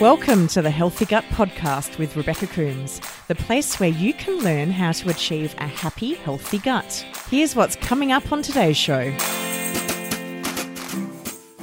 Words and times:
Welcome 0.00 0.46
to 0.48 0.60
the 0.60 0.70
Healthy 0.70 1.06
Gut 1.06 1.24
Podcast 1.30 1.96
with 1.96 2.18
Rebecca 2.18 2.46
Coomes, 2.48 3.00
the 3.28 3.34
place 3.34 3.80
where 3.80 3.88
you 3.88 4.12
can 4.12 4.40
learn 4.40 4.70
how 4.70 4.92
to 4.92 5.08
achieve 5.08 5.54
a 5.56 5.66
happy, 5.66 6.12
healthy 6.12 6.58
gut. 6.58 7.02
Here's 7.30 7.56
what's 7.56 7.76
coming 7.76 8.12
up 8.12 8.30
on 8.30 8.42
today's 8.42 8.76
show. 8.76 9.10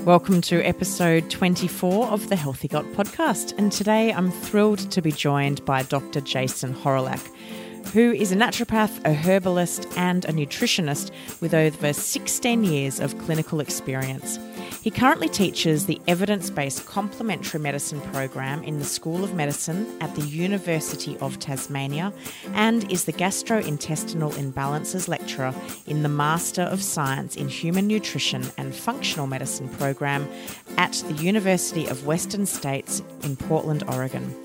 Welcome 0.03 0.41
to 0.41 0.63
episode 0.63 1.29
24 1.29 2.07
of 2.07 2.27
the 2.29 2.35
Healthy 2.35 2.69
Gut 2.69 2.91
Podcast, 2.93 3.53
and 3.59 3.71
today 3.71 4.11
I'm 4.11 4.31
thrilled 4.31 4.89
to 4.89 5.01
be 5.03 5.11
joined 5.11 5.63
by 5.63 5.83
Dr. 5.83 6.19
Jason 6.19 6.73
Hawrelak 6.73 7.32
who 7.93 8.11
is 8.11 8.31
a 8.31 8.35
naturopath, 8.35 8.99
a 9.05 9.13
herbalist, 9.13 9.87
and 9.95 10.25
a 10.25 10.29
nutritionist 10.29 11.11
with 11.41 11.53
over 11.53 11.93
16 11.93 12.63
years 12.63 12.99
of 12.99 13.15
clinical 13.19 13.59
experience. 13.59 14.39
He 14.81 14.89
currently 14.89 15.29
teaches 15.29 15.85
the 15.85 16.01
evidence 16.07 16.49
based 16.49 16.87
complementary 16.87 17.59
medicine 17.59 18.01
program 18.01 18.63
in 18.63 18.79
the 18.79 18.85
School 18.85 19.23
of 19.23 19.35
Medicine 19.35 19.85
at 20.01 20.13
the 20.15 20.23
University 20.23 21.17
of 21.19 21.37
Tasmania 21.37 22.11
and 22.55 22.91
is 22.91 23.05
the 23.05 23.13
gastrointestinal 23.13 24.33
imbalances 24.33 25.07
lecturer 25.07 25.53
in 25.85 26.01
the 26.01 26.09
Master 26.09 26.63
of 26.63 26.81
Science 26.81 27.35
in 27.35 27.47
Human 27.47 27.85
Nutrition 27.85 28.43
and 28.57 28.73
Functional 28.73 29.27
Medicine 29.27 29.69
program 29.69 30.27
at 30.77 30.93
the 31.07 31.13
University 31.13 31.85
of 31.85 32.07
Western 32.07 32.47
States 32.47 33.03
in 33.21 33.35
Portland, 33.35 33.83
Oregon. 33.87 34.35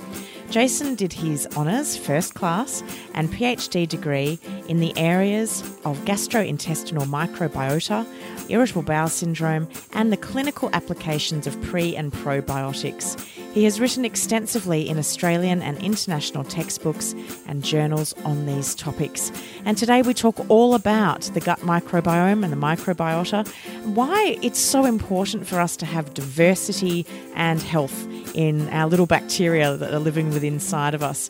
Jason 0.51 0.95
did 0.95 1.13
his 1.13 1.47
honours, 1.57 1.97
first 1.97 2.35
class, 2.35 2.83
and 3.13 3.29
PhD 3.29 3.87
degree 3.87 4.39
in 4.67 4.81
the 4.81 4.97
areas 4.97 5.61
of 5.85 5.99
gastrointestinal 6.07 7.05
microbiota, 7.05 8.07
irritable 8.49 8.83
bowel 8.83 9.09
syndrome, 9.09 9.69
and 9.93 10.11
the 10.11 10.17
clinical 10.17 10.71
applications 10.73 11.47
of 11.47 11.61
pre 11.63 11.95
and 11.95 12.13
probiotics. 12.13 13.23
He 13.59 13.65
has 13.65 13.81
written 13.81 14.05
extensively 14.05 14.89
in 14.89 14.99
Australian 14.99 15.63
and 15.63 15.83
international 15.83 16.45
textbooks 16.45 17.13
and 17.49 17.65
journals 17.65 18.13
on 18.25 18.47
these 18.47 18.73
topics. 18.77 19.33
And 19.65 19.77
today 19.77 20.01
we 20.01 20.15
talk 20.15 20.49
all 20.49 20.75
about 20.75 21.23
the 21.35 21.41
gut 21.41 21.59
microbiome 21.63 22.45
and 22.45 22.53
the 22.53 22.57
microbiota, 22.57 23.49
why 23.83 24.39
it's 24.43 24.61
so 24.61 24.85
important 24.85 25.45
for 25.45 25.59
us 25.59 25.77
to 25.79 25.87
have 25.87 26.15
diversity 26.15 27.05
and 27.35 27.61
health 27.61 28.07
in 28.37 28.69
our 28.69 28.89
little 28.89 29.07
bacteria 29.07 29.77
that 29.77 29.93
are 29.93 29.99
living 29.99 30.31
within 30.31 30.55
inside 30.55 30.95
of 30.95 31.03
us. 31.03 31.29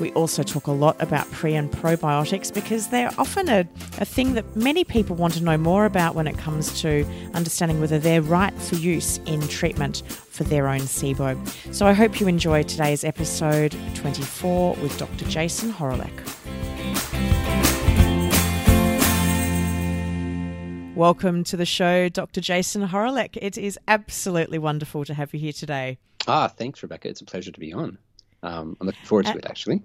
We 0.00 0.10
also 0.14 0.42
talk 0.42 0.66
a 0.66 0.72
lot 0.72 1.00
about 1.00 1.30
pre 1.30 1.54
and 1.54 1.70
probiotics 1.70 2.52
because 2.52 2.88
they're 2.88 3.12
often 3.16 3.48
a, 3.48 3.60
a 3.98 4.04
thing 4.04 4.34
that 4.34 4.56
many 4.56 4.82
people 4.82 5.14
want 5.14 5.34
to 5.34 5.42
know 5.44 5.56
more 5.56 5.84
about 5.84 6.16
when 6.16 6.26
it 6.26 6.36
comes 6.36 6.80
to 6.80 7.06
understanding 7.34 7.80
whether 7.80 8.00
they're 8.00 8.22
right 8.22 8.54
for 8.54 8.74
use 8.74 9.18
in 9.26 9.46
treatment 9.46 10.02
for 10.40 10.44
their 10.44 10.68
own 10.68 10.80
SIBO. 10.80 11.36
So 11.74 11.86
I 11.86 11.92
hope 11.92 12.18
you 12.18 12.26
enjoy 12.26 12.62
today's 12.62 13.04
episode 13.04 13.76
24 13.94 14.74
with 14.76 14.96
Dr. 14.96 15.26
Jason 15.26 15.70
Hawrelak. 15.70 16.10
Welcome 20.96 21.44
to 21.44 21.58
the 21.58 21.66
show, 21.66 22.08
Dr. 22.08 22.40
Jason 22.40 22.88
Hawrelak. 22.88 23.36
It 23.42 23.58
is 23.58 23.78
absolutely 23.86 24.58
wonderful 24.58 25.04
to 25.04 25.12
have 25.12 25.34
you 25.34 25.40
here 25.40 25.52
today. 25.52 25.98
Ah, 26.26 26.48
thanks, 26.48 26.82
Rebecca. 26.82 27.10
It's 27.10 27.20
a 27.20 27.26
pleasure 27.26 27.52
to 27.52 27.60
be 27.60 27.74
on. 27.74 27.98
Um, 28.42 28.78
I'm 28.80 28.86
looking 28.86 29.04
forward 29.04 29.26
to 29.26 29.36
it, 29.36 29.44
actually. 29.44 29.82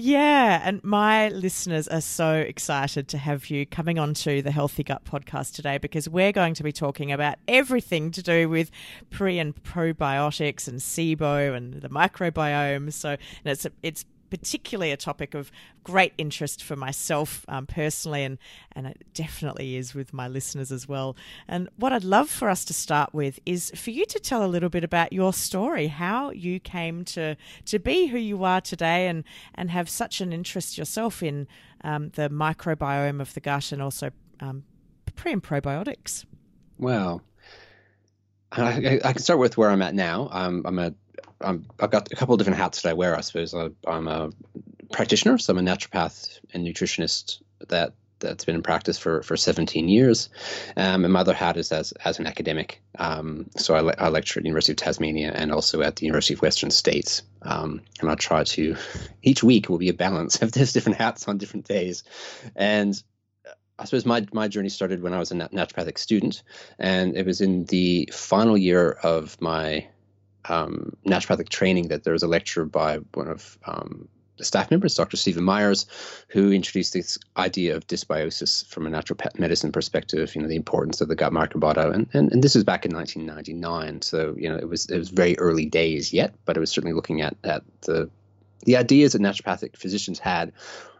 Yeah, 0.00 0.60
and 0.62 0.82
my 0.84 1.28
listeners 1.30 1.88
are 1.88 2.00
so 2.00 2.34
excited 2.34 3.08
to 3.08 3.18
have 3.18 3.50
you 3.50 3.66
coming 3.66 3.98
on 3.98 4.14
to 4.14 4.40
the 4.42 4.52
Healthy 4.52 4.84
Gut 4.84 5.04
podcast 5.04 5.56
today 5.56 5.76
because 5.76 6.08
we're 6.08 6.30
going 6.30 6.54
to 6.54 6.62
be 6.62 6.70
talking 6.70 7.10
about 7.10 7.38
everything 7.48 8.12
to 8.12 8.22
do 8.22 8.48
with 8.48 8.70
pre 9.10 9.40
and 9.40 9.60
probiotics 9.64 10.68
and 10.68 10.78
SIBO 10.78 11.52
and 11.52 11.82
the 11.82 11.88
microbiome. 11.88 12.92
So 12.92 13.08
and 13.08 13.18
it's 13.44 13.66
it's 13.82 14.04
particularly 14.30 14.92
a 14.92 14.96
topic 14.96 15.34
of 15.34 15.50
great 15.84 16.12
interest 16.18 16.62
for 16.62 16.76
myself 16.76 17.44
um, 17.48 17.66
personally, 17.66 18.24
and, 18.24 18.38
and 18.72 18.86
it 18.86 19.06
definitely 19.14 19.76
is 19.76 19.94
with 19.94 20.12
my 20.12 20.28
listeners 20.28 20.70
as 20.72 20.88
well. 20.88 21.16
And 21.46 21.68
what 21.76 21.92
I'd 21.92 22.04
love 22.04 22.28
for 22.28 22.48
us 22.48 22.64
to 22.66 22.74
start 22.74 23.14
with 23.14 23.38
is 23.46 23.70
for 23.74 23.90
you 23.90 24.04
to 24.06 24.18
tell 24.18 24.44
a 24.44 24.48
little 24.48 24.68
bit 24.68 24.84
about 24.84 25.12
your 25.12 25.32
story, 25.32 25.88
how 25.88 26.30
you 26.30 26.60
came 26.60 27.04
to, 27.06 27.36
to 27.66 27.78
be 27.78 28.06
who 28.06 28.18
you 28.18 28.44
are 28.44 28.60
today 28.60 29.08
and, 29.08 29.24
and 29.54 29.70
have 29.70 29.88
such 29.88 30.20
an 30.20 30.32
interest 30.32 30.78
yourself 30.78 31.22
in 31.22 31.46
um, 31.84 32.10
the 32.10 32.28
microbiome 32.28 33.20
of 33.20 33.34
the 33.34 33.40
gut 33.40 33.72
and 33.72 33.82
also 33.82 34.10
um, 34.40 34.64
pre 35.14 35.32
and 35.32 35.42
probiotics. 35.42 36.24
Well, 36.78 37.22
I, 38.52 39.00
I, 39.04 39.12
can 39.12 39.22
start 39.22 39.38
with 39.38 39.56
where 39.56 39.70
I'm 39.70 39.82
at 39.82 39.94
now. 39.94 40.28
Um, 40.30 40.62
I'm 40.64 40.78
a 40.78 40.94
I'm, 41.40 41.66
I've 41.80 41.90
got 41.90 42.10
a 42.12 42.16
couple 42.16 42.34
of 42.34 42.38
different 42.38 42.58
hats 42.58 42.82
that 42.82 42.90
I 42.90 42.94
wear. 42.94 43.16
I 43.16 43.20
suppose 43.20 43.54
I, 43.54 43.70
am 43.86 44.08
a 44.08 44.30
practitioner, 44.92 45.38
so 45.38 45.52
I'm 45.52 45.58
a 45.58 45.62
naturopath 45.62 46.40
and 46.52 46.66
nutritionist 46.66 47.42
that 47.68 47.92
that's 48.20 48.44
been 48.44 48.56
in 48.56 48.62
practice 48.62 48.98
for, 48.98 49.22
for 49.22 49.36
17 49.36 49.88
years. 49.88 50.28
Um, 50.76 51.04
and 51.04 51.12
my 51.12 51.20
other 51.20 51.34
hat 51.34 51.56
is 51.56 51.70
as, 51.72 51.92
as 52.04 52.18
an 52.18 52.26
academic. 52.26 52.82
Um, 52.98 53.48
so 53.56 53.74
I, 53.74 53.80
le- 53.80 53.94
I, 53.98 54.08
lecture 54.08 54.40
at 54.40 54.42
the 54.42 54.48
University 54.48 54.72
of 54.72 54.76
Tasmania 54.76 55.32
and 55.32 55.52
also 55.52 55.82
at 55.82 55.96
the 55.96 56.06
University 56.06 56.34
of 56.34 56.42
Western 56.42 56.70
States. 56.70 57.22
Um, 57.42 57.80
and 58.00 58.10
I 58.10 58.14
try 58.16 58.44
to, 58.44 58.76
each 59.22 59.42
week 59.42 59.68
will 59.68 59.78
be 59.78 59.88
a 59.88 59.94
balance 59.94 60.42
of 60.42 60.52
these 60.52 60.72
different 60.72 60.98
hats 60.98 61.28
on 61.28 61.38
different 61.38 61.66
days. 61.66 62.04
And 62.56 63.00
I 63.78 63.84
suppose 63.84 64.04
my, 64.04 64.26
my 64.32 64.48
journey 64.48 64.68
started 64.68 65.02
when 65.02 65.14
I 65.14 65.18
was 65.18 65.30
a 65.30 65.34
naturopathic 65.34 65.98
student. 65.98 66.42
And 66.78 67.16
it 67.16 67.24
was 67.24 67.40
in 67.40 67.64
the 67.66 68.08
final 68.12 68.58
year 68.58 68.90
of 68.90 69.40
my 69.40 69.86
um, 70.46 70.96
naturopathic 71.06 71.48
training 71.48 71.88
that 71.88 72.04
there 72.04 72.12
was 72.12 72.22
a 72.22 72.28
lecture 72.28 72.64
by 72.64 72.98
one 73.14 73.28
of 73.28 73.58
um, 73.66 74.08
the 74.38 74.44
staff 74.44 74.70
members, 74.70 74.94
Dr. 74.94 75.16
Stephen 75.16 75.44
Myers, 75.44 75.86
who 76.28 76.52
introduced 76.52 76.92
this 76.92 77.18
idea 77.36 77.76
of 77.76 77.86
dysbiosis 77.86 78.64
from 78.66 78.86
a 78.86 78.90
natural 78.90 79.18
medicine 79.36 79.72
perspective. 79.72 80.34
You 80.34 80.42
know, 80.42 80.48
the 80.48 80.56
importance 80.56 81.00
of 81.00 81.08
the 81.08 81.16
gut 81.16 81.32
microbiota, 81.32 81.92
and, 81.92 82.08
and 82.12 82.32
and 82.32 82.42
this 82.42 82.54
was 82.54 82.64
back 82.64 82.86
in 82.86 82.94
1999. 82.94 84.02
So 84.02 84.34
you 84.38 84.48
know, 84.48 84.56
it 84.56 84.68
was 84.68 84.86
it 84.86 84.96
was 84.96 85.10
very 85.10 85.38
early 85.38 85.66
days 85.66 86.12
yet, 86.12 86.34
but 86.44 86.56
it 86.56 86.60
was 86.60 86.70
certainly 86.70 86.94
looking 86.94 87.20
at 87.20 87.36
at 87.44 87.62
the 87.82 88.08
the 88.64 88.76
ideas 88.76 89.12
that 89.12 89.22
naturopathic 89.22 89.76
physicians 89.76 90.18
had 90.18 90.52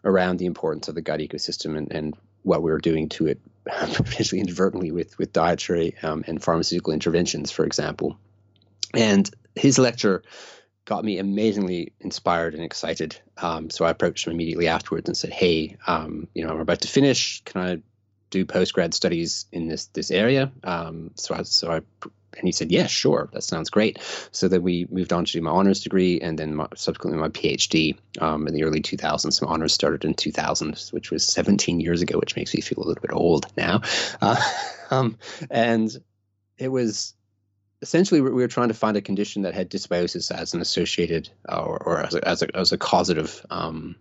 around 0.05 0.39
the 0.39 0.47
importance 0.47 0.89
of 0.89 0.95
the 0.95 1.03
gut 1.03 1.21
ecosystem 1.21 1.77
and, 1.77 1.93
and 1.93 2.17
what 2.43 2.63
we 2.63 2.71
were 2.71 2.79
doing 2.79 3.09
to 3.09 3.27
it, 3.27 3.41
potentially 3.65 4.41
inadvertently 4.41 4.91
with 4.91 5.17
with 5.19 5.33
dietary 5.33 5.95
um, 6.03 6.25
and 6.27 6.43
pharmaceutical 6.43 6.93
interventions, 6.93 7.51
for 7.51 7.65
example. 7.65 8.19
And 8.95 9.31
his 9.55 9.79
lecture 9.79 10.23
got 10.89 11.05
me 11.05 11.19
amazingly 11.19 11.93
inspired 12.01 12.55
and 12.55 12.65
excited. 12.65 13.21
Um, 13.37 13.69
so 13.69 13.85
I 13.85 13.91
approached 13.91 14.27
him 14.27 14.33
immediately 14.33 14.69
afterwards 14.69 15.09
and 15.09 15.17
said, 15.17 15.31
"Hey, 15.31 15.77
um, 15.87 16.29
you 16.35 16.45
know, 16.45 16.51
I'm 16.51 16.61
about 16.61 16.81
to 16.81 16.89
finish. 16.89 17.43
Can 17.45 17.61
I 17.61 17.83
do 18.31 18.45
post 18.45 18.73
grad 18.73 18.95
studies 18.95 19.47
in 19.53 19.69
this 19.69 19.87
this 19.87 20.11
area?" 20.11 20.51
Um, 20.65 21.11
so 21.15 21.35
I, 21.35 21.43
so 21.43 21.71
I, 21.71 21.77
and 21.77 22.45
he 22.45 22.53
said, 22.53 22.73
"Yeah, 22.73 22.87
sure. 22.87 23.29
That 23.35 23.45
sounds 23.45 23.69
great." 23.69 23.99
So 24.33 24.49
then 24.49 24.63
we 24.63 24.87
moved 24.91 25.13
on 25.13 25.27
to 25.27 25.33
do 25.33 25.43
my 25.43 25.51
honors 25.51 25.83
degree 25.83 26.21
and 26.23 26.39
then 26.39 26.55
my, 26.55 26.69
subsequently 26.75 27.21
my 27.21 27.29
PhD 27.29 27.99
um, 28.19 28.49
in 28.49 28.55
the 28.55 28.65
early 28.65 28.81
2000s. 28.81 29.43
My 29.43 29.49
honors 29.49 29.75
started 29.75 30.07
in 30.07 30.15
2000, 30.15 30.89
which 30.93 31.11
was 31.11 31.23
17 31.23 31.81
years 31.81 32.01
ago, 32.01 32.19
which 32.19 32.35
makes 32.35 32.55
me 32.55 32.63
feel 32.63 32.79
a 32.79 32.87
little 32.87 33.03
bit 33.03 33.13
old 33.13 33.47
now. 33.59 33.83
Uh, 34.23 34.41
um, 34.91 35.19
and 35.51 35.95
it 36.57 36.69
was 36.69 37.15
essentially 37.83 38.21
we 38.21 38.31
were 38.31 38.49
trying 38.49 38.69
to 38.69 38.75
find 38.75 38.97
a 38.97 39.01
condition 39.01 39.43
that 39.43 39.55
had 39.55 39.71
dysbiosis 39.71 40.33
as 40.33 40.55
an 40.55 40.61
associated 40.61 41.29
or, 41.49 41.83
or 41.83 42.01
as, 42.01 42.15
a, 42.15 42.29
as, 42.29 42.43
a, 42.43 42.57
as 42.57 42.73
a 42.73 42.79
causative 42.79 43.45
um, 43.51 43.97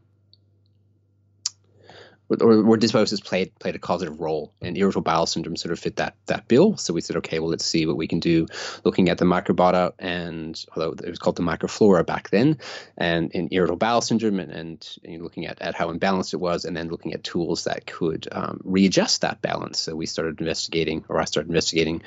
or 2.29 2.61
where 2.63 2.77
dysbiosis 2.77 3.23
played 3.23 3.57
played 3.57 3.75
a 3.75 3.79
causative 3.79 4.19
role, 4.19 4.51
and 4.61 4.77
irritable 4.77 5.01
bowel 5.01 5.25
syndrome 5.25 5.55
sort 5.55 5.71
of 5.71 5.79
fit 5.79 5.95
that 5.97 6.15
that 6.25 6.47
bill. 6.47 6.75
So 6.77 6.93
we 6.93 7.01
said, 7.01 7.17
okay, 7.17 7.39
well, 7.39 7.49
let's 7.49 7.65
see 7.65 7.85
what 7.85 7.97
we 7.97 8.07
can 8.07 8.19
do, 8.19 8.47
looking 8.83 9.09
at 9.09 9.17
the 9.17 9.25
microbiota, 9.25 9.93
and 9.97 10.61
although 10.75 10.91
it 10.91 11.09
was 11.09 11.19
called 11.19 11.37
the 11.37 11.43
microflora 11.43 12.05
back 12.05 12.29
then, 12.29 12.57
and 12.97 13.31
in 13.31 13.49
irritable 13.51 13.77
bowel 13.77 14.01
syndrome, 14.01 14.39
and, 14.39 14.51
and, 14.51 14.97
and 15.05 15.23
looking 15.23 15.45
at, 15.45 15.61
at 15.61 15.75
how 15.75 15.91
imbalanced 15.91 16.33
it 16.33 16.37
was, 16.37 16.65
and 16.65 16.75
then 16.75 16.89
looking 16.89 17.13
at 17.13 17.23
tools 17.23 17.63
that 17.63 17.85
could 17.85 18.27
um, 18.31 18.59
readjust 18.63 19.21
that 19.21 19.41
balance. 19.41 19.79
So 19.79 19.95
we 19.95 20.05
started 20.05 20.41
investigating, 20.41 21.05
or 21.07 21.21
I 21.21 21.25
started 21.25 21.49
investigating 21.49 22.03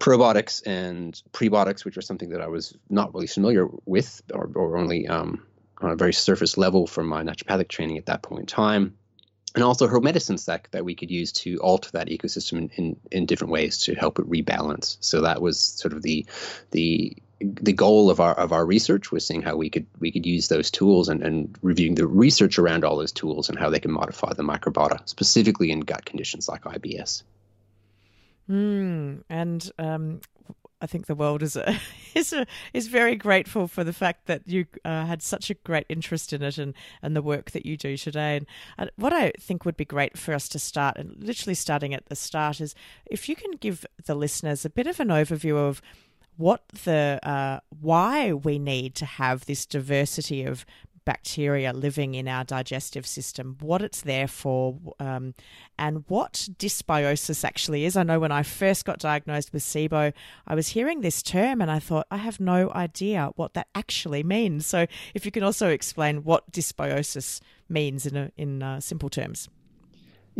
probiotics 0.00 0.66
and 0.66 1.22
prebiotics, 1.32 1.84
which 1.84 1.94
was 1.94 2.06
something 2.06 2.30
that 2.30 2.40
I 2.40 2.48
was 2.48 2.76
not 2.88 3.14
really 3.14 3.28
familiar 3.28 3.68
with, 3.84 4.22
or, 4.32 4.50
or 4.54 4.76
only 4.76 5.06
um, 5.06 5.46
on 5.78 5.90
a 5.90 5.96
very 5.96 6.12
surface 6.12 6.58
level 6.58 6.86
from 6.86 7.06
my 7.06 7.22
naturopathic 7.22 7.68
training 7.68 7.98
at 7.98 8.06
that 8.06 8.22
point 8.22 8.40
in 8.40 8.46
time 8.46 8.96
and 9.54 9.64
also 9.64 9.88
herb 9.88 10.04
medicines 10.04 10.46
that, 10.46 10.68
that 10.70 10.84
we 10.84 10.94
could 10.94 11.10
use 11.10 11.32
to 11.32 11.56
alter 11.58 11.90
that 11.92 12.08
ecosystem 12.08 12.58
in, 12.58 12.70
in, 12.76 12.96
in, 13.10 13.26
different 13.26 13.52
ways 13.52 13.78
to 13.78 13.94
help 13.94 14.18
it 14.18 14.30
rebalance. 14.30 14.96
So 15.00 15.22
that 15.22 15.42
was 15.42 15.58
sort 15.58 15.92
of 15.92 16.02
the 16.02 16.26
the 16.70 17.16
the 17.40 17.72
goal 17.72 18.10
of 18.10 18.20
our 18.20 18.34
of 18.34 18.52
our 18.52 18.64
research 18.64 19.10
was 19.10 19.26
seeing 19.26 19.42
how 19.42 19.56
we 19.56 19.70
could 19.70 19.86
we 19.98 20.12
could 20.12 20.26
use 20.26 20.48
those 20.48 20.70
tools 20.70 21.08
and, 21.08 21.22
and 21.22 21.58
reviewing 21.62 21.94
the 21.94 22.06
research 22.06 22.58
around 22.58 22.84
all 22.84 22.96
those 22.96 23.12
tools 23.12 23.48
and 23.48 23.58
how 23.58 23.70
they 23.70 23.80
can 23.80 23.90
modify 23.90 24.32
the 24.34 24.42
microbiota, 24.42 25.08
specifically 25.08 25.70
in 25.70 25.80
gut 25.80 26.04
conditions 26.04 26.48
like 26.48 26.62
IBS. 26.62 27.22
Mm, 28.50 29.22
and 29.30 29.70
um, 29.78 30.20
I 30.80 30.86
think 30.86 31.06
the 31.06 31.14
world 31.14 31.42
is 31.42 31.56
a, 31.56 31.78
is 32.14 32.32
a, 32.32 32.46
is 32.72 32.88
very 32.88 33.14
grateful 33.14 33.68
for 33.68 33.84
the 33.84 33.92
fact 33.92 34.26
that 34.26 34.42
you 34.46 34.66
uh, 34.84 35.04
had 35.06 35.22
such 35.22 35.50
a 35.50 35.54
great 35.54 35.86
interest 35.88 36.32
in 36.32 36.42
it 36.42 36.58
and, 36.58 36.74
and 37.02 37.14
the 37.14 37.22
work 37.22 37.52
that 37.52 37.64
you 37.64 37.76
do 37.76 37.96
today. 37.96 38.40
And 38.78 38.90
what 38.96 39.12
I 39.12 39.32
think 39.38 39.64
would 39.64 39.76
be 39.76 39.84
great 39.84 40.18
for 40.18 40.34
us 40.34 40.48
to 40.50 40.58
start, 40.58 40.96
and 40.96 41.22
literally 41.22 41.54
starting 41.54 41.94
at 41.94 42.06
the 42.06 42.16
start, 42.16 42.60
is 42.60 42.74
if 43.06 43.28
you 43.28 43.36
can 43.36 43.52
give 43.52 43.86
the 44.04 44.14
listeners 44.14 44.64
a 44.64 44.70
bit 44.70 44.86
of 44.86 44.98
an 45.00 45.08
overview 45.08 45.56
of 45.56 45.80
what 46.36 46.66
the 46.84 47.20
uh, 47.22 47.60
why 47.80 48.32
we 48.32 48.58
need 48.58 48.94
to 48.94 49.04
have 49.04 49.44
this 49.44 49.66
diversity 49.66 50.42
of 50.42 50.64
bacteria 51.04 51.72
living 51.72 52.14
in 52.14 52.28
our 52.28 52.44
digestive 52.44 53.06
system, 53.06 53.56
what 53.60 53.82
it's 53.82 54.02
there 54.02 54.28
for, 54.28 54.78
um, 54.98 55.34
and 55.78 56.04
what 56.08 56.48
dysbiosis 56.58 57.44
actually 57.44 57.84
is. 57.84 57.96
I 57.96 58.02
know 58.02 58.20
when 58.20 58.32
I 58.32 58.42
first 58.42 58.84
got 58.84 58.98
diagnosed 58.98 59.52
with 59.52 59.62
SIBO, 59.62 60.12
I 60.46 60.54
was 60.54 60.68
hearing 60.68 61.00
this 61.00 61.22
term 61.22 61.60
and 61.60 61.70
I 61.70 61.78
thought, 61.78 62.06
I 62.10 62.18
have 62.18 62.40
no 62.40 62.70
idea 62.72 63.30
what 63.36 63.54
that 63.54 63.68
actually 63.74 64.22
means. 64.22 64.66
So, 64.66 64.86
if 65.14 65.24
you 65.24 65.30
can 65.30 65.42
also 65.42 65.68
explain 65.68 66.24
what 66.24 66.52
dysbiosis 66.52 67.40
means 67.68 68.06
in, 68.06 68.16
a, 68.16 68.30
in 68.36 68.62
uh, 68.62 68.80
simple 68.80 69.08
terms. 69.08 69.48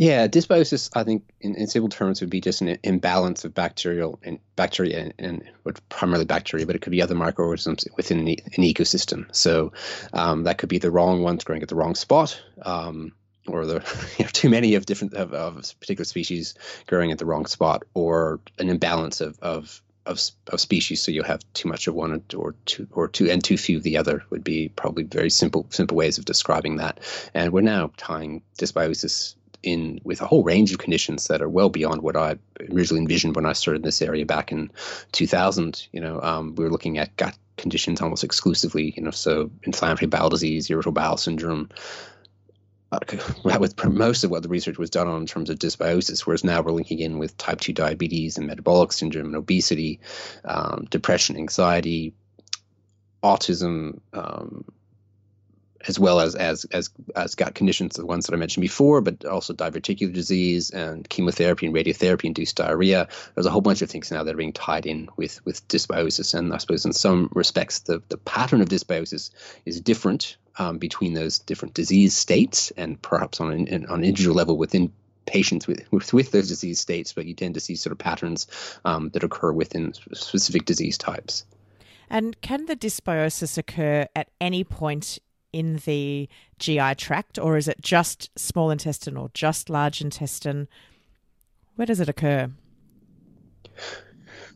Yeah, 0.01 0.27
dysbiosis, 0.27 0.89
I 0.95 1.03
think, 1.03 1.29
in, 1.41 1.53
in, 1.53 1.67
simple 1.67 1.87
terms, 1.87 2.21
would 2.21 2.31
be 2.31 2.41
just 2.41 2.61
an 2.61 2.75
imbalance 2.81 3.45
of 3.45 3.53
bacterial 3.53 4.17
and 4.23 4.39
bacteria 4.55 4.99
and, 4.99 5.13
and 5.19 5.79
primarily 5.89 6.25
bacteria, 6.25 6.65
but 6.65 6.75
it 6.75 6.81
could 6.81 6.89
be 6.89 7.03
other 7.03 7.13
microorganisms 7.13 7.85
within 7.97 8.25
the, 8.25 8.39
an 8.55 8.63
ecosystem. 8.63 9.27
So 9.31 9.73
um, 10.11 10.45
that 10.45 10.57
could 10.57 10.69
be 10.69 10.79
the 10.79 10.89
wrong 10.89 11.21
ones 11.21 11.43
growing 11.43 11.61
at 11.61 11.69
the 11.69 11.75
wrong 11.75 11.93
spot, 11.93 12.41
um, 12.63 13.11
or 13.45 13.67
the 13.67 13.75
you 14.17 14.25
know, 14.25 14.31
too 14.33 14.49
many 14.49 14.73
of 14.73 14.87
different 14.87 15.13
of, 15.13 15.35
of 15.35 15.79
particular 15.79 16.05
species 16.05 16.55
growing 16.87 17.11
at 17.11 17.19
the 17.19 17.27
wrong 17.27 17.45
spot, 17.45 17.83
or 17.93 18.39
an 18.57 18.69
imbalance 18.69 19.21
of, 19.21 19.37
of 19.43 19.83
of, 20.07 20.19
of 20.47 20.59
species, 20.59 20.99
so 20.99 21.11
you'll 21.11 21.25
have 21.25 21.43
too 21.53 21.69
much 21.69 21.85
of 21.85 21.93
one 21.93 22.11
or 22.35 22.55
two 22.65 22.87
or 22.91 23.07
two 23.07 23.29
and 23.29 23.43
too 23.43 23.55
few 23.55 23.77
of 23.77 23.83
the 23.83 23.97
other 23.97 24.23
would 24.31 24.43
be 24.43 24.69
probably 24.69 25.03
very 25.03 25.29
simple 25.29 25.67
simple 25.69 25.95
ways 25.95 26.17
of 26.17 26.25
describing 26.25 26.77
that. 26.77 26.99
And 27.35 27.53
we're 27.53 27.61
now 27.61 27.91
tying 27.97 28.41
dysbiosis 28.57 29.35
in 29.63 29.99
with 30.03 30.21
a 30.21 30.27
whole 30.27 30.43
range 30.43 30.71
of 30.71 30.79
conditions 30.79 31.27
that 31.27 31.41
are 31.41 31.49
well 31.49 31.69
beyond 31.69 32.01
what 32.01 32.15
I 32.15 32.37
originally 32.71 33.01
envisioned 33.01 33.35
when 33.35 33.45
I 33.45 33.53
started 33.53 33.83
this 33.83 34.01
area 34.01 34.25
back 34.25 34.51
in 34.51 34.71
2000. 35.11 35.87
You 35.91 36.01
know, 36.01 36.21
um, 36.21 36.55
we 36.55 36.63
were 36.63 36.71
looking 36.71 36.97
at 36.97 37.15
gut 37.17 37.37
conditions 37.57 38.01
almost 38.01 38.23
exclusively. 38.23 38.93
You 38.95 39.03
know, 39.03 39.11
so 39.11 39.51
inflammatory 39.63 40.07
bowel 40.07 40.29
disease, 40.29 40.69
irritable 40.69 40.93
bowel 40.93 41.17
syndrome. 41.17 41.69
That 43.45 43.61
was 43.61 43.73
most 43.85 44.25
of 44.25 44.31
what 44.31 44.43
the 44.43 44.49
research 44.49 44.77
was 44.77 44.89
done 44.89 45.07
on 45.07 45.21
in 45.21 45.25
terms 45.25 45.49
of 45.49 45.57
dysbiosis, 45.57 46.27
whereas 46.27 46.43
now 46.43 46.61
we're 46.61 46.73
linking 46.73 46.99
in 46.99 47.19
with 47.19 47.37
type 47.37 47.61
2 47.61 47.71
diabetes 47.71 48.37
and 48.37 48.47
metabolic 48.47 48.91
syndrome 48.91 49.27
and 49.27 49.35
obesity, 49.37 50.01
um, 50.43 50.87
depression, 50.89 51.37
anxiety, 51.37 52.13
autism, 53.23 54.01
um, 54.11 54.65
as 55.87 55.99
well 55.99 56.19
as, 56.19 56.35
as 56.35 56.65
as 56.65 56.89
as 57.15 57.35
gut 57.35 57.55
conditions, 57.55 57.95
the 57.95 58.05
ones 58.05 58.25
that 58.25 58.33
I 58.33 58.37
mentioned 58.37 58.61
before, 58.61 59.01
but 59.01 59.25
also 59.25 59.53
diverticular 59.53 60.13
disease 60.13 60.69
and 60.71 61.07
chemotherapy 61.09 61.65
and 61.65 61.75
radiotherapy 61.75 62.25
induced 62.25 62.57
diarrhea. 62.57 63.07
There's 63.35 63.45
a 63.45 63.51
whole 63.51 63.61
bunch 63.61 63.81
of 63.81 63.89
things 63.89 64.11
now 64.11 64.23
that 64.23 64.33
are 64.33 64.37
being 64.37 64.53
tied 64.53 64.85
in 64.85 65.09
with 65.17 65.43
with 65.45 65.67
dysbiosis, 65.67 66.33
and 66.33 66.53
I 66.53 66.57
suppose 66.57 66.85
in 66.85 66.93
some 66.93 67.29
respects 67.33 67.79
the 67.79 68.01
the 68.09 68.17
pattern 68.17 68.61
of 68.61 68.69
dysbiosis 68.69 69.31
is 69.65 69.81
different 69.81 70.37
um, 70.57 70.77
between 70.77 71.13
those 71.13 71.39
different 71.39 71.73
disease 71.73 72.15
states, 72.15 72.71
and 72.77 73.01
perhaps 73.01 73.39
on 73.39 73.51
an 73.51 73.85
on 73.87 74.03
individual 74.03 74.35
level 74.35 74.57
within 74.57 74.91
patients 75.25 75.67
with, 75.67 75.85
with, 75.91 76.13
with 76.13 76.31
those 76.31 76.47
disease 76.47 76.79
states, 76.79 77.13
but 77.13 77.25
you 77.25 77.33
tend 77.33 77.53
to 77.53 77.59
see 77.59 77.75
sort 77.75 77.91
of 77.91 77.97
patterns 77.97 78.47
um, 78.85 79.09
that 79.09 79.23
occur 79.23 79.51
within 79.51 79.93
specific 80.13 80.65
disease 80.65 80.97
types. 80.97 81.45
And 82.09 82.39
can 82.41 82.65
the 82.65 82.75
dysbiosis 82.75 83.57
occur 83.57 84.07
at 84.15 84.29
any 84.41 84.63
point 84.63 85.19
in 85.53 85.77
the 85.85 86.29
GI 86.59 86.95
tract, 86.95 87.37
or 87.37 87.57
is 87.57 87.67
it 87.67 87.81
just 87.81 88.29
small 88.37 88.71
intestine 88.71 89.17
or 89.17 89.29
just 89.33 89.69
large 89.69 90.01
intestine? 90.01 90.67
Where 91.75 91.85
does 91.85 91.99
it 91.99 92.09
occur? 92.09 92.49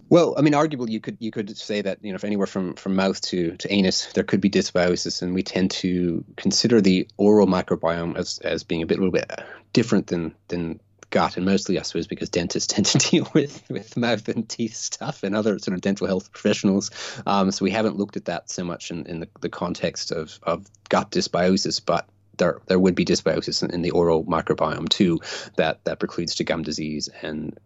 Well, 0.10 0.36
I 0.38 0.42
mean, 0.42 0.54
arguably, 0.54 0.90
you 0.90 1.00
could 1.00 1.18
you 1.20 1.32
could 1.32 1.58
say 1.58 1.82
that 1.82 1.98
you 2.04 2.12
know, 2.12 2.16
if 2.16 2.24
anywhere 2.24 2.46
from 2.46 2.76
from 2.76 2.96
mouth 2.96 3.20
to 3.22 3.58
to 3.58 3.74
anus, 3.74 4.14
there 4.14 4.24
could 4.24 4.40
be 4.40 4.50
dysbiosis, 4.50 5.22
and 5.22 5.34
we 5.34 5.42
tend 5.42 5.72
to 5.72 6.24
consider 6.38 6.80
the 6.80 7.08
oral 7.18 7.48
microbiome 7.48 8.16
as 8.16 8.38
as 8.40 8.64
being 8.64 8.84
a 8.84 8.86
bit 8.86 9.00
a 9.00 9.02
little 9.02 9.12
bit 9.12 9.32
different 9.74 10.08
than 10.08 10.36
than 10.48 10.80
gut, 11.16 11.38
and 11.38 11.46
mostly, 11.46 11.80
I 11.80 11.84
suppose, 11.84 12.08
because 12.08 12.30
dentists 12.30 12.68
tend 12.74 12.88
to 12.88 12.98
deal 12.98 13.28
with 13.34 13.64
with 13.70 13.96
mouth 13.96 14.28
and 14.28 14.48
teeth 14.48 14.76
stuff 14.76 15.24
and 15.24 15.34
other 15.34 15.58
sort 15.60 15.74
of 15.74 15.82
dental 15.82 16.08
health 16.08 16.32
professionals. 16.32 16.92
Um, 17.26 17.52
so 17.52 17.64
we 17.64 17.72
haven't 17.72 17.98
looked 17.98 18.18
at 18.18 18.26
that 18.26 18.50
so 18.50 18.66
much 18.66 18.92
in, 18.92 19.06
in 19.06 19.22
the, 19.22 19.30
the 19.40 19.50
context 19.50 20.12
of, 20.12 20.38
of 20.44 20.68
gut 20.90 21.12
dysbiosis, 21.12 21.82
but 21.84 22.10
there 22.38 22.60
there 22.66 22.78
would 22.78 22.96
be 22.96 23.06
dysbiosis 23.06 23.64
in, 23.64 23.72
in 23.72 23.82
the 23.82 23.92
oral 23.92 24.26
microbiome 24.26 24.90
too 24.90 25.22
that 25.56 25.86
that 25.86 26.00
precludes 26.00 26.36
to 26.36 26.44
gum 26.44 26.64
disease 26.64 27.08
and 27.22 27.58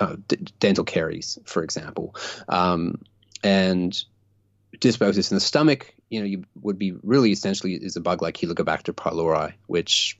uh, 0.00 0.16
d- 0.26 0.38
dental 0.58 0.84
caries, 0.84 1.38
for 1.44 1.62
example. 1.62 2.16
Um, 2.48 3.00
and 3.44 4.04
dysbiosis 4.76 5.30
in 5.30 5.36
the 5.36 5.40
stomach, 5.40 5.94
you 6.10 6.18
know, 6.18 6.26
you 6.26 6.42
would 6.60 6.78
be 6.80 6.94
really 7.04 7.30
essentially 7.30 7.74
is 7.74 7.94
a 7.94 8.00
bug 8.00 8.22
like 8.22 8.36
Helicobacter 8.36 8.92
pylori, 8.92 9.52
which 9.68 10.18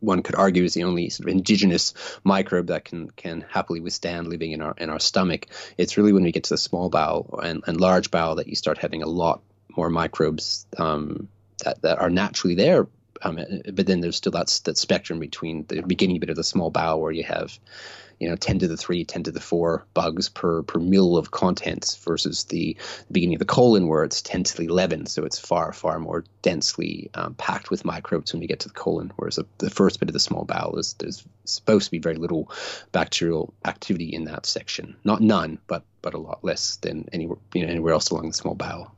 one 0.00 0.22
could 0.22 0.34
argue 0.34 0.64
is 0.64 0.74
the 0.74 0.84
only 0.84 1.10
sort 1.10 1.28
of 1.28 1.34
indigenous 1.34 1.94
microbe 2.24 2.68
that 2.68 2.84
can 2.84 3.10
can 3.10 3.44
happily 3.48 3.80
withstand 3.80 4.28
living 4.28 4.52
in 4.52 4.62
our 4.62 4.74
in 4.78 4.90
our 4.90 4.98
stomach. 4.98 5.46
It's 5.76 5.96
really 5.96 6.12
when 6.12 6.24
we 6.24 6.32
get 6.32 6.44
to 6.44 6.54
the 6.54 6.58
small 6.58 6.88
bowel 6.88 7.40
and, 7.42 7.62
and 7.66 7.80
large 7.80 8.10
bowel 8.10 8.36
that 8.36 8.48
you 8.48 8.54
start 8.54 8.78
having 8.78 9.02
a 9.02 9.06
lot 9.06 9.42
more 9.76 9.90
microbes 9.90 10.66
um, 10.76 11.28
that 11.64 11.82
that 11.82 11.98
are 11.98 12.10
naturally 12.10 12.54
there. 12.54 12.86
Um, 13.20 13.40
but 13.72 13.86
then 13.86 14.00
there's 14.00 14.16
still 14.16 14.32
that 14.32 14.60
that 14.64 14.78
spectrum 14.78 15.18
between 15.18 15.64
the 15.66 15.82
beginning 15.82 16.20
bit 16.20 16.30
of 16.30 16.36
the 16.36 16.44
small 16.44 16.70
bowel 16.70 17.00
where 17.00 17.12
you 17.12 17.24
have 17.24 17.58
you 18.18 18.28
know 18.28 18.36
10 18.36 18.60
to 18.60 18.68
the 18.68 18.76
3 18.76 19.04
10 19.04 19.24
to 19.24 19.30
the 19.30 19.40
4 19.40 19.86
bugs 19.94 20.28
per 20.28 20.62
per 20.62 20.78
mil 20.78 21.16
of 21.16 21.30
contents 21.30 21.96
versus 21.96 22.44
the, 22.44 22.76
beginning 23.10 23.36
of 23.36 23.40
the 23.40 23.44
colon 23.44 23.88
where 23.88 24.04
it's 24.04 24.22
10 24.22 24.44
to 24.44 24.56
the 24.56 24.66
11 24.66 25.06
so 25.06 25.24
it's 25.24 25.38
far 25.38 25.72
far 25.72 25.98
more 25.98 26.24
densely 26.42 27.10
um, 27.14 27.34
packed 27.34 27.70
with 27.70 27.84
microbes 27.84 28.32
when 28.32 28.40
we 28.40 28.46
get 28.46 28.60
to 28.60 28.68
the 28.68 28.74
colon 28.74 29.12
whereas 29.16 29.36
the, 29.36 29.46
the 29.58 29.70
first 29.70 30.00
bit 30.00 30.08
of 30.08 30.12
the 30.12 30.20
small 30.20 30.44
bowel 30.44 30.78
is 30.78 30.94
there's 30.94 31.24
supposed 31.44 31.86
to 31.86 31.90
be 31.90 31.98
very 31.98 32.16
little 32.16 32.50
bacterial 32.92 33.52
activity 33.64 34.14
in 34.14 34.24
that 34.24 34.46
section. 34.46 34.96
Not 35.04 35.20
none 35.20 35.58
but 35.66 35.84
but 36.02 36.14
a 36.14 36.18
lot 36.18 36.44
less 36.44 36.76
than 36.76 37.08
anywhere 37.12 37.38
you 37.54 37.64
know 37.64 37.70
anywhere 37.70 37.92
else 37.92 38.10
along 38.10 38.28
the 38.28 38.34
small 38.34 38.54
bowel 38.54 38.92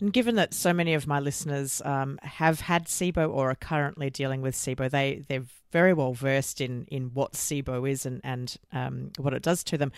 and 0.00 0.12
given 0.12 0.36
that 0.36 0.54
so 0.54 0.72
many 0.72 0.94
of 0.94 1.06
my 1.06 1.20
listeners 1.20 1.82
um, 1.84 2.18
have 2.22 2.60
had 2.60 2.86
SIBO 2.86 3.30
or 3.30 3.50
are 3.50 3.54
currently 3.54 4.10
dealing 4.10 4.40
with 4.42 4.54
SIBO, 4.54 4.90
they 4.90 5.22
they're 5.28 5.44
very 5.72 5.92
well 5.92 6.12
versed 6.12 6.60
in 6.60 6.84
in 6.86 7.10
what 7.14 7.32
SIBO 7.32 7.88
is 7.88 8.06
and 8.06 8.20
and 8.24 8.56
um, 8.72 9.10
what 9.18 9.34
it 9.34 9.42
does 9.42 9.62
to 9.64 9.78
them. 9.78 9.92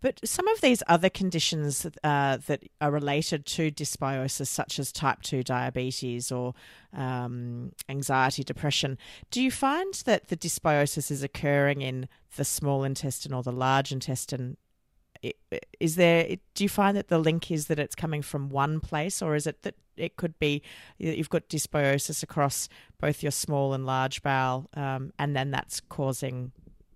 But 0.00 0.20
some 0.24 0.48
of 0.48 0.60
these 0.60 0.82
other 0.86 1.10
conditions 1.10 1.86
uh, 2.04 2.38
that 2.46 2.62
are 2.80 2.90
related 2.90 3.46
to 3.46 3.70
dysbiosis, 3.70 4.46
such 4.46 4.78
as 4.78 4.92
type 4.92 5.22
two 5.22 5.42
diabetes 5.42 6.30
or 6.30 6.54
um, 6.92 7.72
anxiety, 7.88 8.44
depression, 8.44 8.98
do 9.30 9.42
you 9.42 9.50
find 9.50 9.94
that 10.06 10.28
the 10.28 10.36
dysbiosis 10.36 11.10
is 11.10 11.22
occurring 11.22 11.82
in 11.82 12.08
the 12.36 12.44
small 12.44 12.84
intestine 12.84 13.32
or 13.32 13.42
the 13.42 13.52
large 13.52 13.92
intestine 13.92 14.56
is 15.78 15.96
there? 15.96 16.36
Do 16.54 16.64
you 16.64 16.68
find 16.68 16.96
that 16.96 17.08
the 17.08 17.18
link 17.18 17.50
is 17.50 17.66
that 17.66 17.78
it's 17.78 17.94
coming 17.94 18.22
from 18.22 18.48
one 18.48 18.80
place, 18.80 19.20
or 19.22 19.34
is 19.34 19.46
it 19.46 19.62
that 19.62 19.74
it 19.96 20.16
could 20.16 20.38
be 20.38 20.62
you've 20.98 21.28
got 21.28 21.48
dysbiosis 21.48 22.22
across 22.22 22.68
both 23.00 23.22
your 23.22 23.32
small 23.32 23.74
and 23.74 23.84
large 23.84 24.22
bowel, 24.22 24.68
um, 24.74 25.12
and 25.18 25.36
then 25.36 25.50
that's 25.50 25.80
causing 25.80 26.52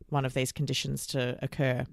one 0.08 0.24
of 0.24 0.34
these 0.34 0.52
conditions 0.52 1.06
to 1.08 1.38
occur? 1.42 1.84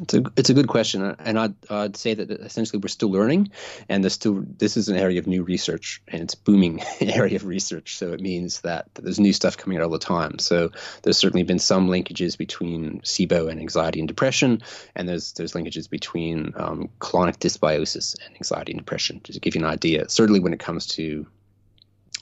It's 0.00 0.14
a 0.14 0.22
it's 0.36 0.50
a 0.50 0.54
good 0.54 0.68
question, 0.68 1.02
and 1.18 1.38
I'd 1.38 1.54
I'd 1.70 1.96
say 1.96 2.14
that 2.14 2.30
essentially 2.30 2.80
we're 2.80 2.88
still 2.88 3.10
learning, 3.10 3.50
and 3.88 4.04
there's 4.04 4.12
still 4.12 4.44
this 4.58 4.76
is 4.76 4.88
an 4.88 4.96
area 4.96 5.18
of 5.18 5.26
new 5.26 5.42
research, 5.42 6.02
and 6.08 6.22
it's 6.22 6.34
booming 6.34 6.82
area 7.00 7.36
of 7.36 7.46
research. 7.46 7.96
So 7.96 8.12
it 8.12 8.20
means 8.20 8.60
that 8.60 8.88
there's 8.94 9.20
new 9.20 9.32
stuff 9.32 9.56
coming 9.56 9.78
out 9.78 9.84
all 9.84 9.90
the 9.90 9.98
time. 9.98 10.38
So 10.38 10.70
there's 11.02 11.18
certainly 11.18 11.44
been 11.44 11.58
some 11.58 11.88
linkages 11.88 12.36
between 12.36 13.00
SIBO 13.00 13.50
and 13.50 13.58
anxiety 13.58 14.00
and 14.00 14.08
depression, 14.08 14.62
and 14.94 15.08
there's 15.08 15.32
there's 15.32 15.52
linkages 15.52 15.88
between 15.88 16.52
um, 16.56 16.90
dysbiosis 17.00 18.16
and 18.24 18.34
anxiety 18.36 18.72
and 18.72 18.80
depression. 18.80 19.20
Just 19.24 19.36
to 19.36 19.40
give 19.40 19.54
you 19.54 19.62
an 19.62 19.70
idea, 19.70 20.08
certainly 20.08 20.40
when 20.40 20.52
it 20.52 20.60
comes 20.60 20.86
to 20.88 21.26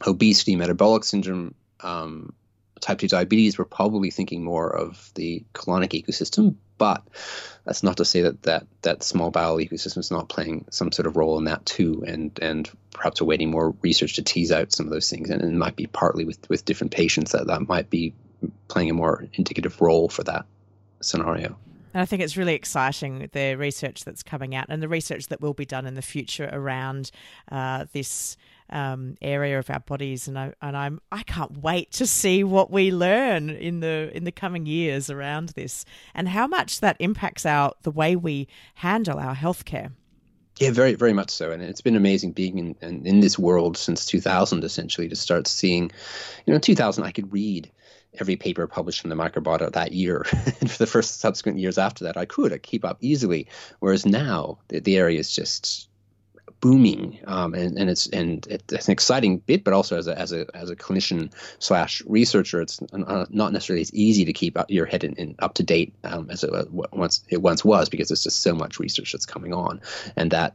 obesity, 0.06 0.56
metabolic 0.56 1.04
syndrome. 1.04 1.54
Um, 1.80 2.32
type 2.84 2.98
2 2.98 3.08
diabetes, 3.08 3.58
we're 3.58 3.64
probably 3.64 4.10
thinking 4.10 4.44
more 4.44 4.68
of 4.68 5.10
the 5.14 5.42
colonic 5.54 5.90
ecosystem, 5.90 6.54
but 6.76 7.02
that's 7.64 7.82
not 7.82 7.96
to 7.96 8.04
say 8.04 8.20
that 8.20 8.42
that, 8.42 8.66
that 8.82 9.02
small 9.02 9.30
bowel 9.30 9.56
ecosystem 9.56 9.98
is 9.98 10.10
not 10.10 10.28
playing 10.28 10.66
some 10.70 10.92
sort 10.92 11.06
of 11.06 11.16
role 11.16 11.38
in 11.38 11.44
that 11.44 11.64
too, 11.64 12.04
and 12.06 12.38
and 12.42 12.70
perhaps 12.92 13.20
awaiting 13.20 13.50
more 13.50 13.74
research 13.80 14.14
to 14.14 14.22
tease 14.22 14.52
out 14.52 14.72
some 14.72 14.86
of 14.86 14.92
those 14.92 15.08
things, 15.08 15.30
and 15.30 15.40
it 15.42 15.52
might 15.52 15.76
be 15.76 15.86
partly 15.86 16.24
with 16.24 16.38
with 16.50 16.66
different 16.66 16.92
patients 16.92 17.32
that 17.32 17.46
that 17.46 17.66
might 17.68 17.88
be 17.88 18.12
playing 18.68 18.90
a 18.90 18.94
more 18.94 19.24
indicative 19.32 19.80
role 19.80 20.10
for 20.10 20.22
that 20.24 20.44
scenario. 21.00 21.56
And 21.94 22.02
I 22.02 22.04
think 22.04 22.22
it's 22.22 22.36
really 22.36 22.54
exciting 22.54 23.30
the 23.32 23.54
research 23.54 24.04
that's 24.04 24.22
coming 24.22 24.54
out 24.54 24.66
and 24.68 24.82
the 24.82 24.88
research 24.88 25.28
that 25.28 25.40
will 25.40 25.54
be 25.54 25.64
done 25.64 25.86
in 25.86 25.94
the 25.94 26.02
future 26.02 26.50
around 26.52 27.12
uh, 27.50 27.86
this 27.92 28.36
um, 28.74 29.14
area 29.22 29.58
of 29.58 29.70
our 29.70 29.80
bodies. 29.80 30.28
And 30.28 30.38
I 30.38 30.52
and 30.60 30.76
I'm 30.76 31.00
I 31.10 31.22
can't 31.22 31.58
wait 31.58 31.92
to 31.92 32.06
see 32.06 32.44
what 32.44 32.70
we 32.70 32.90
learn 32.90 33.48
in 33.48 33.80
the 33.80 34.10
in 34.14 34.24
the 34.24 34.32
coming 34.32 34.66
years 34.66 35.08
around 35.08 35.50
this 35.50 35.84
and 36.14 36.28
how 36.28 36.46
much 36.46 36.80
that 36.80 36.96
impacts 36.98 37.46
our 37.46 37.72
the 37.82 37.90
way 37.90 38.16
we 38.16 38.48
handle 38.74 39.18
our 39.18 39.34
healthcare. 39.34 39.92
Yeah, 40.60 40.70
very, 40.70 40.94
very 40.94 41.12
much 41.12 41.30
so. 41.30 41.50
And 41.50 41.60
it's 41.62 41.80
been 41.80 41.96
amazing 41.96 42.30
being 42.30 42.58
in, 42.58 42.76
in, 42.80 43.06
in, 43.06 43.20
this 43.20 43.36
world 43.36 43.76
since 43.76 44.06
2000, 44.06 44.62
essentially, 44.62 45.08
to 45.08 45.16
start 45.16 45.48
seeing, 45.48 45.90
you 46.46 46.52
know, 46.52 46.54
in 46.54 46.60
2000, 46.60 47.02
I 47.02 47.10
could 47.10 47.32
read 47.32 47.72
every 48.20 48.36
paper 48.36 48.66
published 48.68 49.02
in 49.02 49.10
the 49.10 49.16
microbiota 49.16 49.72
that 49.72 49.90
year. 49.92 50.24
and 50.60 50.70
for 50.70 50.78
the 50.78 50.86
first 50.86 51.20
subsequent 51.20 51.58
years 51.58 51.76
after 51.76 52.04
that, 52.04 52.16
I 52.16 52.24
could 52.24 52.52
I 52.52 52.58
keep 52.58 52.84
up 52.84 52.98
easily. 53.00 53.48
Whereas 53.80 54.06
now, 54.06 54.58
the, 54.68 54.78
the 54.78 54.96
area 54.96 55.18
is 55.18 55.34
just 55.34 55.88
booming, 56.64 57.18
um, 57.26 57.52
and, 57.52 57.76
and 57.76 57.90
it's 57.90 58.06
and 58.06 58.46
it's 58.48 58.88
an 58.88 58.92
exciting 58.92 59.36
bit, 59.36 59.64
but 59.64 59.74
also 59.74 59.98
as 59.98 60.08
a 60.08 60.18
as 60.18 60.32
a 60.32 60.46
as 60.54 60.70
a 60.70 60.76
clinician 60.76 61.30
slash 61.58 62.02
researcher, 62.06 62.62
it's 62.62 62.80
uh, 62.94 63.26
not 63.28 63.52
necessarily 63.52 63.82
as 63.82 63.92
easy 63.92 64.24
to 64.24 64.32
keep 64.32 64.56
your 64.70 64.86
head 64.86 65.04
in, 65.04 65.12
in 65.16 65.34
up 65.40 65.52
to 65.52 65.62
date 65.62 65.92
um, 66.04 66.30
as 66.30 66.42
it 66.42 66.50
once 66.72 67.22
it 67.28 67.42
once 67.42 67.66
was 67.66 67.90
because 67.90 68.08
there's 68.08 68.22
just 68.22 68.40
so 68.40 68.54
much 68.54 68.78
research 68.78 69.12
that's 69.12 69.26
coming 69.26 69.52
on, 69.52 69.82
and 70.16 70.30
that 70.30 70.54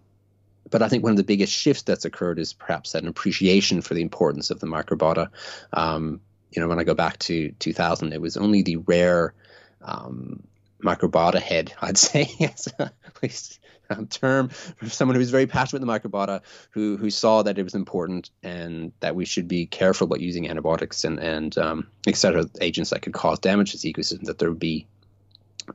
but 0.72 0.82
I 0.82 0.90
think 0.90 1.04
one 1.04 1.12
of 1.12 1.18
the 1.18 1.24
biggest 1.24 1.54
shifts 1.54 1.84
that's 1.84 2.06
occurred 2.06 2.40
is 2.40 2.54
perhaps 2.54 2.94
that 2.94 3.04
an 3.04 3.08
appreciation 3.08 3.84
for 3.84 3.94
the 3.94 4.02
importance 4.02 4.50
of 4.50 4.60
the 4.60 4.68
microbiota. 4.68 5.30
Um, 5.74 6.22
you 6.50 6.60
know, 6.60 6.68
when 6.68 6.80
I 6.80 6.86
go 6.86 6.96
back 6.96 7.20
to 7.20 7.52
2000, 7.52 8.14
it 8.14 8.22
was 8.22 8.36
only 8.36 8.64
the 8.64 8.78
rare 8.78 9.36
um, 9.84 10.42
microbiota 10.84 11.40
head, 11.40 11.72
I'd 11.80 11.98
say, 12.00 12.32
at 12.80 12.94
least 13.22 13.60
um, 13.90 14.08
term 14.10 14.50
for 14.50 14.90
someone 14.90 15.16
who 15.16 15.20
was 15.20 15.32
very 15.32 15.48
passionate 15.48 15.82
with 15.82 15.88
the 15.88 16.10
microbiota, 16.10 16.42
who 16.72 16.98
who 16.98 17.10
saw 17.10 17.44
that 17.44 17.58
it 17.58 17.64
was 17.64 17.76
important 17.76 18.30
and 18.44 18.92
that 19.00 19.16
we 19.16 19.26
should 19.26 19.48
be 19.48 19.66
careful 19.66 20.06
about 20.06 20.22
using 20.22 20.50
antibiotics 20.50 21.04
and 21.04 21.20
and 21.20 21.58
um, 21.58 21.88
et 22.08 22.16
cetera, 22.16 22.46
agents 22.62 22.92
that 22.92 23.02
could 23.02 23.14
cause 23.14 23.40
damage 23.40 23.72
to 23.72 23.78
the 23.78 23.94
ecosystem, 23.94 24.24
that 24.24 24.40
there 24.40 24.50
would 24.50 24.60
be 24.60 24.88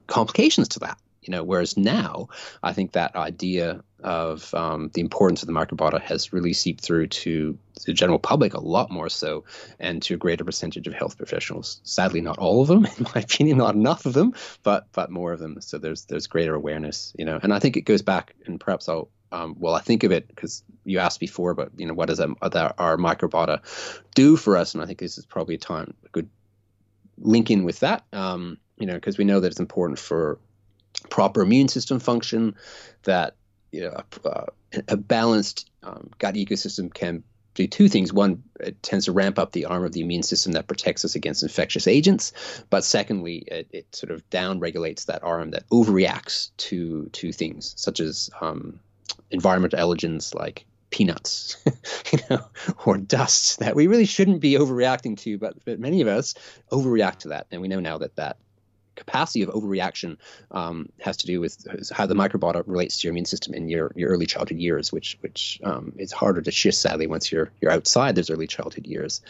complications 0.07 0.69
to 0.69 0.81
that 0.81 0.99
you 1.23 1.31
know 1.31 1.43
whereas 1.43 1.77
now 1.77 2.29
i 2.63 2.73
think 2.73 2.93
that 2.93 3.15
idea 3.17 3.83
of 4.05 4.55
um, 4.55 4.91
the 4.95 5.01
importance 5.01 5.43
of 5.43 5.47
the 5.47 5.53
microbiota 5.53 6.01
has 6.01 6.33
really 6.33 6.53
seeped 6.53 6.85
through 6.85 7.07
to 7.07 7.59
the 7.87 7.93
general 7.93 8.19
public 8.19 8.55
a 8.55 8.61
lot 8.61 8.91
more 8.91 9.09
so 9.09 9.45
and 9.81 10.03
to 10.03 10.15
a 10.15 10.17
greater 10.19 10.45
percentage 10.45 10.87
of 10.87 10.95
health 10.95 11.17
professionals 11.17 11.81
sadly 11.83 12.21
not 12.21 12.39
all 12.39 12.61
of 12.61 12.69
them 12.69 12.87
in 12.99 13.07
my 13.15 13.21
opinion 13.21 13.59
not 13.59 13.75
enough 13.75 14.07
of 14.07 14.13
them 14.13 14.33
but 14.63 14.87
but 14.93 15.11
more 15.11 15.33
of 15.33 15.41
them 15.41 15.61
so 15.61 15.79
there's 15.79 16.05
there's 16.05 16.27
greater 16.27 16.55
awareness 16.55 17.13
you 17.19 17.25
know 17.25 17.41
and 17.43 17.53
i 17.53 17.59
think 17.59 17.77
it 17.77 17.83
goes 17.83 18.03
back 18.03 18.35
and 18.47 18.61
perhaps 18.61 18.89
i'll 18.89 19.09
um, 19.33 19.57
well, 19.59 19.75
I 19.75 19.81
think 19.81 20.05
of 20.05 20.13
it 20.13 20.29
because 20.29 20.63
you 20.85 21.01
asked 21.01 21.19
before, 21.19 21.55
but 21.55 21.71
you 21.77 21.87
know, 21.87 21.95
what 21.95 22.07
does 22.07 22.21
our, 22.21 22.37
our 22.79 22.97
microbiota 22.97 23.61
do 24.15 24.37
for 24.37 24.57
us? 24.57 24.75
And 24.75 24.83
I 24.83 24.87
think 24.87 25.01
this 25.01 25.19
is 25.19 25.27
probably 25.27 25.57
a 25.57 25.59
time 25.59 25.93
a 26.05 26.09
good 26.11 26.29
link 27.19 27.51
in 27.51 27.65
with 27.65 27.81
that. 27.81 28.05
Um, 28.13 28.59
you 28.79 28.87
know, 28.87 28.95
because 28.95 29.19
we 29.19 29.25
know 29.25 29.41
that 29.41 29.49
it's 29.49 29.59
important 29.59 29.99
for 29.99 30.39
proper 31.11 31.43
immune 31.43 31.69
system 31.69 31.99
function, 31.99 32.55
that 33.03 33.35
you 33.75 33.81
know, 33.83 34.01
a, 34.25 34.47
a 34.89 34.97
balanced 34.97 35.69
um, 35.83 36.11
gut 36.19 36.37
ecosystem 36.37 36.93
can 36.93 37.25
do 37.55 37.67
two 37.67 37.89
things. 37.89 38.13
One, 38.13 38.43
it 38.61 38.83
tends 38.83 39.07
to 39.07 39.13
ramp 39.13 39.39
up 39.39 39.53
the 39.53 39.67
arm 39.67 39.85
of 39.85 39.93
the 39.93 40.01
immune 40.01 40.23
system 40.23 40.53
that 40.53 40.67
protects 40.67 41.05
us 41.05 41.15
against 41.15 41.43
infectious 41.43 41.87
agents. 41.87 42.33
But 42.71 42.85
secondly, 42.85 43.45
it, 43.47 43.69
it 43.71 43.95
sort 43.95 44.13
of 44.13 44.29
down 44.31 44.61
regulates 44.61 45.07
that 45.07 45.25
arm 45.25 45.51
that 45.51 45.69
overreacts 45.71 46.51
to 46.59 47.09
to 47.13 47.33
things 47.33 47.75
such 47.77 48.01
as 48.01 48.31
um, 48.41 48.81
environmental 49.31 49.79
allergens 49.79 50.35
like 50.35 50.67
peanuts, 50.91 51.57
you 52.13 52.19
know, 52.31 52.45
or 52.85 52.97
dust 52.97 53.59
that 53.59 53.75
we 53.75 53.89
really 53.89 54.07
shouldn't 54.07 54.41
be 54.41 54.53
overreacting 54.53 55.19
to, 55.19 55.39
but, 55.39 55.57
but 55.65 55.81
many 55.81 56.01
of 56.01 56.07
us 56.07 56.35
overreact 56.71 57.19
to 57.19 57.29
that, 57.29 57.49
and 57.51 57.61
we 57.61 57.67
know 57.67 57.81
now 57.81 57.99
that 57.99 58.15
that 58.15 58.37
capacity 58.95 59.43
of 59.43 59.51
overreaction 59.51 60.17
um, 60.51 60.89
has 61.01 61.19
to 61.19 61.27
do 61.27 61.41
with 61.41 61.67
how 61.93 62.07
the 62.07 62.15
microbiota 62.15 62.63
relates 62.67 62.99
to 62.99 63.07
your 63.07 63.13
immune 63.13 63.25
system 63.25 63.55
in 63.55 63.69
your, 63.69 63.93
your 63.95 64.11
early 64.11 64.27
childhood 64.27 64.59
years, 64.59 64.93
which 64.93 65.19
which 65.21 65.61
um, 65.65 65.93
is 65.99 66.13
harder 66.13 66.43
to 66.43 66.51
shift 66.51 66.77
sadly 66.77 67.07
once 67.07 67.31
you're 67.31 67.51
you're 67.61 67.73
outside 67.73 68.15
those 68.15 68.31
early 68.31 68.47
childhood 68.47 68.87
years. 68.87 69.21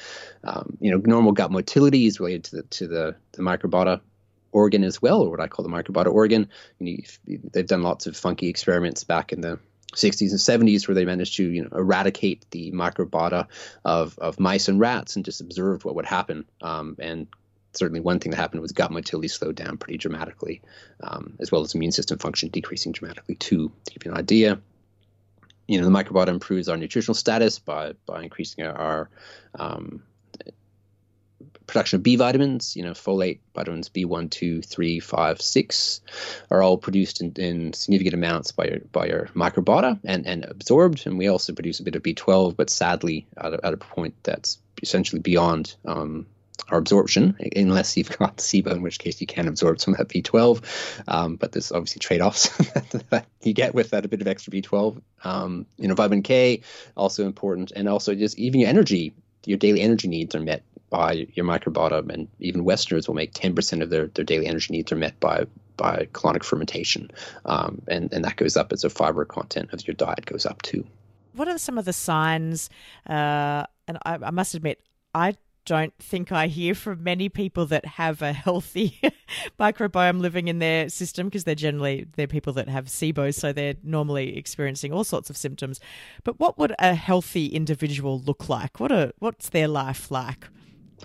Um, 0.43 0.77
you 0.81 0.91
know, 0.91 1.01
normal 1.05 1.33
gut 1.33 1.51
motility 1.51 2.07
is 2.07 2.21
related 2.21 2.45
to 2.45 2.57
the 2.57 2.63
to 2.63 2.89
the, 2.89 3.17
the 3.33 3.43
microbiota 3.43 4.01
organ 4.53 4.85
as 4.85 5.03
well, 5.03 5.21
or 5.21 5.31
what 5.31 5.41
I 5.41 5.49
call 5.49 5.65
the 5.65 5.75
microbiota 5.75 6.13
organ. 6.13 6.49
They've 6.81 7.67
done 7.67 7.83
lots 7.83 8.07
of 8.07 8.17
funky 8.17 8.49
experiments 8.49 9.05
back 9.05 9.33
in 9.33 9.41
the 9.41 9.59
60s 9.95 10.31
and 10.31 10.69
70s 10.69 10.89
where 10.89 10.95
they 10.95 11.05
managed 11.05 11.37
to 11.37 11.49
you 11.49 11.63
know 11.63 11.69
eradicate 11.73 12.45
the 12.51 12.73
microbiota 12.73 13.47
of, 13.85 14.19
of 14.19 14.41
mice 14.41 14.69
and 14.69 14.81
rats 14.81 15.17
and 15.17 15.25
just 15.25 15.41
observed 15.41 15.85
what 15.85 15.95
would 15.95 16.07
happen 16.07 16.45
um, 16.63 16.97
and 16.99 17.29
certainly 17.77 18.01
one 18.01 18.19
thing 18.19 18.31
that 18.31 18.37
happened 18.37 18.63
was 18.63 18.73
gut 18.73 18.91
motility 18.91 19.29
slowed 19.29 19.57
down 19.57 19.77
pretty 19.77 19.99
dramatically, 19.99 20.63
um, 21.03 21.35
as 21.41 21.51
well 21.51 21.63
as 21.63 21.75
immune 21.75 21.93
system 21.93 22.19
function 22.19 22.49
decreasing 22.49 22.93
dramatically 22.93 23.35
too. 23.35 23.73
To 23.87 23.93
give 23.93 24.05
you 24.05 24.13
an 24.13 24.19
idea, 24.19 24.61
you 25.67 25.81
know 25.81 25.85
the 25.85 25.91
microbiota 25.91 26.29
improves 26.29 26.69
our 26.69 26.77
nutritional 26.77 27.15
status 27.15 27.59
by 27.59 27.95
by 28.07 28.23
increasing 28.23 28.65
our, 28.65 29.09
um, 29.59 30.03
production 31.67 31.97
of 31.97 32.03
B 32.03 32.17
vitamins. 32.17 32.77
You 32.77 32.85
know, 32.85 32.93
folate, 32.93 33.41
vitamins 33.55 33.89
B1, 33.89 34.31
2, 34.31 34.63
3, 34.63 35.01
5, 35.01 35.41
6 35.41 36.01
are 36.51 36.63
all 36.63 36.79
produced 36.79 37.21
in, 37.21 37.33
in 37.33 37.73
significant 37.73 38.15
amounts 38.15 38.53
by 38.53 38.67
your, 38.67 38.79
by 38.93 39.07
your 39.07 39.27
microbiota 39.35 39.99
and, 40.05 40.27
and 40.27 40.45
absorbed. 40.45 41.07
And 41.07 41.19
we 41.19 41.29
also 41.29 41.53
produce 41.53 41.81
a 41.81 41.83
bit 41.83 41.97
of 41.97 42.03
B12, 42.03 42.57
but 42.57 42.71
sadly 42.71 43.27
at 43.37 43.55
a, 43.55 43.67
at 43.67 43.75
a 43.75 43.79
point 43.79 44.15
that's 44.23 44.59
essentially 44.83 45.21
beyond 45.21 45.77
um, 45.85 46.27
or 46.71 46.79
absorption, 46.79 47.37
unless 47.55 47.97
you've 47.97 48.17
got 48.17 48.39
SIBO, 48.39 48.73
in 48.73 48.83
which 48.83 48.99
case 48.99 49.21
you 49.21 49.27
can 49.27 49.49
absorb 49.49 49.81
some 49.81 49.95
of 49.95 49.99
that 49.99 50.09
B12. 50.09 50.63
Um, 51.09 51.37
but 51.37 51.53
there's 51.53 51.73
obviously 51.73 52.01
trade-offs 52.01 52.49
that 53.11 53.27
you 53.43 53.53
get 53.53 53.75
with 53.75 53.91
that 53.91 54.05
a 54.05 54.09
bit 54.09 54.21
of 54.21 54.29
extra 54.29 54.53
B12. 54.53 55.01
Um, 55.25 55.67
you 55.77 55.89
know, 55.89 55.95
vitamin 55.95 56.23
K 56.23 56.63
also 56.97 57.27
important, 57.27 57.73
and 57.75 57.89
also 57.89 58.15
just 58.15 58.39
even 58.39 58.61
your 58.61 58.71
energy, 58.71 59.15
your 59.45 59.59
daily 59.59 59.81
energy 59.81 60.09
needs 60.09 60.35
are 60.35 60.41
met 60.41 60.63
by 60.91 61.27
your 61.35 61.45
microbiota, 61.45 62.09
and 62.13 62.29
even 62.39 62.65
Westerners 62.65 63.09
will 63.09 63.15
make 63.15 63.35
10% 63.35 63.83
of 63.83 63.91
their, 63.91 64.07
their 64.09 64.25
daily 64.25 64.47
energy 64.47 64.73
needs 64.73 64.93
are 64.93 64.97
met 64.97 65.19
by 65.21 65.47
by 65.77 66.07
colonic 66.13 66.45
fermentation, 66.45 67.11
um, 67.47 67.83
and 67.89 68.13
and 68.13 68.25
that 68.25 68.37
goes 68.37 68.57
up 68.57 68.73
as 68.73 68.83
the 68.83 68.91
fiber 68.91 69.25
content 69.25 69.73
of 69.73 69.85
your 69.89 69.95
diet 69.95 70.25
goes 70.25 70.47
up 70.47 70.63
too. 70.63 70.87
What 71.33 71.49
are 71.49 71.59
some 71.59 71.79
of 71.79 71.85
the 71.85 71.93
signs? 71.93 72.71
Uh, 73.09 73.65
and 73.89 73.99
I, 74.05 74.19
I 74.23 74.31
must 74.31 74.55
admit, 74.55 74.81
I 75.13 75.35
don't 75.65 75.95
think 75.99 76.33
I 76.33 76.47
hear 76.47 76.75
from 76.75 77.03
many 77.03 77.29
people 77.29 77.67
that 77.67 77.85
have 77.85 78.23
a 78.23 78.33
healthy 78.33 79.01
microbiome 79.61 80.21
living 80.21 80.49
in 80.49 80.59
their 80.59 80.89
system 80.89 81.29
because 81.29 81.45
they're 81.45 81.55
generally 81.55 82.07
they're 82.17 82.27
people 82.27 82.53
that 82.55 82.69
have 82.69 82.87
SIBO, 82.87 83.35
so 83.35 83.53
they're 83.53 83.77
normally 83.83 84.37
experiencing 84.37 84.93
all 84.93 85.05
sorts 85.05 85.31
of 85.31 85.37
symptoms. 85.37 85.81
But 86.23 86.39
what 86.39 86.59
would 86.59 86.75
a 86.79 86.95
healthy 86.95 87.47
individual 87.47 88.21
look 88.21 88.49
like? 88.49 88.81
What 88.81 88.93
a 88.93 89.13
what's 89.19 89.49
their 89.51 89.69
life 89.69 90.11
like? 90.11 90.47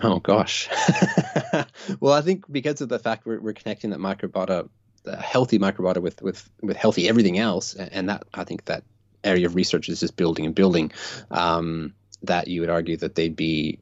Oh 0.02 0.20
gosh. 0.20 0.68
well, 2.00 2.14
I 2.14 2.20
think 2.20 2.50
because 2.50 2.80
of 2.80 2.88
the 2.88 2.98
fact 2.98 3.26
we're, 3.26 3.40
we're 3.40 3.52
connecting 3.52 3.90
that 3.90 3.98
microbiota 3.98 4.68
a 5.06 5.16
healthy 5.16 5.58
microbiota 5.58 6.02
with 6.02 6.20
with 6.22 6.48
with 6.62 6.76
healthy 6.76 7.08
everything 7.08 7.38
else, 7.38 7.74
and 7.74 8.08
that 8.08 8.24
I 8.34 8.44
think 8.44 8.66
that 8.66 8.84
area 9.24 9.46
of 9.46 9.54
research 9.54 9.88
is 9.88 10.00
just 10.00 10.16
building 10.16 10.46
and 10.46 10.54
building. 10.54 10.92
Um, 11.30 11.94
that 12.22 12.48
you 12.48 12.60
would 12.60 12.70
argue 12.70 12.98
that 12.98 13.14
they'd 13.14 13.34
be 13.34 13.78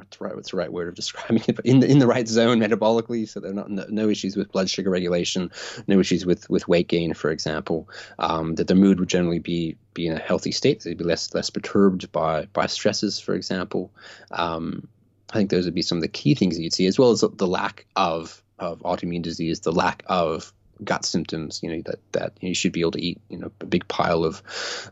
what's 0.00 0.20
right 0.20 0.34
what's 0.34 0.50
the 0.50 0.56
right 0.56 0.72
word 0.72 0.88
of 0.88 0.94
describing 1.00 1.42
it, 1.46 1.56
but 1.56 1.66
in 1.66 1.80
the 1.80 1.90
in 1.90 1.98
the 1.98 2.06
right 2.06 2.26
zone 2.26 2.58
metabolically, 2.58 3.28
so 3.28 3.40
they're 3.40 3.52
not 3.52 3.70
no, 3.70 3.86
no 3.88 4.08
issues 4.08 4.36
with 4.36 4.52
blood 4.52 4.68
sugar 4.68 4.90
regulation, 4.90 5.50
no 5.86 6.00
issues 6.00 6.26
with 6.26 6.48
with 6.50 6.66
weight 6.68 6.88
gain, 6.88 7.14
for 7.14 7.30
example. 7.30 7.88
Um, 8.18 8.54
that 8.56 8.66
their 8.66 8.76
mood 8.76 9.00
would 9.00 9.08
generally 9.08 9.38
be 9.38 9.76
be 9.94 10.06
in 10.06 10.16
a 10.16 10.20
healthy 10.20 10.52
state, 10.52 10.82
they'd 10.82 10.98
be 10.98 11.04
less 11.04 11.32
less 11.34 11.50
perturbed 11.50 12.10
by 12.12 12.46
by 12.46 12.66
stresses, 12.66 13.20
for 13.20 13.34
example. 13.34 13.92
Um, 14.30 14.88
I 15.30 15.34
think 15.34 15.50
those 15.50 15.64
would 15.64 15.74
be 15.74 15.82
some 15.82 15.98
of 15.98 16.02
the 16.02 16.08
key 16.08 16.34
things 16.34 16.56
that 16.56 16.62
you'd 16.62 16.74
see, 16.74 16.86
as 16.86 16.98
well 16.98 17.10
as 17.10 17.20
the 17.20 17.46
lack 17.46 17.86
of 17.96 18.42
of 18.58 18.80
autoimmune 18.80 19.22
disease, 19.22 19.60
the 19.60 19.72
lack 19.72 20.02
of 20.06 20.52
gut 20.82 21.04
symptoms. 21.04 21.60
You 21.62 21.76
know 21.76 21.82
that 21.86 21.98
that 22.12 22.32
you 22.40 22.54
should 22.54 22.72
be 22.72 22.80
able 22.80 22.92
to 22.92 23.02
eat 23.02 23.20
you 23.28 23.38
know 23.38 23.50
a 23.60 23.66
big 23.66 23.86
pile 23.88 24.24
of 24.24 24.42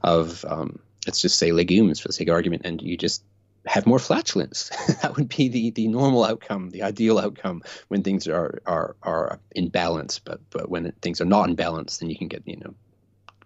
of 0.03 0.45
um, 0.47 0.79
let's 1.07 1.21
just 1.21 1.39
say 1.39 1.53
legumes 1.53 2.01
for 2.01 2.09
the 2.09 2.13
sake 2.13 2.29
of 2.29 2.35
argument, 2.35 2.63
and 2.65 2.81
you 2.83 2.97
just 2.97 3.23
have 3.67 3.87
more 3.87 3.99
flatulence. 3.99 4.71
that 5.03 5.17
would 5.17 5.29
be 5.29 5.49
the, 5.49 5.71
the 5.71 5.89
normal 5.89 6.25
outcome, 6.25 6.71
the 6.71 6.83
ideal 6.83 7.19
outcome 7.19 7.63
when 7.89 8.03
things 8.03 8.27
are 8.27 8.61
are 8.67 8.97
are 9.03 9.41
in 9.53 9.69
balance. 9.69 10.19
But 10.19 10.41
but 10.51 10.71
when 10.71 10.91
things 11.03 11.21
are 11.21 11.27
not 11.27 11.49
in 11.49 11.55
balance, 11.55 11.99
then 11.99 12.11
you 12.11 12.17
can 12.17 12.29
get 12.29 12.43
you 12.47 12.57
know 12.57 12.75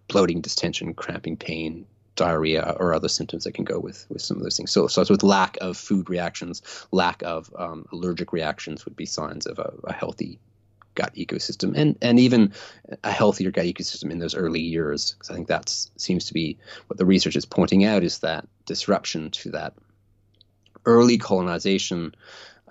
bloating, 0.09 0.41
distension, 0.41 0.95
cramping, 0.95 1.37
pain, 1.37 1.87
diarrhea, 2.17 2.77
or 2.79 2.95
other 2.95 3.09
symptoms 3.09 3.45
that 3.45 3.53
can 3.53 3.65
go 3.65 3.79
with 3.79 4.07
with 4.09 4.23
some 4.23 4.37
of 4.37 4.43
those 4.43 4.57
things. 4.57 4.71
So 4.71 4.87
so 4.87 5.05
with 5.09 5.23
lack 5.23 5.57
of 5.61 5.77
food 5.77 6.09
reactions, 6.09 6.63
lack 6.93 7.23
of 7.23 7.53
um, 7.59 7.87
allergic 7.93 8.33
reactions 8.33 8.85
would 8.85 8.97
be 8.97 9.07
signs 9.07 9.47
of 9.47 9.59
a, 9.59 9.73
a 9.85 9.93
healthy 9.93 10.39
gut 10.95 11.15
ecosystem 11.15 11.73
and 11.75 11.97
and 12.03 12.21
even 12.21 12.53
a 13.03 13.11
healthier 13.11 13.51
gut 13.51 13.65
ecosystem 13.65 14.11
in 14.11 14.19
those 14.19 14.35
early 14.35 14.61
years 14.61 15.13
because 15.13 15.31
I 15.31 15.35
think 15.35 15.49
that 15.49 15.71
seems 15.97 16.27
to 16.27 16.35
be 16.35 16.59
what 16.87 16.99
the 16.99 17.07
research 17.07 17.35
is 17.35 17.47
pointing 17.47 17.85
out 17.85 18.03
is 18.03 18.19
that 18.19 18.47
disruption 18.67 19.31
to 19.31 19.51
that 19.53 19.73
early 20.85 21.19
colonization 21.19 22.15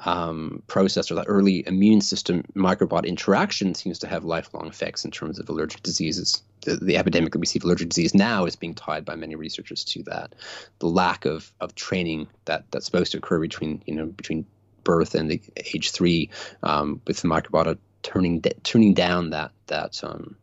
um, 0.06 0.64
process 0.68 1.12
or 1.12 1.16
that 1.16 1.26
early 1.28 1.66
immune 1.68 2.02
system 2.02 2.44
microbiota 2.56 3.06
interaction 3.06 3.76
seems 3.76 4.00
to 4.00 4.08
have 4.08 4.24
lifelong 4.24 4.68
effects 4.68 5.06
in 5.06 5.12
terms 5.12 5.38
of 5.38 5.48
allergic 5.48 5.84
diseases. 5.84 6.42
The, 6.62 6.76
the, 6.78 6.98
epidemic 6.98 7.34
that 7.34 7.40
we 7.40 7.46
see 7.46 7.60
of 7.60 7.66
allergic 7.66 7.90
disease 7.90 8.14
now 8.14 8.46
is 8.46 8.56
being 8.56 8.74
tied 8.74 9.06
by 9.06 9.16
many 9.16 9.36
researchers 9.36 9.84
to 9.86 10.04
that. 10.04 10.34
The 10.80 10.88
lack 10.88 11.26
of, 11.26 11.52
of 11.60 11.76
training 11.76 12.28
that, 12.46 12.66
that's 12.72 12.86
supposed 12.86 13.12
to 13.12 13.20
occur 13.20 13.40
between 13.40 13.84
you 13.86 13.96
know 13.96 14.08
between 14.08 14.46
birth 14.84 15.14
and 15.14 15.30
the 15.30 15.42
age 15.74 15.92
three 15.92 16.30
um, 16.64 17.02
with 17.06 17.22
the 17.22 17.28
microbiota 17.28 17.78
turning 18.04 18.42
turning 18.64 18.94
down 18.94 19.30
that 19.30 19.52
that 19.68 20.04
um, 20.04 20.36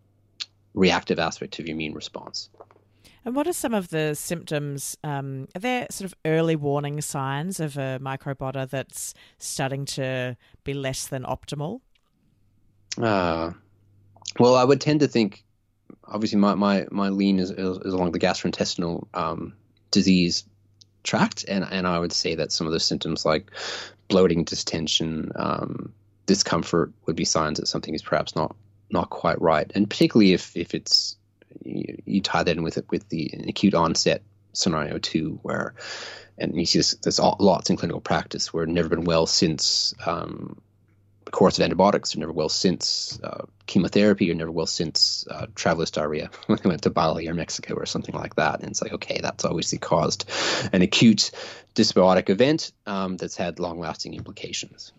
reactive 0.74 1.18
aspect 1.18 1.58
of 1.58 1.66
your 1.66 1.74
immune 1.74 1.94
response. 1.94 2.48
And 3.28 3.36
what 3.36 3.46
are 3.46 3.52
some 3.52 3.74
of 3.74 3.90
the 3.90 4.14
symptoms? 4.14 4.96
Um, 5.04 5.48
are 5.54 5.58
there 5.58 5.86
sort 5.90 6.06
of 6.06 6.14
early 6.24 6.56
warning 6.56 7.02
signs 7.02 7.60
of 7.60 7.76
a 7.76 7.98
microbiota 8.00 8.66
that's 8.70 9.12
starting 9.36 9.84
to 9.84 10.34
be 10.64 10.72
less 10.72 11.06
than 11.06 11.24
optimal? 11.24 11.82
Uh, 12.96 13.50
well, 14.38 14.54
I 14.54 14.64
would 14.64 14.80
tend 14.80 15.00
to 15.00 15.08
think, 15.08 15.44
obviously, 16.04 16.38
my, 16.38 16.54
my, 16.54 16.86
my 16.90 17.10
lean 17.10 17.38
is, 17.38 17.50
is, 17.50 17.92
along 17.92 18.12
the 18.12 18.18
gastrointestinal 18.18 19.06
um, 19.12 19.52
disease 19.90 20.44
tract, 21.02 21.44
and, 21.48 21.66
and 21.70 21.86
I 21.86 21.98
would 21.98 22.12
say 22.12 22.34
that 22.34 22.50
some 22.50 22.66
of 22.66 22.72
the 22.72 22.80
symptoms 22.80 23.26
like 23.26 23.50
bloating, 24.08 24.44
distension, 24.44 25.32
um, 25.36 25.92
discomfort 26.24 26.94
would 27.04 27.16
be 27.16 27.26
signs 27.26 27.60
that 27.60 27.68
something 27.68 27.94
is 27.94 28.00
perhaps 28.00 28.34
not 28.34 28.56
not 28.90 29.10
quite 29.10 29.38
right, 29.42 29.70
and 29.74 29.90
particularly 29.90 30.32
if 30.32 30.56
if 30.56 30.74
it's 30.74 31.17
you, 31.64 32.02
you 32.04 32.20
tie 32.20 32.42
that 32.42 32.56
in 32.56 32.62
with 32.62 32.78
it 32.78 32.86
with 32.90 33.08
the 33.08 33.30
acute 33.48 33.74
onset 33.74 34.22
scenario 34.52 34.98
too, 34.98 35.38
where 35.42 35.74
and 36.36 36.56
you 36.56 36.66
see 36.66 36.78
this 36.78 36.94
there's 37.02 37.18
lots 37.18 37.70
in 37.70 37.76
clinical 37.76 38.00
practice 38.00 38.52
where 38.52 38.66
never 38.66 38.88
been 38.88 39.04
well 39.04 39.26
since 39.26 39.94
um, 40.06 40.60
course 41.30 41.58
of 41.58 41.64
antibiotics, 41.64 42.14
or 42.14 42.20
never 42.20 42.32
well 42.32 42.48
since 42.48 43.20
uh, 43.22 43.44
chemotherapy, 43.66 44.30
or 44.30 44.34
never 44.34 44.50
well 44.50 44.66
since 44.66 45.26
uh, 45.30 45.46
traveler's 45.54 45.90
diarrhea 45.90 46.30
when 46.46 46.58
they 46.62 46.68
went 46.68 46.82
to 46.82 46.90
Bali 46.90 47.28
or 47.28 47.34
Mexico 47.34 47.74
or 47.74 47.86
something 47.86 48.14
like 48.14 48.36
that. 48.36 48.60
And 48.60 48.70
it's 48.70 48.82
like, 48.82 48.92
okay, 48.94 49.20
that's 49.20 49.44
obviously 49.44 49.78
caused 49.78 50.28
an 50.72 50.82
acute 50.82 51.30
dysbiotic 51.74 52.30
event 52.30 52.72
um, 52.86 53.16
that's 53.16 53.36
had 53.36 53.58
long 53.58 53.78
lasting 53.78 54.14
implications. 54.14 54.92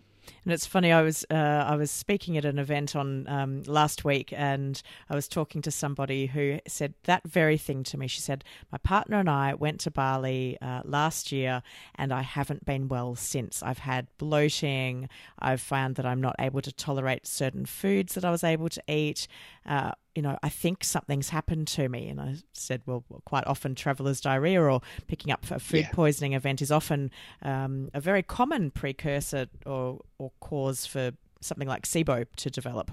And 0.44 0.52
it's 0.54 0.66
funny. 0.66 0.90
I 0.90 1.02
was 1.02 1.24
uh, 1.30 1.34
I 1.34 1.76
was 1.76 1.90
speaking 1.90 2.38
at 2.38 2.44
an 2.44 2.58
event 2.58 2.96
on 2.96 3.28
um, 3.28 3.62
last 3.66 4.04
week, 4.04 4.32
and 4.34 4.80
I 5.10 5.14
was 5.14 5.28
talking 5.28 5.60
to 5.62 5.70
somebody 5.70 6.26
who 6.26 6.60
said 6.66 6.94
that 7.04 7.22
very 7.24 7.58
thing 7.58 7.82
to 7.84 7.98
me. 7.98 8.06
She 8.06 8.20
said, 8.20 8.42
"My 8.72 8.78
partner 8.78 9.18
and 9.18 9.28
I 9.28 9.54
went 9.54 9.80
to 9.80 9.90
Bali 9.90 10.56
uh, 10.62 10.80
last 10.84 11.30
year, 11.30 11.62
and 11.96 12.12
I 12.12 12.22
haven't 12.22 12.64
been 12.64 12.88
well 12.88 13.14
since. 13.14 13.62
I've 13.62 13.78
had 13.78 14.06
bloating. 14.16 15.08
I've 15.38 15.60
found 15.60 15.96
that 15.96 16.06
I'm 16.06 16.20
not 16.20 16.36
able 16.38 16.62
to 16.62 16.72
tolerate 16.72 17.26
certain 17.26 17.66
foods 17.66 18.14
that 18.14 18.24
I 18.24 18.30
was 18.30 18.44
able 18.44 18.70
to 18.70 18.82
eat." 18.88 19.28
Uh, 19.66 19.92
you 20.14 20.22
know, 20.22 20.38
I 20.42 20.48
think 20.48 20.82
something's 20.84 21.28
happened 21.28 21.68
to 21.68 21.88
me. 21.88 22.08
And 22.08 22.20
I 22.20 22.36
said, 22.52 22.82
well, 22.86 23.04
quite 23.24 23.46
often 23.46 23.74
traveler's 23.74 24.20
diarrhea 24.20 24.60
or 24.60 24.80
picking 25.06 25.32
up 25.32 25.48
a 25.50 25.58
food 25.58 25.80
yeah. 25.80 25.90
poisoning 25.92 26.32
event 26.32 26.62
is 26.62 26.72
often 26.72 27.10
um, 27.42 27.90
a 27.94 28.00
very 28.00 28.22
common 28.22 28.70
precursor 28.70 29.46
or, 29.64 30.00
or 30.18 30.32
cause 30.40 30.86
for 30.86 31.12
something 31.40 31.68
like 31.68 31.86
SIBO 31.86 32.26
to 32.36 32.50
develop. 32.50 32.90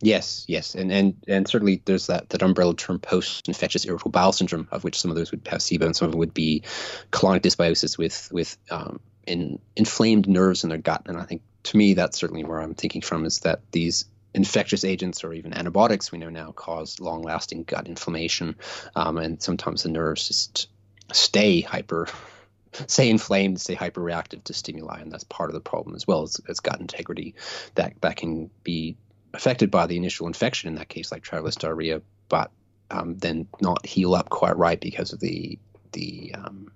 Yes, 0.00 0.44
yes, 0.48 0.74
and 0.74 0.92
and 0.92 1.14
and 1.28 1.48
certainly 1.48 1.80
there's 1.86 2.08
that 2.08 2.28
that 2.30 2.42
umbrella 2.42 2.74
term 2.74 2.98
post-infectious 2.98 3.86
irritable 3.86 4.10
bowel 4.10 4.32
syndrome, 4.32 4.68
of 4.70 4.84
which 4.84 5.00
some 5.00 5.10
of 5.10 5.16
those 5.16 5.30
would 5.30 5.46
have 5.48 5.60
SIBO, 5.60 5.86
and 5.86 5.96
some 5.96 6.06
of 6.06 6.12
them 6.12 6.18
would 6.18 6.34
be 6.34 6.62
colonic 7.10 7.40
dysbiosis 7.40 7.96
with 7.96 8.28
with 8.30 8.58
um, 8.70 9.00
in, 9.26 9.58
inflamed 9.76 10.28
nerves 10.28 10.62
in 10.62 10.68
their 10.68 10.78
gut. 10.78 11.02
And 11.06 11.16
I 11.16 11.24
think 11.24 11.42
to 11.64 11.76
me 11.78 11.94
that's 11.94 12.18
certainly 12.18 12.44
where 12.44 12.60
I'm 12.60 12.74
thinking 12.74 13.00
from 13.00 13.24
is 13.24 13.40
that 13.40 13.60
these 13.72 14.04
infectious 14.34 14.84
agents 14.84 15.22
or 15.22 15.32
even 15.32 15.54
antibiotics 15.54 16.10
we 16.10 16.18
know 16.18 16.28
now 16.28 16.50
cause 16.52 17.00
long 17.00 17.22
lasting 17.22 17.62
gut 17.62 17.86
inflammation. 17.86 18.56
Um, 18.96 19.16
and 19.16 19.40
sometimes 19.40 19.84
the 19.84 19.88
nerves 19.88 20.26
just 20.26 20.68
stay 21.12 21.60
hyper, 21.60 22.08
stay 22.72 23.08
inflamed, 23.08 23.60
stay 23.60 23.76
hyperreactive 23.76 24.44
to 24.44 24.52
stimuli. 24.52 25.00
And 25.00 25.12
that's 25.12 25.24
part 25.24 25.50
of 25.50 25.54
the 25.54 25.60
problem 25.60 25.94
as 25.94 26.06
well 26.06 26.22
as, 26.22 26.40
as 26.48 26.60
gut 26.60 26.80
integrity 26.80 27.36
that, 27.76 27.94
that 28.00 28.16
can 28.16 28.50
be 28.64 28.96
affected 29.32 29.70
by 29.70 29.86
the 29.86 29.96
initial 29.96 30.26
infection, 30.26 30.68
in 30.68 30.74
that 30.76 30.88
case, 30.88 31.12
like 31.12 31.22
traveler's 31.22 31.56
diarrhea, 31.56 32.02
but 32.28 32.50
um, 32.90 33.16
then 33.16 33.46
not 33.60 33.86
heal 33.86 34.14
up 34.14 34.28
quite 34.28 34.56
right 34.56 34.80
because 34.80 35.12
of 35.12 35.20
the, 35.20 35.58
the, 35.92 36.34
um, 36.34 36.72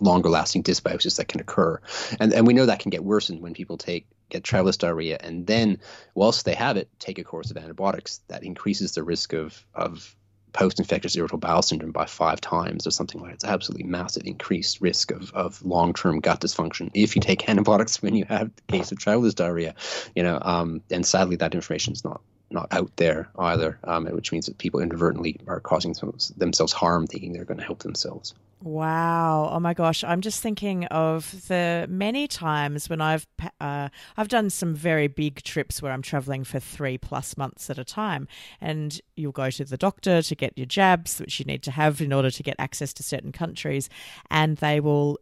longer 0.00 0.30
lasting 0.30 0.62
dysbiosis 0.62 1.18
that 1.18 1.28
can 1.28 1.40
occur. 1.40 1.78
And, 2.18 2.32
and 2.32 2.46
we 2.46 2.54
know 2.54 2.66
that 2.66 2.80
can 2.80 2.88
get 2.88 3.04
worsened 3.04 3.42
when 3.42 3.52
people 3.52 3.76
take 3.76 4.06
get 4.30 4.44
traveler's 4.44 4.76
diarrhea, 4.76 5.18
and 5.20 5.46
then 5.46 5.78
whilst 6.14 6.44
they 6.44 6.54
have 6.54 6.76
it, 6.76 6.88
take 6.98 7.18
a 7.18 7.24
course 7.24 7.50
of 7.50 7.56
antibiotics 7.56 8.20
that 8.28 8.44
increases 8.44 8.92
the 8.92 9.02
risk 9.02 9.32
of 9.32 9.64
of 9.74 10.14
post-infectious 10.52 11.16
irritable 11.16 11.38
bowel 11.38 11.62
syndrome 11.62 11.92
by 11.92 12.06
five 12.06 12.40
times 12.40 12.86
or 12.86 12.90
something 12.90 13.20
like 13.20 13.30
that. 13.30 13.34
It's 13.34 13.44
absolutely 13.44 13.86
massive 13.86 14.24
increased 14.26 14.80
risk 14.80 15.12
of, 15.12 15.32
of 15.32 15.64
long-term 15.64 16.20
gut 16.20 16.40
dysfunction 16.40 16.90
if 16.92 17.14
you 17.14 17.22
take 17.22 17.48
antibiotics 17.48 18.02
when 18.02 18.14
you 18.14 18.24
have 18.24 18.48
a 18.48 18.72
case 18.72 18.90
of 18.90 18.98
traveler's 18.98 19.34
diarrhea, 19.34 19.74
you 20.14 20.22
know, 20.22 20.38
um, 20.40 20.82
and 20.90 21.06
sadly 21.06 21.36
that 21.36 21.54
information 21.54 21.92
is 21.92 22.04
not 22.04 22.20
not 22.50 22.68
out 22.72 22.94
there 22.96 23.28
either, 23.38 23.78
um, 23.84 24.06
which 24.06 24.32
means 24.32 24.46
that 24.46 24.58
people 24.58 24.80
inadvertently 24.80 25.36
are 25.46 25.60
causing 25.60 25.94
themselves 26.36 26.72
harm 26.72 27.06
thinking 27.06 27.32
they're 27.32 27.44
going 27.44 27.58
to 27.58 27.64
help 27.64 27.80
themselves. 27.80 28.34
Wow! 28.62 29.48
Oh 29.50 29.58
my 29.58 29.72
gosh! 29.72 30.04
I'm 30.04 30.20
just 30.20 30.42
thinking 30.42 30.84
of 30.86 31.48
the 31.48 31.86
many 31.88 32.28
times 32.28 32.90
when 32.90 33.00
I've 33.00 33.26
uh, 33.58 33.88
I've 34.18 34.28
done 34.28 34.50
some 34.50 34.74
very 34.74 35.06
big 35.06 35.42
trips 35.42 35.80
where 35.80 35.92
I'm 35.92 36.02
traveling 36.02 36.44
for 36.44 36.60
three 36.60 36.98
plus 36.98 37.38
months 37.38 37.70
at 37.70 37.78
a 37.78 37.84
time, 37.84 38.28
and 38.60 39.00
you'll 39.16 39.32
go 39.32 39.48
to 39.48 39.64
the 39.64 39.78
doctor 39.78 40.20
to 40.20 40.34
get 40.34 40.58
your 40.58 40.66
jabs, 40.66 41.20
which 41.20 41.38
you 41.38 41.46
need 41.46 41.62
to 41.62 41.70
have 41.70 42.02
in 42.02 42.12
order 42.12 42.30
to 42.30 42.42
get 42.42 42.56
access 42.58 42.92
to 42.94 43.02
certain 43.02 43.32
countries, 43.32 43.88
and 44.30 44.58
they 44.58 44.78
will 44.78 45.18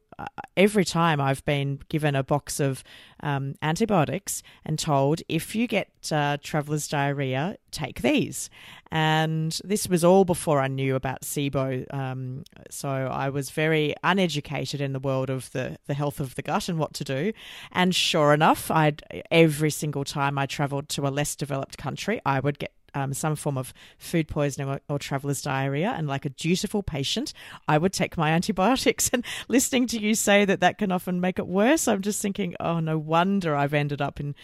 every 0.56 0.84
time 0.84 1.20
I've 1.20 1.44
been 1.44 1.80
given 1.88 2.16
a 2.16 2.22
box 2.22 2.60
of 2.60 2.82
um, 3.20 3.54
antibiotics 3.62 4.42
and 4.64 4.78
told 4.78 5.22
if 5.28 5.54
you 5.54 5.66
get 5.66 5.88
uh, 6.10 6.38
traveler's 6.42 6.88
diarrhea, 6.88 7.56
take 7.70 8.02
these. 8.02 8.50
And 8.90 9.58
this 9.64 9.88
was 9.88 10.02
all 10.02 10.24
before 10.24 10.60
I 10.60 10.68
knew 10.68 10.94
about 10.94 11.22
SIBO. 11.22 11.92
Um, 11.92 12.44
so 12.70 12.88
I 12.88 13.28
was 13.28 13.50
very 13.50 13.94
uneducated 14.02 14.80
in 14.80 14.92
the 14.92 14.98
world 14.98 15.30
of 15.30 15.52
the, 15.52 15.78
the 15.86 15.94
health 15.94 16.20
of 16.20 16.34
the 16.34 16.42
gut 16.42 16.68
and 16.68 16.78
what 16.78 16.94
to 16.94 17.04
do. 17.04 17.32
And 17.72 17.94
sure 17.94 18.32
enough, 18.32 18.70
I'd 18.70 19.02
every 19.30 19.70
single 19.70 20.04
time 20.04 20.38
I 20.38 20.46
traveled 20.46 20.88
to 20.90 21.06
a 21.06 21.10
less 21.10 21.36
developed 21.36 21.78
country, 21.78 22.20
I 22.24 22.40
would 22.40 22.58
get 22.58 22.72
um, 22.94 23.12
some 23.12 23.36
form 23.36 23.58
of 23.58 23.72
food 23.98 24.28
poisoning 24.28 24.68
or, 24.68 24.80
or, 24.88 24.98
traveler's 24.98 25.42
diarrhea. 25.42 25.94
And 25.96 26.06
like 26.06 26.24
a 26.24 26.30
dutiful 26.30 26.82
patient, 26.82 27.32
I 27.66 27.78
would 27.78 27.92
take 27.92 28.16
my 28.16 28.30
antibiotics. 28.30 29.10
And 29.18 29.24
listening 29.48 29.86
to 29.88 30.00
you 30.00 30.14
say 30.14 30.44
that 30.44 30.60
that 30.60 30.78
can 30.78 30.92
often 30.92 31.20
make 31.20 31.38
it 31.38 31.46
worse, 31.46 31.88
I'm 31.88 32.02
just 32.02 32.20
thinking, 32.20 32.54
oh, 32.60 32.78
no 32.78 32.98
wonder 32.98 33.56
I've 33.56 33.74
ended 33.74 34.02
up 34.02 34.20
in 34.20 34.34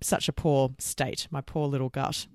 such 0.00 0.28
a 0.28 0.32
poor 0.32 0.70
state, 0.78 1.26
my 1.30 1.40
poor 1.40 1.66
little 1.66 1.88
gut. 1.88 2.26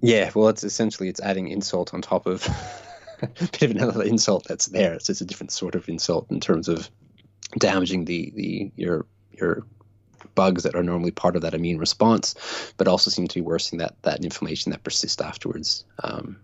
Yeah, 0.00 0.30
well, 0.34 0.48
it's 0.48 0.64
essentially 0.64 1.08
it's 1.08 1.20
adding 1.20 1.48
insult 1.48 1.94
on 1.94 2.02
top 2.02 2.26
of 2.26 2.46
a 3.22 3.26
bit 3.26 3.62
of 3.62 3.70
another 3.70 4.02
insult 4.02 4.44
that's 4.48 4.66
there. 4.66 4.92
It's 4.92 5.06
just 5.06 5.20
a 5.20 5.24
different 5.24 5.52
sort 5.52 5.74
of 5.74 5.88
insult 5.88 6.30
in 6.30 6.40
terms 6.40 6.68
of 6.68 6.90
damaging 7.58 8.04
the 8.04 8.32
the 8.34 8.72
your 8.76 9.06
your 9.30 9.64
bugs 10.34 10.62
that 10.62 10.74
are 10.74 10.82
normally 10.82 11.10
part 11.10 11.36
of 11.36 11.42
that 11.42 11.54
immune 11.54 11.78
response, 11.78 12.34
but 12.76 12.88
also 12.88 13.10
seem 13.10 13.28
to 13.28 13.34
be 13.34 13.40
worsening 13.40 13.78
that 13.78 13.94
that 14.02 14.24
inflammation 14.24 14.72
that 14.72 14.84
persists 14.84 15.20
afterwards. 15.20 15.84
Um, 16.02 16.36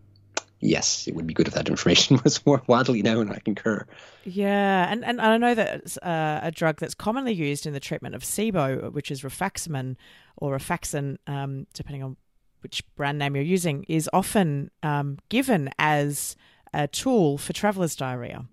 yes, 0.61 1.09
it 1.09 1.15
would 1.15 1.27
be 1.27 1.35
good 1.35 1.49
if 1.49 1.55
that 1.55 1.69
information 1.69 2.21
was 2.25 2.45
more 2.47 2.63
widely 2.67 3.03
known. 3.03 3.31
I 3.31 3.39
concur. 3.39 3.87
Yeah, 4.25 4.91
and, 4.91 5.05
and 5.05 5.21
I 5.21 5.37
know 5.37 5.55
that 5.55 5.97
uh, 6.03 6.41
a 6.43 6.51
drug 6.51 6.79
that's 6.79 6.95
commonly 6.95 7.33
used 7.33 7.67
in 7.67 7.73
the 7.73 7.81
treatment 7.81 8.15
of 8.15 8.23
SIBO, 8.23 8.93
which 8.93 9.11
is 9.11 9.23
rifaximin 9.23 9.97
or 10.37 10.57
rifaxin, 10.57 11.17
um, 11.27 11.67
depending 11.75 12.03
on 12.03 12.17
which 12.61 12.85
brand 12.95 13.19
name 13.19 13.35
you're 13.35 13.45
using, 13.45 13.85
is 13.89 14.09
often 14.13 14.71
um, 14.83 15.19
given 15.31 15.71
as 15.79 16.37
a 16.73 16.87
tool 16.87 17.39
for 17.39 17.53
traveler's 17.53 17.97
diarrhea. 17.97 18.45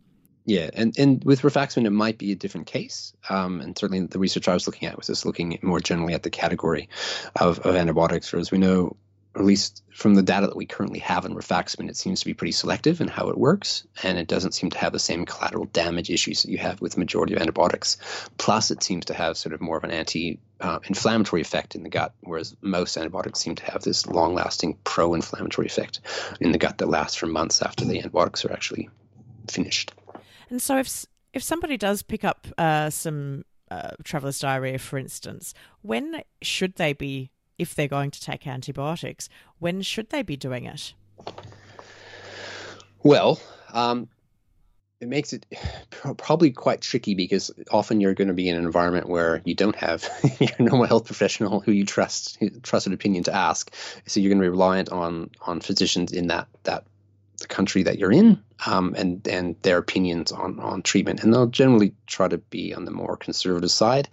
Yeah, 0.48 0.70
and, 0.74 0.98
and 0.98 1.22
with 1.26 1.42
rifaximin, 1.42 1.86
it 1.86 1.90
might 1.90 2.18
be 2.18 2.32
a 2.32 2.36
different 2.36 2.68
case. 2.68 3.14
Um, 3.30 3.60
and 3.60 3.78
certainly 3.78 4.08
the 4.08 4.18
research 4.18 4.48
I 4.48 4.54
was 4.54 4.66
looking 4.66 4.88
at 4.88 4.96
was 4.96 5.08
just 5.08 5.26
looking 5.26 5.60
more 5.62 5.82
generally 5.82 6.14
at 6.14 6.24
the 6.24 6.30
category 6.30 6.88
of, 7.36 7.60
of 7.60 7.76
antibiotics. 7.76 8.32
Whereas 8.32 8.50
we 8.50 8.58
know 8.58 8.96
at 9.36 9.44
least 9.44 9.84
from 9.94 10.16
the 10.16 10.24
data 10.24 10.48
that 10.48 10.56
we 10.56 10.66
currently 10.66 11.00
have 11.00 11.26
in 11.26 11.36
rifaximin, 11.36 11.90
it 11.90 11.98
seems 11.98 12.22
to 12.22 12.26
be 12.26 12.34
pretty 12.34 12.54
selective 12.54 13.02
in 13.02 13.10
how 13.10 13.28
it 13.28 13.38
works, 13.38 13.86
and 14.04 14.18
it 14.18 14.28
doesn't 14.28 14.54
seem 14.54 14.70
to 14.70 14.78
have 14.78 14.94
the 14.94 15.00
same 15.00 15.26
collateral 15.26 15.66
damage 15.66 16.10
issues 16.10 16.44
that 16.44 16.50
you 16.50 16.58
have 16.58 16.80
with 16.80 16.94
the 16.94 17.00
majority 17.00 17.34
of 17.34 17.42
antibiotics. 17.42 17.98
Plus, 18.38 18.72
it 18.72 18.82
seems 18.82 19.04
to 19.06 19.14
have 19.14 19.36
sort 19.36 19.54
of 19.54 19.60
more 19.60 19.76
of 19.76 19.84
an 19.84 19.92
anti-inflammatory 19.92 21.42
effect 21.42 21.76
in 21.76 21.84
the 21.84 21.90
gut, 21.90 22.14
whereas 22.22 22.56
most 22.62 22.96
antibiotics 22.96 23.40
seem 23.40 23.56
to 23.56 23.66
have 23.70 23.84
this 23.84 24.08
long-lasting 24.08 24.78
pro-inflammatory 24.86 25.68
effect 25.68 26.00
in 26.40 26.54
the 26.54 26.58
gut 26.58 26.78
that 26.78 26.88
lasts 26.88 27.18
for 27.18 27.28
months 27.28 27.62
after 27.62 27.84
the 27.84 27.98
antibiotics 27.98 28.46
are 28.46 28.54
actually 28.54 28.90
finished. 29.50 29.92
And 30.50 30.62
so, 30.62 30.78
if 30.78 31.06
if 31.34 31.44
somebody 31.44 31.78
does 31.78 32.02
pick 32.02 32.24
up 32.24 32.48
uh, 32.58 32.90
some 32.90 33.46
uh, 33.70 33.92
traveler's 34.04 34.40
diarrhea, 34.40 34.80
for 34.80 34.98
instance, 34.98 35.54
when 35.82 36.22
should 36.42 36.76
they 36.76 36.94
be 36.94 37.32
if 37.58 37.76
they're 37.76 37.88
going 37.88 38.12
to 38.12 38.22
take 38.22 38.48
antibiotics, 38.48 39.30
when 39.60 39.82
should 39.82 40.10
they 40.10 40.22
be 40.22 40.38
doing 40.38 40.66
it? 40.66 40.94
Well, 43.04 43.40
um, 43.74 44.08
it 45.00 45.08
makes 45.08 45.34
it 45.34 45.46
probably 46.18 46.52
quite 46.52 46.82
tricky 46.82 47.16
because 47.16 47.52
often 47.72 48.02
you're 48.02 48.14
going 48.14 48.28
to 48.28 48.34
be 48.34 48.50
in 48.50 48.56
an 48.56 48.66
environment 48.66 49.08
where 49.08 49.42
you 49.46 49.56
don't 49.56 49.76
have 49.76 50.08
your 50.40 50.50
normal 50.60 50.88
health 50.88 51.06
professional 51.06 51.60
who 51.60 51.72
you 51.72 51.86
trust 51.86 52.38
trusted 52.64 52.94
opinion 52.94 53.24
to 53.24 53.34
ask. 53.34 53.74
So 54.06 54.20
you're 54.20 54.30
going 54.30 54.40
to 54.40 54.46
be 54.46 54.50
reliant 54.50 54.90
on 54.90 55.32
on 55.42 55.62
physicians 55.62 56.12
in 56.12 56.28
that 56.28 56.48
that 56.64 56.86
the 57.40 57.48
country 57.48 57.84
that 57.84 58.00
you're 58.00 58.12
in 58.12 58.42
um, 58.66 58.96
and 58.98 59.28
and 59.28 59.56
their 59.62 59.78
opinions 59.78 60.32
on 60.32 60.60
on 60.60 60.82
treatment, 60.82 61.24
and 61.24 61.34
they'll 61.34 61.48
generally 61.48 61.94
try 62.08 62.28
to 62.28 62.38
be 62.38 62.74
on 62.74 62.86
the 62.86 62.92
more 62.92 63.18
conservative 63.18 63.72
side 63.72 64.10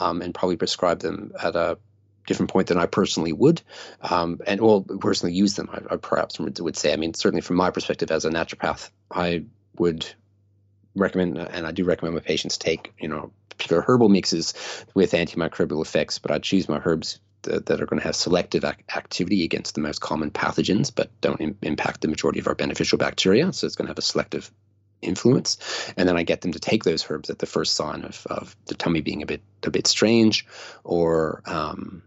um, 0.00 0.22
and 0.22 0.34
probably 0.34 0.56
prescribe 0.56 1.00
them 1.00 1.32
at 1.40 1.54
a 1.54 1.78
different 2.26 2.50
point 2.50 2.68
than 2.68 2.78
I 2.78 2.86
personally 2.86 3.32
would, 3.32 3.62
um, 4.02 4.40
and 4.46 4.60
well, 4.60 4.82
personally 4.82 5.34
use 5.34 5.54
them. 5.54 5.68
I, 5.72 5.94
I, 5.94 5.96
perhaps 5.96 6.38
would 6.40 6.76
say. 6.76 6.92
I 6.92 6.96
mean, 6.96 7.14
certainly 7.14 7.42
from 7.42 7.56
my 7.56 7.70
perspective 7.70 8.10
as 8.10 8.24
a 8.24 8.30
naturopath, 8.30 8.90
I 9.10 9.44
would 9.78 10.06
recommend, 10.94 11.38
and 11.38 11.66
I 11.66 11.72
do 11.72 11.84
recommend 11.84 12.14
my 12.14 12.20
patients 12.20 12.56
take, 12.56 12.92
you 12.98 13.08
know, 13.08 13.32
particular 13.50 13.82
herbal 13.82 14.08
mixes 14.08 14.54
with 14.94 15.12
antimicrobial 15.12 15.82
effects. 15.82 16.18
But 16.18 16.30
I 16.30 16.38
choose 16.38 16.68
my 16.68 16.80
herbs 16.84 17.20
that, 17.44 17.80
are 17.80 17.86
going 17.86 18.00
to 18.00 18.06
have 18.06 18.16
selective 18.16 18.64
ac- 18.64 18.76
activity 18.94 19.44
against 19.44 19.74
the 19.74 19.80
most 19.80 20.00
common 20.00 20.30
pathogens, 20.30 20.92
but 20.94 21.10
don't 21.20 21.40
Im- 21.40 21.58
impact 21.62 22.00
the 22.00 22.08
majority 22.08 22.40
of 22.40 22.46
our 22.46 22.54
beneficial 22.54 22.98
bacteria. 22.98 23.52
So 23.52 23.66
it's 23.66 23.76
going 23.76 23.86
to 23.86 23.90
have 23.90 23.98
a 23.98 24.02
selective 24.02 24.50
influence 25.02 25.58
and 25.98 26.08
then 26.08 26.16
i 26.16 26.22
get 26.22 26.40
them 26.40 26.52
to 26.52 26.58
take 26.58 26.82
those 26.82 27.04
herbs 27.10 27.28
at 27.28 27.38
the 27.38 27.44
first 27.44 27.74
sign 27.74 28.04
of, 28.04 28.26
of 28.30 28.56
the 28.66 28.74
tummy 28.74 29.02
being 29.02 29.22
a 29.22 29.26
bit 29.26 29.42
a 29.64 29.70
bit 29.70 29.86
strange 29.86 30.46
or 30.82 31.42
um, 31.44 32.02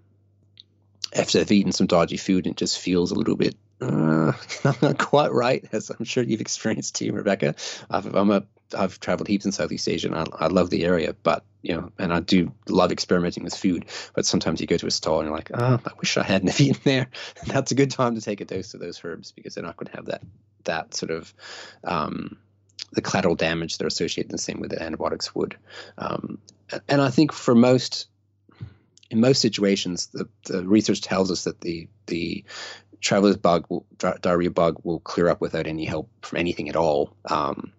after 1.16 1.38
they've 1.38 1.52
eaten 1.52 1.72
some 1.72 1.86
dodgy 1.86 2.18
food 2.18 2.48
and 2.48 2.54
it 2.54 2.58
just 2.58 2.80
feels 2.80 3.12
a 3.12 3.16
little 3.16 3.36
bit 3.36 3.56
uh, 3.82 4.32
not 4.82 4.98
quite 4.98 5.32
right, 5.32 5.66
as 5.72 5.90
I'm 5.90 6.06
sure 6.06 6.24
you've 6.24 6.42
experienced 6.42 6.96
too, 6.96 7.12
Rebecca. 7.14 7.56
I've, 7.90 8.14
I'm 8.14 8.32
a 8.32 8.44
I've 8.78 9.00
traveled 9.00 9.28
heaps 9.28 9.46
in 9.46 9.52
Southeast 9.52 9.88
Asia 9.88 10.08
and 10.08 10.16
I, 10.16 10.46
I 10.46 10.48
love 10.48 10.70
the 10.70 10.86
area, 10.86 11.16
but 11.24 11.44
you 11.62 11.76
know, 11.76 11.92
and 12.00 12.14
I 12.14 12.20
do 12.20 12.52
love 12.68 12.92
experimenting 12.92 13.44
with 13.44 13.56
food. 13.56 13.86
But 14.14 14.26
sometimes 14.26 14.62
you 14.62 14.68
go 14.68 14.78
to 14.78 14.88
a 14.88 14.92
stall 14.92 15.20
and 15.20 15.28
you're 15.28 15.36
like, 15.36 15.52
oh, 15.54 15.80
I 15.86 15.92
wish 16.00 16.18
I 16.18 16.24
hadn't 16.24 16.60
eaten 16.62 16.82
there. 16.84 17.08
That's 17.46 17.72
a 17.72 17.76
good 17.76 17.92
time 17.92 18.16
to 18.16 18.22
take 18.22 18.42
a 18.42 18.46
dose 18.46 18.74
of 18.74 18.80
those 18.80 19.02
herbs 19.04 19.32
because 19.32 19.56
they're 19.56 19.64
not 19.64 19.78
going 19.78 19.92
to 19.92 19.98
have 19.98 20.06
that 20.06 20.22
that 20.64 20.94
sort 20.94 21.12
of 21.12 21.34
um, 21.84 22.38
the 22.92 23.02
collateral 23.02 23.36
damage 23.36 23.78
that 23.78 23.86
are 23.86 23.88
associated 23.88 24.32
the 24.32 24.38
same 24.38 24.60
with 24.60 24.72
the 24.72 24.82
antibiotics 24.82 25.34
would. 25.34 25.56
Um, 25.98 26.40
and 26.88 27.02
I 27.02 27.10
think 27.10 27.32
for 27.32 27.56
most 27.56 28.08
in 29.10 29.22
most 29.22 29.42
situations, 29.42 30.08
the, 30.08 30.28
the 30.46 30.68
research 30.68 31.02
tells 31.02 31.32
us 31.32 31.46
that 31.46 31.62
the 31.62 31.88
the 32.08 32.44
traveler's 33.00 33.38
bug, 33.38 33.66
will, 33.70 33.86
diarrhea 34.22 34.50
bug, 34.50 34.80
will 34.84 35.00
clear 35.00 35.30
up 35.30 35.40
without 35.40 35.68
any 35.68 35.86
help 35.86 36.10
from 36.22 36.40
anything 36.40 36.70
at 36.70 36.76
all. 36.76 37.16
Um, 37.30 37.72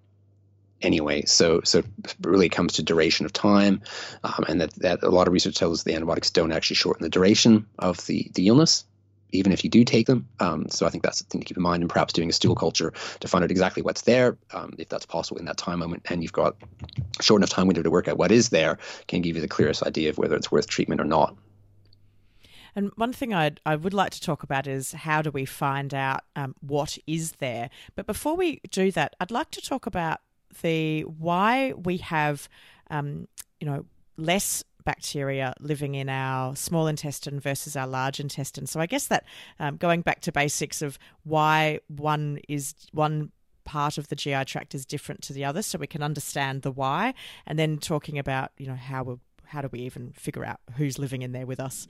anyway, 0.82 1.24
so 1.24 1.60
so 1.64 1.78
it 1.78 2.16
really 2.22 2.48
comes 2.48 2.74
to 2.74 2.82
duration 2.82 3.26
of 3.26 3.32
time, 3.32 3.80
um, 4.24 4.44
and 4.48 4.60
that, 4.60 4.74
that 4.74 5.02
a 5.02 5.10
lot 5.10 5.26
of 5.26 5.32
research 5.32 5.56
tells 5.56 5.80
us 5.80 5.84
the 5.84 5.94
antibiotics 5.94 6.30
don't 6.30 6.52
actually 6.52 6.76
shorten 6.76 7.02
the 7.02 7.10
duration 7.10 7.66
of 7.78 8.04
the 8.06 8.30
the 8.34 8.48
illness 8.48 8.84
even 9.30 9.52
if 9.52 9.64
you 9.64 9.70
do 9.70 9.84
take 9.84 10.06
them. 10.06 10.26
Um, 10.40 10.68
so 10.68 10.86
I 10.86 10.90
think 10.90 11.02
that's 11.02 11.20
the 11.20 11.24
thing 11.28 11.40
to 11.40 11.44
keep 11.44 11.56
in 11.56 11.62
mind, 11.62 11.82
and 11.82 11.90
perhaps 11.90 12.12
doing 12.12 12.28
a 12.28 12.32
stool 12.32 12.54
culture 12.54 12.92
to 13.20 13.28
find 13.28 13.44
out 13.44 13.50
exactly 13.50 13.82
what's 13.82 14.02
there, 14.02 14.36
um, 14.52 14.74
if 14.78 14.88
that's 14.88 15.06
possible 15.06 15.38
in 15.38 15.44
that 15.46 15.58
time 15.58 15.78
moment, 15.78 16.02
and 16.06 16.22
you've 16.22 16.32
got 16.32 16.56
short 17.20 17.40
enough 17.40 17.50
time 17.50 17.66
window 17.66 17.82
to 17.82 17.90
work 17.90 18.08
out 18.08 18.18
what 18.18 18.32
is 18.32 18.48
there, 18.50 18.78
can 19.06 19.22
give 19.22 19.36
you 19.36 19.42
the 19.42 19.48
clearest 19.48 19.82
idea 19.82 20.10
of 20.10 20.18
whether 20.18 20.36
it's 20.36 20.50
worth 20.50 20.66
treatment 20.66 21.00
or 21.00 21.04
not. 21.04 21.36
And 22.74 22.92
one 22.96 23.12
thing 23.12 23.34
I'd, 23.34 23.60
I 23.66 23.74
would 23.74 23.94
like 23.94 24.12
to 24.12 24.20
talk 24.20 24.42
about 24.42 24.66
is 24.66 24.92
how 24.92 25.20
do 25.20 25.30
we 25.30 25.44
find 25.44 25.92
out 25.92 26.20
um, 26.36 26.54
what 26.60 26.96
is 27.06 27.32
there. 27.32 27.70
But 27.96 28.06
before 28.06 28.36
we 28.36 28.60
do 28.70 28.92
that, 28.92 29.16
I'd 29.18 29.32
like 29.32 29.50
to 29.52 29.60
talk 29.60 29.86
about 29.86 30.20
the 30.62 31.02
why 31.02 31.72
we 31.72 31.98
have, 31.98 32.48
um, 32.90 33.28
you 33.60 33.66
know, 33.66 33.84
less 34.16 34.64
bacteria 34.84 35.52
living 35.60 35.94
in 35.94 36.08
our 36.08 36.56
small 36.56 36.86
intestine 36.86 37.38
versus 37.38 37.76
our 37.76 37.86
large 37.86 38.20
intestine. 38.20 38.66
So 38.66 38.80
I 38.80 38.86
guess 38.86 39.08
that 39.08 39.24
um, 39.60 39.76
going 39.76 40.00
back 40.00 40.20
to 40.22 40.32
basics 40.32 40.80
of 40.80 40.98
why 41.24 41.80
one 41.88 42.40
is 42.48 42.74
one 42.92 43.30
part 43.64 43.98
of 43.98 44.08
the 44.08 44.16
GI 44.16 44.46
tract 44.46 44.74
is 44.74 44.86
different 44.86 45.20
to 45.24 45.34
the 45.34 45.44
other, 45.44 45.60
so 45.60 45.78
we 45.78 45.86
can 45.86 46.02
understand 46.02 46.62
the 46.62 46.72
why, 46.72 47.12
and 47.46 47.58
then 47.58 47.76
talking 47.76 48.18
about 48.18 48.50
you 48.56 48.66
know 48.66 48.74
how 48.74 49.02
we 49.02 49.16
how 49.44 49.60
do 49.60 49.68
we 49.70 49.80
even 49.80 50.12
figure 50.12 50.44
out 50.44 50.60
who's 50.76 50.98
living 50.98 51.22
in 51.22 51.32
there 51.32 51.46
with 51.46 51.60
us. 51.60 51.86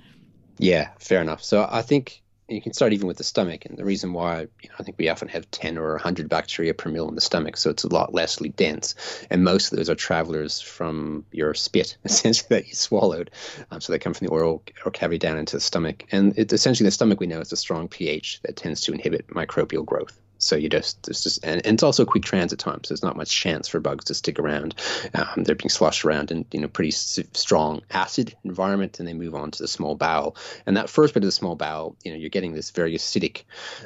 Yeah, 0.59 0.91
fair 0.99 1.21
enough. 1.21 1.43
So 1.43 1.69
I 1.71 1.83
think 1.83 2.23
you 2.49 2.63
can 2.63 2.73
start 2.73 2.93
even 2.93 3.07
with 3.07 3.19
the 3.19 3.25
stomach, 3.25 3.67
and 3.67 3.77
the 3.77 3.85
reason 3.85 4.13
why 4.13 4.41
you 4.63 4.69
know, 4.69 4.75
I 4.79 4.83
think 4.83 4.97
we 4.99 5.09
often 5.09 5.29
have 5.29 5.51
ten 5.51 5.77
or 5.77 5.99
hundred 5.99 6.29
bacteria 6.29 6.73
per 6.75 6.91
mil 6.91 7.09
in 7.09 7.15
the 7.15 7.21
stomach, 7.21 7.57
so 7.57 7.71
it's 7.71 7.85
a 7.85 7.89
lot 7.89 8.15
less 8.15 8.37
dense, 8.37 8.95
and 9.31 9.45
most 9.45 9.71
of 9.71 9.77
those 9.77 9.91
are 9.91 9.95
travelers 9.95 10.61
from 10.61 11.25
your 11.31 11.55
spit, 11.55 11.97
essentially 12.05 12.47
that 12.51 12.69
you 12.69 12.75
swallowed. 12.75 13.31
Um, 13.71 13.81
so 13.81 13.93
they 13.93 13.99
come 13.99 14.15
from 14.15 14.27
the 14.27 14.33
oral 14.33 14.63
or 14.85 14.91
cavity 14.91 15.19
down 15.19 15.39
into 15.39 15.57
the 15.57 15.61
stomach, 15.61 16.05
and 16.11 16.37
it's 16.39 16.53
essentially 16.53 16.87
the 16.87 16.93
stomach 16.93 17.21
we 17.21 17.27
know 17.27 17.41
is 17.41 17.53
a 17.53 17.57
strong 17.57 17.89
pH 17.89 18.41
that 18.43 18.57
tends 18.57 18.81
to 18.83 18.93
inhibit 18.93 19.29
microbial 19.29 19.85
growth. 19.85 20.19
So 20.39 20.57
you 20.57 20.69
just 20.69 21.09
it's 21.09 21.23
just 21.25 21.45
and, 21.45 21.65
and, 21.67 21.75
it's 21.75 21.83
also 21.83 22.05
quick 22.05 22.23
transit 22.23 22.61
time, 22.61 22.83
so 22.85 22.95
there's 22.95 23.03
not 23.03 23.17
much 23.17 23.31
chance 23.31 23.67
for 23.67 23.81
bugs 23.81 24.07
to 24.07 24.15
stick 24.15 24.39
around. 24.39 24.75
Um, 25.15 25.43
they're 25.45 25.57
being 25.57 25.69
sloshed 25.69 26.05
around 26.05 26.31
in 26.31 26.47
you 26.53 26.61
know 26.61 26.69
pretty 26.69 26.93
strong 26.93 27.83
acid 27.91 28.35
environment, 28.45 29.01
and 29.01 29.09
they 29.09 29.15
move 29.15 29.35
on 29.35 29.51
to 29.51 29.63
the 29.63 29.69
small 29.69 29.97
bowel. 29.97 30.37
And 30.65 30.77
that 30.77 30.89
first 30.89 31.15
bit 31.15 31.25
of 31.25 31.27
the 31.27 31.33
small 31.33 31.57
bowel, 31.57 31.97
you 32.05 32.13
know, 32.13 32.19
you're 32.19 32.31
getting 32.31 32.53
this 32.53 32.71
very 32.71 32.95
acidic. 32.95 33.43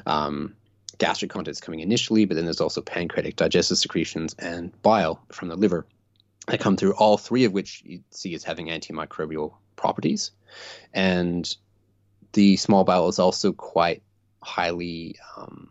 Um, 0.07 0.55
gastric 0.99 1.31
contents 1.31 1.61
coming 1.61 1.81
initially, 1.81 2.27
but 2.27 2.35
then 2.35 2.45
there's 2.45 2.61
also 2.61 2.81
pancreatic 2.81 3.35
digestive 3.35 3.79
secretions 3.79 4.37
and 4.39 4.71
bile 4.83 5.21
from 5.33 5.49
the 5.49 5.57
liver 5.57 5.87
that 6.47 6.61
come 6.61 6.77
through, 6.77 6.93
all 6.95 7.17
three 7.17 7.45
of 7.45 7.53
which 7.53 7.83
you 7.85 8.05
see 8.11 8.35
as 8.35 8.45
having 8.45 8.67
antimicrobial 8.67 9.55
properties. 9.75 10.31
And 10.93 11.53
the 12.35 12.57
small 12.57 12.85
bowel 12.85 13.09
is 13.09 13.19
also 13.19 13.53
quite 13.53 14.03
highly 14.43 15.17
um, 15.37 15.71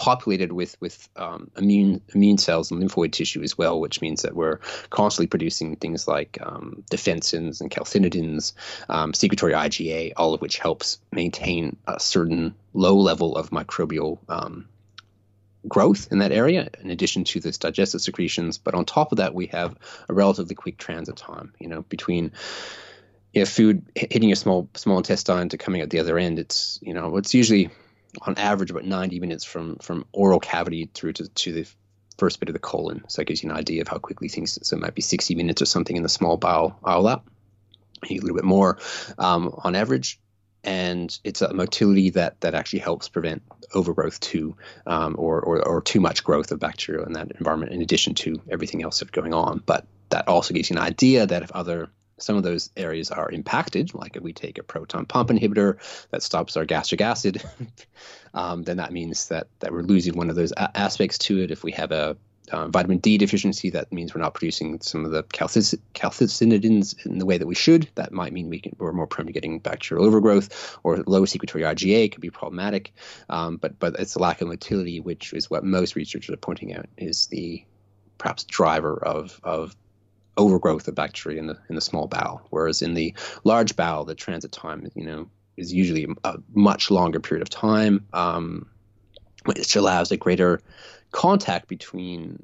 populated 0.00 0.50
with 0.50 0.80
with 0.80 1.08
um, 1.14 1.50
immune 1.58 2.00
immune 2.14 2.38
cells 2.38 2.70
and 2.70 2.82
lymphoid 2.82 3.12
tissue 3.12 3.42
as 3.42 3.56
well, 3.56 3.78
which 3.78 4.00
means 4.00 4.22
that 4.22 4.34
we're 4.34 4.56
constantly 4.88 5.26
producing 5.26 5.76
things 5.76 6.08
like 6.08 6.38
um, 6.40 6.82
defensins 6.90 7.60
and 7.60 7.70
cathelicidins, 7.70 8.54
um, 8.88 9.12
secretory 9.12 9.52
IgA, 9.52 10.14
all 10.16 10.32
of 10.32 10.40
which 10.40 10.58
helps 10.58 10.98
maintain 11.12 11.76
a 11.86 12.00
certain 12.00 12.54
low 12.72 12.96
level 12.96 13.36
of 13.36 13.50
microbial 13.50 14.18
um, 14.30 14.68
growth 15.68 16.08
in 16.10 16.20
that 16.20 16.32
area, 16.32 16.70
in 16.80 16.90
addition 16.90 17.24
to 17.24 17.38
this 17.38 17.58
digestive 17.58 18.00
secretions. 18.00 18.56
But 18.56 18.74
on 18.74 18.86
top 18.86 19.12
of 19.12 19.18
that, 19.18 19.34
we 19.34 19.48
have 19.48 19.76
a 20.08 20.14
relatively 20.14 20.54
quick 20.54 20.78
transit 20.78 21.16
time. 21.16 21.52
You 21.58 21.68
know, 21.68 21.82
between 21.82 22.32
know, 23.34 23.44
food 23.44 23.84
hitting 23.94 24.30
your 24.30 24.36
small 24.36 24.70
small 24.74 24.96
intestine 24.96 25.50
to 25.50 25.58
coming 25.58 25.82
out 25.82 25.90
the 25.90 26.00
other 26.00 26.18
end, 26.18 26.38
it's 26.38 26.78
you 26.80 26.94
know 26.94 27.18
it's 27.18 27.34
usually 27.34 27.68
on 28.22 28.36
average 28.36 28.70
about 28.70 28.84
90 28.84 29.20
minutes 29.20 29.44
from 29.44 29.76
from 29.76 30.04
oral 30.12 30.40
cavity 30.40 30.90
through 30.92 31.14
to, 31.14 31.28
to 31.28 31.52
the 31.52 31.66
first 32.18 32.38
bit 32.40 32.48
of 32.48 32.52
the 32.52 32.58
colon. 32.58 33.02
So 33.08 33.22
it 33.22 33.28
gives 33.28 33.42
you 33.42 33.50
an 33.50 33.56
idea 33.56 33.80
of 33.80 33.88
how 33.88 33.98
quickly 33.98 34.28
things. 34.28 34.58
So 34.62 34.76
it 34.76 34.80
might 34.80 34.94
be 34.94 35.02
60 35.02 35.34
minutes 35.34 35.62
or 35.62 35.66
something 35.66 35.96
in 35.96 36.02
the 36.02 36.08
small 36.08 36.36
bowel 36.36 36.78
bowel 36.82 37.06
up, 37.06 37.26
a 38.08 38.14
little 38.14 38.36
bit 38.36 38.44
more 38.44 38.78
um, 39.18 39.54
on 39.64 39.74
average. 39.74 40.20
And 40.62 41.18
it's 41.24 41.40
a 41.40 41.54
motility 41.54 42.10
that 42.10 42.42
that 42.42 42.54
actually 42.54 42.80
helps 42.80 43.08
prevent 43.08 43.42
overgrowth 43.72 44.20
too, 44.20 44.56
um, 44.86 45.16
or, 45.18 45.40
or 45.40 45.66
or 45.66 45.80
too 45.80 46.00
much 46.00 46.22
growth 46.22 46.52
of 46.52 46.60
bacteria 46.60 47.06
in 47.06 47.14
that 47.14 47.30
environment, 47.32 47.72
in 47.72 47.80
addition 47.80 48.14
to 48.16 48.42
everything 48.50 48.82
else 48.82 49.00
that's 49.00 49.10
going 49.10 49.32
on. 49.32 49.62
But 49.64 49.86
that 50.10 50.28
also 50.28 50.52
gives 50.52 50.68
you 50.68 50.76
an 50.76 50.82
idea 50.82 51.26
that 51.26 51.42
if 51.42 51.50
other 51.52 51.88
some 52.20 52.36
of 52.36 52.42
those 52.42 52.70
areas 52.76 53.10
are 53.10 53.30
impacted, 53.30 53.94
like 53.94 54.16
if 54.16 54.22
we 54.22 54.32
take 54.32 54.58
a 54.58 54.62
proton 54.62 55.06
pump 55.06 55.30
inhibitor 55.30 55.78
that 56.10 56.22
stops 56.22 56.56
our 56.56 56.64
gastric 56.64 57.00
acid, 57.00 57.42
um, 58.34 58.62
then 58.62 58.76
that 58.78 58.92
means 58.92 59.28
that, 59.28 59.48
that 59.60 59.72
we're 59.72 59.82
losing 59.82 60.16
one 60.16 60.30
of 60.30 60.36
those 60.36 60.52
a- 60.52 60.76
aspects 60.76 61.18
to 61.18 61.40
it. 61.40 61.50
If 61.50 61.64
we 61.64 61.72
have 61.72 61.92
a 61.92 62.16
uh, 62.52 62.68
vitamin 62.68 62.98
D 62.98 63.18
deficiency, 63.18 63.70
that 63.70 63.92
means 63.92 64.14
we're 64.14 64.20
not 64.20 64.34
producing 64.34 64.80
some 64.80 65.04
of 65.04 65.12
the 65.12 65.22
cathelicidins 65.24 67.06
in 67.06 67.18
the 67.18 67.26
way 67.26 67.38
that 67.38 67.46
we 67.46 67.54
should. 67.54 67.88
That 67.94 68.12
might 68.12 68.32
mean 68.32 68.48
we 68.48 68.62
we're 68.78 68.92
more 68.92 69.06
prone 69.06 69.26
to 69.26 69.32
getting 69.32 69.60
bacterial 69.60 70.06
overgrowth, 70.06 70.78
or 70.82 70.98
low 71.06 71.24
secretory 71.24 71.62
IgA 71.62 72.12
could 72.12 72.20
be 72.20 72.30
problematic. 72.30 72.92
Um, 73.28 73.56
but 73.56 73.78
but 73.78 73.96
it's 73.98 74.14
the 74.14 74.20
lack 74.20 74.40
of 74.40 74.48
motility, 74.48 75.00
which 75.00 75.32
is 75.32 75.50
what 75.50 75.64
most 75.64 75.94
researchers 75.94 76.34
are 76.34 76.38
pointing 76.38 76.74
out 76.74 76.86
is 76.96 77.26
the 77.26 77.64
perhaps 78.18 78.44
driver 78.44 78.96
of 79.02 79.40
of 79.44 79.76
overgrowth 80.40 80.88
of 80.88 80.94
bacteria 80.94 81.38
in 81.38 81.46
the 81.46 81.58
in 81.68 81.74
the 81.74 81.80
small 81.80 82.06
bowel, 82.06 82.40
whereas 82.50 82.82
in 82.82 82.94
the 82.94 83.14
large 83.44 83.76
bowel, 83.76 84.04
the 84.04 84.14
transit 84.14 84.52
time, 84.52 84.90
you 84.94 85.04
know, 85.04 85.28
is 85.56 85.72
usually 85.72 86.06
a 86.24 86.34
much 86.54 86.90
longer 86.90 87.20
period 87.20 87.42
of 87.42 87.50
time, 87.50 88.06
um, 88.12 88.66
which 89.44 89.76
allows 89.76 90.10
a 90.10 90.16
greater 90.16 90.60
contact 91.12 91.68
between 91.68 92.42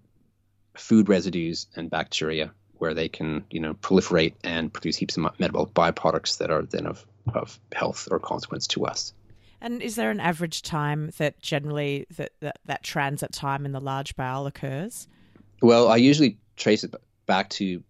food 0.74 1.08
residues 1.08 1.66
and 1.76 1.90
bacteria, 1.90 2.52
where 2.74 2.94
they 2.94 3.08
can, 3.08 3.44
you 3.50 3.60
know, 3.60 3.74
proliferate 3.74 4.34
and 4.44 4.72
produce 4.72 4.96
heaps 4.96 5.16
of 5.16 5.22
metabolic 5.38 5.72
byproducts 5.72 6.38
that 6.38 6.50
are 6.50 6.62
then 6.62 6.86
of 6.86 7.06
of 7.34 7.58
health 7.72 8.08
or 8.10 8.18
consequence 8.20 8.66
to 8.66 8.86
us. 8.86 9.12
And 9.60 9.82
is 9.82 9.96
there 9.96 10.10
an 10.10 10.20
average 10.20 10.62
time 10.62 11.10
that 11.16 11.40
generally 11.40 12.06
that, 12.16 12.32
that, 12.40 12.58
that 12.66 12.82
transit 12.82 13.32
time 13.32 13.64
in 13.64 13.72
the 13.72 13.80
large 13.80 14.14
bowel 14.14 14.46
occurs? 14.46 15.08
Well, 15.62 15.88
I 15.88 15.96
usually 15.96 16.36
trace 16.56 16.84
it 16.84 16.94
back 17.26 17.50
to 17.50 17.82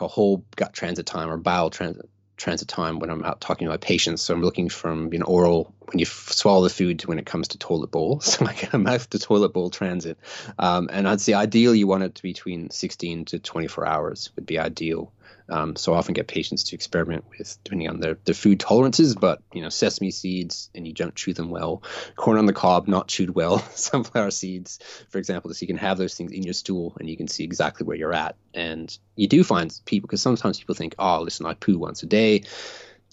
a 0.00 0.08
whole 0.08 0.44
gut 0.56 0.72
transit 0.72 1.06
time 1.06 1.28
or 1.28 1.36
bowel 1.36 1.70
transit 1.70 2.08
transit 2.36 2.68
time 2.68 2.98
when 2.98 3.10
I'm 3.10 3.24
out 3.24 3.40
talking 3.40 3.66
to 3.66 3.70
my 3.70 3.78
patients. 3.78 4.22
So 4.22 4.34
I'm 4.34 4.42
looking 4.42 4.68
from 4.68 5.12
you 5.12 5.18
know 5.18 5.26
oral 5.26 5.74
when 5.86 5.98
you 5.98 6.04
swallow 6.04 6.62
the 6.62 6.70
food 6.70 7.00
to 7.00 7.06
when 7.06 7.18
it 7.18 7.26
comes 7.26 7.48
to 7.48 7.58
toilet 7.58 7.90
bowl, 7.90 8.20
so 8.20 8.44
like 8.44 8.72
a 8.72 8.78
mouth 8.78 9.08
to 9.10 9.18
toilet 9.18 9.52
bowl 9.52 9.70
transit. 9.70 10.18
Um, 10.58 10.88
and 10.92 11.08
I'd 11.08 11.20
say 11.20 11.32
ideally 11.32 11.78
you 11.78 11.86
want 11.86 12.04
it 12.04 12.14
to 12.16 12.22
be 12.22 12.32
between 12.32 12.70
16 12.70 13.26
to 13.26 13.38
24 13.38 13.86
hours 13.86 14.30
would 14.36 14.46
be 14.46 14.58
ideal. 14.58 15.12
Um, 15.48 15.76
so 15.76 15.94
I 15.94 15.98
often 15.98 16.14
get 16.14 16.26
patients 16.26 16.64
to 16.64 16.74
experiment 16.74 17.24
with 17.30 17.58
depending 17.62 17.88
on 17.88 18.00
their, 18.00 18.18
their 18.24 18.34
food 18.34 18.58
tolerances, 18.58 19.14
but 19.14 19.42
you 19.52 19.62
know, 19.62 19.68
sesame 19.68 20.10
seeds 20.10 20.70
and 20.74 20.86
you 20.86 20.92
don't 20.92 21.14
chew 21.14 21.34
them 21.34 21.50
well, 21.50 21.82
corn 22.16 22.38
on 22.38 22.46
the 22.46 22.52
cob 22.52 22.88
not 22.88 23.08
chewed 23.08 23.34
well, 23.34 23.58
sunflower 23.74 24.32
seeds, 24.32 24.78
for 25.08 25.18
example, 25.18 25.52
so 25.52 25.62
you 25.62 25.66
can 25.68 25.76
have 25.76 25.98
those 25.98 26.14
things 26.14 26.32
in 26.32 26.42
your 26.42 26.54
stool 26.54 26.96
and 26.98 27.08
you 27.08 27.16
can 27.16 27.28
see 27.28 27.44
exactly 27.44 27.86
where 27.86 27.96
you're 27.96 28.12
at. 28.12 28.36
And 28.54 28.96
you 29.14 29.28
do 29.28 29.44
find 29.44 29.72
people 29.84 30.08
because 30.08 30.22
sometimes 30.22 30.58
people 30.58 30.74
think, 30.74 30.94
oh, 30.98 31.22
listen, 31.22 31.46
I 31.46 31.54
poo 31.54 31.78
once 31.78 32.02
a 32.02 32.06
day, 32.06 32.44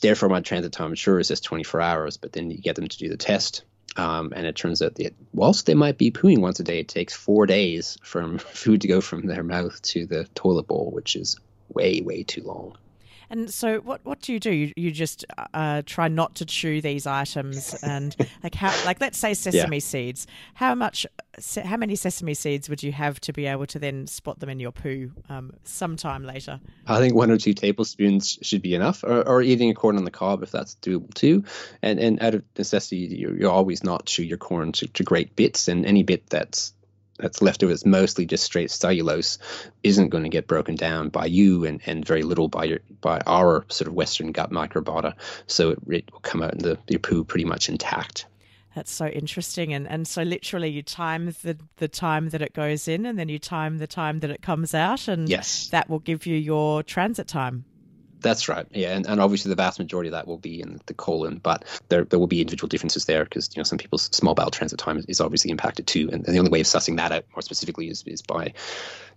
therefore 0.01 0.29
my 0.29 0.41
transit 0.41 0.71
time 0.71 0.95
sure 0.95 1.19
is 1.19 1.27
just 1.27 1.43
24 1.43 1.81
hours, 1.81 2.17
but 2.17 2.33
then 2.33 2.49
you 2.49 2.57
get 2.57 2.75
them 2.75 2.87
to 2.87 2.97
do 2.97 3.09
the 3.09 3.17
test. 3.17 3.63
Um, 3.95 4.33
and 4.35 4.47
it 4.47 4.55
turns 4.55 4.81
out 4.81 4.95
that 4.95 5.13
whilst 5.33 5.67
they 5.67 5.75
might 5.75 5.99
be 5.99 6.09
pooing 6.09 6.39
once 6.39 6.59
a 6.59 6.63
day, 6.63 6.79
it 6.79 6.87
takes 6.87 7.13
four 7.13 7.45
days 7.45 7.97
from 8.01 8.37
food 8.39 8.81
to 8.81 8.87
go 8.87 9.01
from 9.01 9.27
their 9.27 9.43
mouth 9.43 9.79
to 9.83 10.07
the 10.07 10.23
toilet 10.33 10.67
bowl, 10.67 10.89
which 10.91 11.15
is 11.15 11.39
way, 11.73 12.01
way 12.01 12.23
too 12.23 12.43
long. 12.43 12.77
And 13.33 13.51
so, 13.51 13.79
what 13.79 14.05
what 14.05 14.21
do 14.21 14.31
you 14.31 14.39
do? 14.39 14.51
You, 14.51 14.73
you 14.75 14.91
just 14.91 15.25
uh, 15.55 15.81
try 15.87 16.07
not 16.07 16.35
to 16.35 16.45
chew 16.45 16.81
these 16.81 17.07
items, 17.07 17.73
and 17.83 18.15
like 18.43 18.53
how, 18.53 18.71
like 18.85 19.01
let's 19.01 19.17
say 19.17 19.33
sesame 19.33 19.77
yeah. 19.77 19.81
seeds. 19.81 20.27
How 20.53 20.75
much, 20.75 21.07
how 21.63 21.77
many 21.77 21.95
sesame 21.95 22.35
seeds 22.35 22.69
would 22.69 22.83
you 22.83 22.91
have 22.91 23.19
to 23.21 23.33
be 23.33 23.47
able 23.47 23.65
to 23.65 23.79
then 23.79 24.05
spot 24.05 24.39
them 24.39 24.49
in 24.49 24.59
your 24.59 24.71
poo 24.71 25.11
um, 25.29 25.53
sometime 25.63 26.23
later? 26.23 26.59
I 26.85 26.99
think 26.99 27.15
one 27.15 27.31
or 27.31 27.37
two 27.37 27.55
tablespoons 27.55 28.37
should 28.43 28.61
be 28.61 28.75
enough, 28.75 29.03
or, 29.03 29.27
or 29.27 29.41
eating 29.41 29.71
a 29.71 29.73
corn 29.73 29.97
on 29.97 30.05
the 30.05 30.11
cob 30.11 30.43
if 30.43 30.51
that's 30.51 30.75
doable 30.75 31.11
too. 31.13 31.43
And 31.81 31.99
and 31.99 32.21
out 32.21 32.35
of 32.35 32.43
necessity, 32.55 32.97
you 32.97 33.35
you 33.39 33.49
always 33.49 33.83
not 33.83 34.05
chew 34.05 34.23
your 34.23 34.37
corn 34.37 34.73
to, 34.73 34.87
to 34.89 35.03
great 35.03 35.35
bits, 35.35 35.67
and 35.67 35.87
any 35.87 36.03
bit 36.03 36.29
that's 36.29 36.73
that's 37.23 37.41
left 37.41 37.63
over 37.63 37.71
that's 37.71 37.85
mostly 37.85 38.25
just 38.25 38.43
straight 38.43 38.69
cellulose 38.69 39.39
isn't 39.81 40.09
going 40.09 40.23
to 40.23 40.29
get 40.29 40.45
broken 40.45 40.75
down 40.75 41.09
by 41.09 41.25
you 41.25 41.65
and, 41.65 41.81
and 41.85 42.05
very 42.05 42.21
little 42.21 42.49
by 42.49 42.65
your 42.65 42.79
by 43.01 43.19
our 43.25 43.65
sort 43.69 43.87
of 43.87 43.93
Western 43.93 44.31
gut 44.31 44.51
microbiota. 44.51 45.13
So 45.47 45.71
it, 45.71 45.79
it 45.87 46.11
will 46.11 46.19
come 46.19 46.43
out 46.43 46.53
in 46.53 46.59
the 46.59 46.77
your 46.87 46.99
poo 46.99 47.23
pretty 47.23 47.45
much 47.45 47.69
intact. 47.69 48.27
That's 48.75 48.91
so 48.91 49.07
interesting. 49.07 49.73
And 49.73 49.87
and 49.87 50.07
so 50.07 50.23
literally 50.23 50.69
you 50.69 50.83
time 50.83 51.33
the, 51.43 51.57
the 51.77 51.87
time 51.87 52.29
that 52.29 52.41
it 52.41 52.53
goes 52.53 52.87
in 52.87 53.05
and 53.05 53.17
then 53.17 53.29
you 53.29 53.39
time 53.39 53.77
the 53.77 53.87
time 53.87 54.19
that 54.19 54.29
it 54.29 54.41
comes 54.41 54.73
out 54.73 55.07
and 55.07 55.29
yes. 55.29 55.69
that 55.69 55.89
will 55.89 55.99
give 55.99 56.25
you 56.25 56.35
your 56.35 56.83
transit 56.83 57.27
time. 57.27 57.65
That's 58.23 58.49
right. 58.49 58.65
Yeah, 58.71 58.95
and, 58.95 59.05
and 59.05 59.21
obviously 59.21 59.49
the 59.49 59.55
vast 59.55 59.77
majority 59.77 60.07
of 60.07 60.13
that 60.13 60.27
will 60.27 60.37
be 60.37 60.61
in 60.61 60.79
the 60.87 60.93
colon, 60.93 61.39
but 61.43 61.63
there 61.89 62.05
there 62.05 62.17
will 62.17 62.27
be 62.27 62.41
individual 62.41 62.69
differences 62.69 63.05
there 63.05 63.25
because 63.25 63.49
you 63.53 63.59
know 63.59 63.63
some 63.63 63.77
people's 63.77 64.09
small 64.15 64.33
bowel 64.33 64.49
transit 64.49 64.79
time 64.79 64.97
is, 64.97 65.05
is 65.05 65.21
obviously 65.21 65.51
impacted 65.51 65.85
too, 65.85 66.09
and, 66.11 66.25
and, 66.25 66.33
the 66.33 66.39
only 66.39 66.49
way 66.49 66.61
of 66.61 66.65
sussing 66.65 66.97
that 66.97 67.11
out 67.11 67.25
more 67.35 67.41
specifically 67.41 67.89
is, 67.89 68.03
is 68.07 68.21
by 68.21 68.53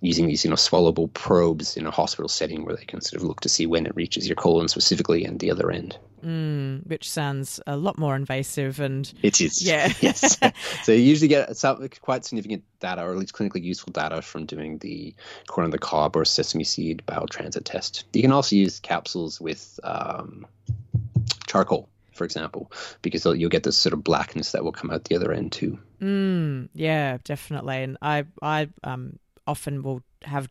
using 0.00 0.26
these 0.26 0.44
you 0.44 0.50
know 0.50 0.56
swallowable 0.56 1.10
probes 1.14 1.76
in 1.76 1.86
a 1.86 1.90
hospital 1.90 2.28
setting 2.28 2.64
where 2.64 2.76
they 2.76 2.84
can 2.84 3.00
sort 3.00 3.22
of 3.22 3.26
look 3.26 3.40
to 3.40 3.48
see 3.48 3.64
when 3.64 3.86
it 3.86 3.94
reaches 3.96 4.28
your 4.28 4.36
colon 4.36 4.68
specifically 4.68 5.24
and 5.24 5.38
the 5.38 5.50
other 5.50 5.70
end. 5.70 5.96
Mm, 6.24 6.84
which 6.88 7.08
sounds 7.08 7.60
a 7.66 7.76
lot 7.76 7.98
more 7.98 8.16
invasive 8.16 8.80
and 8.80 9.12
it 9.22 9.40
is. 9.40 9.62
Yeah. 9.62 9.92
yes. 10.00 10.38
so 10.82 10.90
you 10.90 11.02
usually 11.02 11.28
get 11.28 11.56
some 11.56 11.88
quite 12.00 12.24
significant 12.24 12.64
data, 12.80 13.02
or 13.02 13.12
at 13.12 13.18
least 13.18 13.32
clinically 13.32 13.62
useful 13.62 13.92
data, 13.92 14.22
from 14.22 14.46
doing 14.46 14.78
the 14.78 15.14
corn 15.46 15.66
on 15.66 15.70
the 15.70 15.78
cob 15.78 16.16
or 16.16 16.24
sesame 16.24 16.64
seed 16.64 17.04
bowel 17.06 17.28
transit 17.28 17.64
test. 17.64 18.04
You 18.12 18.22
can 18.22 18.32
also 18.32 18.56
use 18.56 18.80
capsules 18.96 19.40
with 19.40 19.78
um, 19.84 20.46
charcoal, 21.46 21.88
for 22.12 22.24
example, 22.24 22.72
because 23.02 23.26
you'll 23.26 23.50
get 23.50 23.62
this 23.62 23.76
sort 23.76 23.92
of 23.92 24.02
blackness 24.02 24.52
that 24.52 24.64
will 24.64 24.72
come 24.72 24.90
out 24.90 25.04
the 25.04 25.16
other 25.16 25.32
end 25.32 25.52
too. 25.52 25.78
Mm, 26.00 26.70
yeah, 26.72 27.18
definitely. 27.22 27.82
And 27.82 27.98
I, 28.00 28.24
I 28.40 28.68
um, 28.84 29.18
often 29.46 29.82
will 29.82 30.02
have 30.22 30.48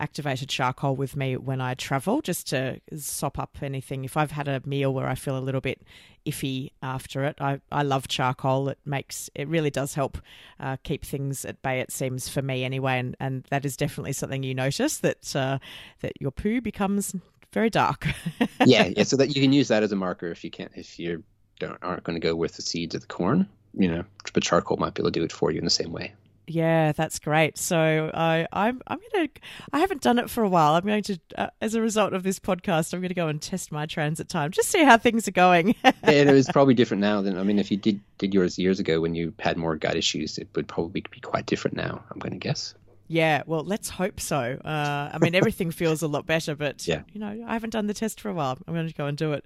activated 0.00 0.48
charcoal 0.48 0.96
with 0.96 1.14
me 1.14 1.36
when 1.36 1.60
I 1.60 1.74
travel 1.74 2.22
just 2.22 2.48
to 2.48 2.80
sop 2.96 3.38
up 3.38 3.58
anything. 3.60 4.04
If 4.04 4.16
I've 4.16 4.30
had 4.30 4.48
a 4.48 4.62
meal 4.64 4.94
where 4.94 5.06
I 5.06 5.14
feel 5.14 5.36
a 5.36 5.40
little 5.40 5.60
bit 5.60 5.82
iffy 6.26 6.70
after 6.82 7.24
it, 7.24 7.36
I, 7.40 7.60
I 7.70 7.82
love 7.82 8.08
charcoal. 8.08 8.70
It 8.70 8.78
makes 8.84 9.28
it 9.34 9.46
really 9.46 9.70
does 9.70 9.94
help 9.94 10.18
uh, 10.58 10.78
keep 10.82 11.04
things 11.04 11.44
at 11.44 11.60
bay. 11.60 11.80
It 11.80 11.92
seems 11.92 12.28
for 12.28 12.40
me 12.42 12.64
anyway, 12.64 12.98
and, 12.98 13.16
and 13.20 13.44
that 13.50 13.64
is 13.64 13.76
definitely 13.76 14.14
something 14.14 14.42
you 14.42 14.54
notice 14.54 14.98
that 14.98 15.36
uh, 15.36 15.58
that 16.00 16.12
your 16.20 16.30
poo 16.30 16.60
becomes 16.60 17.14
very 17.52 17.70
dark. 17.70 18.06
yeah, 18.64 18.90
yeah. 18.96 19.02
So 19.04 19.16
that 19.16 19.34
you 19.34 19.42
can 19.42 19.52
use 19.52 19.68
that 19.68 19.82
as 19.82 19.92
a 19.92 19.96
marker 19.96 20.30
if 20.30 20.44
you 20.44 20.50
can't 20.50 20.72
if 20.74 20.98
you 20.98 21.22
don't 21.58 21.78
aren't 21.82 22.04
going 22.04 22.20
to 22.20 22.26
go 22.26 22.34
with 22.34 22.54
the 22.54 22.62
seeds 22.62 22.94
of 22.94 23.02
the 23.02 23.06
corn. 23.06 23.48
You 23.74 23.88
know, 23.88 24.04
but 24.32 24.42
charcoal 24.42 24.78
might 24.78 24.94
be 24.94 25.02
able 25.02 25.12
to 25.12 25.20
do 25.20 25.24
it 25.24 25.30
for 25.30 25.50
you 25.50 25.58
in 25.58 25.64
the 25.64 25.70
same 25.70 25.92
way. 25.92 26.12
Yeah, 26.50 26.90
that's 26.90 27.20
great. 27.20 27.56
So 27.56 28.10
I, 28.12 28.46
I'm, 28.52 28.80
I'm 28.88 28.98
gonna. 29.12 29.28
I 29.72 29.78
haven't 29.78 30.02
done 30.02 30.18
it 30.18 30.28
for 30.28 30.42
a 30.42 30.48
while. 30.48 30.74
I'm 30.74 30.84
going 30.84 31.04
to, 31.04 31.20
uh, 31.38 31.46
as 31.60 31.74
a 31.74 31.80
result 31.80 32.12
of 32.12 32.24
this 32.24 32.40
podcast, 32.40 32.92
I'm 32.92 33.00
going 33.00 33.10
to 33.10 33.14
go 33.14 33.28
and 33.28 33.40
test 33.40 33.70
my 33.70 33.86
transit 33.86 34.28
time, 34.28 34.50
just 34.50 34.68
see 34.68 34.82
how 34.82 34.98
things 34.98 35.28
are 35.28 35.32
going. 35.32 35.76
yeah, 35.84 35.92
and 36.02 36.28
it 36.28 36.32
was 36.32 36.48
probably 36.48 36.74
different 36.74 37.02
now 37.02 37.22
than. 37.22 37.38
I 37.38 37.44
mean, 37.44 37.60
if 37.60 37.70
you 37.70 37.76
did 37.76 38.00
did 38.18 38.34
yours 38.34 38.58
years 38.58 38.80
ago 38.80 39.00
when 39.00 39.14
you 39.14 39.32
had 39.38 39.56
more 39.56 39.76
gut 39.76 39.94
issues, 39.94 40.38
it 40.38 40.48
would 40.56 40.66
probably 40.66 41.02
be 41.02 41.20
quite 41.20 41.46
different 41.46 41.76
now. 41.76 42.02
I'm 42.10 42.18
going 42.18 42.32
to 42.32 42.38
guess. 42.38 42.74
Yeah, 43.10 43.42
well, 43.44 43.64
let's 43.64 43.88
hope 43.88 44.20
so. 44.20 44.60
Uh, 44.64 45.10
I 45.12 45.18
mean, 45.20 45.34
everything 45.34 45.72
feels 45.72 46.00
a 46.00 46.06
lot 46.06 46.26
better, 46.26 46.54
but 46.54 46.86
yeah. 46.86 47.02
you 47.12 47.18
know, 47.18 47.44
I 47.44 47.54
haven't 47.54 47.70
done 47.70 47.88
the 47.88 47.94
test 47.94 48.20
for 48.20 48.28
a 48.28 48.32
while. 48.32 48.56
I'm 48.68 48.72
going 48.72 48.86
to 48.86 48.94
go 48.94 49.06
and 49.06 49.18
do 49.18 49.32
it. 49.32 49.44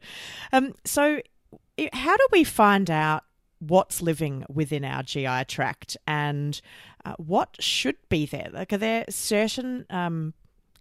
Um, 0.52 0.74
so, 0.84 1.22
how 1.94 2.14
do 2.14 2.26
we 2.30 2.44
find 2.44 2.90
out 2.90 3.24
what's 3.60 4.02
living 4.02 4.44
within 4.52 4.84
our 4.84 5.02
GI 5.02 5.46
tract 5.48 5.96
and 6.06 6.60
uh, 7.06 7.14
what 7.16 7.56
should 7.58 7.96
be 8.10 8.26
there? 8.26 8.50
Like, 8.52 8.74
are 8.74 8.78
there 8.78 9.06
certain 9.08 9.86
um, 9.88 10.34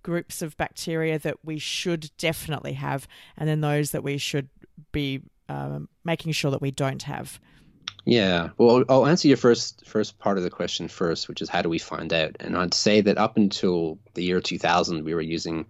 groups 0.03 0.41
of 0.41 0.57
bacteria 0.57 1.17
that 1.19 1.37
we 1.41 1.59
should 1.59 2.11
definitely 2.17 2.73
have, 2.73 3.07
and 3.37 3.47
then 3.47 3.61
those 3.61 3.91
that 3.91 4.03
we 4.03 4.17
should 4.17 4.49
be 4.91 5.21
um, 5.47 5.87
making 6.03 6.33
sure 6.33 6.51
that 6.51 6.61
we 6.61 6.71
don't 6.71 7.03
have? 7.03 7.39
Yeah. 8.05 8.49
Well, 8.57 8.83
I'll 8.89 9.07
answer 9.07 9.27
your 9.27 9.37
first 9.37 9.85
first 9.85 10.19
part 10.19 10.37
of 10.37 10.43
the 10.43 10.49
question 10.49 10.87
first, 10.87 11.29
which 11.29 11.41
is 11.41 11.49
how 11.49 11.61
do 11.61 11.69
we 11.69 11.79
find 11.79 12.11
out? 12.11 12.35
And 12.39 12.57
I'd 12.57 12.73
say 12.73 13.01
that 13.01 13.17
up 13.17 13.37
until 13.37 13.97
the 14.13 14.23
year 14.23 14.41
2000, 14.41 15.05
we 15.05 15.13
were 15.13 15.21
using 15.21 15.65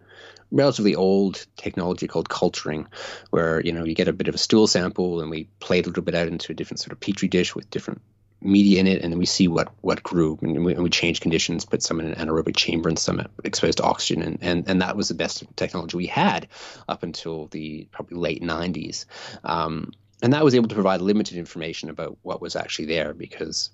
relatively 0.52 0.96
old 0.96 1.46
technology 1.58 2.08
called 2.08 2.30
culturing, 2.30 2.88
where 3.30 3.62
you 3.62 3.72
know 3.72 3.84
you 3.84 3.94
get 3.94 4.08
a 4.08 4.14
bit 4.14 4.28
of 4.28 4.36
a 4.36 4.40
stool 4.40 4.66
sample 4.68 5.22
and 5.22 5.30
we 5.30 5.48
play 5.60 5.80
it 5.80 5.86
a 5.86 5.90
little 5.90 6.04
bit 6.04 6.16
out 6.16 6.28
into 6.28 6.52
a 6.52 6.56
different 6.56 6.80
sort 6.80 6.92
of 6.92 7.00
petri 7.00 7.28
dish 7.28 7.54
with 7.54 7.70
different 7.70 8.02
media 8.42 8.80
in 8.80 8.88
it, 8.88 9.02
and 9.02 9.12
then 9.12 9.20
we 9.20 9.26
see 9.26 9.48
what 9.48 9.70
what 9.82 10.04
grew, 10.04 10.38
and 10.42 10.66
we, 10.66 10.74
and 10.74 10.84
we 10.84 10.90
change 10.90 11.22
conditions, 11.22 11.66
put 11.66 11.84
some 11.84 12.00
in 12.00 12.08
an 12.08 12.16
anaerobic 12.16 12.56
chamber 12.56 12.90
and 12.90 13.00
some 13.00 13.26
exposed 13.44 13.78
to 13.78 13.84
oxygen, 13.84 14.22
and, 14.24 14.38
and 14.42 14.68
and 14.68 14.82
that 14.82 14.98
was 14.98 15.08
the 15.08 15.14
best 15.14 15.44
technology 15.56 15.98
we 15.98 16.08
had 16.08 16.48
up 16.88 17.04
until 17.04 17.48
the 17.48 17.88
probably 17.92 18.18
late 18.18 18.42
90s, 18.42 19.06
um, 19.44 19.92
and 20.24 20.32
that 20.32 20.44
was 20.44 20.56
able 20.56 20.70
to 20.70 20.74
provide 20.74 21.02
limited 21.02 21.38
information 21.38 21.90
about 21.90 22.18
what 22.24 22.42
was 22.42 22.56
actually 22.56 22.86
there 22.86 23.14
because 23.14 23.70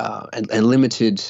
uh, 0.00 0.26
and, 0.32 0.50
and 0.50 0.66
limited 0.66 1.24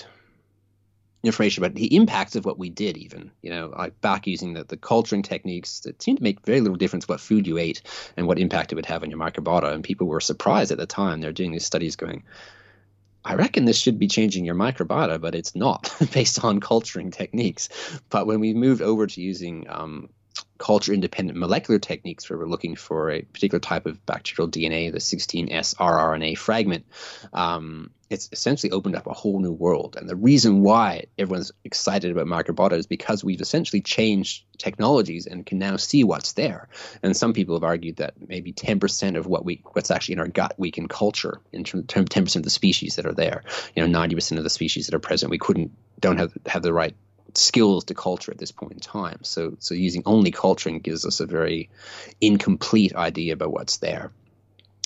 information 1.23 1.63
about 1.63 1.75
the 1.75 1.95
impacts 1.95 2.35
of 2.35 2.45
what 2.45 2.59
we 2.59 2.69
did 2.69 2.97
even 2.97 3.31
you 3.43 3.51
know 3.51 3.73
like 3.79 3.99
back 4.01 4.27
using 4.27 4.55
the, 4.55 4.65
the 4.65 4.77
culturing 4.77 5.23
techniques 5.23 5.81
that 5.81 6.03
seemed 6.03 6.19
to 6.19 6.25
make 6.25 6.45
very 6.45 6.61
little 6.61 6.77
difference 6.77 7.07
what 7.07 7.21
food 7.21 7.47
you 7.47 7.59
ate 7.59 7.83
and 8.17 8.27
what 8.27 8.39
impact 8.39 8.73
it 8.73 8.75
would 8.75 8.87
have 8.87 9.03
on 9.03 9.11
your 9.11 9.19
microbiota 9.19 9.73
and 9.73 9.85
people 9.85 10.07
were 10.07 10.21
surprised 10.21 10.73
at 10.73 10.79
the 10.79 10.87
time 10.87 11.21
they're 11.21 11.33
doing 11.33 11.53
these 11.53 11.67
studies 11.67 11.97
going 11.97 12.25
I 13.27 13.37
reckon 13.37 13.65
this 13.65 13.79
should 13.79 13.99
be 13.99 14.07
changing 14.07 14.45
your 14.45 14.55
microbiota, 14.55 15.19
but 15.19 15.35
it's 15.35 15.57
not 15.57 15.91
based 16.13 16.45
on 16.45 16.61
culturing 16.61 17.11
techniques. 17.11 17.71
But 18.11 18.27
when 18.27 18.39
we 18.39 18.53
moved 18.53 18.83
over 18.83 19.07
to 19.07 19.21
using 19.23 19.65
um, 19.71 20.11
culture 20.65 20.95
independent 20.95 21.39
molecular 21.39 21.79
techniques 21.79 22.31
where 22.31 22.39
we're 22.39 22.47
looking 22.47 22.75
for 22.75 23.11
a 23.11 23.21
particular 23.21 23.61
type 23.61 23.85
of 23.85 24.05
bacterial 24.07 24.51
DNA, 24.51 24.91
the 24.91 24.99
16S 24.99 25.75
rRNA 25.75 26.39
fragment, 26.39 26.87
um, 27.35 27.91
it's 28.09 28.31
essentially 28.33 28.71
opened 28.71 28.97
up 28.97 29.07
a 29.07 29.13
whole 29.13 29.41
new 29.41 29.53
world. 29.53 29.95
And 29.99 30.09
the 30.09 30.17
reason 30.17 30.63
why 30.63 31.05
everyone's 31.19 31.53
excited 31.65 32.11
about 32.11 32.27
microbiota 32.27 32.79
is 32.79 32.87
because 32.87 33.23
we've 33.23 33.43
essentially 33.43 33.83
changed 33.83 34.45
technologies 34.57 35.27
and 35.27 35.45
can 35.45 35.59
now 35.59 35.77
see 35.77 36.03
what's 36.03 36.33
there. 36.33 36.71
And 37.03 37.15
some 37.15 37.35
people 37.35 37.57
have 37.57 37.65
argued 37.65 37.97
that 37.97 38.15
maybe 38.27 38.55
10% 38.55 39.19
of 39.19 39.27
what 39.27 39.45
we 39.45 39.61
what's 39.73 39.91
actually 39.91 40.15
in 40.15 40.21
our 40.21 40.29
gut 40.29 40.55
we 40.57 40.71
can 40.71 40.89
culture 40.89 41.43
in 41.53 41.65
terms 41.65 41.83
of 41.83 42.09
10% 42.09 42.37
of 42.37 42.43
the 42.43 42.49
species 42.49 42.97
that 42.97 43.05
are 43.05 43.13
there. 43.13 43.43
You 43.77 43.87
know, 43.87 43.99
90% 43.99 44.39
of 44.39 44.45
the 44.45 44.49
species 44.49 44.87
that 44.87 44.95
are 44.95 44.99
present 45.11 45.29
we 45.29 45.39
couldn't 45.39 45.73
don't 46.01 46.17
have 46.17 46.33
have 46.47 46.63
the 46.63 46.73
right 46.73 46.97
skills 47.37 47.85
to 47.85 47.95
culture 47.95 48.33
at 48.33 48.39
this 48.39 48.53
point 48.53 48.73
in 48.73 48.81
time. 48.81 49.19
So 49.23 49.57
so 49.59 49.75
using 49.75 50.03
only 50.07 50.31
culturing 50.31 50.81
gives 50.81 51.05
us 51.05 51.21
a 51.21 51.27
very 51.27 51.71
incomplete 52.21 52.95
idea 52.95 53.33
about 53.35 53.53
what's 53.53 53.79
there. 53.79 54.13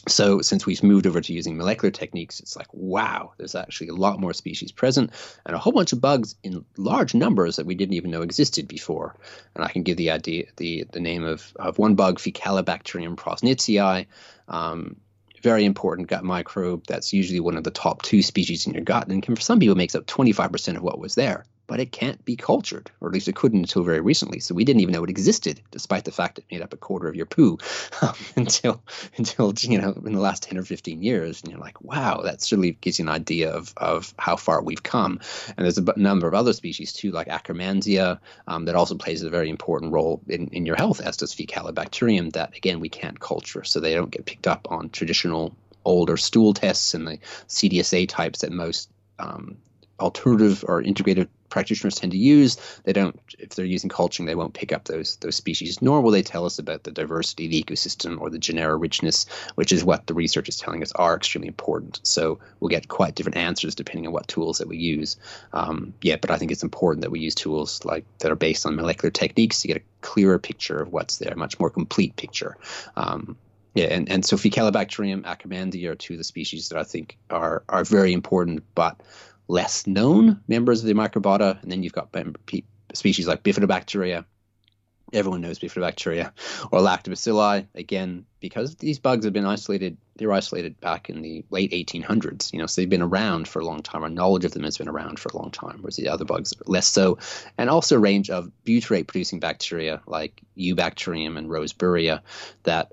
So 0.07 0.41
since 0.41 0.65
we've 0.65 0.83
moved 0.83 1.07
over 1.07 1.21
to 1.21 1.33
using 1.35 1.57
molecular 1.57 1.91
techniques, 1.91 2.41
it's 2.41 2.57
like 2.57 2.73
wow, 2.73 3.33
there's 3.37 3.55
actually 3.55 3.89
a 3.89 3.95
lot 3.95 4.21
more 4.21 4.33
species 4.33 4.73
present 4.73 5.11
and 5.45 5.55
a 5.55 5.59
whole 5.59 5.73
bunch 5.73 5.93
of 5.93 6.01
bugs 6.01 6.35
in 6.43 6.65
large 6.77 7.15
numbers 7.15 7.57
that 7.57 7.67
we 7.67 7.75
didn't 7.75 7.95
even 7.95 8.11
know 8.11 8.23
existed 8.23 8.69
before. 8.69 9.17
And 9.55 9.65
I 9.65 9.69
can 9.69 9.83
give 9.83 9.97
the 9.97 10.11
idea 10.11 10.47
the 10.57 10.87
the 10.91 11.01
name 11.01 11.25
of, 11.25 11.53
of 11.57 11.79
one 11.79 11.95
bug, 11.95 12.19
Faecalibacterium 12.19 13.17
prausnitzii. 13.17 14.07
Um, 14.49 14.97
very 15.43 15.65
important 15.65 16.09
gut 16.09 16.25
microbe 16.25 16.85
that's 16.87 17.13
usually 17.13 17.39
one 17.39 17.57
of 17.57 17.63
the 17.63 17.71
top 17.71 18.03
two 18.03 18.23
species 18.23 18.67
in 18.67 18.75
your 18.75 18.83
gut 18.83 19.07
and 19.07 19.23
can, 19.23 19.37
for 19.37 19.41
some 19.41 19.61
people 19.61 19.77
makes 19.77 19.95
up 19.95 20.05
25% 20.05 20.77
of 20.77 20.83
what 20.83 20.99
was 20.99 21.15
there 21.15 21.45
but 21.69 21.79
it 21.79 21.93
can't 21.93 22.25
be 22.25 22.35
cultured, 22.35 22.91
or 23.01 23.09
at 23.09 23.15
least 23.15 23.29
it 23.29 23.37
couldn't 23.37 23.61
until 23.61 23.85
very 23.85 24.01
recently. 24.01 24.41
So 24.41 24.55
we 24.55 24.65
didn't 24.65 24.81
even 24.81 24.95
know 24.95 25.05
it 25.05 25.11
existed, 25.11 25.61
despite 25.71 26.05
the 26.05 26.11
fact 26.11 26.39
it 26.39 26.47
made 26.51 26.63
up 26.63 26.73
a 26.73 26.79
quarter 26.79 27.07
of 27.07 27.15
your 27.15 27.27
poo 27.27 27.59
um, 28.03 28.15
until 28.35 28.83
until 29.17 29.53
you 29.61 29.81
know 29.81 29.93
in 30.05 30.15
the 30.15 30.21
last 30.21 30.43
ten 30.43 30.59
or 30.59 30.65
fifteen 30.65 31.03
years. 31.03 31.43
And 31.43 31.53
you're 31.53 31.61
like, 31.61 31.81
wow, 31.81 32.23
that 32.23 32.43
certainly 32.43 32.73
gives 32.73 32.99
you 32.99 33.05
an 33.05 33.11
idea 33.11 33.53
of 33.53 33.73
of 33.77 34.13
how 34.19 34.37
far 34.37 34.63
we've 34.63 34.83
come. 34.83 35.21
And 35.57 35.65
there's 35.65 35.79
a 35.79 35.99
number 35.99 36.27
of 36.27 36.35
other 36.35 36.55
species 36.55 36.93
too, 36.93 37.13
like 37.13 37.29
Akkermansia, 37.29 38.19
um, 38.49 38.65
that 38.65 38.75
also 38.75 38.97
plays 38.97 39.23
a 39.23 39.31
very 39.31 39.51
important 39.51 39.93
role 39.93 40.23
in, 40.27 40.49
in 40.49 40.65
your 40.65 40.77
health, 40.77 41.01
as 41.01 41.19
does 41.19 41.35
Faecalibacterium. 41.35 42.33
That 42.33 42.57
again 42.57 42.81
we 42.81 42.89
can't 42.89 43.21
culture, 43.21 43.63
so 43.63 43.79
they 43.79 43.95
don't 43.95 44.11
get 44.11 44.25
picked 44.25 44.47
up 44.47 44.69
on 44.71 44.89
traditional 44.89 45.55
older 45.85 46.17
stool 46.17 46.55
tests 46.55 46.95
and 46.95 47.07
the 47.07 47.19
CDSA 47.49 48.09
types 48.09 48.41
that 48.41 48.53
most 48.53 48.91
um, 49.19 49.59
alternative 50.01 50.65
or 50.67 50.83
integrated 50.83 51.29
practitioners 51.49 51.95
tend 51.95 52.13
to 52.13 52.19
use. 52.19 52.57
They 52.85 52.93
don't, 52.93 53.19
if 53.39 53.51
they're 53.51 53.65
using 53.65 53.91
culturing, 53.91 54.27
they 54.27 54.35
won't 54.35 54.55
pick 54.55 54.73
up 54.73 54.85
those 54.85 55.17
those 55.17 55.37
species. 55.37 55.81
Nor 55.83 56.01
will 56.01 56.11
they 56.11 56.23
tell 56.23 56.45
us 56.45 56.59
about 56.59 56.85
the 56.85 56.91
diversity 56.91 57.47
of 57.47 57.51
the 57.51 57.63
ecosystem 57.63 58.21
or 58.21 58.31
the 58.31 58.39
genera 58.39 58.77
richness, 58.77 59.27
which 59.55 59.73
is 59.73 59.85
what 59.85 60.07
the 60.07 60.15
research 60.15 60.49
is 60.49 60.57
telling 60.57 60.83
us 60.83 60.93
are 60.93 61.17
extremely 61.17 61.49
important. 61.49 62.01
So 62.03 62.39
we'll 62.61 62.69
get 62.69 62.89
quite 62.89 63.15
different 63.15 63.37
answers 63.37 63.75
depending 63.75 64.07
on 64.07 64.13
what 64.13 64.29
tools 64.29 64.59
that 64.59 64.69
we 64.69 64.77
use. 64.77 65.17
Um, 65.53 65.95
yeah, 66.03 66.17
but 66.17 66.31
I 66.31 66.39
think 66.39 66.51
it's 66.51 66.63
important 66.63 67.03
that 67.03 67.11
we 67.11 67.21
use 67.21 67.35
tools 67.35 67.85
like 67.85 68.05
that 68.19 68.33
are 68.33 68.37
based 68.37 68.67
on 68.67 68.77
molecular 68.77 69.11
techniques 69.11 69.61
to 69.63 69.69
get 69.69 69.79
a 69.79 69.83
clearer 70.01 70.39
picture 70.39 70.81
of 70.81 70.93
what's 70.93 71.19
there, 71.19 71.33
a 71.33 71.37
much 71.37 71.59
more 71.59 71.71
complete 71.71 72.17
picture. 72.17 72.57
Um, 72.97 73.37
yeah, 73.75 73.87
and, 73.87 74.09
and 74.11 74.25
so 74.25 74.37
Faecalibacterium, 74.37 75.23
Akkermansia 75.23 75.91
are 75.91 75.95
two 75.95 76.15
of 76.15 76.19
the 76.19 76.25
species 76.25 76.69
that 76.69 76.79
I 76.79 76.85
think 76.85 77.17
are 77.31 77.63
are 77.69 77.85
very 77.85 78.13
important, 78.13 78.65
but 78.75 79.01
less 79.49 79.87
known 79.87 80.43
members 80.47 80.81
of 80.81 80.87
the 80.87 80.95
microbiota. 80.95 81.61
And 81.63 81.73
then 81.73 81.83
you've 81.83 81.93
got 81.93 82.15
species 82.93 83.27
like 83.27 83.43
Bifidobacteria. 83.43 84.25
Everyone 85.11 85.41
knows 85.41 85.59
Bifidobacteria 85.59 86.33
or 86.71 86.81
Lactobacilli. 86.81 87.67
Again, 87.75 88.27
because 88.41 88.77
these 88.77 88.99
bugs 88.99 89.25
have 89.25 89.33
been 89.33 89.47
isolated, 89.47 89.97
they 90.17 90.27
were 90.27 90.35
isolated 90.35 90.79
back 90.81 91.09
in 91.09 91.23
the 91.23 91.47
late 91.49 91.73
1800s. 91.73 92.53
You 92.53 92.59
know, 92.59 92.67
so 92.67 92.81
they've 92.81 92.91
been 92.91 93.01
around 93.01 93.49
for 93.49 93.61
a 93.61 93.65
long 93.65 93.83
time. 93.83 94.03
Our 94.03 94.11
knowledge 94.11 94.45
of 94.45 94.53
them 94.53 94.65
has 94.65 94.77
been 94.77 94.89
around 94.89 95.19
for 95.19 95.31
a 95.31 95.37
long 95.39 95.51
time, 95.51 95.79
whereas 95.81 95.97
the 95.97 96.11
other 96.11 96.27
bugs 96.27 96.53
less 96.67 96.87
so. 96.87 97.17
And 97.57 97.71
also 97.71 97.97
a 97.97 98.01
range 98.01 98.29
of 98.29 98.51
butyrate-producing 98.67 99.41
bacteria 99.41 100.03
like 100.07 100.43
Eubacterium 100.59 101.39
and 101.39 101.49
Roseburia 101.49 102.21
that 102.65 102.93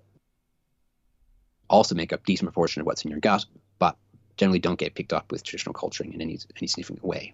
also 1.70 1.96
make 1.96 2.13
up 2.13 2.26
decent 2.26 2.48
proportion 2.48 2.80
of 2.80 2.86
what's 2.86 3.04
in 3.04 3.12
your 3.12 3.20
gut, 3.20 3.44
generally 4.38 4.60
don't 4.60 4.80
get 4.80 4.95
picked 4.95 5.13
up 5.13 5.32
with 5.32 5.43
traditional 5.43 5.74
culturing 5.74 6.13
in 6.13 6.21
any 6.21 6.39
any 6.58 6.67
significant 6.67 7.04
way. 7.04 7.34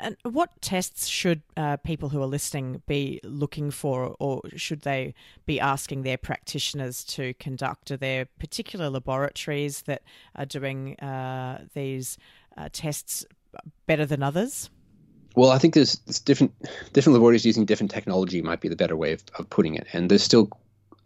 And 0.00 0.16
what 0.22 0.60
tests 0.62 1.06
should 1.08 1.42
uh, 1.56 1.76
people 1.78 2.08
who 2.08 2.22
are 2.22 2.26
listening 2.26 2.82
be 2.86 3.20
looking 3.24 3.70
for, 3.72 4.14
or 4.20 4.42
should 4.54 4.82
they 4.82 5.14
be 5.44 5.58
asking 5.58 6.02
their 6.02 6.16
practitioners 6.16 7.02
to 7.04 7.34
conduct? 7.34 7.90
Are 7.90 7.96
there 7.96 8.26
particular 8.38 8.90
laboratories 8.90 9.82
that 9.82 10.02
are 10.36 10.46
doing 10.46 10.96
uh, 11.00 11.64
these 11.74 12.16
uh, 12.56 12.68
tests 12.72 13.26
better 13.86 14.06
than 14.06 14.22
others? 14.22 14.70
Well, 15.34 15.50
I 15.50 15.58
think 15.58 15.74
there's, 15.74 15.98
there's, 16.00 16.20
different 16.20 16.52
different 16.92 17.14
laboratories 17.14 17.44
using 17.44 17.64
different 17.64 17.90
technology 17.90 18.40
might 18.40 18.60
be 18.60 18.68
the 18.68 18.76
better 18.76 18.96
way 18.96 19.12
of, 19.12 19.24
of 19.38 19.50
putting 19.50 19.74
it, 19.74 19.86
and 19.92 20.10
there's 20.10 20.22
still 20.22 20.48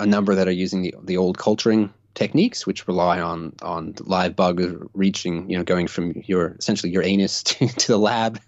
a 0.00 0.06
number 0.06 0.34
that 0.34 0.48
are 0.48 0.52
using 0.52 0.82
the 0.82 0.94
the 1.02 1.16
old 1.16 1.38
culturing 1.38 1.92
techniques 2.14 2.66
which 2.66 2.86
rely 2.86 3.20
on 3.20 3.54
on 3.62 3.94
live 4.00 4.36
bug 4.36 4.88
reaching 4.94 5.48
you 5.48 5.56
know 5.56 5.64
going 5.64 5.86
from 5.86 6.12
your 6.26 6.56
essentially 6.58 6.92
your 6.92 7.02
anus 7.02 7.42
to, 7.42 7.66
to 7.68 7.88
the 7.88 7.98
lab 7.98 8.40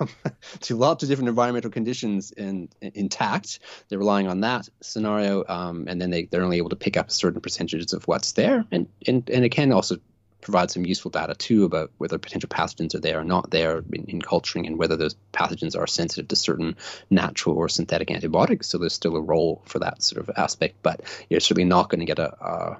um, 0.00 0.08
to 0.60 0.76
lots 0.76 1.02
of 1.02 1.08
different 1.08 1.28
environmental 1.28 1.70
conditions 1.70 2.30
in, 2.32 2.68
in, 2.80 2.92
intact 2.94 3.60
they're 3.88 3.98
relying 3.98 4.26
on 4.26 4.40
that 4.40 4.68
scenario 4.80 5.44
um, 5.48 5.86
and 5.88 6.00
then 6.00 6.10
they, 6.10 6.24
they're 6.24 6.42
only 6.42 6.58
able 6.58 6.68
to 6.68 6.76
pick 6.76 6.96
up 6.96 7.10
certain 7.10 7.40
percentages 7.40 7.92
of 7.92 8.06
what's 8.06 8.32
there 8.32 8.64
and, 8.70 8.88
and 9.06 9.28
and 9.30 9.44
it 9.44 9.50
can 9.50 9.72
also 9.72 9.96
provide 10.40 10.70
some 10.70 10.86
useful 10.86 11.10
data 11.10 11.34
too 11.34 11.64
about 11.64 11.90
whether 11.98 12.16
potential 12.18 12.48
pathogens 12.48 12.94
are 12.94 13.00
there 13.00 13.20
or 13.20 13.24
not 13.24 13.50
there 13.50 13.82
in, 13.92 14.04
in, 14.04 14.22
culturing 14.22 14.66
and 14.66 14.78
whether 14.78 14.96
those 14.96 15.16
pathogens 15.32 15.76
are 15.76 15.86
sensitive 15.86 16.28
to 16.28 16.36
certain 16.36 16.76
natural 17.10 17.56
or 17.56 17.68
synthetic 17.68 18.10
antibiotics. 18.10 18.68
So 18.68 18.78
there's 18.78 18.94
still 18.94 19.16
a 19.16 19.20
role 19.20 19.62
for 19.66 19.78
that 19.80 20.02
sort 20.02 20.22
of 20.22 20.30
aspect, 20.36 20.76
but 20.82 21.00
you're 21.28 21.40
certainly 21.40 21.68
not 21.68 21.90
going 21.90 22.00
to 22.00 22.06
get 22.06 22.18
a, 22.18 22.32
a 22.44 22.78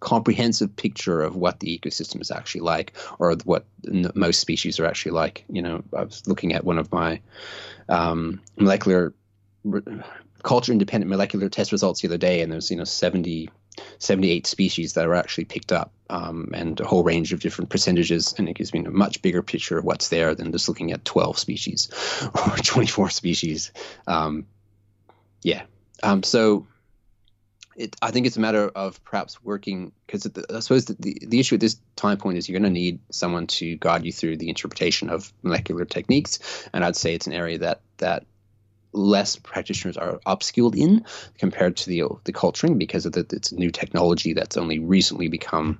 comprehensive 0.00 0.74
picture 0.74 1.20
of 1.22 1.36
what 1.36 1.60
the 1.60 1.78
ecosystem 1.78 2.20
is 2.20 2.30
actually 2.30 2.62
like 2.62 2.94
or 3.18 3.34
what 3.44 3.66
most 4.14 4.40
species 4.40 4.80
are 4.80 4.86
actually 4.86 5.12
like. 5.12 5.44
You 5.48 5.62
know, 5.62 5.84
I 5.96 6.04
was 6.04 6.26
looking 6.26 6.54
at 6.54 6.64
one 6.64 6.78
of 6.78 6.90
my 6.90 7.20
um, 7.88 8.40
molecular 8.56 9.14
culture 10.42 10.72
independent 10.72 11.10
molecular 11.10 11.48
test 11.48 11.72
results 11.72 12.00
the 12.00 12.08
other 12.08 12.18
day, 12.18 12.40
and 12.40 12.50
there's 12.50 12.70
you 12.70 12.76
know 12.76 12.84
70, 12.84 13.50
78 13.98 14.46
species 14.46 14.94
that 14.94 15.06
are 15.06 15.14
actually 15.14 15.44
picked 15.44 15.72
up, 15.72 15.92
um, 16.08 16.50
and 16.54 16.80
a 16.80 16.86
whole 16.86 17.04
range 17.04 17.32
of 17.32 17.40
different 17.40 17.70
percentages, 17.70 18.34
and 18.38 18.48
it 18.48 18.54
gives 18.54 18.72
me 18.72 18.84
a 18.84 18.90
much 18.90 19.20
bigger 19.22 19.42
picture 19.42 19.78
of 19.78 19.84
what's 19.84 20.08
there 20.08 20.34
than 20.34 20.52
just 20.52 20.68
looking 20.68 20.92
at 20.92 21.04
12 21.04 21.38
species 21.38 21.88
or 22.34 22.56
24 22.56 23.10
species. 23.10 23.72
Um, 24.06 24.46
yeah. 25.42 25.62
Um, 26.02 26.22
so 26.22 26.66
it, 27.80 27.96
I 28.02 28.10
think 28.10 28.26
it's 28.26 28.36
a 28.36 28.40
matter 28.40 28.68
of 28.68 29.02
perhaps 29.04 29.42
working 29.42 29.92
because 30.06 30.26
I 30.54 30.60
suppose 30.60 30.84
the, 30.84 30.96
the, 30.98 31.18
the, 31.26 31.40
issue 31.40 31.54
at 31.54 31.60
this 31.60 31.80
time 31.96 32.18
point 32.18 32.36
is 32.36 32.48
you're 32.48 32.58
going 32.58 32.72
to 32.72 32.78
need 32.80 33.00
someone 33.10 33.46
to 33.46 33.76
guide 33.76 34.04
you 34.04 34.12
through 34.12 34.36
the 34.36 34.48
interpretation 34.48 35.08
of 35.08 35.32
molecular 35.42 35.86
techniques, 35.86 36.68
and 36.74 36.84
I'd 36.84 36.96
say 36.96 37.14
it's 37.14 37.26
an 37.26 37.32
area 37.32 37.58
that 37.58 37.80
that 37.98 38.26
less 38.92 39.36
practitioners 39.36 39.96
are 39.96 40.18
upskilled 40.26 40.76
in 40.76 41.04
compared 41.38 41.76
to 41.78 41.88
the 41.88 42.04
the 42.24 42.32
culturing 42.32 42.76
because 42.76 43.06
of 43.06 43.12
the, 43.12 43.26
it's 43.30 43.50
new 43.50 43.70
technology 43.70 44.34
that's 44.34 44.56
only 44.58 44.78
recently 44.78 45.28
become 45.28 45.78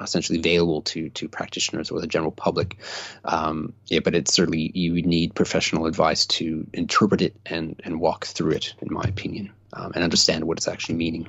essentially 0.00 0.38
available 0.38 0.80
to 0.82 1.10
to 1.10 1.28
practitioners 1.28 1.90
or 1.90 2.00
the 2.00 2.06
general 2.06 2.32
public. 2.32 2.78
Um, 3.26 3.74
yeah, 3.86 4.00
but 4.00 4.14
it's 4.14 4.32
certainly 4.32 4.70
you 4.74 5.02
need 5.02 5.34
professional 5.34 5.84
advice 5.84 6.24
to 6.26 6.66
interpret 6.72 7.20
it 7.20 7.36
and 7.44 7.80
and 7.84 8.00
walk 8.00 8.24
through 8.24 8.52
it, 8.52 8.74
in 8.80 8.88
my 8.90 9.02
opinion, 9.02 9.52
um, 9.74 9.92
and 9.94 10.02
understand 10.02 10.44
what 10.44 10.56
it's 10.56 10.68
actually 10.68 10.94
meaning. 10.94 11.28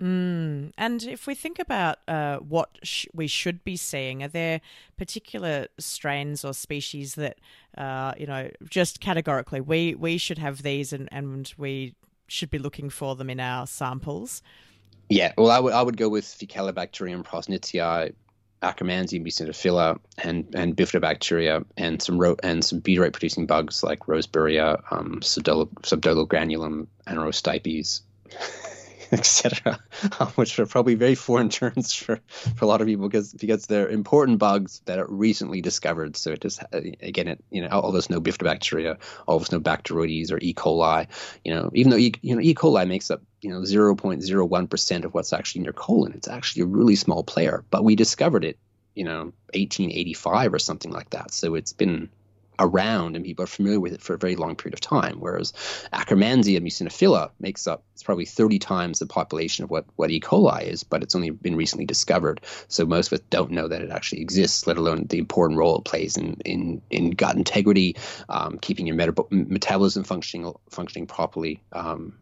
Mm. 0.00 0.72
And 0.76 1.02
if 1.04 1.26
we 1.26 1.34
think 1.34 1.58
about 1.58 1.98
uh, 2.08 2.38
what 2.38 2.78
sh- 2.82 3.06
we 3.14 3.26
should 3.26 3.62
be 3.64 3.76
seeing, 3.76 4.22
are 4.22 4.28
there 4.28 4.60
particular 4.96 5.68
strains 5.78 6.44
or 6.44 6.52
species 6.52 7.14
that, 7.14 7.38
uh, 7.78 8.12
you 8.18 8.26
know, 8.26 8.50
just 8.68 9.00
categorically, 9.00 9.60
we, 9.60 9.94
we 9.94 10.18
should 10.18 10.38
have 10.38 10.62
these 10.62 10.92
and, 10.92 11.08
and 11.12 11.52
we 11.56 11.94
should 12.26 12.50
be 12.50 12.58
looking 12.58 12.90
for 12.90 13.14
them 13.14 13.30
in 13.30 13.40
our 13.40 13.66
samples? 13.66 14.42
Yeah, 15.08 15.32
well, 15.36 15.50
I 15.50 15.60
would 15.60 15.72
I 15.72 15.82
would 15.82 15.96
go 15.96 16.08
with 16.08 16.24
Faecalibacterium 16.24 17.24
prausnitzii, 17.24 18.14
Akkermansia 18.62 19.22
muciniphila, 19.22 19.98
and 20.18 20.46
and 20.54 20.74
bifidobacteria, 20.74 21.64
and 21.76 22.00
some 22.00 22.18
ro- 22.18 22.36
and 22.42 22.64
some 22.64 22.80
butyrate 22.80 23.12
producing 23.12 23.46
bugs 23.46 23.82
like 23.82 24.00
Roseburia, 24.06 24.82
um, 24.90 25.20
Subdoligranulum, 25.20 26.86
and 27.06 27.18
Rostipes. 27.18 28.00
etc., 29.18 29.78
um, 30.18 30.28
which 30.34 30.58
are 30.58 30.66
probably 30.66 30.94
very 30.94 31.14
foreign 31.14 31.48
terms 31.48 31.92
for, 31.92 32.20
for 32.56 32.64
a 32.64 32.68
lot 32.68 32.80
of 32.80 32.86
people 32.86 33.08
because 33.08 33.32
because 33.32 33.66
they're 33.66 33.88
important 33.88 34.38
bugs 34.38 34.82
that 34.86 34.98
are 34.98 35.06
recently 35.08 35.60
discovered. 35.60 36.16
So 36.16 36.32
it 36.32 36.40
just 36.40 36.62
uh, 36.62 36.80
again, 37.00 37.28
it 37.28 37.44
you 37.50 37.62
know 37.62 37.68
all 37.68 37.96
us 37.96 38.10
know 38.10 38.20
bifidobacteria, 38.20 38.98
all 39.26 39.40
us 39.40 39.52
know 39.52 39.60
Bacteroides 39.60 40.32
or 40.32 40.38
E. 40.42 40.52
coli. 40.52 41.06
You 41.44 41.54
know, 41.54 41.70
even 41.74 41.90
though 41.90 41.96
e, 41.96 42.12
you 42.22 42.34
know 42.34 42.42
E. 42.42 42.54
coli 42.54 42.86
makes 42.86 43.10
up 43.10 43.22
you 43.40 43.50
know 43.50 43.60
0.01 43.60 44.70
percent 44.70 45.04
of 45.04 45.14
what's 45.14 45.32
actually 45.32 45.60
in 45.60 45.64
your 45.64 45.72
colon, 45.72 46.12
it's 46.14 46.28
actually 46.28 46.62
a 46.62 46.66
really 46.66 46.96
small 46.96 47.22
player. 47.22 47.64
But 47.70 47.84
we 47.84 47.94
discovered 47.94 48.44
it, 48.44 48.58
you 48.94 49.04
know, 49.04 49.32
1885 49.54 50.54
or 50.54 50.58
something 50.58 50.90
like 50.90 51.10
that. 51.10 51.32
So 51.32 51.54
it's 51.54 51.72
been 51.72 52.08
around 52.58 53.16
and 53.16 53.24
people 53.24 53.44
are 53.44 53.48
familiar 53.48 53.80
with 53.80 53.92
it 53.92 54.02
for 54.02 54.14
a 54.14 54.18
very 54.18 54.36
long 54.36 54.56
period 54.56 54.74
of 54.74 54.80
time. 54.80 55.16
Whereas 55.18 55.52
Akkermansia 55.92 56.60
muciniphila 56.60 57.30
makes 57.40 57.66
up 57.66 57.84
it's 57.94 58.02
probably 58.02 58.24
30 58.24 58.58
times 58.58 58.98
the 58.98 59.06
population 59.06 59.62
of 59.62 59.70
what, 59.70 59.84
what 59.96 60.10
E. 60.10 60.20
coli 60.20 60.64
is, 60.64 60.82
but 60.82 61.02
it's 61.02 61.14
only 61.14 61.30
been 61.30 61.54
recently 61.54 61.86
discovered. 61.86 62.40
So 62.66 62.84
most 62.84 63.12
of 63.12 63.20
us 63.20 63.24
don't 63.30 63.52
know 63.52 63.68
that 63.68 63.82
it 63.82 63.90
actually 63.90 64.20
exists, 64.20 64.66
let 64.66 64.76
alone 64.76 65.06
the 65.08 65.18
important 65.18 65.58
role 65.58 65.78
it 65.78 65.84
plays 65.84 66.16
in 66.16 66.34
in, 66.44 66.82
in 66.90 67.10
gut 67.10 67.36
integrity, 67.36 67.96
um, 68.28 68.58
keeping 68.58 68.86
your 68.86 68.96
metab- 68.96 69.30
metabolism 69.30 70.02
functioning 70.02 70.52
functioning 70.70 71.06
properly. 71.06 71.62
Um, 71.72 72.18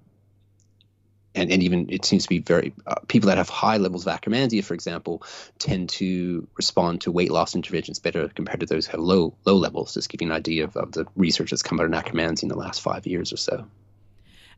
and, 1.34 1.50
and 1.50 1.62
even 1.62 1.88
it 1.90 2.04
seems 2.04 2.24
to 2.24 2.28
be 2.28 2.38
very 2.38 2.72
uh, 2.86 2.96
people 3.08 3.28
that 3.28 3.38
have 3.38 3.48
high 3.48 3.76
levels 3.76 4.06
of 4.06 4.12
akkermansia, 4.12 4.64
for 4.64 4.74
example, 4.74 5.22
tend 5.58 5.88
to 5.90 6.46
respond 6.56 7.00
to 7.02 7.12
weight 7.12 7.30
loss 7.30 7.54
interventions 7.54 7.98
better 7.98 8.28
compared 8.28 8.60
to 8.60 8.66
those 8.66 8.86
who 8.86 8.92
have 8.92 9.00
low 9.00 9.34
low 9.44 9.56
levels. 9.56 9.94
Just 9.94 10.08
giving 10.08 10.28
an 10.28 10.34
idea 10.34 10.64
of, 10.64 10.76
of 10.76 10.92
the 10.92 11.06
research 11.16 11.50
that's 11.50 11.62
come 11.62 11.80
out 11.80 11.86
on 11.86 11.92
akkermansia 11.92 12.44
in 12.44 12.48
the 12.48 12.58
last 12.58 12.80
five 12.80 13.06
years 13.06 13.32
or 13.32 13.36
so. 13.36 13.66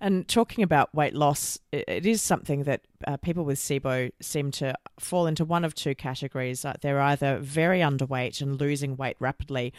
And 0.01 0.27
talking 0.29 0.65
about 0.65 0.95
weight 0.95 1.15
loss, 1.15 1.59
it 1.73 2.05
is 2.05 2.21
something 2.21 2.65
that 2.65 2.83
uh, 3.07 3.17
people 3.17 3.45
with 3.45 3.59
SIBO 3.59 4.11
seem 4.21 4.51
to 4.51 4.75
fall 4.99 5.27
into 5.27 5.45
one 5.45 5.65
of 5.65 5.75
two 5.75 5.95
categories. 5.95 6.65
Uh, 6.65 6.75
they're 6.81 7.01
either 7.01 7.39
very 7.39 7.79
underweight 7.79 8.41
and 8.43 8.61
losing 8.61 8.97
weight 8.97 9.17
rapidly, 9.21 9.73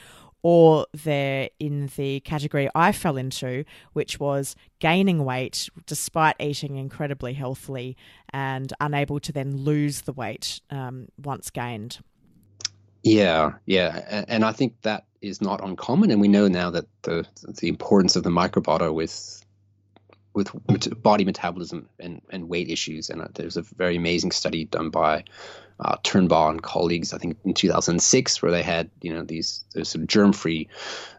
or 0.47 0.85
they're 0.93 1.49
in 1.59 1.89
the 1.95 2.19
category 2.19 2.69
I 2.75 2.91
fell 2.91 3.17
into, 3.17 3.65
which 3.93 4.19
was 4.19 4.55
gaining 4.77 5.25
weight 5.25 5.67
despite 5.87 6.35
eating 6.39 6.75
incredibly 6.75 7.33
healthily 7.33 7.97
and 8.29 8.71
unable 8.79 9.19
to 9.21 9.31
then 9.31 9.57
lose 9.57 10.01
the 10.01 10.13
weight 10.13 10.61
um, 10.69 11.07
once 11.17 11.49
gained. 11.49 11.97
Yeah, 13.01 13.53
yeah, 13.65 14.23
and 14.27 14.45
I 14.45 14.51
think 14.51 14.79
that 14.83 15.05
is 15.19 15.41
not 15.41 15.63
uncommon, 15.63 16.11
and 16.11 16.21
we 16.21 16.27
know 16.27 16.47
now 16.47 16.69
that 16.69 16.85
the 17.01 17.25
the 17.47 17.67
importance 17.67 18.15
of 18.15 18.21
the 18.21 18.29
microbiota 18.29 18.93
with 18.93 19.43
with 20.36 21.01
body 21.01 21.25
metabolism 21.25 21.89
and, 21.99 22.21
and 22.29 22.49
weight 22.49 22.69
issues. 22.69 23.09
And 23.09 23.21
uh, 23.21 23.27
there's 23.33 23.57
a 23.57 23.61
very 23.61 23.95
amazing 23.95 24.31
study 24.31 24.65
done 24.65 24.89
by 24.89 25.23
uh, 25.79 25.97
Turnbaugh 26.03 26.51
and 26.51 26.61
colleagues, 26.61 27.13
I 27.13 27.17
think 27.17 27.38
in 27.45 27.53
2006, 27.53 28.41
where 28.41 28.51
they 28.51 28.63
had 28.63 28.89
you 29.01 29.13
know 29.13 29.23
these 29.23 29.65
some 29.83 30.07
germ-free 30.07 30.69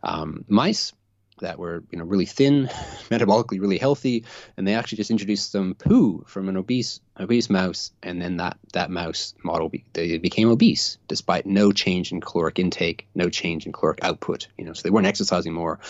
um, 0.03 0.45
mice 0.49 0.93
that 1.41 1.59
were 1.59 1.85
you 1.91 1.99
know 1.99 2.05
really 2.05 2.25
thin, 2.25 2.67
metabolically 3.11 3.61
really 3.61 3.79
healthy, 3.79 4.25
and 4.57 4.67
they 4.67 4.75
actually 4.75 4.97
just 4.97 5.11
introduced 5.11 5.53
some 5.53 5.75
poo 5.75 6.25
from 6.27 6.49
an 6.49 6.57
obese 6.57 7.01
obese 7.19 7.51
mouse, 7.51 7.93
and 8.03 8.21
then 8.21 8.39
that 8.39 8.59
that 8.73 8.91
mouse 8.91 9.35
model 9.43 9.69
be, 9.69 9.85
they 9.93 10.19
became 10.19 10.49
obese 10.49 10.99
despite 11.09 11.45
no 11.45 11.73
change 11.73 12.13
in 12.13 12.21
caloric 12.21 12.59
intake, 12.59 13.07
no 13.15 13.29
change 13.29 13.67
in 13.67 13.73
caloric 13.73 14.03
output. 14.03 14.49
You 14.57 14.65
know, 14.65 14.73
so 14.73 14.83
they 14.83 14.91
weren't 14.91 15.07
exercising 15.07 15.53
more 15.53 15.81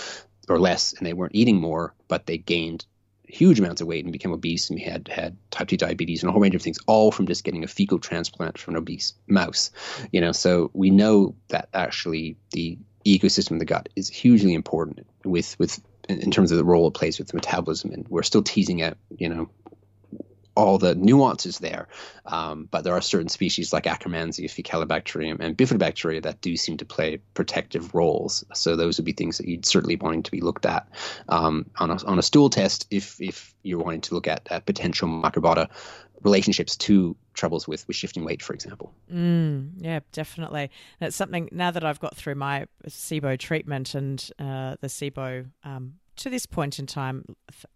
or 0.48 0.58
less, 0.58 0.92
and 0.92 1.06
they 1.06 1.12
weren't 1.12 1.34
eating 1.34 1.60
more, 1.60 1.94
but 2.08 2.26
they 2.26 2.38
gained 2.38 2.84
huge 3.36 3.60
amounts 3.60 3.80
of 3.80 3.86
weight 3.86 4.04
and 4.04 4.12
became 4.12 4.32
obese 4.32 4.70
and 4.70 4.78
he 4.78 4.84
had 4.84 5.08
had 5.08 5.36
type 5.50 5.68
2 5.68 5.76
diabetes 5.76 6.22
and 6.22 6.30
a 6.30 6.32
whole 6.32 6.40
range 6.40 6.54
of 6.54 6.62
things 6.62 6.78
all 6.86 7.12
from 7.12 7.26
just 7.26 7.44
getting 7.44 7.64
a 7.64 7.68
fecal 7.68 7.98
transplant 7.98 8.58
from 8.58 8.74
an 8.74 8.78
obese 8.78 9.14
mouse 9.26 9.70
you 10.10 10.20
know? 10.20 10.32
So 10.32 10.70
we 10.72 10.90
know 10.90 11.34
that 11.48 11.68
actually 11.74 12.36
the 12.52 12.78
ecosystem 13.04 13.52
of 13.52 13.58
the 13.58 13.64
gut 13.64 13.88
is 13.94 14.08
hugely 14.08 14.54
important 14.54 15.06
with 15.24 15.58
with 15.58 15.80
in 16.08 16.30
terms 16.30 16.50
of 16.50 16.58
the 16.58 16.64
role 16.64 16.88
it 16.88 16.94
plays 16.94 17.18
with 17.18 17.34
metabolism 17.34 17.92
and 17.92 18.06
we're 18.08 18.22
still 18.22 18.42
teasing 18.42 18.82
out 18.82 18.96
you 19.16 19.28
know 19.28 19.48
all 20.56 20.78
the 20.78 20.94
nuances 20.94 21.58
there. 21.58 21.86
Um, 22.24 22.68
but 22.70 22.82
there 22.82 22.94
are 22.94 23.00
certain 23.00 23.28
species 23.28 23.72
like 23.72 23.84
Akkermansia, 23.84 24.46
Faecalibacterium, 24.46 25.38
and 25.40 25.56
Bifidobacteria 25.56 26.22
that 26.22 26.40
do 26.40 26.56
seem 26.56 26.76
to 26.78 26.84
play 26.84 27.18
protective 27.34 27.94
roles. 27.94 28.44
So 28.54 28.74
those 28.74 28.98
would 28.98 29.04
be 29.04 29.12
things 29.12 29.38
that 29.38 29.46
you'd 29.46 29.66
certainly 29.66 29.96
wanting 29.96 30.22
to 30.24 30.30
be 30.30 30.40
looked 30.40 30.66
at 30.66 30.88
um, 31.28 31.66
on, 31.76 31.90
a, 31.90 32.04
on 32.06 32.18
a 32.18 32.22
stool 32.22 32.50
test 32.50 32.86
if, 32.90 33.20
if 33.20 33.54
you're 33.62 33.78
wanting 33.78 34.00
to 34.02 34.14
look 34.14 34.26
at, 34.26 34.44
potential 34.66 35.08
microbiota 35.08 35.68
relationships 36.22 36.76
to 36.76 37.14
troubles 37.34 37.68
with, 37.68 37.86
with 37.86 37.96
shifting 37.96 38.24
weight, 38.24 38.42
for 38.42 38.54
example. 38.54 38.92
Mm, 39.12 39.72
yeah, 39.78 40.00
definitely. 40.12 40.70
It's 41.00 41.16
something 41.16 41.48
now 41.52 41.70
that 41.70 41.84
I've 41.84 42.00
got 42.00 42.16
through 42.16 42.36
my 42.36 42.66
SIBO 42.88 43.38
treatment 43.38 43.94
and 43.94 44.30
uh, 44.38 44.76
the 44.80 44.88
SIBO 44.88 45.50
um, 45.64 45.94
to 46.16 46.30
this 46.30 46.46
point 46.46 46.78
in 46.78 46.86
time, 46.86 47.24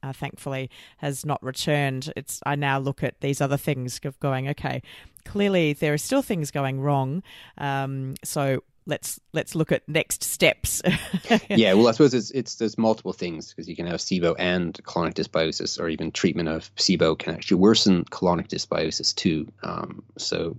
uh, 0.03 0.13
thankfully, 0.13 0.71
has 0.99 1.25
not 1.25 1.43
returned. 1.43 2.13
It's 2.17 2.41
I 2.45 2.57
now 2.57 2.79
look 2.79 3.03
at 3.03 3.21
these 3.21 3.41
other 3.41 3.57
things 3.57 4.01
of 4.05 4.19
going, 4.21 4.49
okay, 4.49 4.83
clearly 5.25 5.73
there 5.73 5.93
are 5.93 5.99
still 5.99 6.23
things 6.23 6.51
going 6.51 6.81
wrong. 6.81 7.23
Um, 7.59 8.15
so 8.25 8.63
let's 8.87 9.21
let's 9.33 9.55
look 9.55 9.73
at 9.73 9.89
next 9.89 10.25
steps. 10.25 10.83
yeah, 11.49 11.73
well, 11.75 11.89
I 11.89 11.93
suppose 11.93 12.15
it's, 12.15 12.31
it's 12.33 12.57
there's 12.57 12.79
multiple 12.79 13.13
things 13.13 13.51
because 13.51 13.69
you 13.69 13.77
can 13.77 13.87
have 13.87 14.01
SIBO 14.01 14.35
and 14.39 14.75
colonic 14.85 15.15
dysbiosis, 15.15 15.81
or 15.81 15.89
even 15.89 16.11
treatment 16.11 16.49
of 16.49 16.75
SIBO 16.77 17.19
can 17.19 17.35
actually 17.35 17.59
worsen 17.59 18.05
colonic 18.07 18.49
dysbiosis 18.49 19.15
too. 19.15 19.51
Um, 19.63 20.03
so 20.19 20.57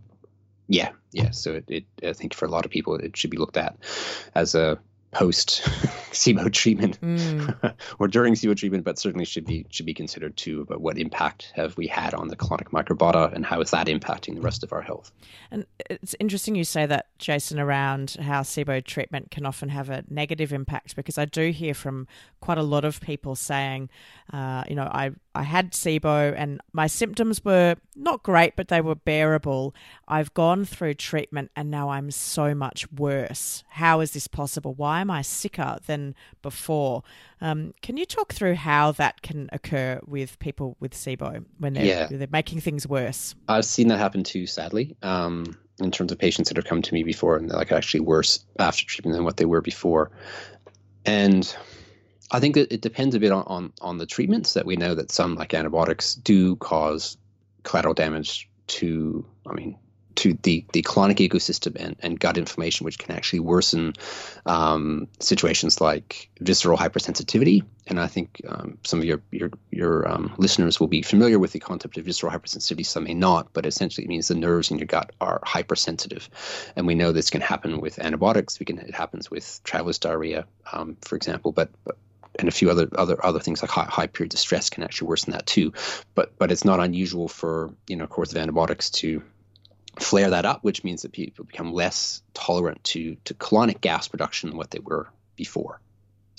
yeah, 0.67 0.91
yeah. 1.11 1.31
So 1.31 1.55
it, 1.55 1.65
it, 1.67 1.85
I 2.03 2.13
think 2.13 2.33
for 2.33 2.45
a 2.45 2.49
lot 2.49 2.65
of 2.65 2.71
people, 2.71 2.95
it 2.95 3.15
should 3.15 3.29
be 3.29 3.37
looked 3.37 3.57
at 3.57 3.75
as 4.33 4.55
a 4.55 4.79
post 5.11 5.61
SIBO 6.11 6.51
treatment 6.51 6.99
mm. 7.01 7.75
or 7.99 8.07
during 8.07 8.33
SIBO 8.33 8.55
treatment, 8.55 8.83
but 8.83 8.97
certainly 8.97 9.25
should 9.25 9.45
be 9.45 9.65
should 9.69 9.85
be 9.85 9.93
considered 9.93 10.35
too 10.37 10.65
But 10.65 10.81
what 10.81 10.97
impact 10.97 11.51
have 11.55 11.77
we 11.77 11.87
had 11.87 12.13
on 12.13 12.27
the 12.27 12.35
colonic 12.35 12.69
microbiota 12.69 13.33
and 13.33 13.45
how 13.45 13.61
is 13.61 13.71
that 13.71 13.87
impacting 13.87 14.35
the 14.35 14.41
rest 14.41 14.63
of 14.63 14.73
our 14.73 14.81
health. 14.81 15.11
And 15.51 15.65
it's 15.89 16.15
interesting 16.19 16.55
you 16.55 16.63
say 16.63 16.85
that, 16.85 17.07
Jason, 17.17 17.59
around 17.59 18.17
how 18.21 18.41
SIBO 18.41 18.83
treatment 18.83 19.31
can 19.31 19.45
often 19.45 19.69
have 19.69 19.89
a 19.89 20.03
negative 20.09 20.53
impact 20.53 20.95
because 20.95 21.17
I 21.17 21.25
do 21.25 21.51
hear 21.51 21.73
from 21.73 22.07
quite 22.41 22.57
a 22.57 22.63
lot 22.63 22.83
of 22.83 22.99
people 22.99 23.35
saying, 23.35 23.89
uh, 24.33 24.63
you 24.67 24.75
know, 24.75 24.83
I 24.91 25.11
I 25.33 25.43
had 25.43 25.71
SIBO 25.71 26.33
and 26.35 26.59
my 26.73 26.87
symptoms 26.87 27.45
were 27.45 27.75
not 27.95 28.21
great, 28.23 28.57
but 28.57 28.67
they 28.67 28.81
were 28.81 28.95
bearable. 28.95 29.73
I've 30.07 30.33
gone 30.33 30.65
through 30.65 30.95
treatment 30.95 31.51
and 31.55 31.71
now 31.71 31.89
I'm 31.89 32.11
so 32.11 32.53
much 32.53 32.91
worse. 32.91 33.63
How 33.69 34.01
is 34.01 34.11
this 34.11 34.27
possible? 34.27 34.73
Why 34.73 34.99
am 34.99 35.09
I 35.09 35.21
sicker 35.21 35.77
than 35.85 36.15
before? 36.41 37.03
Um, 37.39 37.73
can 37.81 37.95
you 37.95 38.05
talk 38.05 38.33
through 38.33 38.55
how 38.55 38.91
that 38.93 39.21
can 39.21 39.49
occur 39.53 40.01
with 40.05 40.37
people 40.39 40.75
with 40.81 40.93
SIBO 40.93 41.45
when 41.59 41.73
they're, 41.73 41.85
Yeah. 41.85 42.07
they're 42.07 42.27
making 42.29 42.59
things 42.59 42.85
worse? 42.85 43.33
I've 43.47 43.65
seen 43.65 43.87
that 43.87 43.99
happen 43.99 44.23
too, 44.23 44.47
sadly, 44.47 44.97
um, 45.01 45.57
in 45.79 45.91
terms 45.91 46.11
of 46.11 46.19
patients 46.19 46.49
that 46.49 46.57
have 46.57 46.65
come 46.65 46.81
to 46.81 46.93
me 46.93 47.03
before 47.03 47.37
and 47.37 47.49
they're 47.49 47.57
like 47.57 47.71
actually 47.71 48.01
worse 48.01 48.43
after 48.59 48.85
treatment 48.85 49.15
than 49.15 49.23
what 49.23 49.37
they 49.37 49.45
were 49.45 49.61
before. 49.61 50.11
And 51.05 51.55
I 52.31 52.39
think 52.39 52.55
that 52.55 52.73
it 52.73 52.81
depends 52.81 53.13
a 53.13 53.19
bit 53.19 53.31
on, 53.31 53.43
on, 53.45 53.73
on 53.81 53.97
the 53.97 54.05
treatments 54.05 54.53
that 54.53 54.65
we 54.65 54.77
know 54.77 54.95
that 54.95 55.11
some 55.11 55.35
like 55.35 55.53
antibiotics 55.53 56.15
do 56.15 56.55
cause 56.55 57.17
collateral 57.63 57.93
damage 57.93 58.49
to, 58.67 59.25
I 59.45 59.53
mean, 59.53 59.77
to 60.13 60.33
the, 60.43 60.65
the 60.73 60.81
colonic 60.81 61.17
ecosystem 61.17 61.75
and, 61.79 61.95
and 61.99 62.19
gut 62.19 62.37
inflammation, 62.37 62.85
which 62.85 62.99
can 62.99 63.15
actually 63.15 63.39
worsen 63.39 63.93
um, 64.45 65.07
situations 65.19 65.81
like 65.81 66.29
visceral 66.39 66.77
hypersensitivity. 66.77 67.63
And 67.87 67.99
I 67.99 68.07
think 68.07 68.41
um, 68.47 68.77
some 68.83 68.99
of 68.99 69.05
your 69.05 69.21
your, 69.31 69.51
your 69.71 70.07
um, 70.07 70.33
listeners 70.37 70.79
will 70.79 70.87
be 70.87 71.01
familiar 71.01 71.39
with 71.39 71.51
the 71.51 71.59
concept 71.59 71.97
of 71.97 72.05
visceral 72.05 72.31
hypersensitivity. 72.31 72.85
Some 72.85 73.05
may 73.05 73.13
not, 73.13 73.53
but 73.53 73.65
essentially 73.65 74.05
it 74.05 74.09
means 74.09 74.27
the 74.27 74.35
nerves 74.35 74.71
in 74.71 74.77
your 74.77 74.87
gut 74.87 75.11
are 75.19 75.41
hypersensitive, 75.43 76.29
and 76.75 76.87
we 76.87 76.95
know 76.95 77.11
this 77.11 77.29
can 77.29 77.41
happen 77.41 77.81
with 77.81 77.99
antibiotics. 77.99 78.59
We 78.59 78.65
can 78.65 78.79
it 78.79 78.95
happens 78.95 79.31
with 79.31 79.61
traveler's 79.63 79.99
diarrhea, 79.99 80.45
um, 80.71 80.97
for 81.01 81.15
example, 81.15 81.51
but, 81.51 81.69
but 81.83 81.97
and 82.39 82.47
a 82.47 82.51
few 82.51 82.69
other 82.69 82.87
other 82.95 83.23
other 83.25 83.39
things 83.39 83.61
like 83.61 83.71
high, 83.71 83.85
high 83.85 84.07
periods 84.07 84.35
of 84.35 84.39
stress 84.39 84.69
can 84.69 84.83
actually 84.83 85.07
worsen 85.07 85.33
that 85.33 85.45
too. 85.45 85.73
But 86.15 86.37
but 86.37 86.51
it's 86.51 86.65
not 86.65 86.79
unusual 86.79 87.27
for 87.27 87.73
you 87.87 87.95
know 87.95 88.07
course 88.07 88.31
of 88.31 88.37
antibiotics 88.37 88.89
to 88.91 89.21
flare 89.99 90.29
that 90.29 90.45
up, 90.45 90.63
which 90.63 90.83
means 90.83 91.01
that 91.01 91.11
people 91.11 91.45
become 91.45 91.73
less 91.73 92.21
tolerant 92.33 92.83
to 92.85 93.15
to 93.25 93.33
colonic 93.33 93.81
gas 93.81 94.07
production 94.07 94.49
than 94.49 94.57
what 94.57 94.71
they 94.71 94.79
were 94.79 95.09
before. 95.35 95.81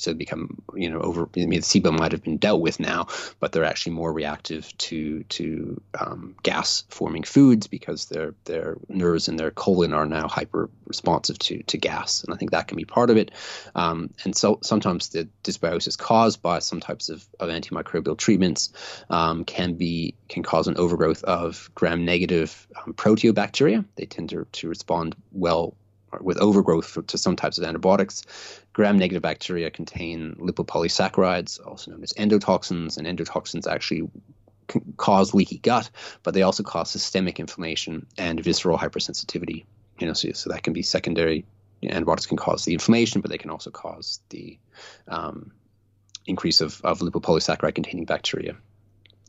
So 0.03 0.15
become, 0.15 0.63
you 0.75 0.91
know, 0.91 1.01
over. 1.01 1.29
I 1.37 1.47
mean, 1.47 1.51
the 1.51 1.59
SIBO 1.59 1.97
might 1.97 2.13
have 2.13 2.25
been 2.25 2.39
dealt 2.39 2.61
with 2.61 2.81
now, 2.81 3.07
but 3.39 3.53
they're 3.53 3.65
actually 3.65 3.93
more 3.93 4.13
reactive 4.13 4.77
to 4.79 5.23
to 5.25 5.81
um, 5.99 6.35
gas 6.43 6.85
forming 6.89 7.23
foods 7.23 7.69
because 7.69 8.07
their 8.07 8.35
their 8.45 8.77
nerves 8.89 9.29
and 9.29 9.39
their 9.39 9.53
colon 9.53 9.93
are 9.95 10.07
now 10.07 10.27
hyper 10.29 10.69
responsive 10.87 11.39
to 11.39 11.63
to 11.65 11.79
gas, 11.79 12.25
and 12.25 12.35
I 12.35 12.37
think 12.37 12.51
that 12.51 12.69
can 12.69 12.77
be 12.77 12.85
part 12.85 13.11
of 13.11 13.17
it. 13.17 13.31
Um, 13.75 14.11
and 14.25 14.35
so 14.35 14.59
sometimes 14.63 15.11
the 15.11 15.29
dysbiosis 15.45 15.97
caused 15.97 16.43
by 16.43 16.59
some 16.59 16.81
types 16.81 17.09
of, 17.09 17.27
of 17.39 17.49
antimicrobial 17.49 18.19
treatments 18.19 18.73
um, 19.09 19.45
can 19.45 19.75
be 19.75 20.15
can 20.29 20.43
cause 20.43 20.67
an 20.67 20.77
overgrowth 20.77 21.23
of 21.25 21.71
gram-negative 21.75 22.67
um, 22.77 22.95
proteobacteria. 22.95 23.85
They 23.97 24.07
tend 24.07 24.31
to, 24.31 24.47
to 24.51 24.69
respond 24.69 25.15
well 25.31 25.77
with 26.21 26.39
overgrowth 26.39 26.87
for, 26.87 27.03
to 27.03 27.19
some 27.19 27.37
types 27.37 27.59
of 27.59 27.65
antibiotics. 27.65 28.23
Gram-negative 28.73 29.23
bacteria 29.23 29.71
contain 29.71 30.35
lipopolysaccharides, 30.39 31.65
also 31.67 31.91
known 31.91 32.03
as 32.03 32.13
endotoxins, 32.15 32.99
and 32.99 33.07
endotoxins 33.07 33.67
actually 33.67 34.09
cause 34.97 35.35
leaky 35.35 35.59
gut, 35.59 35.91
but 36.23 36.35
they 36.35 36.43
also 36.43 36.63
cause 36.63 36.91
systemic 36.91 37.39
inflammation 37.41 38.07
and 38.19 38.41
visceral 38.41 38.79
hypersensitivity. 38.79 39.65
You 39.99 40.07
know, 40.07 40.15
so, 40.15 40.33
so 40.33 40.51
that 40.51 40.63
can 40.63 40.73
be 40.73 40.83
secondary. 40.83 41.45
Antibiotics 41.83 42.27
can 42.27 42.37
cause 42.37 42.65
the 42.65 42.73
inflammation, 42.73 43.21
but 43.21 43.31
they 43.31 43.39
can 43.39 43.51
also 43.51 43.71
cause 43.71 44.21
the 44.31 44.59
um, 45.09 45.53
increase 46.27 46.61
of, 46.61 46.81
of 46.83 47.01
lipopolysaccharide 47.01 47.75
containing 47.75 48.05
bacteria 48.05 48.57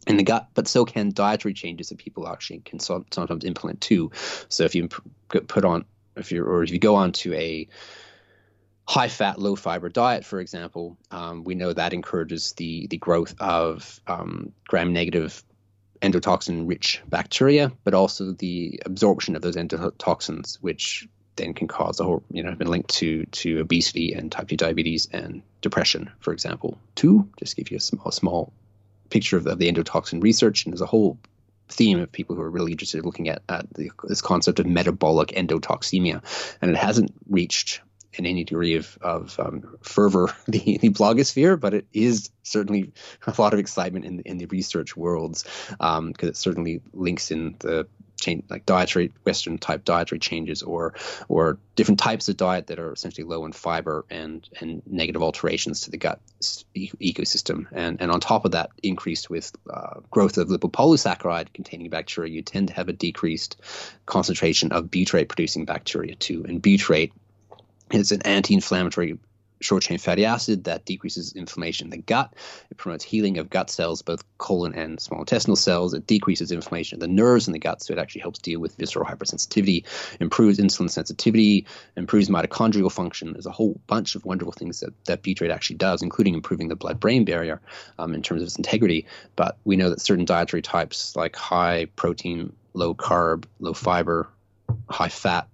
in 0.08 0.18
the 0.18 0.24
gut, 0.24 0.48
but 0.54 0.68
so 0.68 0.86
can 0.86 1.12
dietary 1.12 1.54
changes 1.54 1.90
that 1.90 1.98
people 1.98 2.28
actually 2.28 2.60
can 2.60 2.80
so- 2.80 3.06
sometimes 3.12 3.44
implement 3.44 3.82
too. 3.82 4.12
So 4.50 4.64
if 4.64 4.76
you 4.76 4.88
put 4.88 5.66
on, 5.66 5.86
if 6.16 6.32
you 6.32 6.44
or 6.44 6.64
if 6.64 6.72
you 6.72 6.80
go 6.80 6.96
on 6.96 7.12
to 7.14 7.34
a 7.34 7.68
high 8.88 9.08
fat, 9.08 9.40
low 9.40 9.56
fiber 9.56 9.90
diet, 9.90 10.26
for 10.26 10.40
example, 10.40 10.98
um, 11.12 11.44
we 11.44 11.56
know 11.56 11.74
that 11.74 11.94
encourages 11.94 12.54
the 12.54 12.88
the 12.88 12.98
growth 12.98 13.36
of 13.40 14.00
um, 14.08 14.52
gram 14.68 14.94
negative 14.94 15.44
endotoxin 16.02 16.68
rich 16.68 17.02
bacteria, 17.08 17.72
but 17.84 17.94
also 17.94 18.34
the 18.34 18.82
absorption 18.86 19.36
of 19.36 19.42
those 19.42 19.56
endotoxins, 19.56 20.56
which 20.56 21.08
then 21.36 21.54
can 21.54 21.68
cause 21.68 22.00
a 22.00 22.04
whole, 22.04 22.24
you 22.30 22.44
know, 22.44 22.50
have 22.50 22.60
been 22.60 22.68
linked 22.68 22.90
to 22.90 23.26
to 23.28 23.60
obesity 23.60 24.14
and 24.14 24.32
type 24.32 24.48
2 24.48 24.58
diabetes 24.58 25.08
and 25.12 25.42
depression, 25.62 26.12
for 26.20 26.34
example. 26.34 26.78
Two, 26.96 27.28
just 27.40 27.56
give 27.56 27.72
you 27.72 27.78
a 27.78 27.82
small 27.82 28.12
small 28.12 28.54
picture 29.10 29.38
of 29.38 29.44
the, 29.46 29.52
of 29.52 29.60
the 29.60 29.72
endotoxin 29.72 30.22
research, 30.22 30.66
and 30.66 30.74
there's 30.74 30.82
a 30.82 30.86
whole 30.86 31.18
theme 31.74 32.00
of 32.00 32.12
people 32.12 32.36
who 32.36 32.42
are 32.42 32.50
really 32.50 32.72
interested 32.72 33.00
in 33.00 33.06
looking 33.06 33.30
at, 33.30 33.42
at 33.50 33.74
the, 33.74 33.92
this 34.04 34.22
concept 34.22 34.60
of 34.60 34.66
metabolic 34.66 35.30
endotoxemia, 35.30 36.22
and 36.62 36.72
it 36.72 36.78
hasn't 36.78 37.14
reached 37.28 37.82
in 38.16 38.26
any 38.26 38.44
degree 38.44 38.76
of, 38.76 38.98
of 39.02 39.40
um, 39.40 39.78
fervor 39.82 40.34
the, 40.48 40.78
the 40.78 40.90
blogosphere, 40.90 41.60
but 41.60 41.74
it 41.74 41.88
is 41.94 42.30
certainly 42.44 42.92
a 43.26 43.34
lot 43.42 43.54
of 43.54 43.60
excitement 43.60 44.06
in 44.06 44.18
the, 44.18 44.24
in 44.24 44.38
the 44.38 44.46
research 44.48 44.96
worlds 44.96 45.44
because 45.70 45.98
um, 46.00 46.14
it 46.22 46.38
certainly 46.38 46.82
links 46.94 47.32
in 47.32 47.56
the 47.60 47.88
change 48.24 48.44
like 48.50 48.66
dietary 48.66 49.12
Western 49.26 49.58
type 49.58 49.84
dietary 49.84 50.20
changes 50.20 50.64
or 50.64 50.96
or 51.28 51.58
different 51.76 52.00
types 52.00 52.30
of 52.30 52.38
diet 52.38 52.68
that 52.68 52.80
are 52.80 52.94
essentially 52.94 53.26
low 53.26 53.46
in 53.46 53.52
fiber 53.52 54.06
and 54.10 54.48
and 54.60 54.82
negative 54.86 55.22
alterations 55.22 55.82
to 55.82 55.92
the 55.92 55.98
gut 55.98 56.20
ecosystem. 56.76 57.68
And 57.72 58.02
and 58.02 58.12
on 58.12 58.20
top 58.20 58.46
of 58.46 58.52
that, 58.52 58.70
increased 58.82 59.30
with 59.30 59.52
uh, 59.70 60.00
growth 60.10 60.38
of 60.38 60.48
lipopolysaccharide 60.50 61.54
containing 61.54 61.90
bacteria, 61.90 62.32
you 62.32 62.42
tend 62.42 62.70
to 62.70 62.74
have 62.74 62.90
a 62.90 62.94
decreased 62.94 63.58
concentration 64.06 64.72
of 64.72 64.86
butyrate 64.86 65.30
producing 65.30 65.66
bacteria 65.66 66.16
too. 66.16 66.46
And 66.48 66.62
butyrate 66.62 67.12
is 67.92 68.12
an 68.12 68.22
anti-inflammatory 68.24 69.20
short 69.64 69.84
chain 69.84 69.98
fatty 69.98 70.26
acid 70.26 70.66
that 70.66 70.86
decreases 70.86 71.34
inflammation 71.34 71.88
in 71.88 71.92
the 71.92 71.98
gut. 71.98 72.34
It 72.70 72.78
promotes 72.78 73.04
healing 73.04 73.38
of 73.38 73.50
gut 73.50 73.70
cells, 73.70 74.02
both 74.02 74.24
colon 74.38 74.74
and 74.74 75.00
small 75.00 75.22
intestinal 75.22 75.56
cells. 75.56 75.94
It 75.94 76.06
decreases 76.08 76.52
inflammation 76.52 76.98
of 76.98 77.00
the 77.00 77.08
nerves 77.08 77.48
in 77.48 77.54
the 77.54 77.60
gut, 77.60 77.82
so 77.82 77.94
it 77.94 78.00
actually 78.00 78.22
helps 78.22 78.40
deal 78.40 78.60
with 78.60 78.76
visceral 78.76 79.06
hypersensitivity, 79.06 79.86
improves 80.20 80.60
insulin 80.60 80.90
sensitivity, 80.90 81.66
improves 81.96 82.30
mitochondrial 82.30 82.92
function. 82.92 83.34
There's 83.34 83.46
a 83.46 83.52
whole 83.52 83.80
bunch 83.88 84.16
of 84.16 84.26
wonderful 84.26 84.54
things 84.54 84.82
that, 84.82 84.94
that 85.06 85.24
butyrate 85.24 85.52
actually 85.52 85.78
does, 85.78 86.02
including 86.02 86.34
improving 86.34 86.68
the 86.68 86.76
blood 86.76 87.00
brain 87.00 87.26
barrier 87.26 87.62
um, 87.98 88.14
in 88.14 88.22
terms 88.22 88.42
of 88.42 88.48
its 88.48 88.58
integrity. 88.58 89.08
But 89.36 89.58
we 89.64 89.76
know 89.76 89.90
that 89.90 90.02
certain 90.02 90.26
dietary 90.26 90.62
types, 90.62 91.16
like 91.16 91.36
high 91.36 91.86
protein, 91.96 92.54
low 92.74 92.94
carb, 92.94 93.46
low 93.60 93.74
fiber, 93.74 94.28
high 94.90 95.10
fat, 95.10 95.48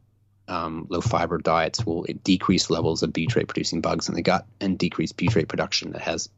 um, 0.50 0.88
low 0.89 1.02
fiber 1.02 1.38
diets 1.38 1.86
will 1.86 2.06
decrease 2.24 2.70
levels 2.70 3.04
of 3.04 3.12
butyrate 3.12 3.47
producing 3.47 3.82
bugs 3.82 4.10
in 4.10 4.16
the 4.16 4.22
gut 4.22 4.45
and 4.60 4.78
decrease 4.78 5.14
butyrate 5.14 5.47
production 5.47 5.91
that 5.91 6.02
has 6.02 6.30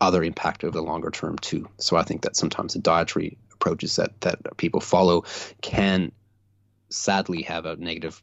other 0.00 0.22
impact 0.24 0.64
over 0.64 0.76
the 0.76 0.82
longer 0.82 1.10
term 1.10 1.38
too. 1.38 1.68
So 1.78 1.96
I 1.96 2.02
think 2.02 2.22
that 2.22 2.36
sometimes 2.36 2.74
the 2.74 2.80
dietary 2.80 3.38
approaches 3.52 3.96
that 3.96 4.20
that 4.22 4.56
people 4.56 4.80
follow 4.80 5.24
can 5.60 6.10
sadly 6.88 7.42
have 7.42 7.64
a 7.64 7.76
negative 7.76 8.20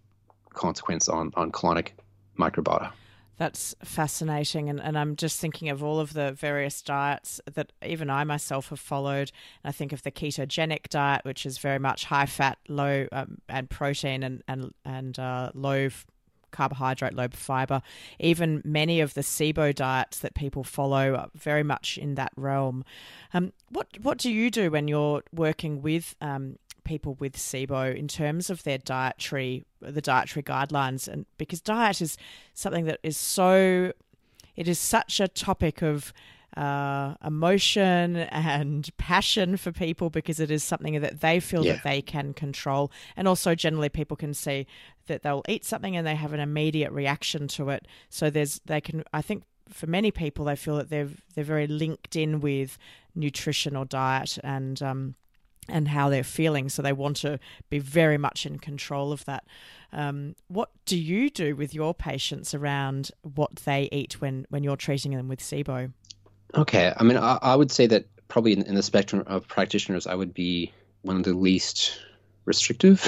consequence 0.53 1.07
on 1.07 1.31
on 1.35 1.51
colonic 1.51 1.91
microbiota. 2.37 2.91
That's 3.39 3.73
fascinating. 3.81 4.69
And, 4.69 4.81
and 4.81 4.99
I'm 4.99 5.15
just 5.15 5.39
thinking 5.39 5.69
of 5.69 5.81
all 5.81 6.01
of 6.01 6.11
the 6.11 6.33
various 6.33 6.81
diets 6.81 7.39
that 7.53 7.71
even 7.83 8.09
I 8.09 8.25
myself 8.25 8.67
have 8.67 8.81
followed. 8.81 9.31
I 9.63 9.71
think 9.71 9.93
of 9.93 10.03
the 10.03 10.11
ketogenic 10.11 10.89
diet, 10.89 11.23
which 11.23 11.45
is 11.45 11.57
very 11.57 11.79
much 11.79 12.03
high 12.03 12.25
fat, 12.25 12.57
low 12.67 13.07
um, 13.13 13.37
and 13.47 13.69
protein 13.69 14.23
and, 14.23 14.43
and, 14.49 14.73
and 14.83 15.17
uh, 15.17 15.51
low 15.53 15.87
carbohydrate, 16.51 17.13
low 17.13 17.29
fiber. 17.31 17.81
Even 18.19 18.61
many 18.65 18.99
of 18.99 19.13
the 19.13 19.21
SIBO 19.21 19.73
diets 19.73 20.19
that 20.19 20.33
people 20.35 20.65
follow 20.65 21.15
are 21.15 21.29
very 21.33 21.63
much 21.63 21.97
in 21.97 22.15
that 22.15 22.33
realm. 22.35 22.83
Um, 23.33 23.53
what, 23.69 23.87
what 24.01 24.17
do 24.17 24.29
you 24.29 24.51
do 24.51 24.69
when 24.69 24.89
you're 24.89 25.23
working 25.33 25.81
with 25.81 26.13
um, 26.19 26.57
people 26.93 27.13
with 27.19 27.35
SIBO 27.37 27.95
in 27.95 28.07
terms 28.07 28.49
of 28.49 28.63
their 28.63 28.77
dietary 28.79 29.63
the 29.81 30.01
dietary 30.01 30.43
guidelines. 30.43 31.07
And 31.07 31.25
because 31.37 31.61
diet 31.61 32.01
is 32.01 32.17
something 32.53 32.85
that 32.85 32.99
is 33.03 33.15
so 33.17 33.93
it 34.55 34.67
is 34.67 34.79
such 34.79 35.19
a 35.19 35.27
topic 35.27 35.81
of 35.81 36.11
uh, 36.57 37.13
emotion 37.23 38.15
and 38.17 38.89
passion 38.97 39.55
for 39.55 39.71
people 39.71 40.09
because 40.09 40.39
it 40.39 40.51
is 40.51 40.63
something 40.63 40.99
that 41.01 41.21
they 41.21 41.39
feel 41.39 41.63
Yeah. 41.65 41.73
that 41.73 41.83
they 41.83 42.01
can 42.01 42.33
control. 42.33 42.91
And 43.15 43.27
also 43.27 43.55
generally 43.55 43.89
people 43.89 44.17
can 44.17 44.33
see 44.33 44.65
that 45.07 45.21
they'll 45.23 45.43
eat 45.47 45.63
something 45.63 45.95
and 45.95 46.05
they 46.05 46.15
have 46.15 46.33
an 46.33 46.39
immediate 46.39 46.91
reaction 46.91 47.47
to 47.49 47.69
it. 47.69 47.87
So 48.09 48.29
there's 48.29 48.59
they 48.65 48.81
can 48.81 49.03
i 49.13 49.21
think 49.21 49.43
for 49.69 49.87
many 49.87 50.09
people 50.11 50.45
they 50.45 50.55
feel 50.55 50.77
that 50.77 50.89
they're 50.89 51.09
they're 51.35 51.43
very 51.55 51.67
linked 51.67 52.15
in 52.15 52.39
with 52.41 52.77
nutrition 53.15 53.75
or 53.75 53.85
diet. 53.85 54.37
And 54.43 54.81
um, 54.81 55.15
and 55.71 55.87
how 55.87 56.09
they're 56.09 56.23
feeling. 56.23 56.69
So 56.69 56.81
they 56.81 56.93
want 56.93 57.17
to 57.17 57.39
be 57.69 57.79
very 57.79 58.17
much 58.17 58.45
in 58.45 58.59
control 58.59 59.11
of 59.11 59.25
that. 59.25 59.45
Um, 59.91 60.35
what 60.47 60.71
do 60.85 60.97
you 60.97 61.29
do 61.29 61.55
with 61.55 61.73
your 61.73 61.93
patients 61.93 62.53
around 62.53 63.11
what 63.21 63.55
they 63.57 63.89
eat 63.91 64.21
when, 64.21 64.45
when 64.49 64.63
you're 64.63 64.77
treating 64.77 65.15
them 65.15 65.27
with 65.27 65.39
SIBO? 65.39 65.91
Okay, 66.55 66.93
I 66.95 67.03
mean, 67.03 67.17
I, 67.17 67.37
I 67.41 67.55
would 67.55 67.71
say 67.71 67.87
that 67.87 68.05
probably 68.27 68.53
in, 68.53 68.63
in 68.63 68.75
the 68.75 68.83
spectrum 68.83 69.23
of 69.27 69.47
practitioners, 69.47 70.07
I 70.07 70.15
would 70.15 70.33
be 70.33 70.71
one 71.01 71.17
of 71.17 71.23
the 71.23 71.33
least 71.33 71.99
restrictive 72.45 73.07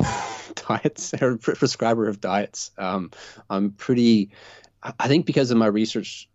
diets 0.67 1.13
or 1.21 1.37
prescriber 1.37 2.07
of 2.07 2.21
diets. 2.21 2.71
Um, 2.77 3.11
I'm 3.49 3.71
pretty 3.71 4.31
I 4.83 5.07
think 5.07 5.25
because 5.25 5.51
of 5.51 5.57
my 5.57 5.67
research, 5.67 6.27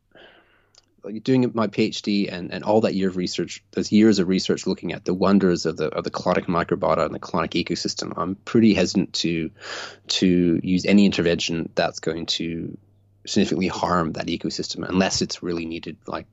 doing 1.10 1.50
my 1.54 1.66
PhD 1.66 2.32
and, 2.32 2.52
and 2.52 2.64
all 2.64 2.82
that 2.82 2.94
year 2.94 3.08
of 3.08 3.16
research, 3.16 3.62
those 3.72 3.92
years 3.92 4.18
of 4.18 4.28
research 4.28 4.66
looking 4.66 4.92
at 4.92 5.04
the 5.04 5.14
wonders 5.14 5.66
of 5.66 5.76
the 5.76 5.88
of 5.88 6.04
the 6.04 6.10
colonic 6.10 6.46
microbiota 6.46 7.04
and 7.04 7.14
the 7.14 7.20
colonic 7.20 7.50
ecosystem, 7.64 8.12
I'm 8.16 8.34
pretty 8.34 8.74
hesitant 8.74 9.12
to 9.14 9.50
to 10.08 10.60
use 10.62 10.84
any 10.84 11.06
intervention 11.06 11.70
that's 11.74 12.00
going 12.00 12.26
to 12.26 12.76
significantly 13.26 13.68
harm 13.68 14.12
that 14.12 14.26
ecosystem 14.26 14.88
unless 14.88 15.22
it's 15.22 15.42
really 15.42 15.66
needed. 15.66 15.96
Like 16.06 16.26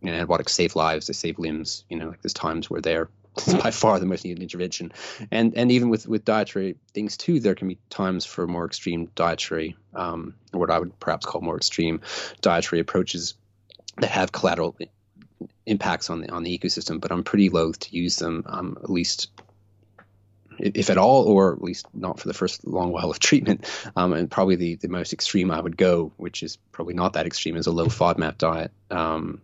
you 0.00 0.10
know, 0.10 0.16
antibiotics 0.16 0.54
save 0.54 0.76
lives, 0.76 1.06
they 1.06 1.12
save 1.12 1.38
limbs. 1.38 1.84
You 1.88 1.98
know, 1.98 2.08
like 2.08 2.22
there's 2.22 2.34
times 2.34 2.70
where 2.70 2.80
they're 2.80 3.08
by 3.62 3.70
far 3.70 3.98
the 3.98 4.06
most 4.06 4.24
needed 4.24 4.42
intervention. 4.42 4.92
And 5.30 5.54
and 5.56 5.70
even 5.72 5.88
with, 5.88 6.06
with 6.06 6.24
dietary 6.24 6.76
things 6.92 7.16
too, 7.16 7.40
there 7.40 7.54
can 7.54 7.68
be 7.68 7.78
times 7.88 8.24
for 8.24 8.46
more 8.46 8.66
extreme 8.66 9.10
dietary, 9.14 9.76
um, 9.94 10.34
what 10.52 10.70
I 10.70 10.78
would 10.78 10.98
perhaps 10.98 11.26
call 11.26 11.40
more 11.40 11.56
extreme 11.56 12.00
dietary 12.40 12.80
approaches 12.80 13.34
that 14.00 14.10
have 14.10 14.32
collateral 14.32 14.76
impacts 15.66 16.10
on 16.10 16.22
the 16.22 16.30
on 16.30 16.42
the 16.42 16.58
ecosystem. 16.58 17.00
But 17.00 17.12
I'm 17.12 17.24
pretty 17.24 17.48
loath 17.48 17.78
to 17.80 17.96
use 17.96 18.16
them, 18.16 18.44
um, 18.46 18.78
at 18.82 18.90
least 18.90 19.30
if 20.58 20.90
at 20.90 20.98
all, 20.98 21.24
or 21.24 21.54
at 21.54 21.62
least 21.62 21.86
not 21.94 22.20
for 22.20 22.28
the 22.28 22.34
first 22.34 22.66
long 22.66 22.92
while 22.92 23.10
of 23.10 23.18
treatment. 23.30 23.66
Um, 23.96 24.12
and 24.12 24.30
probably 24.30 24.56
the, 24.56 24.74
the 24.76 24.88
most 24.88 25.12
extreme 25.12 25.50
I 25.50 25.60
would 25.60 25.76
go, 25.76 26.12
which 26.16 26.42
is 26.42 26.56
probably 26.72 26.94
not 26.94 27.14
that 27.14 27.26
extreme, 27.26 27.56
is 27.56 27.66
a 27.66 27.72
low 27.72 27.86
FODMAP 27.86 28.38
diet. 28.38 28.72
Um, 28.90 29.40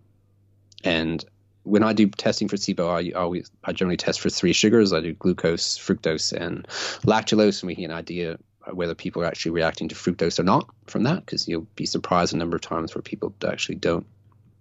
and 0.84 1.24
when 1.62 1.82
I 1.82 1.92
do 1.92 2.06
testing 2.08 2.48
for 2.48 2.56
SIBO, 2.56 2.88
I 2.88 3.18
always 3.18 3.50
I 3.64 3.72
generally 3.72 3.96
test 3.96 4.20
for 4.20 4.30
three 4.30 4.52
sugars. 4.52 4.92
I 4.92 5.00
do 5.00 5.14
glucose, 5.14 5.78
fructose, 5.78 6.32
and 6.32 6.66
lactulose, 7.02 7.62
and 7.62 7.68
we 7.68 7.74
get 7.74 7.86
an 7.86 7.90
idea 7.92 8.38
whether 8.72 8.94
people 8.94 9.22
are 9.22 9.26
actually 9.26 9.52
reacting 9.52 9.88
to 9.88 9.94
fructose 9.94 10.38
or 10.38 10.42
not 10.42 10.68
from 10.86 11.04
that. 11.04 11.24
Because 11.24 11.48
you'll 11.48 11.66
be 11.74 11.86
surprised 11.86 12.34
a 12.34 12.36
number 12.36 12.56
of 12.56 12.62
times 12.62 12.94
where 12.94 13.02
people 13.02 13.34
actually 13.46 13.76
don't 13.76 14.06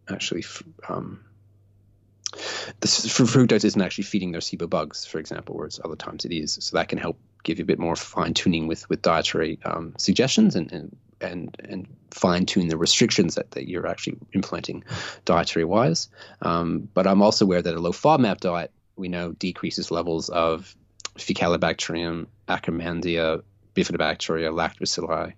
actually. 0.10 0.46
Um, 0.88 1.22
the 2.82 2.88
fructose 2.88 3.64
isn't 3.64 3.82
actually 3.82 4.04
feeding 4.04 4.32
their 4.32 4.42
SIBO 4.42 4.70
bugs, 4.70 5.06
for 5.06 5.20
example, 5.20 5.56
whereas 5.56 5.80
other 5.84 5.96
times 5.96 6.26
it 6.26 6.34
is. 6.34 6.58
So 6.60 6.76
that 6.76 6.90
can 6.90 6.98
help 6.98 7.18
give 7.44 7.60
you 7.60 7.64
a 7.64 7.66
bit 7.66 7.80
more 7.80 7.96
fine 7.96 8.34
tuning 8.34 8.68
with 8.68 8.90
with 8.90 9.02
dietary 9.02 9.60
um, 9.64 9.94
suggestions 9.98 10.56
and, 10.56 10.72
and 10.72 10.98
and 11.22 11.56
and 11.64 11.88
fine 12.12 12.46
tune 12.46 12.68
the 12.68 12.78
restrictions 12.78 13.36
that, 13.36 13.52
that 13.52 13.70
you're 13.70 13.88
actually 13.88 14.18
implementing 14.34 14.84
dietary 15.24 15.66
wise. 15.66 16.10
Um, 16.42 16.90
but 16.94 17.08
I'm 17.08 17.22
also 17.22 17.46
aware 17.46 17.62
that 17.62 17.76
a 17.76 17.80
low 17.80 17.92
FODMAP 17.92 18.40
diet 18.40 18.72
we 18.96 19.08
know 19.08 19.32
decreases 19.32 19.92
levels 19.92 20.30
of 20.30 20.76
Faecalibacterium, 21.18 22.28
Akkermansia, 22.48 23.44
bifidobacteria, 23.76 24.52
lactobacilli 24.52 25.34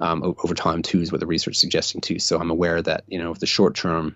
um, 0.00 0.22
over 0.44 0.54
time 0.54 0.82
too 0.82 1.00
is 1.00 1.10
what 1.10 1.20
the 1.20 1.26
research 1.26 1.54
is 1.54 1.60
suggesting 1.60 2.00
too. 2.00 2.18
So 2.18 2.38
I'm 2.38 2.50
aware 2.50 2.80
that 2.82 3.04
you 3.08 3.18
know, 3.18 3.34
the 3.34 3.46
short 3.46 3.74
term, 3.74 4.14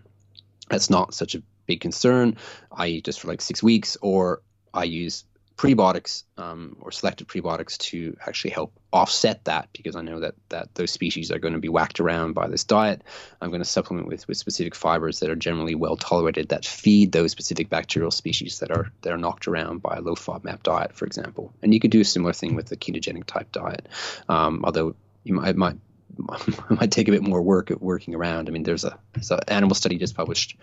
that's 0.68 0.90
not 0.90 1.14
such 1.14 1.34
a 1.34 1.42
big 1.66 1.80
concern. 1.80 2.36
I 2.70 2.88
eat 2.88 3.04
just 3.04 3.20
for 3.20 3.28
like 3.28 3.40
six 3.40 3.62
weeks, 3.62 3.96
or 4.00 4.42
I 4.74 4.84
use 4.84 5.24
prebiotics 5.62 6.24
um, 6.38 6.76
or 6.80 6.90
selected 6.90 7.28
prebiotics 7.28 7.78
to 7.78 8.16
actually 8.26 8.50
help 8.50 8.72
offset 8.92 9.44
that 9.44 9.68
because 9.72 9.94
I 9.94 10.02
know 10.02 10.18
that 10.18 10.34
that 10.48 10.74
those 10.74 10.90
species 10.90 11.30
are 11.30 11.38
going 11.38 11.54
to 11.54 11.60
be 11.60 11.68
whacked 11.68 12.00
around 12.00 12.32
by 12.32 12.48
this 12.48 12.64
diet. 12.64 13.02
I'm 13.40 13.50
going 13.50 13.62
to 13.62 13.68
supplement 13.68 14.08
with 14.08 14.26
with 14.26 14.38
specific 14.38 14.74
fibers 14.74 15.20
that 15.20 15.30
are 15.30 15.36
generally 15.36 15.76
well 15.76 15.96
tolerated 15.96 16.48
that 16.48 16.64
feed 16.64 17.12
those 17.12 17.30
specific 17.30 17.70
bacterial 17.70 18.10
species 18.10 18.58
that 18.58 18.72
are 18.72 18.90
that 19.02 19.12
are 19.12 19.18
knocked 19.18 19.46
around 19.46 19.82
by 19.82 19.98
a 19.98 20.00
low 20.00 20.16
FODMAP 20.16 20.64
diet, 20.64 20.96
for 20.96 21.06
example. 21.06 21.54
And 21.62 21.72
you 21.72 21.78
could 21.78 21.92
do 21.92 22.00
a 22.00 22.04
similar 22.04 22.32
thing 22.32 22.56
with 22.56 22.66
the 22.66 22.76
ketogenic 22.76 23.26
type 23.26 23.52
diet, 23.52 23.88
um, 24.28 24.64
although 24.64 24.96
you 25.22 25.34
might, 25.34 25.54
might 25.54 25.76
might 26.70 26.90
take 26.90 27.06
a 27.06 27.12
bit 27.12 27.22
more 27.22 27.40
work 27.40 27.70
at 27.70 27.80
working 27.80 28.16
around. 28.16 28.48
I 28.48 28.50
mean, 28.50 28.64
there's 28.64 28.84
a 28.84 28.98
there's 29.12 29.30
an 29.30 29.38
animal 29.46 29.76
study 29.76 29.96
just 29.96 30.16
published 30.16 30.56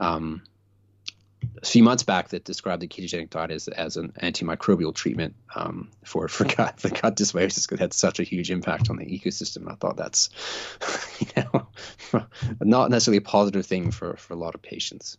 um, 0.00 0.42
a 1.62 1.66
few 1.66 1.82
months 1.82 2.02
back 2.02 2.28
that 2.28 2.44
described 2.44 2.82
the 2.82 2.88
ketogenic 2.88 3.30
diet 3.30 3.50
as, 3.50 3.68
as 3.68 3.96
an 3.96 4.12
antimicrobial 4.22 4.94
treatment 4.94 5.34
um, 5.54 5.90
for 6.04 6.28
for 6.28 6.44
gut, 6.56 6.80
gut 6.82 7.16
dysbiosis 7.16 7.66
because 7.66 7.78
it 7.78 7.80
had 7.80 7.92
such 7.92 8.20
a 8.20 8.22
huge 8.22 8.50
impact 8.50 8.90
on 8.90 8.96
the 8.96 9.04
ecosystem. 9.04 9.70
I 9.70 9.74
thought 9.74 9.96
that's 9.96 10.30
you 11.20 11.26
know 11.36 11.68
not 12.60 12.90
necessarily 12.90 13.18
a 13.18 13.22
positive 13.22 13.66
thing 13.66 13.90
for, 13.90 14.16
for 14.16 14.34
a 14.34 14.38
lot 14.38 14.54
of 14.54 14.62
patients. 14.62 15.16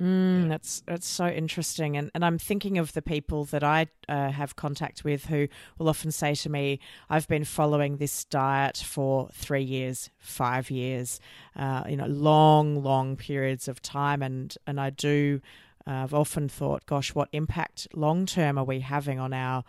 Mm, 0.00 0.50
that's 0.50 0.82
that's 0.86 1.06
so 1.06 1.26
interesting, 1.26 1.96
and 1.96 2.10
and 2.14 2.22
I'm 2.22 2.38
thinking 2.38 2.76
of 2.76 2.92
the 2.92 3.00
people 3.00 3.44
that 3.46 3.64
I 3.64 3.86
uh, 4.08 4.30
have 4.30 4.54
contact 4.54 5.04
with 5.04 5.26
who 5.26 5.48
will 5.78 5.88
often 5.88 6.10
say 6.10 6.34
to 6.34 6.50
me, 6.50 6.80
"I've 7.08 7.26
been 7.28 7.44
following 7.44 7.96
this 7.96 8.24
diet 8.26 8.76
for 8.76 9.30
three 9.32 9.62
years, 9.62 10.10
five 10.18 10.70
years, 10.70 11.18
uh, 11.54 11.84
you 11.88 11.96
know, 11.96 12.06
long, 12.06 12.82
long 12.82 13.16
periods 13.16 13.68
of 13.68 13.80
time," 13.80 14.22
and 14.22 14.54
and 14.66 14.78
I 14.78 14.90
do. 14.90 15.40
Uh, 15.86 16.02
I've 16.02 16.14
often 16.14 16.48
thought, 16.50 16.84
"Gosh, 16.84 17.14
what 17.14 17.30
impact 17.32 17.88
long 17.94 18.26
term 18.26 18.58
are 18.58 18.64
we 18.64 18.80
having 18.80 19.18
on 19.18 19.32
our 19.32 19.64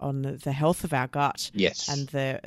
on 0.00 0.22
the, 0.22 0.32
the 0.32 0.52
health 0.52 0.82
of 0.82 0.94
our 0.94 1.08
gut?" 1.08 1.50
Yes, 1.52 1.88
and 1.90 2.08
the 2.08 2.40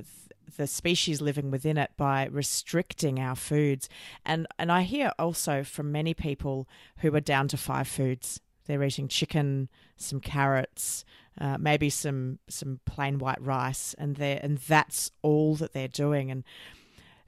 the 0.57 0.67
species 0.67 1.21
living 1.21 1.51
within 1.51 1.77
it 1.77 1.91
by 1.97 2.25
restricting 2.25 3.19
our 3.19 3.35
foods. 3.35 3.89
And 4.25 4.47
and 4.57 4.71
I 4.71 4.83
hear 4.83 5.11
also 5.19 5.63
from 5.63 5.91
many 5.91 6.13
people 6.13 6.67
who 6.97 7.13
are 7.15 7.21
down 7.21 7.47
to 7.49 7.57
five 7.57 7.87
foods. 7.87 8.39
They're 8.65 8.83
eating 8.83 9.07
chicken, 9.07 9.69
some 9.95 10.19
carrots, 10.19 11.05
uh, 11.39 11.57
maybe 11.57 11.89
some 11.89 12.39
some 12.47 12.79
plain 12.85 13.19
white 13.19 13.41
rice, 13.41 13.93
and 13.97 14.15
they 14.15 14.37
and 14.37 14.57
that's 14.57 15.11
all 15.21 15.55
that 15.55 15.73
they're 15.73 15.87
doing. 15.87 16.31
And 16.31 16.43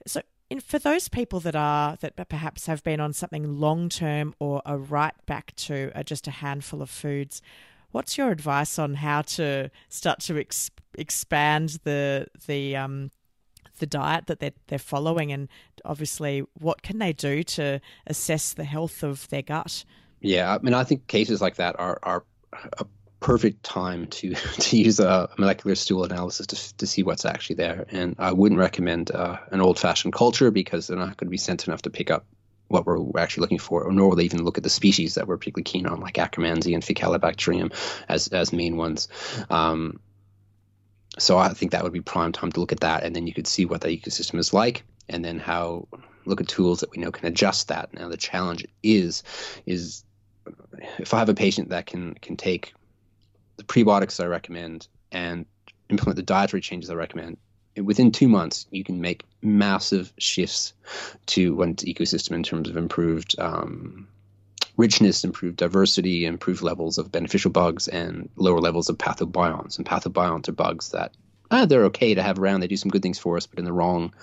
so, 0.06 0.22
in, 0.50 0.60
for 0.60 0.80
those 0.80 1.10
people 1.10 1.40
that 1.42 1.56
are 1.56 1.98
that 1.98 2.16
perhaps 2.30 2.68
have 2.68 2.84
been 2.84 3.00
on 3.00 3.14
something 3.14 3.60
long 3.60 3.90
term 3.90 4.34
or 4.40 4.62
are 4.66 4.78
right 4.78 5.14
back 5.26 5.56
to 5.58 5.92
uh, 5.94 6.04
just 6.04 6.28
a 6.28 6.32
handful 6.32 6.82
of 6.82 6.90
foods, 6.90 7.42
what's 7.98 8.16
your 8.16 8.30
advice 8.30 8.78
on 8.78 8.94
how 8.94 9.24
to 9.24 9.72
start 9.90 10.20
to 10.20 10.38
ex- 10.38 10.70
expand 11.00 11.80
the 11.84 12.28
the 12.46 12.76
um, 12.76 13.10
the 13.80 13.88
diet 13.88 14.28
that 14.28 14.40
they're, 14.40 14.54
they're 14.68 14.78
following? 14.78 15.32
And 15.32 15.50
obviously 15.84 16.44
what 16.60 16.84
can 16.84 17.00
they 17.00 17.12
do 17.12 17.42
to 17.42 17.82
assess 18.06 18.54
the 18.54 18.66
health 18.66 19.02
of 19.02 19.28
their 19.30 19.42
gut? 19.42 19.84
Yeah 20.22 20.54
i 20.54 20.60
mean 20.60 20.74
i 20.74 20.84
think 20.84 21.08
cases 21.08 21.42
like 21.42 21.56
that 21.56 21.76
are, 21.80 22.00
are 22.02 22.24
a 22.80 22.86
perfect 23.20 23.64
time 23.64 24.06
to 24.08 24.34
to 24.60 24.78
use 24.78 25.00
a 25.00 25.28
molecular 25.40 25.76
stool 25.76 26.04
analysis 26.04 26.46
to, 26.48 26.78
to 26.78 26.86
see 26.86 27.02
what's 27.02 27.26
actually 27.26 27.56
there. 27.56 27.88
And 27.90 28.16
i 28.20 28.32
wouldn't 28.32 28.60
recommend 28.60 29.10
uh, 29.10 29.38
an 29.52 29.60
old 29.60 29.80
fashioned 29.80 30.14
culture 30.14 30.52
because 30.52 30.86
they're 30.86 30.98
not 30.98 31.18
going 31.18 31.28
to 31.28 31.38
be 31.38 31.38
sent 31.38 31.68
enough 31.68 31.82
to 31.84 31.90
pick 31.90 32.12
up 32.12 32.26
what 32.68 32.86
we're 32.86 33.20
actually 33.20 33.42
looking 33.42 33.60
for, 33.60 33.90
nor 33.92 34.10
will 34.10 34.16
they 34.16 34.26
even 34.26 34.44
look 34.44 34.58
at 34.58 34.64
the 34.64 34.70
species 34.70 35.16
that 35.16 35.28
we're 35.28 35.38
particularly 35.38 35.64
keen 35.64 35.86
on, 35.86 36.00
like 36.00 36.16
Akkermansia 36.16 36.74
and 36.74 36.84
Faecalibacterium 36.84 37.74
as 38.10 38.28
as 38.28 38.52
main 38.52 38.78
ones. 38.78 39.08
Um, 39.50 40.00
so 41.20 41.38
I 41.38 41.50
think 41.50 41.72
that 41.72 41.84
would 41.84 41.94
be 41.94 42.02
prime 42.02 42.32
time 42.32 42.52
to 42.52 42.60
look 42.60 42.72
at 42.72 42.82
that, 42.82 43.04
and 43.04 43.16
then 43.16 43.28
you 43.28 43.34
could 43.34 43.48
see 43.48 43.66
what 43.66 43.82
the 43.82 43.88
ecosystem 43.88 44.38
is 44.38 44.54
like, 44.54 44.84
and 45.10 45.24
then 45.24 45.40
how 45.40 45.88
look 46.26 46.42
at 46.42 46.48
tools 46.48 46.82
that 46.82 46.92
we 46.92 46.98
know 46.98 47.12
can 47.12 47.28
adjust 47.28 47.70
that. 47.70 47.94
Now 47.94 48.10
the 48.10 48.18
challenge 48.18 48.66
is 48.84 49.24
is 49.66 50.04
if 51.00 51.14
I 51.14 51.20
have 51.20 51.30
a 51.30 51.34
patient 51.34 51.70
that 51.70 51.86
can 51.86 52.14
can 52.16 52.38
take 52.38 52.74
the 53.58 53.64
prebiotics 53.64 54.24
I 54.24 54.28
recommend 54.28 54.88
and 55.12 55.46
implement 55.90 56.18
the 56.18 56.24
dietary 56.24 56.62
changes 56.62 56.90
I 56.90 56.96
recommend, 56.96 57.38
within 57.84 58.12
two 58.12 58.28
months 58.28 58.66
you 58.72 58.84
can 58.84 59.02
make 59.02 59.24
massive 59.42 60.12
shifts 60.18 60.74
to 61.28 61.56
one's 61.56 61.84
ecosystem 61.84 62.32
in 62.32 62.44
terms 62.44 62.70
of 62.70 62.78
improved 62.78 63.36
um, 63.40 64.08
richness, 64.78 65.24
improved 65.24 65.58
diversity, 65.58 66.26
improved 66.26 66.62
levels 66.62 66.98
of 66.98 67.12
beneficial 67.12 67.52
bugs, 67.52 67.88
and 67.88 68.30
lower 68.36 68.60
levels 68.60 68.90
of 68.90 68.98
pathobionts. 68.98 69.78
And 69.78 69.86
pathobionts 69.86 70.48
are 70.48 70.54
bugs 70.54 70.92
that 70.92 71.14
ah, 71.52 71.66
they're 71.66 71.86
okay 71.86 72.14
to 72.14 72.24
have 72.24 72.40
around. 72.40 72.60
They 72.60 72.68
do 72.68 72.78
some 72.78 72.92
good 72.92 73.02
things 73.02 73.20
for 73.20 73.38
us, 73.38 73.48
but 73.48 73.60
in 73.60 73.66
the 73.66 73.74
wrong 73.74 74.14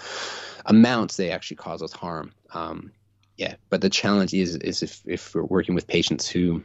amounts, 0.67 1.17
they 1.17 1.31
actually 1.31 1.57
cause 1.57 1.83
us 1.83 1.93
harm. 1.93 2.33
Um, 2.53 2.93
yeah, 3.37 3.57
but 3.69 3.81
the 3.81 3.91
challenge 3.91 4.33
is 4.33 4.57
is 4.57 4.83
if 4.83 5.03
if 5.05 5.35
we're 5.35 5.43
working 5.43 5.75
with 5.75 5.87
patients 5.87 6.29
who 6.29 6.63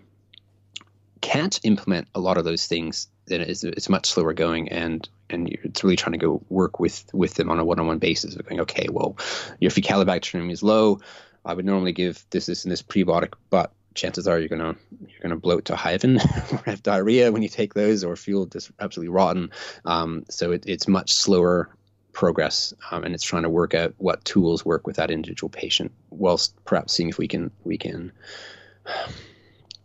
can't 1.21 1.59
implement 1.63 2.07
a 2.13 2.19
lot 2.19 2.37
of 2.37 2.45
those 2.45 2.67
things, 2.67 3.07
then 3.29 3.41
it's, 3.41 3.63
it's 3.63 3.89
much 3.89 4.09
slower 4.09 4.33
going, 4.33 4.69
and 4.69 5.07
and 5.29 5.47
it's 5.63 5.83
really 5.83 5.95
trying 5.95 6.13
to 6.13 6.17
go 6.17 6.41
work 6.49 6.79
with 6.79 7.05
with 7.13 7.35
them 7.35 7.49
on 7.49 7.59
a 7.59 7.65
one-on-one 7.65 7.99
basis. 7.99 8.35
Of 8.35 8.45
going, 8.47 8.61
okay, 8.61 8.87
well, 8.91 9.17
your 9.59 9.71
Faecalibacterium 9.71 10.51
is 10.51 10.61
low. 10.63 10.99
I 11.45 11.53
would 11.53 11.65
normally 11.65 11.93
give 11.93 12.25
this, 12.31 12.47
this, 12.47 12.65
and 12.65 12.71
this 12.71 12.81
prebiotic, 12.81 13.33
but 13.49 13.71
chances 13.93 14.27
are 14.27 14.39
you're 14.39 14.49
gonna 14.49 14.75
you're 15.07 15.21
gonna 15.21 15.35
bloat 15.35 15.65
to 15.65 15.75
hyphen 15.75 16.17
or 16.51 16.61
have 16.65 16.83
diarrhea 16.83 17.31
when 17.31 17.41
you 17.41 17.49
take 17.49 17.73
those 17.73 18.03
or 18.03 18.15
feel 18.15 18.45
just 18.45 18.71
absolutely 18.79 19.13
rotten. 19.13 19.51
Um, 19.85 20.25
so 20.29 20.51
it, 20.51 20.65
it's 20.67 20.87
much 20.87 21.13
slower 21.13 21.69
progress, 22.11 22.73
um, 22.91 23.03
and 23.03 23.15
it's 23.15 23.23
trying 23.23 23.43
to 23.43 23.49
work 23.49 23.73
out 23.73 23.93
what 23.97 24.25
tools 24.25 24.65
work 24.65 24.85
with 24.85 24.97
that 24.97 25.11
individual 25.11 25.49
patient, 25.49 25.91
whilst 26.09 26.53
perhaps 26.65 26.93
seeing 26.93 27.09
if 27.09 27.17
we 27.17 27.27
can 27.27 27.51
we 27.63 27.77
can 27.77 28.11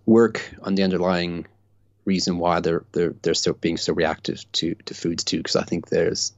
work 0.06 0.54
on 0.62 0.74
the 0.74 0.82
underlying 0.82 1.46
reason 2.04 2.38
why 2.38 2.60
they're 2.60 2.84
they're 2.92 3.14
they're 3.22 3.34
so 3.34 3.52
being 3.52 3.76
so 3.76 3.92
reactive 3.92 4.50
to 4.52 4.74
to 4.86 4.94
foods 4.94 5.24
too. 5.24 5.38
Because 5.38 5.56
I 5.56 5.64
think 5.64 5.88
there's 5.88 6.32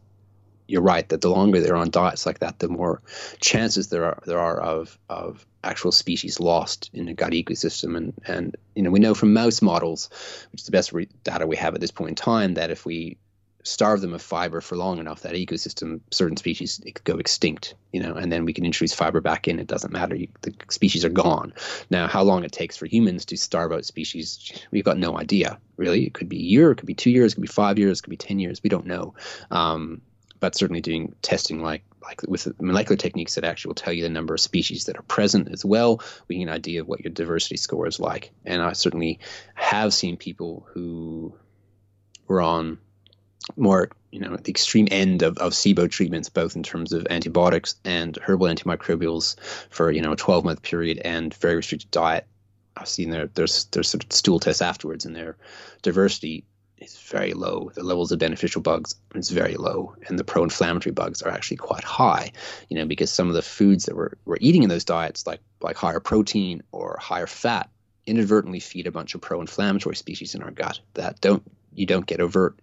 you're 0.69 0.83
right 0.83 1.09
that 1.11 1.21
the 1.21 1.31
longer 1.31 1.61
they're 1.61 1.77
on 1.77 1.91
diets 1.91 2.27
like 2.27 2.41
that, 2.41 2.59
the 2.59 2.69
more 2.69 3.01
chances 3.41 3.89
there 3.89 4.05
are 4.05 4.23
there 4.27 4.41
are 4.41 4.61
of 4.61 4.99
of 5.09 5.47
actual 5.63 5.93
species 5.93 6.41
lost 6.41 6.91
in 6.93 7.07
the 7.07 7.15
gut 7.15 7.33
ecosystem. 7.33 7.97
And 7.97 8.15
and 8.27 8.57
you 8.75 8.83
know 8.83 8.91
we 8.91 9.01
know 9.01 9.15
from 9.15 9.33
mouse 9.33 9.63
models, 9.63 10.11
which 10.53 10.63
is 10.63 10.67
the 10.67 10.73
best 10.73 10.93
re- 10.93 11.09
data 11.25 11.47
we 11.47 11.57
have 11.57 11.75
at 11.75 11.81
this 11.81 11.91
point 11.91 12.11
in 12.11 12.15
time, 12.17 12.55
that 12.55 12.71
if 12.71 12.85
we 12.85 13.19
starve 13.67 14.01
them 14.01 14.15
of 14.15 14.23
fiber 14.23 14.61
for 14.61 14.77
long 14.77 14.99
enough, 14.99 15.23
that 15.23 15.35
ecosystem, 15.35 16.01
certain 16.11 16.37
species 16.37 16.81
it 16.87 16.95
could 16.95 17.05
go 17.05 17.19
extinct, 17.19 17.75
you 17.93 18.01
know, 18.01 18.15
and 18.15 18.31
then 18.31 18.45
we 18.45 18.53
can 18.53 18.65
introduce 18.65 18.95
fiber 18.95 19.21
back 19.21 19.49
in. 19.49 19.59
It 19.59 19.67
doesn't 19.67 19.93
matter. 19.93 20.15
You, 20.15 20.29
the 20.43 20.55
species 20.69 21.05
are 21.05 21.11
gone. 21.11 21.53
Now, 21.91 22.07
how 22.07 22.23
long 22.23 22.45
it 22.45 22.53
takes 22.53 22.77
for 22.77 22.87
humans 22.87 23.25
to 23.27 23.37
starve 23.37 23.73
out 23.73 23.85
species, 23.85 24.53
we've 24.71 24.85
got 24.85 24.99
no 24.99 25.19
idea, 25.19 25.59
really. 25.77 26.07
It 26.07 26.15
could 26.15 26.29
be 26.29 26.39
a 26.39 26.43
year, 26.43 26.71
it 26.71 26.77
could 26.77 26.87
be 26.87 26.95
two 26.95 27.11
years, 27.11 27.33
it 27.33 27.37
could 27.37 27.43
be 27.43 27.49
five 27.49 27.79
years, 27.79 27.99
it 27.99 28.03
could 28.03 28.11
be 28.11 28.17
10 28.17 28.39
years. 28.39 28.63
We 28.63 28.71
don't 28.71 28.87
know. 28.87 29.15
Um, 29.51 30.01
but 30.39 30.55
certainly 30.55 30.83
doing 30.83 31.15
testing 31.23 31.63
like 31.63 31.83
like 32.03 32.23
with 32.29 32.61
molecular 32.61 32.97
techniques 32.97 33.35
that 33.35 33.45
actually 33.45 33.71
will 33.71 33.75
tell 33.75 33.93
you 33.93 34.03
the 34.03 34.09
number 34.09 34.35
of 34.35 34.41
species 34.41 34.85
that 34.85 34.97
are 34.97 35.03
present 35.03 35.49
as 35.51 35.65
well. 35.65 36.01
We 36.29 36.37
get 36.37 36.43
an 36.45 36.51
idea 36.51 36.83
of 36.83 36.87
what 36.87 37.01
your 37.01 37.13
diversity 37.13 37.57
score 37.57 37.89
is 37.89 37.99
like. 37.99 38.31
And 38.45 38.63
I 38.63 38.75
certainly 38.75 39.19
have 39.55 39.93
seen 39.93 40.17
people 40.17 40.69
who 40.73 41.35
were 42.29 42.41
on 42.41 42.79
more, 43.57 43.91
you 44.11 44.21
know, 44.21 44.35
at 44.35 44.45
the 44.45 44.51
extreme 44.51 44.89
end 44.91 45.23
of, 45.23 45.39
of 45.39 45.53
SIBO 45.53 45.91
treatments, 45.91 46.29
both 46.29 46.57
in 46.57 46.63
terms 46.63 46.93
of 46.93 47.07
antibiotics 47.11 47.77
and 47.85 48.19
herbal 48.23 48.47
antimicrobials 48.49 49.39
for, 49.71 49.91
you 49.91 50.01
know, 50.01 50.13
a 50.13 50.17
12 50.17 50.45
month 50.45 50.63
period 50.63 50.99
and 51.05 51.35
very 51.35 51.57
restricted 51.57 51.91
diet. 51.91 52.27
I've 52.77 52.89
seen 52.89 53.11
their, 53.11 53.29
there's, 53.29 53.67
there's 53.67 53.89
sort 53.89 54.05
of 54.05 54.13
stool 54.13 54.41
tests 54.41 54.63
afterwards 54.63 55.07
and 55.07 55.17
their 55.17 55.37
diversity 55.83 56.45
is 56.79 56.99
very 56.99 57.33
low. 57.33 57.71
The 57.75 57.83
levels 57.83 58.13
of 58.13 58.19
beneficial 58.19 58.61
bugs 58.61 58.95
is 59.15 59.31
very 59.31 59.55
low, 59.55 59.95
and 60.09 60.19
the 60.19 60.25
pro-inflammatory 60.25 60.93
bugs 60.93 61.23
are 61.23 61.31
actually 61.31 61.57
quite 61.57 61.85
high. 61.85 62.33
You 62.69 62.77
know, 62.77 62.85
because 62.85 63.11
some 63.11 63.29
of 63.29 63.35
the 63.35 63.43
foods 63.43 63.87
that 63.87 63.97
we're, 63.97 64.13
we're 64.25 64.37
eating 64.41 64.63
in 64.63 64.69
those 64.69 64.85
diets, 64.85 65.27
like 65.27 65.41
like 65.63 65.77
higher 65.77 66.01
protein 66.01 66.63
or 66.73 66.99
higher 67.01 67.27
fat, 67.27 67.71
inadvertently 68.07 68.61
feed 68.61 68.87
a 68.87 68.93
bunch 68.93 69.15
of 69.15 69.21
pro-inflammatory 69.21 69.97
species 69.97 70.35
in 70.35 70.43
our 70.43 70.51
gut 70.51 70.81
that 70.95 71.21
don't 71.21 71.43
you 71.75 71.87
don't 71.87 72.07
get 72.07 72.21
overt 72.21 72.59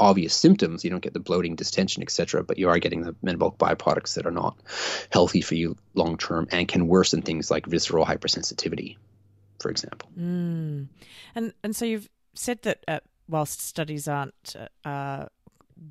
obvious 0.00 0.34
symptoms 0.34 0.84
you 0.84 0.90
don't 0.90 1.02
get 1.02 1.12
the 1.12 1.20
bloating 1.20 1.54
distension 1.54 2.02
etc 2.02 2.42
but 2.42 2.58
you 2.58 2.68
are 2.68 2.78
getting 2.78 3.02
the 3.02 3.14
metabolic 3.22 3.56
byproducts 3.58 4.14
that 4.14 4.26
are 4.26 4.32
not 4.32 4.56
healthy 5.10 5.40
for 5.40 5.54
you 5.54 5.76
long 5.94 6.16
term 6.18 6.48
and 6.50 6.66
can 6.68 6.88
worsen 6.88 7.22
things 7.22 7.50
like 7.50 7.66
visceral 7.66 8.04
hypersensitivity 8.04 8.96
for 9.60 9.70
example 9.70 10.08
mm. 10.18 10.86
and 11.34 11.52
and 11.62 11.76
so 11.76 11.84
you've 11.84 12.08
said 12.34 12.60
that 12.62 12.84
uh, 12.88 12.98
whilst 13.28 13.60
studies 13.60 14.06
aren't, 14.08 14.56
uh, 14.84 15.26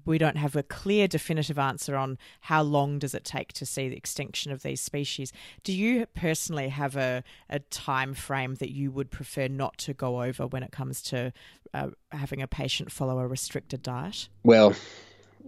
we 0.06 0.18
don't 0.18 0.38
have 0.38 0.56
a 0.56 0.64
clear 0.64 1.08
definitive 1.08 1.60
answer 1.60 1.96
on 1.96 2.18
how 2.42 2.62
long 2.62 3.00
does 3.00 3.14
it 3.14 3.24
take 3.24 3.54
to 3.54 3.66
see 3.66 3.90
the 3.90 3.98
extinction 3.98 4.52
of 4.52 4.64
these 4.64 4.82
species. 4.82 5.32
Do 5.64 5.74
you 5.74 6.06
personally 6.08 6.70
have 6.70 6.96
a, 6.96 7.24
a 7.50 7.60
time 7.60 8.14
frame 8.14 8.56
that 8.56 8.72
you 8.72 8.92
would 8.92 9.12
prefer 9.12 9.48
not 9.48 9.78
to 9.80 9.94
go 9.94 10.22
over 10.24 10.48
when 10.48 10.64
it 10.64 10.72
comes 10.72 11.02
to 11.04 11.34
uh, 11.74 11.90
having 12.12 12.42
a 12.42 12.48
patient 12.48 12.92
follow 12.92 13.20
a 13.20 13.28
restricted 13.28 13.82
diet? 13.82 14.30
Well, 14.44 14.76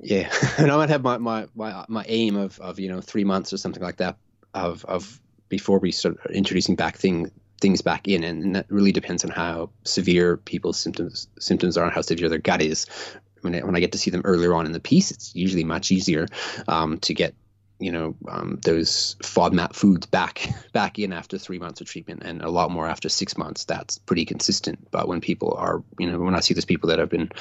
yeah, 0.01 0.31
and 0.57 0.71
I 0.71 0.77
might 0.77 0.89
have 0.89 1.03
my, 1.03 1.17
my, 1.17 1.47
my, 1.55 1.85
my 1.87 2.05
aim 2.07 2.35
of, 2.35 2.59
of, 2.59 2.79
you 2.79 2.89
know, 2.89 3.01
three 3.01 3.23
months 3.23 3.53
or 3.53 3.57
something 3.57 3.83
like 3.83 3.97
that 3.97 4.17
of, 4.53 4.85
of 4.85 5.21
before 5.49 5.79
we 5.79 5.91
start 5.91 6.17
introducing 6.31 6.75
back 6.75 6.97
thing, 6.97 7.31
things 7.61 7.81
back 7.81 8.07
in, 8.07 8.23
and, 8.23 8.55
that 8.55 8.65
really 8.69 8.91
depends 8.91 9.23
on 9.23 9.31
how 9.31 9.69
severe 9.83 10.37
people's 10.37 10.79
symptoms 10.79 11.27
symptoms 11.39 11.77
are 11.77 11.85
and 11.85 11.93
how 11.93 12.01
severe 12.01 12.29
their 12.29 12.39
gut 12.39 12.61
is. 12.61 12.87
When 13.45 13.55
I, 13.55 13.59
when 13.59 13.75
I 13.75 13.79
get 13.79 13.93
to 13.93 13.97
see 13.97 14.11
them 14.11 14.23
earlier 14.25 14.53
on 14.53 14.65
in 14.65 14.71
the 14.71 14.79
piece, 14.79 15.11
it's 15.11 15.35
usually 15.35 15.63
much 15.63 15.91
easier 15.91 16.27
um, 16.67 16.97
to 16.99 17.13
get 17.13 17.33
you 17.79 17.91
know 17.91 18.15
um, 18.27 18.59
those 18.63 19.15
FODMAP 19.21 19.75
foods 19.75 20.05
back 20.05 20.49
back 20.73 20.99
in 20.99 21.13
after 21.13 21.37
three 21.37 21.59
months 21.59 21.81
of 21.81 21.87
treatment, 21.87 22.23
and 22.23 22.41
a 22.41 22.49
lot 22.49 22.71
more 22.71 22.87
after 22.87 23.07
six 23.07 23.37
months. 23.37 23.65
That's 23.65 23.97
pretty 23.99 24.25
consistent. 24.25 24.91
But 24.91 25.07
when 25.07 25.21
people 25.21 25.55
are, 25.57 25.83
you 25.99 26.11
know, 26.11 26.19
when 26.19 26.35
I 26.35 26.41
see 26.41 26.53
those 26.53 26.65
people 26.65 26.89
that 26.89 26.99
have 26.99 27.09
been, 27.09 27.31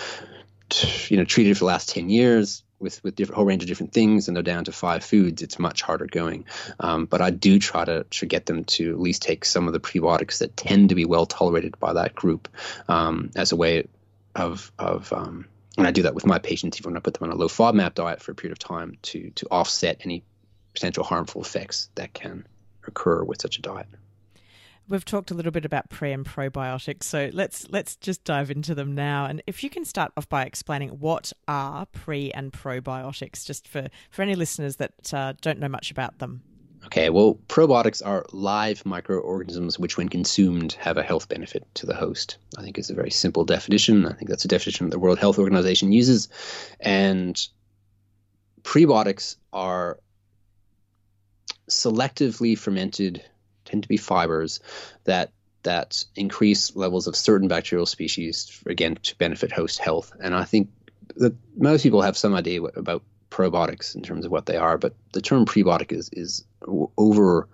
you 1.08 1.16
know, 1.16 1.24
treated 1.24 1.56
for 1.56 1.60
the 1.60 1.66
last 1.66 1.88
ten 1.88 2.10
years, 2.10 2.62
with 2.84 3.02
with 3.02 3.16
different 3.16 3.36
whole 3.36 3.46
range 3.46 3.62
of 3.62 3.68
different 3.68 3.92
things 3.92 4.28
and 4.28 4.36
they're 4.36 4.42
down 4.42 4.64
to 4.64 4.72
five 4.72 5.04
foods, 5.04 5.42
it's 5.42 5.58
much 5.58 5.82
harder 5.82 6.06
going. 6.06 6.44
Um, 6.78 7.06
but 7.06 7.20
I 7.20 7.30
do 7.30 7.58
try 7.58 7.84
to 7.84 8.04
to 8.04 8.26
get 8.26 8.46
them 8.46 8.64
to 8.64 8.90
at 8.90 9.00
least 9.00 9.22
take 9.22 9.44
some 9.44 9.66
of 9.66 9.72
the 9.72 9.80
prebiotics 9.80 10.38
that 10.38 10.56
tend 10.56 10.90
to 10.90 10.94
be 10.94 11.04
well 11.04 11.26
tolerated 11.26 11.78
by 11.80 11.94
that 11.94 12.14
group 12.14 12.48
um, 12.88 13.30
as 13.34 13.50
a 13.50 13.56
way 13.56 13.88
of 14.36 14.70
of 14.78 15.12
um, 15.12 15.46
and 15.76 15.86
I 15.86 15.90
do 15.90 16.02
that 16.02 16.14
with 16.14 16.26
my 16.26 16.38
patients 16.38 16.78
even 16.80 16.92
when 16.92 16.96
I 16.96 17.00
put 17.00 17.14
them 17.14 17.28
on 17.28 17.34
a 17.34 17.38
low 17.38 17.48
FODMAP 17.48 17.94
diet 17.94 18.22
for 18.22 18.32
a 18.32 18.34
period 18.34 18.52
of 18.52 18.58
time 18.58 18.96
to 19.02 19.30
to 19.30 19.46
offset 19.50 20.00
any 20.04 20.24
potential 20.74 21.04
harmful 21.04 21.40
effects 21.42 21.88
that 21.94 22.12
can 22.12 22.46
occur 22.86 23.22
with 23.22 23.40
such 23.40 23.58
a 23.58 23.62
diet. 23.62 23.86
We've 24.86 25.04
talked 25.04 25.30
a 25.30 25.34
little 25.34 25.52
bit 25.52 25.64
about 25.64 25.88
pre 25.88 26.12
and 26.12 26.26
probiotics, 26.26 27.04
so 27.04 27.30
let's 27.32 27.66
let's 27.70 27.96
just 27.96 28.22
dive 28.24 28.50
into 28.50 28.74
them 28.74 28.94
now. 28.94 29.24
And 29.24 29.42
if 29.46 29.64
you 29.64 29.70
can 29.70 29.84
start 29.84 30.12
off 30.16 30.28
by 30.28 30.44
explaining 30.44 30.90
what 30.90 31.32
are 31.48 31.86
pre 31.86 32.30
and 32.32 32.52
probiotics, 32.52 33.46
just 33.46 33.66
for 33.66 33.88
for 34.10 34.20
any 34.20 34.34
listeners 34.34 34.76
that 34.76 35.14
uh, 35.14 35.32
don't 35.40 35.58
know 35.58 35.68
much 35.68 35.90
about 35.90 36.18
them. 36.18 36.42
Okay, 36.86 37.10
well, 37.10 37.38
probiotics 37.48 38.04
are 38.04 38.26
live 38.32 38.84
microorganisms 38.84 39.78
which, 39.78 39.96
when 39.96 40.08
consumed, 40.08 40.74
have 40.74 40.96
a 40.96 41.02
health 41.02 41.28
benefit 41.28 41.66
to 41.74 41.86
the 41.86 41.94
host. 41.94 42.36
I 42.56 42.62
think 42.62 42.78
it's 42.78 42.90
a 42.90 42.94
very 42.94 43.10
simple 43.10 43.44
definition. 43.44 44.06
I 44.06 44.12
think 44.12 44.28
that's 44.28 44.44
a 44.44 44.48
definition 44.48 44.90
the 44.90 44.98
World 44.98 45.18
Health 45.18 45.38
Organization 45.38 45.92
uses. 45.92 46.28
And 46.78 47.40
prebiotics 48.62 49.36
are 49.52 49.98
selectively 51.68 52.56
fermented 52.56 53.24
tend 53.64 53.82
to 53.82 53.88
be 53.88 53.96
fibers 53.96 54.60
that 55.04 55.32
that 55.62 56.04
increase 56.14 56.76
levels 56.76 57.06
of 57.06 57.16
certain 57.16 57.48
bacterial 57.48 57.86
species 57.86 58.62
again 58.66 58.96
to 58.96 59.16
benefit 59.16 59.50
host 59.50 59.78
health. 59.78 60.12
And 60.20 60.34
I 60.34 60.44
think 60.44 60.68
that 61.16 61.34
most 61.56 61.82
people 61.82 62.02
have 62.02 62.18
some 62.18 62.34
idea 62.34 62.62
about 62.62 63.02
probiotics 63.34 63.96
in 63.96 64.02
terms 64.02 64.24
of 64.24 64.30
what 64.30 64.46
they 64.46 64.56
are, 64.56 64.78
but 64.78 64.94
the 65.12 65.20
term 65.20 65.44
prebiotic 65.44 65.92
is 65.92 66.08
is 66.12 66.44
over 66.96 67.48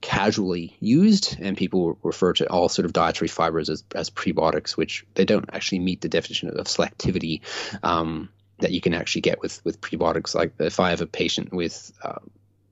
casually 0.00 0.76
used, 0.78 1.36
and 1.40 1.56
people 1.56 1.98
refer 2.02 2.32
to 2.34 2.48
all 2.48 2.68
sort 2.68 2.86
of 2.86 2.92
dietary 2.92 3.28
fibers 3.28 3.68
as, 3.68 3.82
as 3.94 4.08
prebiotics, 4.08 4.76
which 4.76 5.04
they 5.14 5.24
don't 5.24 5.50
actually 5.52 5.80
meet 5.80 6.00
the 6.00 6.08
definition 6.08 6.48
of 6.48 6.66
selectivity 6.66 7.40
um, 7.82 8.28
that 8.60 8.70
you 8.70 8.80
can 8.80 8.94
actually 8.94 9.22
get 9.22 9.40
with 9.40 9.64
with 9.64 9.80
prebiotics. 9.80 10.34
Like 10.34 10.52
if 10.60 10.78
I 10.78 10.90
have 10.90 11.00
a 11.00 11.06
patient 11.06 11.52
with 11.52 11.92
uh, 12.02 12.20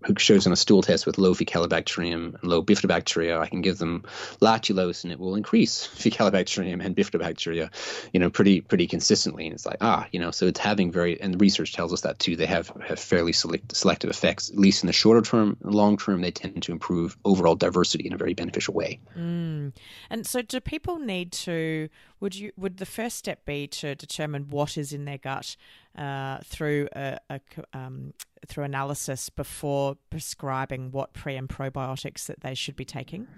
who 0.05 0.15
shows 0.19 0.47
on 0.47 0.53
a 0.53 0.57
stool 0.57 0.83
test 0.83 1.07
with 1.07 1.19
low 1.19 1.35
Faecalibacterium 1.35 2.35
and 2.35 2.45
low 2.45 2.63
bifidobacteria, 2.63 3.39
I 3.39 3.47
can 3.47 3.63
give 3.63 3.79
them 3.79 4.05
lactulose 4.41 5.05
and 5.05 5.13
it 5.13 5.19
will 5.19 5.35
increase 5.35 5.87
Faecalibacterium 5.95 6.85
and 6.85 6.97
bifidobacteria, 6.97 7.71
you 8.13 8.21
know, 8.21 8.31
pretty 8.31 8.61
pretty 8.61 8.87
consistently. 8.87 9.47
And 9.47 9.55
it's 9.55 9.67
like, 9.67 9.79
ah, 9.81 10.07
you 10.13 10.21
know, 10.21 10.31
so 10.31 10.47
it's 10.47 10.61
having 10.61 10.93
very, 10.93 11.21
and 11.21 11.41
research 11.41 11.73
tells 11.73 11.93
us 11.93 12.03
that 12.03 12.19
too. 12.19 12.37
They 12.37 12.47
have, 12.47 12.69
have 12.87 12.99
fairly 12.99 13.33
select, 13.33 13.75
selective 13.77 14.11
effects, 14.11 14.51
at 14.51 14.59
least 14.59 14.83
in 14.83 14.87
the 14.87 14.93
shorter 14.93 15.23
term. 15.23 15.57
Long 15.63 15.97
term, 15.97 16.21
they 16.21 16.31
tend 16.31 16.63
to 16.63 16.73
improve 16.73 17.17
overall 17.25 17.55
diversity 17.55 18.07
in 18.07 18.13
a 18.13 18.17
very 18.17 18.35
beneficial 18.35 18.75
way. 18.75 19.01
Mm. 19.17 19.73
And 20.11 20.27
so, 20.27 20.43
do 20.43 20.61
people 20.61 20.99
need 20.99 21.33
to? 21.33 21.89
Would 22.21 22.35
you? 22.35 22.53
Would 22.57 22.79
the 22.79 22.87
first 22.87 23.17
step 23.17 23.45
be 23.45 23.67
to 23.69 23.95
determine 23.95 24.49
what 24.51 24.77
is 24.77 24.93
in 24.93 25.05
their 25.05 25.19
gut? 25.19 25.57
Uh, 25.97 26.39
through 26.45 26.89
a, 26.97 27.17
a 27.31 27.41
um, 27.73 28.13
through 28.49 28.65
analysis 28.65 29.31
before 29.31 29.97
prescribing 30.11 30.91
what 30.91 31.13
pre 31.13 31.37
and 31.37 31.49
probiotics 31.49 32.27
that 32.27 32.41
they 32.41 32.53
should 32.53 32.75
be 32.75 32.85
taking? 32.85 33.29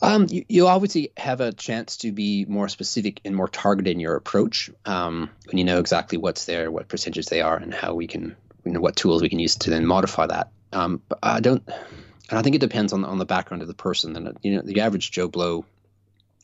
Um, 0.00 0.26
you, 0.30 0.42
you, 0.48 0.66
obviously 0.66 1.12
have 1.18 1.42
a 1.42 1.52
chance 1.52 1.98
to 1.98 2.12
be 2.12 2.46
more 2.46 2.68
specific 2.68 3.20
and 3.26 3.36
more 3.36 3.48
targeted 3.48 3.92
in 3.92 4.00
your 4.00 4.16
approach 4.16 4.70
um, 4.86 5.28
when 5.44 5.58
you 5.58 5.64
know 5.64 5.78
exactly 5.78 6.16
what's 6.16 6.46
there, 6.46 6.70
what 6.70 6.88
percentages 6.88 7.26
they 7.26 7.42
are, 7.42 7.56
and 7.56 7.74
how 7.74 7.94
we 7.94 8.06
can, 8.06 8.34
you 8.64 8.72
know, 8.72 8.80
what 8.80 8.96
tools 8.96 9.20
we 9.20 9.28
can 9.28 9.38
use 9.38 9.56
to 9.56 9.68
then 9.70 9.84
modify 9.84 10.26
that. 10.26 10.48
Um, 10.72 11.02
but 11.08 11.18
I 11.22 11.40
don't, 11.40 11.62
and 11.68 12.38
I 12.38 12.40
think 12.40 12.56
it 12.56 12.60
depends 12.60 12.94
on 12.94 13.04
on 13.04 13.18
the 13.18 13.26
background 13.26 13.60
of 13.60 13.68
the 13.68 13.74
person. 13.74 14.16
And 14.16 14.38
you 14.42 14.56
know, 14.56 14.62
the 14.62 14.80
average 14.80 15.10
Joe 15.10 15.28
Blow 15.28 15.66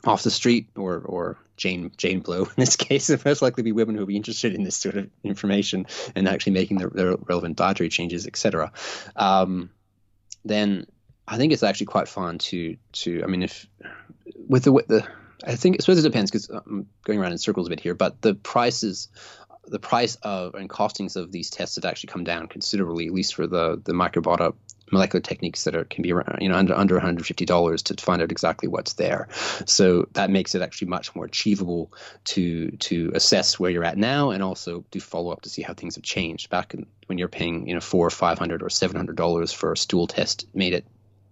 off 0.05 0.23
the 0.23 0.31
street 0.31 0.69
or 0.77 0.99
or 0.99 1.39
Jane 1.57 1.93
Jane 1.97 2.21
Blow 2.21 2.45
in 2.45 2.53
this 2.57 2.77
case, 2.89 3.11
it 3.11 3.25
most 3.25 3.43
likely 3.43 3.63
be 3.63 3.73
women 3.73 3.95
who 3.95 4.01
will 4.01 4.07
be 4.07 4.17
interested 4.17 4.55
in 4.55 4.65
this 4.65 4.77
sort 4.77 4.97
of 4.97 5.11
information 5.23 5.87
and 6.15 6.29
actually 6.29 6.53
making 6.53 6.79
the, 6.79 6.89
the 6.89 7.17
relevant 7.29 7.57
dietary 7.57 7.89
changes, 7.89 8.27
etc. 8.27 8.73
Um, 9.17 9.71
then 10.45 10.87
I 11.27 11.37
think 11.37 11.53
it's 11.53 11.63
actually 11.63 11.87
quite 11.87 12.09
fun 12.09 12.39
to 12.39 12.77
to 12.93 13.23
I 13.23 13.27
mean 13.27 13.43
if 13.43 13.67
with 14.49 14.65
the 14.65 14.73
with 14.73 14.89
the 14.89 15.07
I 15.45 15.57
think 15.57 15.77
I 15.77 15.83
suppose 15.83 15.99
it 15.99 16.03
depends 16.03 16.31
because 16.31 16.49
I'm 16.49 16.87
going 17.05 17.19
around 17.19 17.33
in 17.33 17.39
circles 17.39 17.67
a 17.67 17.71
bit 17.71 17.81
here, 17.81 17.95
but 17.95 18.21
the 18.23 18.35
prices 18.35 19.09
the 19.65 19.79
price 19.79 20.17
of 20.23 20.55
and 20.55 20.69
costings 20.69 21.15
of 21.17 21.31
these 21.31 21.49
tests 21.49 21.77
have 21.77 21.85
actually 21.85 22.09
come 22.09 22.25
down 22.25 22.49
considerably, 22.49 23.07
at 23.07 23.13
least 23.13 23.35
for 23.35 23.47
the 23.47 23.81
the 23.85 23.93
microbiota 23.93 24.55
molecular 24.93 25.21
techniques 25.21 25.65
that 25.65 25.75
are 25.75 25.85
can 25.85 26.03
be 26.03 26.13
around, 26.13 26.39
you 26.41 26.49
know 26.49 26.55
under 26.55 26.75
under 26.75 27.01
$150 27.01 27.83
to 27.83 28.05
find 28.05 28.23
out 28.23 28.31
exactly 28.31 28.69
what's 28.69 28.95
there. 28.95 29.29
So 29.67 30.09
that 30.13 30.31
makes 30.31 30.55
it 30.55 30.63
actually 30.63 30.89
much 30.89 31.15
more 31.17 31.25
achievable 31.25 31.93
to 32.25 32.71
to 32.73 33.11
assess 33.15 33.59
where 33.59 33.71
you're 33.71 33.85
at 33.85 33.99
now 33.99 34.31
and 34.31 34.43
also 34.43 34.85
do 34.91 35.01
follow 35.01 35.33
up 35.33 35.43
to 35.43 35.49
see 35.49 35.63
how 35.63 35.75
things 35.75 35.97
have 35.97 36.05
changed. 36.05 36.51
Back 36.51 36.75
in, 36.75 36.87
when 37.07 37.19
you're 37.19 37.29
paying 37.29 37.67
you 37.67 37.75
know 37.75 37.81
four 37.81 38.07
or 38.07 38.11
five 38.11 38.39
hundred 38.39 38.63
or 38.63 38.71
seven 38.71 38.97
hundred 38.97 39.17
dollars 39.17 39.53
for 39.53 39.73
a 39.73 39.77
stool 39.77 40.07
test, 40.07 40.47
made 40.55 40.75
it 40.75 40.85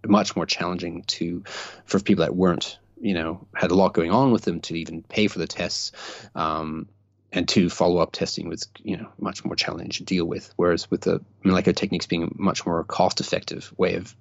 much 0.06 0.34
more 0.34 0.46
challenging 0.46 1.02
to 1.02 1.44
for 1.84 2.00
people 2.00 2.24
that 2.24 2.34
weren't 2.34 2.78
you 3.00 3.14
know 3.14 3.46
had 3.54 3.70
a 3.70 3.74
lot 3.74 3.94
going 3.94 4.10
on 4.10 4.32
with 4.32 4.42
them 4.42 4.60
to 4.60 4.74
even 4.74 5.02
pay 5.02 5.28
for 5.28 5.38
the 5.38 5.46
tests. 5.46 5.92
Um, 6.34 6.88
and 7.32 7.48
two, 7.48 7.70
follow-up 7.70 8.12
testing 8.12 8.48
was 8.48 8.68
you 8.82 8.96
know 8.96 9.08
much 9.18 9.44
more 9.44 9.56
challenging 9.56 9.90
to 9.90 10.04
deal 10.04 10.24
with. 10.24 10.52
Whereas 10.56 10.90
with 10.90 11.02
the 11.02 11.20
molecular 11.42 11.74
techniques 11.74 12.06
being 12.06 12.24
a 12.24 12.28
much 12.34 12.66
more 12.66 12.84
cost-effective 12.84 13.72
way 13.76 13.94
of 13.94 14.14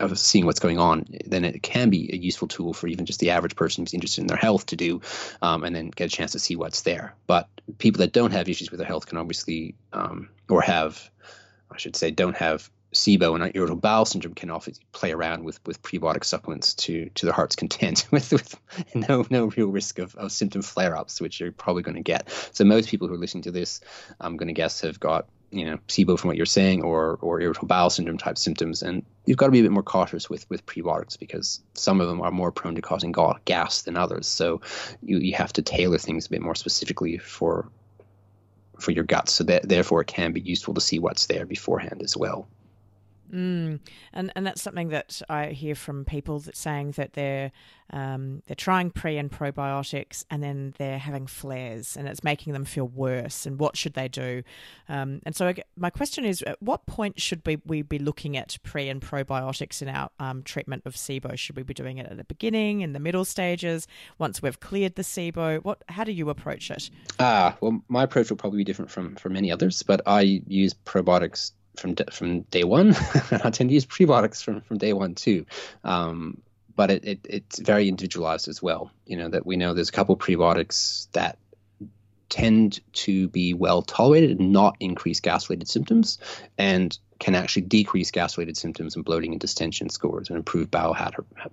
of 0.00 0.18
seeing 0.18 0.46
what's 0.46 0.58
going 0.58 0.78
on, 0.78 1.06
then 1.26 1.44
it 1.44 1.62
can 1.62 1.90
be 1.90 2.12
a 2.12 2.16
useful 2.16 2.48
tool 2.48 2.72
for 2.72 2.88
even 2.88 3.06
just 3.06 3.20
the 3.20 3.30
average 3.30 3.54
person 3.54 3.82
who's 3.82 3.94
interested 3.94 4.22
in 4.22 4.26
their 4.26 4.36
health 4.36 4.66
to 4.66 4.76
do, 4.76 5.00
um, 5.42 5.64
and 5.64 5.76
then 5.76 5.90
get 5.90 6.06
a 6.06 6.16
chance 6.16 6.32
to 6.32 6.38
see 6.38 6.56
what's 6.56 6.82
there. 6.82 7.14
But 7.26 7.48
people 7.78 8.00
that 8.00 8.12
don't 8.12 8.32
have 8.32 8.48
issues 8.48 8.70
with 8.70 8.78
their 8.78 8.86
health 8.86 9.06
can 9.06 9.18
obviously, 9.18 9.74
um, 9.92 10.28
or 10.48 10.62
have, 10.62 11.10
I 11.70 11.76
should 11.76 11.94
say, 11.94 12.10
don't 12.10 12.36
have 12.36 12.70
SIBO 12.92 13.34
and 13.34 13.52
irritable 13.54 13.80
bowel 13.80 14.04
syndrome 14.04 14.34
can 14.34 14.50
often 14.50 14.74
play 14.92 15.12
around 15.12 15.44
with, 15.44 15.60
with 15.66 15.82
prebiotic 15.82 16.24
supplements 16.24 16.74
to 16.74 17.08
to 17.14 17.26
their 17.26 17.34
heart's 17.34 17.56
content 17.56 18.06
with, 18.10 18.32
with 18.32 18.56
no 18.94 19.24
no 19.30 19.46
real 19.46 19.68
risk 19.68 19.98
of, 19.98 20.14
of 20.16 20.32
symptom 20.32 20.62
flare 20.62 20.96
ups, 20.96 21.20
which 21.20 21.40
you're 21.40 21.52
probably 21.52 21.82
going 21.82 21.96
to 21.96 22.02
get. 22.02 22.30
So 22.52 22.64
most 22.64 22.88
people 22.88 23.08
who 23.08 23.14
are 23.14 23.18
listening 23.18 23.44
to 23.44 23.50
this, 23.50 23.80
I'm 24.20 24.36
going 24.36 24.48
to 24.48 24.54
guess, 24.54 24.82
have 24.82 25.00
got 25.00 25.26
you 25.50 25.66
know 25.66 25.78
SIBO 25.88 26.18
from 26.18 26.28
what 26.28 26.36
you're 26.36 26.46
saying 26.46 26.82
or 26.82 27.18
or 27.20 27.40
irritable 27.40 27.68
bowel 27.68 27.90
syndrome 27.90 28.18
type 28.18 28.38
symptoms, 28.38 28.82
and 28.82 29.04
you've 29.26 29.36
got 29.36 29.46
to 29.46 29.52
be 29.52 29.60
a 29.60 29.62
bit 29.62 29.72
more 29.72 29.82
cautious 29.82 30.28
with 30.28 30.48
with 30.50 30.66
prebiotics 30.66 31.18
because 31.18 31.60
some 31.74 32.00
of 32.00 32.08
them 32.08 32.20
are 32.20 32.30
more 32.30 32.52
prone 32.52 32.74
to 32.74 32.82
causing 32.82 33.14
gas 33.44 33.82
than 33.82 33.96
others. 33.96 34.26
So 34.26 34.60
you 35.02 35.18
you 35.18 35.34
have 35.34 35.52
to 35.54 35.62
tailor 35.62 35.98
things 35.98 36.26
a 36.26 36.30
bit 36.30 36.42
more 36.42 36.54
specifically 36.54 37.18
for 37.18 37.68
for 38.78 38.90
your 38.90 39.04
guts. 39.04 39.32
So 39.32 39.44
that 39.44 39.68
therefore 39.68 40.00
it 40.02 40.08
can 40.08 40.32
be 40.32 40.40
useful 40.40 40.74
to 40.74 40.80
see 40.80 40.98
what's 40.98 41.26
there 41.26 41.46
beforehand 41.46 42.02
as 42.02 42.16
well. 42.16 42.48
Mm. 43.32 43.80
And 44.12 44.32
and 44.36 44.46
that's 44.46 44.60
something 44.60 44.88
that 44.88 45.22
I 45.28 45.46
hear 45.46 45.74
from 45.74 46.04
people 46.04 46.40
that 46.40 46.56
saying 46.56 46.92
that 46.92 47.14
they're 47.14 47.50
um, 47.90 48.42
they're 48.46 48.54
trying 48.54 48.90
pre 48.90 49.16
and 49.18 49.30
probiotics 49.30 50.24
and 50.30 50.42
then 50.42 50.74
they're 50.78 50.98
having 50.98 51.26
flares 51.26 51.96
and 51.96 52.08
it's 52.08 52.24
making 52.24 52.52
them 52.52 52.64
feel 52.64 52.86
worse. 52.86 53.46
And 53.46 53.58
what 53.58 53.76
should 53.76 53.94
they 53.94 54.08
do? 54.08 54.42
Um, 54.88 55.20
and 55.24 55.36
so 55.36 55.48
I, 55.48 55.54
my 55.76 55.90
question 55.90 56.24
is, 56.24 56.42
at 56.42 56.60
what 56.62 56.86
point 56.86 57.20
should 57.20 57.42
we, 57.46 57.58
we 57.66 57.82
be 57.82 57.98
looking 57.98 58.36
at 58.36 58.56
pre 58.62 58.88
and 58.88 59.00
probiotics 59.00 59.82
in 59.82 59.88
our 59.88 60.10
um, 60.18 60.42
treatment 60.42 60.82
of 60.84 60.94
SIBO? 60.94 61.36
Should 61.38 61.56
we 61.56 61.62
be 61.62 61.74
doing 61.74 61.98
it 61.98 62.06
at 62.06 62.16
the 62.16 62.24
beginning, 62.24 62.80
in 62.80 62.92
the 62.92 63.00
middle 63.00 63.24
stages, 63.24 63.86
once 64.18 64.42
we've 64.42 64.60
cleared 64.60 64.96
the 64.96 65.02
SIBO? 65.02 65.62
What 65.64 65.82
how 65.88 66.04
do 66.04 66.12
you 66.12 66.28
approach 66.30 66.70
it? 66.70 66.90
Ah, 67.18 67.56
well, 67.60 67.80
my 67.88 68.04
approach 68.04 68.30
will 68.30 68.36
probably 68.36 68.58
be 68.58 68.64
different 68.64 68.90
from 68.90 69.16
from 69.16 69.32
many 69.32 69.50
others, 69.50 69.82
but 69.82 70.02
I 70.06 70.42
use 70.46 70.74
probiotics 70.84 71.52
from 71.76 71.94
from 72.10 72.42
day 72.42 72.64
one. 72.64 72.94
I 73.30 73.50
tend 73.50 73.70
to 73.70 73.74
use 73.74 73.86
prebiotics 73.86 74.42
from 74.42 74.60
from 74.62 74.78
day 74.78 74.92
one 74.92 75.14
too. 75.14 75.46
Um, 75.84 76.42
but 76.74 76.90
it, 76.90 77.04
it, 77.04 77.20
it's 77.28 77.58
very 77.58 77.88
individualized 77.88 78.48
as 78.48 78.62
well. 78.62 78.90
You 79.06 79.16
know 79.16 79.28
that 79.28 79.46
we 79.46 79.56
know 79.56 79.74
there's 79.74 79.88
a 79.88 79.92
couple 79.92 80.16
prebiotics 80.16 81.10
that 81.12 81.38
tend 82.28 82.80
to 82.94 83.28
be 83.28 83.52
well 83.52 83.82
tolerated 83.82 84.40
and 84.40 84.52
not 84.52 84.74
increase 84.80 85.20
gas-related 85.20 85.68
symptoms, 85.68 86.18
and 86.56 86.98
can 87.18 87.34
actually 87.34 87.62
decrease 87.62 88.10
gas-related 88.10 88.56
symptoms 88.56 88.96
and 88.96 89.04
bloating 89.04 89.32
and 89.32 89.40
distension 89.40 89.88
scores 89.88 90.28
and 90.28 90.36
improve 90.36 90.70
bowel 90.70 90.94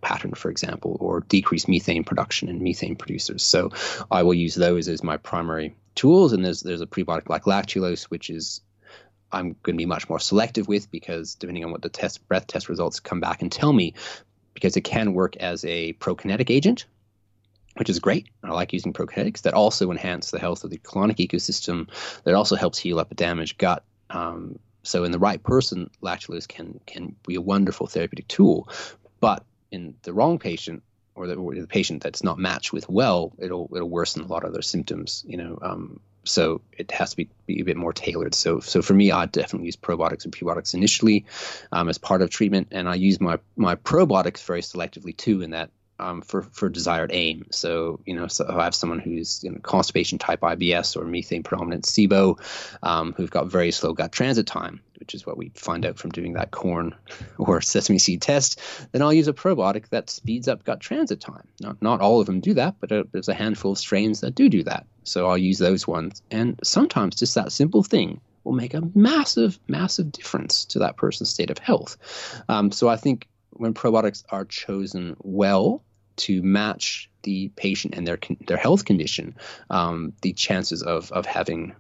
pattern, 0.02 0.32
for 0.32 0.50
example, 0.50 0.98
or 1.00 1.20
decrease 1.22 1.68
methane 1.68 2.04
production 2.04 2.48
in 2.50 2.64
methane 2.64 2.96
producers. 2.96 3.44
So 3.44 3.72
I 4.10 4.24
will 4.24 4.34
use 4.34 4.56
those 4.56 4.88
as 4.88 5.04
my 5.04 5.18
primary 5.18 5.76
tools. 5.96 6.34
And 6.34 6.44
there's 6.46 6.62
there's 6.62 6.82
a 6.82 6.88
prebiotic 6.88 7.30
like 7.30 7.44
lactulose, 7.44 8.04
which 8.06 8.30
is 8.30 8.62
I'm 9.32 9.56
going 9.64 9.76
to 9.76 9.82
be 9.82 9.86
much 9.86 10.10
more 10.10 10.20
selective 10.20 10.68
with 10.68 10.90
because 10.92 11.36
depending 11.36 11.64
on 11.64 11.72
what 11.72 11.82
the 11.82 11.90
test 11.90 12.28
breath 12.28 12.48
test 12.48 12.70
results 12.70 13.00
come 13.00 13.20
back 13.20 13.42
and 13.42 13.52
tell 13.52 13.72
me, 13.72 13.94
because 14.54 14.76
it 14.78 14.82
can 14.82 15.14
work 15.14 15.38
as 15.38 15.64
a 15.66 15.94
prokinetic 15.94 16.50
agent, 16.50 16.86
which 17.76 17.90
is 17.90 18.00
great. 18.00 18.30
I 18.44 18.52
like 18.52 18.74
using 18.74 18.94
prokinetics 18.94 19.44
that 19.44 19.54
also 19.54 19.92
enhance 19.92 20.32
the 20.32 20.40
health 20.40 20.64
of 20.64 20.70
the 20.70 20.78
colonic 20.78 21.18
ecosystem. 21.18 21.90
That 22.24 22.34
also 22.34 22.56
helps 22.56 22.78
heal 22.78 23.00
up 23.00 23.12
a 23.12 23.16
damaged 23.16 23.58
gut. 23.58 23.84
Um, 24.10 24.60
so 24.84 25.04
in 25.04 25.12
the 25.12 25.20
right 25.20 25.42
person, 25.42 25.90
lactulose 26.02 26.48
can 26.48 26.80
can 26.86 27.16
be 27.28 27.36
a 27.36 27.42
wonderful 27.42 27.88
therapeutic 27.88 28.28
tool, 28.28 28.68
but 29.20 29.46
in 29.72 29.96
the 30.02 30.14
wrong 30.14 30.40
patient, 30.40 30.84
or 31.16 31.28
the, 31.28 31.36
or 31.36 31.54
the, 31.54 31.68
patient 31.68 32.02
that's 32.02 32.24
not 32.24 32.40
matched 32.40 32.74
with 32.74 32.90
well, 32.90 33.34
it'll 33.38 33.70
it'll 33.76 33.90
worsen 33.90 34.24
a 34.24 34.28
lot 34.28 34.46
of 34.46 34.54
their 34.54 34.62
symptoms. 34.62 35.24
You 35.28 35.38
know, 35.38 35.60
um, 35.62 36.00
so 36.24 36.62
it 36.78 36.92
has 36.92 37.12
to 37.12 37.18
be, 37.18 37.30
be 37.48 37.62
a 37.62 37.66
bit 37.66 37.78
more 37.78 37.94
tailored. 37.94 38.36
So 38.36 38.60
so 38.60 38.82
for 38.82 38.94
me, 38.94 39.12
I 39.12 39.26
definitely 39.26 39.68
use 39.68 39.76
probiotics 39.76 40.26
and 40.26 40.36
prebiotics 40.36 40.74
initially 40.74 41.26
um, 41.72 41.90
as 41.90 41.98
part 41.98 42.22
of 42.22 42.30
treatment, 42.30 42.68
and 42.72 42.88
I 42.90 42.96
use 42.96 43.20
my 43.20 43.40
my 43.56 43.76
probiotics 43.76 44.44
very 44.44 44.62
selectively 44.62 45.16
too. 45.16 45.42
In 45.42 45.52
that 45.52 45.70
um, 46.00 46.22
for 46.22 46.44
for 46.44 46.70
desired 46.70 47.12
aim. 47.14 47.46
So 47.52 48.00
you 48.06 48.16
know, 48.16 48.28
so 48.28 48.46
I 48.48 48.64
have 48.64 48.76
someone 48.76 49.00
who's 49.00 49.44
you 49.44 49.52
know, 49.52 49.60
constipation 49.60 50.18
type 50.18 50.42
IBS 50.42 50.96
or 50.96 51.06
methane 51.06 51.44
predominant 51.44 51.86
SIBO, 51.86 52.40
um, 52.84 53.14
who've 53.14 53.30
got 53.30 53.48
very 53.48 53.72
slow 53.72 53.94
gut 53.94 54.12
transit 54.12 54.48
time, 54.48 54.82
which 55.00 55.14
is 55.14 55.26
what 55.26 55.38
we 55.38 55.50
find 55.56 55.86
out 55.86 55.98
from 55.98 56.12
doing 56.12 56.34
that 56.34 56.52
corn 56.52 56.96
or 57.38 57.62
sesame 57.62 58.00
seed 58.00 58.22
test, 58.22 58.60
then 58.92 59.02
I'll 59.02 59.14
use 59.14 59.28
a 59.28 59.34
probiotic 59.34 59.90
that 59.90 60.10
speeds 60.10 60.48
up 60.48 60.64
gut 60.64 60.80
transit 60.80 61.22
time. 61.22 61.48
Not 61.60 61.82
not 61.82 62.02
all 62.02 62.20
of 62.20 62.26
them 62.26 62.40
do 62.40 62.54
that, 62.56 62.76
but 62.80 62.92
uh, 62.92 63.04
there's 63.12 63.30
a 63.30 63.34
handful 63.34 63.74
of 63.74 63.78
strains 63.78 64.22
that 64.22 64.36
do 64.36 64.50
do 64.50 64.64
that. 64.64 64.86
So 65.04 65.28
I'll 65.28 65.38
use 65.38 65.58
those 65.58 65.88
ones, 65.88 66.22
and 66.32 66.60
sometimes 66.64 67.16
just 67.16 67.36
that 67.36 67.52
simple 67.52 67.84
thing 67.84 68.22
will 68.44 68.54
make 68.54 68.74
a 68.74 68.82
massive, 68.96 69.60
massive 69.68 70.12
difference 70.12 70.66
to 70.66 70.80
that 70.80 70.98
person's 70.98 71.30
state 71.30 71.50
of 71.50 71.58
health. 71.58 71.98
Um, 72.48 72.72
so 72.72 72.88
I 72.88 72.96
think 72.96 73.28
when 73.52 73.74
probiotics 73.74 74.24
are 74.30 74.46
chosen 74.46 75.16
well, 75.20 75.84
to 76.20 76.42
match 76.42 77.10
the 77.24 77.50
patient 77.56 77.96
and 77.96 78.08
their 78.08 78.20
their 78.48 78.58
health 78.58 78.86
condition, 78.86 79.36
um, 79.70 80.14
the 80.22 80.34
chances 80.34 80.84
of 80.84 81.12
of 81.12 81.26
having 81.26 81.76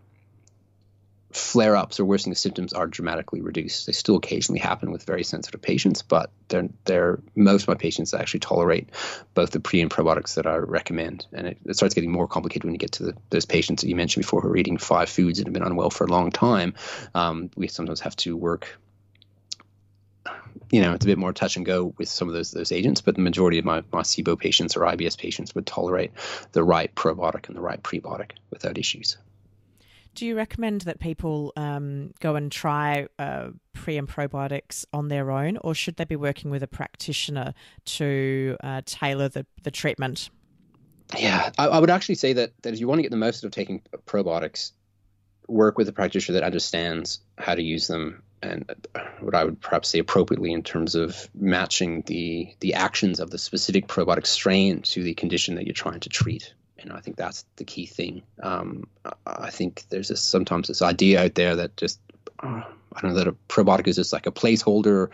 flare 1.32 1.76
ups 1.76 2.00
or 2.00 2.06
worsening 2.06 2.36
symptoms 2.36 2.74
are 2.74 2.88
dramatically 2.88 3.42
reduced. 3.42 3.86
They 3.86 3.92
still 3.92 4.16
occasionally 4.16 4.60
happen 4.60 4.92
with 4.92 5.04
very 5.04 5.24
sensitive 5.24 5.62
patients, 5.62 6.02
but 6.02 6.32
they're, 6.48 6.70
they're 6.86 7.20
most 7.36 7.64
of 7.64 7.68
my 7.68 7.76
patients 7.76 8.14
actually 8.14 8.40
tolerate 8.40 8.90
both 9.36 9.52
the 9.52 9.60
pre 9.60 9.82
and 9.82 9.92
probiotics 9.92 10.36
that 10.36 10.48
I 10.48 10.56
recommend. 10.56 11.28
And 11.32 11.48
it, 11.48 11.58
it 11.66 11.76
starts 11.76 11.94
getting 11.94 12.12
more 12.12 12.28
complicated 12.28 12.64
when 12.64 12.74
you 12.74 12.80
get 12.80 12.94
to 12.94 13.04
the, 13.04 13.18
those 13.30 13.46
patients 13.46 13.82
that 13.82 13.90
you 13.90 13.96
mentioned 13.96 14.24
before 14.24 14.42
who 14.42 14.50
are 14.50 14.58
eating 14.58 14.78
five 14.78 15.10
foods 15.10 15.40
and 15.40 15.48
have 15.48 15.54
been 15.54 15.64
unwell 15.64 15.92
for 15.92 16.06
a 16.06 16.12
long 16.12 16.32
time. 16.32 16.74
Um, 17.14 17.52
we 17.56 17.68
sometimes 17.68 18.00
have 18.00 18.16
to 18.18 18.36
work 18.36 18.80
you 20.72 20.82
know, 20.82 20.94
it's 20.94 21.06
a 21.06 21.08
bit 21.08 21.18
more 21.18 21.34
touch 21.34 21.56
and 21.56 21.66
go 21.66 21.94
with 21.98 22.10
some 22.10 22.28
of 22.28 22.34
those 22.34 22.52
those 22.52 22.72
agents, 22.72 23.02
but 23.02 23.16
the 23.16 23.22
majority 23.22 23.60
of 23.60 23.66
my, 23.66 23.84
my 23.92 24.02
SIBO 24.02 24.38
patients 24.38 24.76
or 24.76 24.82
IBS 24.82 25.18
patients 25.18 25.56
would 25.56 25.66
tolerate 25.66 26.12
the 26.52 26.64
right 26.64 26.94
probiotic 26.96 27.48
and 27.48 27.56
the 27.56 27.62
right 27.62 27.82
prebiotic 27.82 28.32
without 28.52 28.78
issues. 28.78 29.18
Do 30.16 30.26
you 30.26 30.36
recommend 30.36 30.82
that 30.82 31.00
people 31.00 31.54
um, 31.56 32.14
go 32.20 32.36
and 32.36 32.52
try 32.52 33.08
uh, 33.18 33.50
pre 33.74 33.98
and 33.98 34.08
probiotics 34.08 34.86
on 34.92 35.08
their 35.08 35.32
own, 35.32 35.58
or 35.58 35.74
should 35.74 35.96
they 35.98 36.06
be 36.06 36.16
working 36.16 36.52
with 36.52 36.64
a 36.64 36.68
practitioner 36.68 37.54
to 37.86 38.58
uh, 38.64 38.82
tailor 38.86 39.30
the, 39.30 39.46
the 39.64 39.72
treatment? 39.72 40.30
Yeah, 41.18 41.52
I, 41.58 41.68
I, 41.68 41.80
would 41.80 41.90
actually 41.90 42.16
say 42.16 42.34
that, 42.34 42.52
that 42.62 42.74
if 42.74 42.80
you 42.80 42.88
want 42.88 43.00
to 43.00 43.04
get 43.04 43.12
the 43.12 43.18
most 43.18 43.44
out 43.44 43.48
of 43.48 43.52
taking 43.52 43.82
probiotics, 44.06 44.74
work 45.48 45.78
with 45.78 45.88
a 45.88 45.94
practitioner 45.94 46.40
that 46.40 46.46
understands 46.46 47.20
how 47.38 47.56
to 47.56 47.64
use 47.64 47.88
them 47.88 48.22
and 48.42 48.66
what 49.20 49.36
I 49.36 49.44
would 49.44 49.60
perhaps 49.60 49.90
say 49.90 50.00
appropriately 50.00 50.52
in 50.52 50.64
terms 50.64 50.96
of 50.96 51.30
matching 51.34 52.02
the 52.04 52.54
the 52.60 52.76
actions 52.76 53.20
of 53.20 53.30
the 53.30 53.38
specific 53.38 53.88
probiotic 53.88 54.26
strain 54.26 54.82
to 54.84 55.04
the 55.04 55.14
condition 55.14 55.56
that 55.56 55.66
you're 55.66 55.74
trying 55.74 56.00
to 56.02 56.10
treat. 56.10 56.54
And 56.78 56.94
I 56.94 57.02
think 57.02 57.18
that's 57.18 57.46
the 57.58 57.66
key 57.66 57.86
thing. 57.86 58.22
Um, 58.42 58.88
I 59.26 59.50
think 59.50 59.84
there's 59.90 60.08
this, 60.08 60.22
sometimes 60.22 60.70
this 60.70 60.82
idea 60.82 61.24
out 61.24 61.36
there 61.36 61.58
that 61.58 61.76
just 61.76 62.00
uh, 62.42 62.64
I 62.94 63.02
don't 63.02 63.12
know 63.12 63.18
that 63.18 63.28
a 63.28 63.36
probiotic 63.48 63.88
is 63.88 63.98
just 63.98 64.14
like 64.14 64.28
a 64.28 64.32
placeholder, 64.32 65.10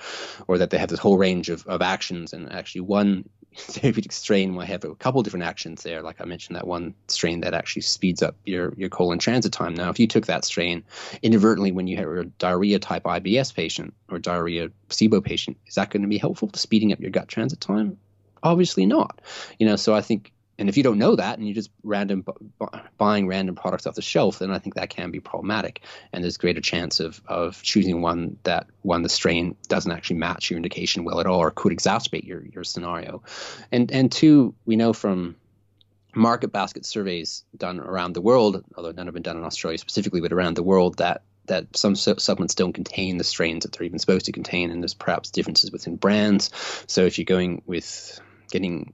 or 0.47 0.59
that 0.59 0.69
they 0.69 0.78
have 0.78 0.89
this 0.89 0.99
whole 0.99 1.17
range 1.17 1.49
of, 1.49 1.65
of 1.67 1.82
actions, 1.82 2.34
and 2.34 2.51
actually 2.51 2.82
one 2.82 3.28
therapeutic 3.58 4.12
strain 4.12 4.51
might 4.51 4.68
have 4.68 4.84
a 4.84 4.93
couple 4.95 5.24
different 5.24 5.45
actions 5.45 5.84
there. 5.84 6.01
Like 6.01 6.20
I 6.20 6.26
mentioned, 6.26 6.58
that 6.58 6.68
one 6.68 6.93
strain 7.08 7.41
that 7.41 7.53
actually 7.53 7.84
speeds 7.84 8.22
up 8.22 8.36
your, 8.45 8.74
your 8.76 8.89
colon 8.89 9.18
transit 9.18 9.53
time. 9.53 9.74
Now, 9.74 9.89
if 9.89 9.99
you 9.99 10.08
took 10.08 10.26
that 10.26 10.43
strain 10.43 10.84
inadvertently 11.22 11.72
when 11.72 11.88
you 11.88 11.97
have 11.97 12.10
a 12.10 12.26
diarrhea 12.26 12.80
type 12.80 13.03
IBS 13.03 13.56
patient 13.56 13.93
or 14.10 14.20
diarrhea 14.20 14.70
SIBO 14.89 15.24
patient, 15.24 15.58
is 15.68 15.76
that 15.76 15.89
going 15.89 16.01
to 16.01 16.10
be 16.10 16.18
helpful 16.18 16.49
to 16.49 16.60
speeding 16.60 16.91
up 16.91 16.99
your 16.99 17.12
gut 17.12 17.30
transit 17.30 17.62
time? 17.62 17.97
Obviously 18.43 18.86
not. 18.86 19.22
You 19.58 19.68
know, 19.68 19.78
so 19.78 19.95
I 19.95 20.01
think 20.01 20.34
and 20.58 20.70
if 20.70 20.78
you 20.78 20.84
don't 20.84 20.97
know 20.97 21.16
that 21.16 21.38
and 21.38 21.47
you're 21.47 21.56
just 21.56 21.70
random 21.84 22.22
bu- 22.22 22.68
buying 22.97 23.28
random 23.28 23.56
products 23.56 23.86
off 23.86 23.95
the 23.95 24.01
shelf, 24.01 24.39
then 24.39 24.51
I 24.51 24.60
think 24.60 24.76
that 24.76 24.89
can 24.89 25.12
be 25.12 25.20
problematic. 25.20 25.82
And 26.14 26.24
there's 26.24 26.38
greater 26.38 26.62
chance 26.62 26.99
of 26.99 27.22
of 27.28 27.62
choosing 27.62 28.01
one 28.01 28.38
that 28.43 28.68
one 28.82 29.01
the 29.01 29.10
strain 29.10 29.56
doesn't 29.68 29.91
actually 29.91 30.18
match 30.18 30.49
your 30.49 30.58
indication 30.58 31.03
well 31.03 31.20
at 31.20 31.28
all, 31.28 31.39
or 31.39 31.51
could 31.51 31.74
exacerbate 31.74 32.26
your 32.26 32.45
your 32.45 32.64
scenario. 32.64 33.24
And 33.72 33.91
and 33.91 34.12
two, 34.12 34.56
we 34.66 34.76
know 34.76 34.93
from 34.93 35.36
market 36.16 36.51
basket 36.51 36.86
surveys 36.86 37.43
done 37.58 37.80
around 37.80 38.14
the 38.14 38.22
world, 38.22 38.64
although 38.78 38.91
none 38.91 39.08
have 39.08 39.14
been 39.14 39.24
done 39.24 39.38
in 39.38 39.43
Australia 39.43 39.78
specifically, 39.78 40.22
but 40.22 40.32
around 40.32 40.56
the 40.56 40.64
world, 40.64 40.97
that 40.97 41.24
that 41.47 41.76
some 41.76 41.95
supplements 41.95 42.56
don't 42.56 42.74
contain 42.74 43.18
the 43.18 43.24
strains 43.24 43.64
that 43.64 43.74
they're 43.74 43.86
even 43.86 43.99
supposed 43.99 44.26
to 44.26 44.32
contain, 44.32 44.72
and 44.72 44.82
there's 44.82 44.93
perhaps 44.93 45.30
differences 45.32 45.72
within 45.72 45.95
brands. 45.95 46.49
So 46.88 47.06
if 47.06 47.18
you're 47.18 47.26
going 47.26 47.62
with 47.66 48.20
getting 48.49 48.93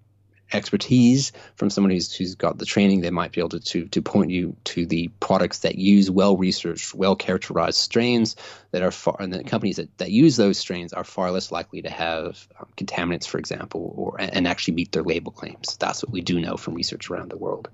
expertise 0.53 1.31
from 1.55 1.69
someone 1.69 1.91
who's, 1.91 2.13
who's 2.13 2.35
got 2.35 2.57
the 2.57 2.65
training, 2.65 3.01
they 3.01 3.09
might 3.09 3.31
be 3.31 3.41
able 3.41 3.49
to, 3.49 3.59
to, 3.59 3.87
to 3.87 4.01
point 4.01 4.31
you 4.31 4.55
to 4.65 4.85
the 4.85 5.09
products 5.19 5.59
that 5.59 5.75
use 5.75 6.09
well 6.09 6.37
researched, 6.37 6.93
well 6.93 7.15
characterized 7.15 7.77
strains 7.77 8.35
that 8.71 8.81
are 8.81 8.91
far, 8.91 9.17
and 9.19 9.33
the 9.33 9.43
companies 9.43 9.77
that, 9.77 9.97
that 9.97 10.11
use 10.11 10.35
those 10.37 10.57
strains 10.57 10.93
are 10.93 11.03
far 11.03 11.31
less 11.31 11.51
likely 11.51 11.81
to 11.81 11.89
have 11.89 12.47
um, 12.59 12.67
contaminants, 12.77 13.27
for 13.27 13.37
example, 13.37 13.93
or 13.95 14.15
and 14.19 14.47
actually 14.47 14.73
meet 14.73 14.91
their 14.91 15.03
label 15.03 15.31
claims. 15.31 15.77
That's 15.77 16.03
what 16.03 16.11
we 16.11 16.21
do 16.21 16.39
know 16.39 16.57
from 16.57 16.75
research 16.75 17.09
around 17.09 17.31
the 17.31 17.37
world. 17.37 17.69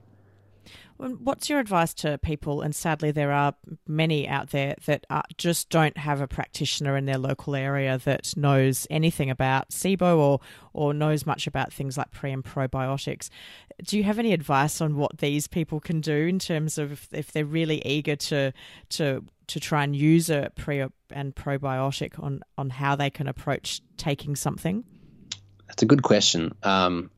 What's 0.98 1.48
your 1.48 1.60
advice 1.60 1.94
to 1.96 2.18
people? 2.18 2.62
And 2.62 2.76
sadly, 2.76 3.12
there 3.12 3.32
are 3.32 3.54
many 3.88 4.28
out 4.28 4.50
there 4.50 4.76
that 4.88 5.06
are, 5.12 5.24
just 5.38 5.70
don't 5.70 5.96
have 5.98 6.22
a 6.22 6.28
practitioner 6.28 6.98
in 6.98 7.06
their 7.06 7.20
local 7.20 7.56
area 7.56 8.00
that 8.00 8.36
knows 8.36 8.88
anything 8.90 9.30
about 9.30 9.70
SIBO 9.70 10.18
or 10.18 10.40
or 10.74 10.94
knows 10.94 11.26
much 11.26 11.46
about 11.46 11.72
things 11.72 11.98
like 11.98 12.10
pre 12.12 12.32
and 12.32 12.44
probiotics. 12.44 13.30
Do 13.84 13.98
you 13.98 14.04
have 14.04 14.18
any 14.18 14.34
advice 14.34 14.82
on 14.82 14.96
what 14.96 15.20
these 15.20 15.48
people 15.48 15.80
can 15.80 16.02
do 16.02 16.26
in 16.26 16.40
terms 16.40 16.80
of 16.80 16.92
if, 16.92 17.08
if 17.12 17.32
they're 17.32 17.46
really 17.46 17.86
eager 17.86 18.16
to 18.16 18.52
to 18.90 19.24
to 19.48 19.60
try 19.60 19.84
and 19.84 19.96
use 19.96 20.32
a 20.32 20.52
pre 20.56 20.84
and 21.12 21.36
probiotic 21.36 22.22
on 22.22 22.42
on 22.58 22.72
how 22.72 22.96
they 22.96 23.12
can 23.12 23.28
approach 23.28 23.82
taking 23.98 24.36
something? 24.36 24.84
That's 25.68 25.84
a 25.84 25.86
good 25.86 26.02
question. 26.02 26.54
Um, 26.64 27.12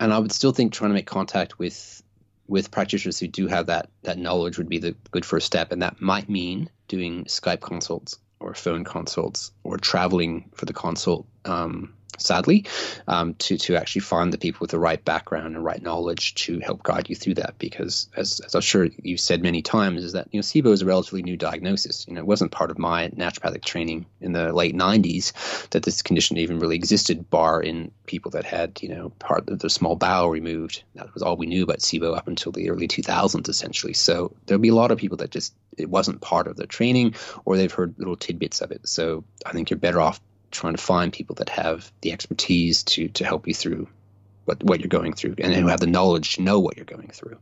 and 0.00 0.12
I 0.14 0.18
would 0.18 0.32
still 0.32 0.52
think 0.52 0.72
trying 0.72 0.90
to 0.90 0.94
make 0.94 1.06
contact 1.06 1.58
with 1.58 2.02
with 2.46 2.70
practitioners 2.70 3.18
who 3.18 3.28
do 3.28 3.46
have 3.46 3.66
that 3.66 3.88
that 4.02 4.18
knowledge 4.18 4.58
would 4.58 4.68
be 4.68 4.78
the 4.78 4.94
good 5.10 5.24
first 5.24 5.46
step, 5.46 5.72
and 5.72 5.82
that 5.82 6.00
might 6.00 6.28
mean 6.28 6.68
doing 6.88 7.24
Skype 7.24 7.60
consults 7.60 8.18
or 8.40 8.54
phone 8.54 8.84
consults 8.84 9.52
or 9.62 9.78
traveling 9.78 10.50
for 10.54 10.66
the 10.66 10.72
consult. 10.72 11.26
Um, 11.44 11.94
sadly, 12.18 12.66
um, 13.08 13.34
to 13.34 13.56
to 13.58 13.76
actually 13.76 14.00
find 14.00 14.32
the 14.32 14.38
people 14.38 14.58
with 14.60 14.70
the 14.70 14.78
right 14.78 15.04
background 15.04 15.54
and 15.54 15.64
right 15.64 15.82
knowledge 15.82 16.34
to 16.34 16.60
help 16.60 16.82
guide 16.82 17.08
you 17.08 17.16
through 17.16 17.34
that. 17.34 17.54
Because 17.58 18.08
as, 18.16 18.40
as 18.40 18.54
I'm 18.54 18.60
sure 18.60 18.88
you've 19.02 19.20
said 19.20 19.42
many 19.42 19.62
times, 19.62 20.04
is 20.04 20.12
that 20.12 20.28
you 20.32 20.38
know 20.38 20.42
SIBO 20.42 20.72
is 20.72 20.82
a 20.82 20.86
relatively 20.86 21.22
new 21.22 21.36
diagnosis. 21.36 22.06
You 22.08 22.14
know, 22.14 22.20
it 22.20 22.26
wasn't 22.26 22.52
part 22.52 22.70
of 22.70 22.78
my 22.78 23.08
naturopathic 23.10 23.64
training 23.64 24.06
in 24.20 24.32
the 24.32 24.52
late 24.52 24.74
'90s 24.74 25.32
that 25.70 25.82
this 25.82 26.02
condition 26.02 26.38
even 26.38 26.58
really 26.58 26.76
existed, 26.76 27.30
bar 27.30 27.62
in 27.62 27.90
people 28.06 28.30
that 28.32 28.44
had 28.44 28.80
you 28.82 28.88
know 28.88 29.10
part 29.18 29.48
of 29.48 29.58
the 29.58 29.70
small 29.70 29.96
bowel 29.96 30.30
removed. 30.30 30.82
That 30.94 31.12
was 31.14 31.22
all 31.22 31.36
we 31.36 31.46
knew 31.46 31.62
about 31.62 31.80
SIBO 31.80 32.16
up 32.16 32.28
until 32.28 32.52
the 32.52 32.70
early 32.70 32.88
2000s, 32.88 33.48
essentially. 33.48 33.94
So 33.94 34.34
there'll 34.46 34.60
be 34.60 34.68
a 34.68 34.74
lot 34.74 34.90
of 34.90 34.98
people 34.98 35.16
that 35.18 35.30
just 35.30 35.54
it 35.78 35.88
wasn't 35.88 36.20
part 36.20 36.46
of 36.46 36.56
their 36.56 36.66
training, 36.66 37.14
or 37.44 37.56
they've 37.56 37.72
heard 37.72 37.94
little 37.98 38.16
tidbits 38.16 38.60
of 38.60 38.70
it. 38.70 38.86
So 38.88 39.24
I 39.46 39.52
think 39.52 39.70
you're 39.70 39.78
better 39.78 40.00
off 40.00 40.20
trying 40.52 40.74
to 40.74 40.82
find 40.82 41.12
people 41.12 41.34
that 41.36 41.48
have 41.48 41.90
the 42.02 42.12
expertise 42.12 42.84
to 42.84 43.08
to 43.08 43.24
help 43.24 43.48
you 43.48 43.54
through 43.54 43.88
what 44.44 44.62
what 44.62 44.80
you're 44.80 44.88
going 44.88 45.12
through 45.12 45.34
and 45.38 45.52
who 45.54 45.66
have 45.66 45.80
the 45.80 45.86
knowledge 45.86 46.34
to 46.34 46.42
know 46.42 46.60
what 46.60 46.76
you're 46.76 46.84
going 46.84 47.08
through. 47.08 47.38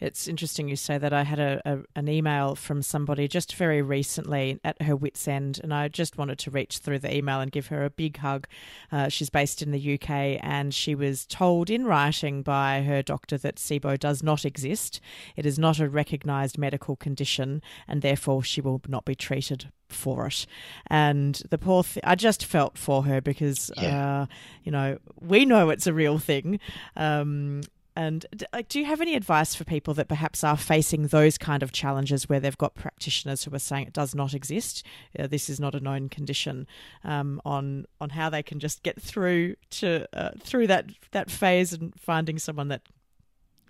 It's 0.00 0.28
interesting 0.28 0.68
you 0.68 0.76
say 0.76 0.98
that. 0.98 1.12
I 1.12 1.22
had 1.22 1.38
a, 1.38 1.60
a, 1.64 1.78
an 1.96 2.08
email 2.08 2.54
from 2.54 2.82
somebody 2.82 3.28
just 3.28 3.54
very 3.54 3.82
recently 3.82 4.60
at 4.64 4.80
her 4.82 4.96
wits' 4.96 5.28
end, 5.28 5.60
and 5.62 5.72
I 5.72 5.88
just 5.88 6.18
wanted 6.18 6.38
to 6.40 6.50
reach 6.50 6.78
through 6.78 7.00
the 7.00 7.14
email 7.14 7.40
and 7.40 7.52
give 7.52 7.68
her 7.68 7.84
a 7.84 7.90
big 7.90 8.18
hug. 8.18 8.46
Uh, 8.90 9.08
she's 9.08 9.30
based 9.30 9.62
in 9.62 9.70
the 9.70 9.94
UK, 9.94 10.38
and 10.42 10.74
she 10.74 10.94
was 10.94 11.26
told 11.26 11.70
in 11.70 11.84
writing 11.84 12.42
by 12.42 12.82
her 12.82 13.02
doctor 13.02 13.38
that 13.38 13.56
SIBO 13.56 13.98
does 13.98 14.22
not 14.22 14.44
exist. 14.44 15.00
It 15.36 15.46
is 15.46 15.58
not 15.58 15.78
a 15.78 15.88
recognised 15.88 16.58
medical 16.58 16.96
condition, 16.96 17.62
and 17.88 18.02
therefore 18.02 18.42
she 18.42 18.60
will 18.60 18.80
not 18.88 19.04
be 19.04 19.14
treated 19.14 19.70
for 19.88 20.26
it. 20.26 20.46
And 20.88 21.40
the 21.50 21.58
poor, 21.58 21.84
th- 21.84 22.04
I 22.04 22.14
just 22.14 22.44
felt 22.44 22.76
for 22.76 23.04
her 23.04 23.20
because, 23.20 23.70
yeah. 23.76 24.22
uh, 24.22 24.26
you 24.62 24.72
know, 24.72 24.98
we 25.20 25.44
know 25.44 25.70
it's 25.70 25.86
a 25.86 25.92
real 25.92 26.18
thing. 26.18 26.60
Um, 26.96 27.62
and 27.96 28.26
like, 28.52 28.68
do 28.68 28.80
you 28.80 28.86
have 28.86 29.00
any 29.00 29.14
advice 29.14 29.54
for 29.54 29.64
people 29.64 29.94
that 29.94 30.08
perhaps 30.08 30.42
are 30.42 30.56
facing 30.56 31.08
those 31.08 31.38
kind 31.38 31.62
of 31.62 31.70
challenges 31.70 32.28
where 32.28 32.40
they've 32.40 32.58
got 32.58 32.74
practitioners 32.74 33.44
who 33.44 33.54
are 33.54 33.60
saying 33.60 33.86
it 33.86 33.92
does 33.92 34.14
not 34.14 34.34
exist, 34.34 34.84
uh, 35.18 35.28
this 35.28 35.48
is 35.48 35.60
not 35.60 35.74
a 35.74 35.80
known 35.80 36.08
condition, 36.08 36.66
um, 37.04 37.40
on 37.44 37.86
on 38.00 38.10
how 38.10 38.28
they 38.28 38.42
can 38.42 38.58
just 38.58 38.82
get 38.82 39.00
through 39.00 39.54
to 39.70 40.06
uh, 40.12 40.30
through 40.40 40.66
that 40.66 40.86
that 41.12 41.30
phase 41.30 41.72
and 41.72 41.94
finding 41.98 42.38
someone 42.38 42.68
that 42.68 42.82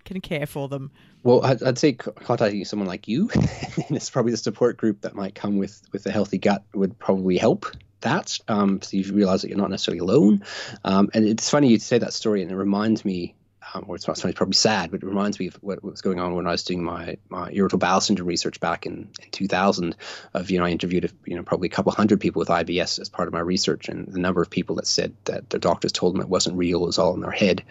can 0.04 0.20
care 0.20 0.46
for 0.46 0.68
them? 0.68 0.90
Well, 1.22 1.44
I'd, 1.44 1.62
I'd 1.62 1.78
say 1.78 1.92
contacting 1.92 2.64
someone 2.64 2.88
like 2.88 3.08
you, 3.08 3.30
and 3.34 3.96
it's 3.96 4.10
probably 4.10 4.32
the 4.32 4.38
support 4.38 4.76
group 4.78 5.02
that 5.02 5.14
might 5.14 5.34
come 5.34 5.58
with 5.58 5.82
with 5.92 6.06
a 6.06 6.10
healthy 6.10 6.38
gut 6.38 6.64
would 6.74 6.98
probably 6.98 7.36
help 7.36 7.66
that. 8.00 8.38
Um, 8.48 8.80
so 8.80 8.96
you 8.96 9.12
realize 9.12 9.42
that 9.42 9.48
you're 9.48 9.58
not 9.58 9.70
necessarily 9.70 9.98
alone. 9.98 10.44
Um, 10.84 11.10
and 11.12 11.26
it's 11.26 11.50
funny 11.50 11.68
you 11.68 11.78
say 11.78 11.98
that 11.98 12.14
story, 12.14 12.40
and 12.40 12.50
it 12.50 12.56
reminds 12.56 13.04
me 13.04 13.34
um, 13.74 13.84
or 13.88 13.96
it's 13.96 14.06
not 14.06 14.24
it's 14.24 14.36
probably 14.36 14.54
sad, 14.54 14.90
but 14.90 15.02
it 15.02 15.06
reminds 15.06 15.38
me 15.38 15.48
of 15.48 15.54
what, 15.56 15.82
what, 15.82 15.90
was 15.90 16.00
going 16.00 16.20
on 16.20 16.34
when 16.34 16.46
I 16.46 16.52
was 16.52 16.62
doing 16.62 16.82
my, 16.82 17.16
my 17.28 17.50
irritable 17.52 17.80
bowel 17.80 18.00
syndrome 18.00 18.28
research 18.28 18.60
back 18.60 18.86
in, 18.86 19.10
in 19.22 19.30
2000. 19.32 19.96
Of 20.32 20.50
you 20.50 20.58
know, 20.58 20.64
I 20.64 20.70
interviewed 20.70 21.10
you 21.24 21.36
know 21.36 21.42
probably 21.42 21.66
a 21.66 21.72
couple 21.72 21.92
hundred 21.92 22.20
people 22.20 22.40
with 22.40 22.48
IBS 22.48 23.00
as 23.00 23.08
part 23.08 23.26
of 23.28 23.34
my 23.34 23.40
research, 23.40 23.88
and 23.88 24.06
the 24.06 24.20
number 24.20 24.40
of 24.40 24.48
people 24.48 24.76
that 24.76 24.86
said 24.86 25.14
that 25.24 25.50
their 25.50 25.60
doctors 25.60 25.92
told 25.92 26.14
them 26.14 26.22
it 26.22 26.28
wasn't 26.28 26.56
real, 26.56 26.84
it 26.84 26.86
was 26.86 26.98
all 26.98 27.14
in 27.14 27.20
their 27.20 27.30
head, 27.30 27.64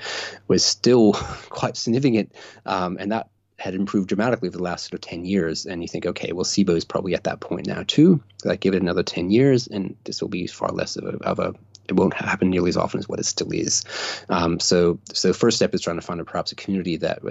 was 0.47 0.63
still 0.63 1.13
quite 1.49 1.77
significant, 1.77 2.33
um, 2.65 2.97
and 2.99 3.11
that 3.11 3.29
had 3.57 3.75
improved 3.75 4.09
dramatically 4.09 4.49
over 4.49 4.57
the 4.57 4.63
last 4.63 4.85
sort 4.85 4.95
of 4.95 5.01
10 5.01 5.23
years. 5.23 5.65
And 5.65 5.81
you 5.81 5.87
think, 5.87 6.05
okay, 6.05 6.33
well, 6.33 6.43
SIBO 6.43 6.75
is 6.75 6.83
probably 6.83 7.15
at 7.15 7.25
that 7.25 7.39
point 7.39 7.65
now 7.65 7.83
too. 7.87 8.21
Like, 8.43 8.59
give 8.59 8.73
it 8.73 8.81
another 8.81 9.03
10 9.03 9.29
years, 9.29 9.67
and 9.67 9.95
this 10.03 10.21
will 10.21 10.27
be 10.27 10.47
far 10.47 10.69
less 10.69 10.97
of 10.97 11.05
a, 11.05 11.17
of 11.23 11.39
a 11.39 11.53
it 11.87 11.93
won't 11.93 12.13
happen 12.13 12.49
nearly 12.49 12.69
as 12.69 12.77
often 12.77 12.99
as 12.99 13.09
what 13.09 13.19
it 13.19 13.25
still 13.25 13.51
is. 13.51 13.83
Um, 14.29 14.59
so, 14.59 14.99
so 15.13 15.33
first 15.33 15.57
step 15.57 15.73
is 15.73 15.81
trying 15.81 15.99
to 15.99 16.05
find 16.05 16.19
a, 16.19 16.25
perhaps 16.25 16.51
a 16.51 16.55
community 16.55 16.97
that 16.97 17.21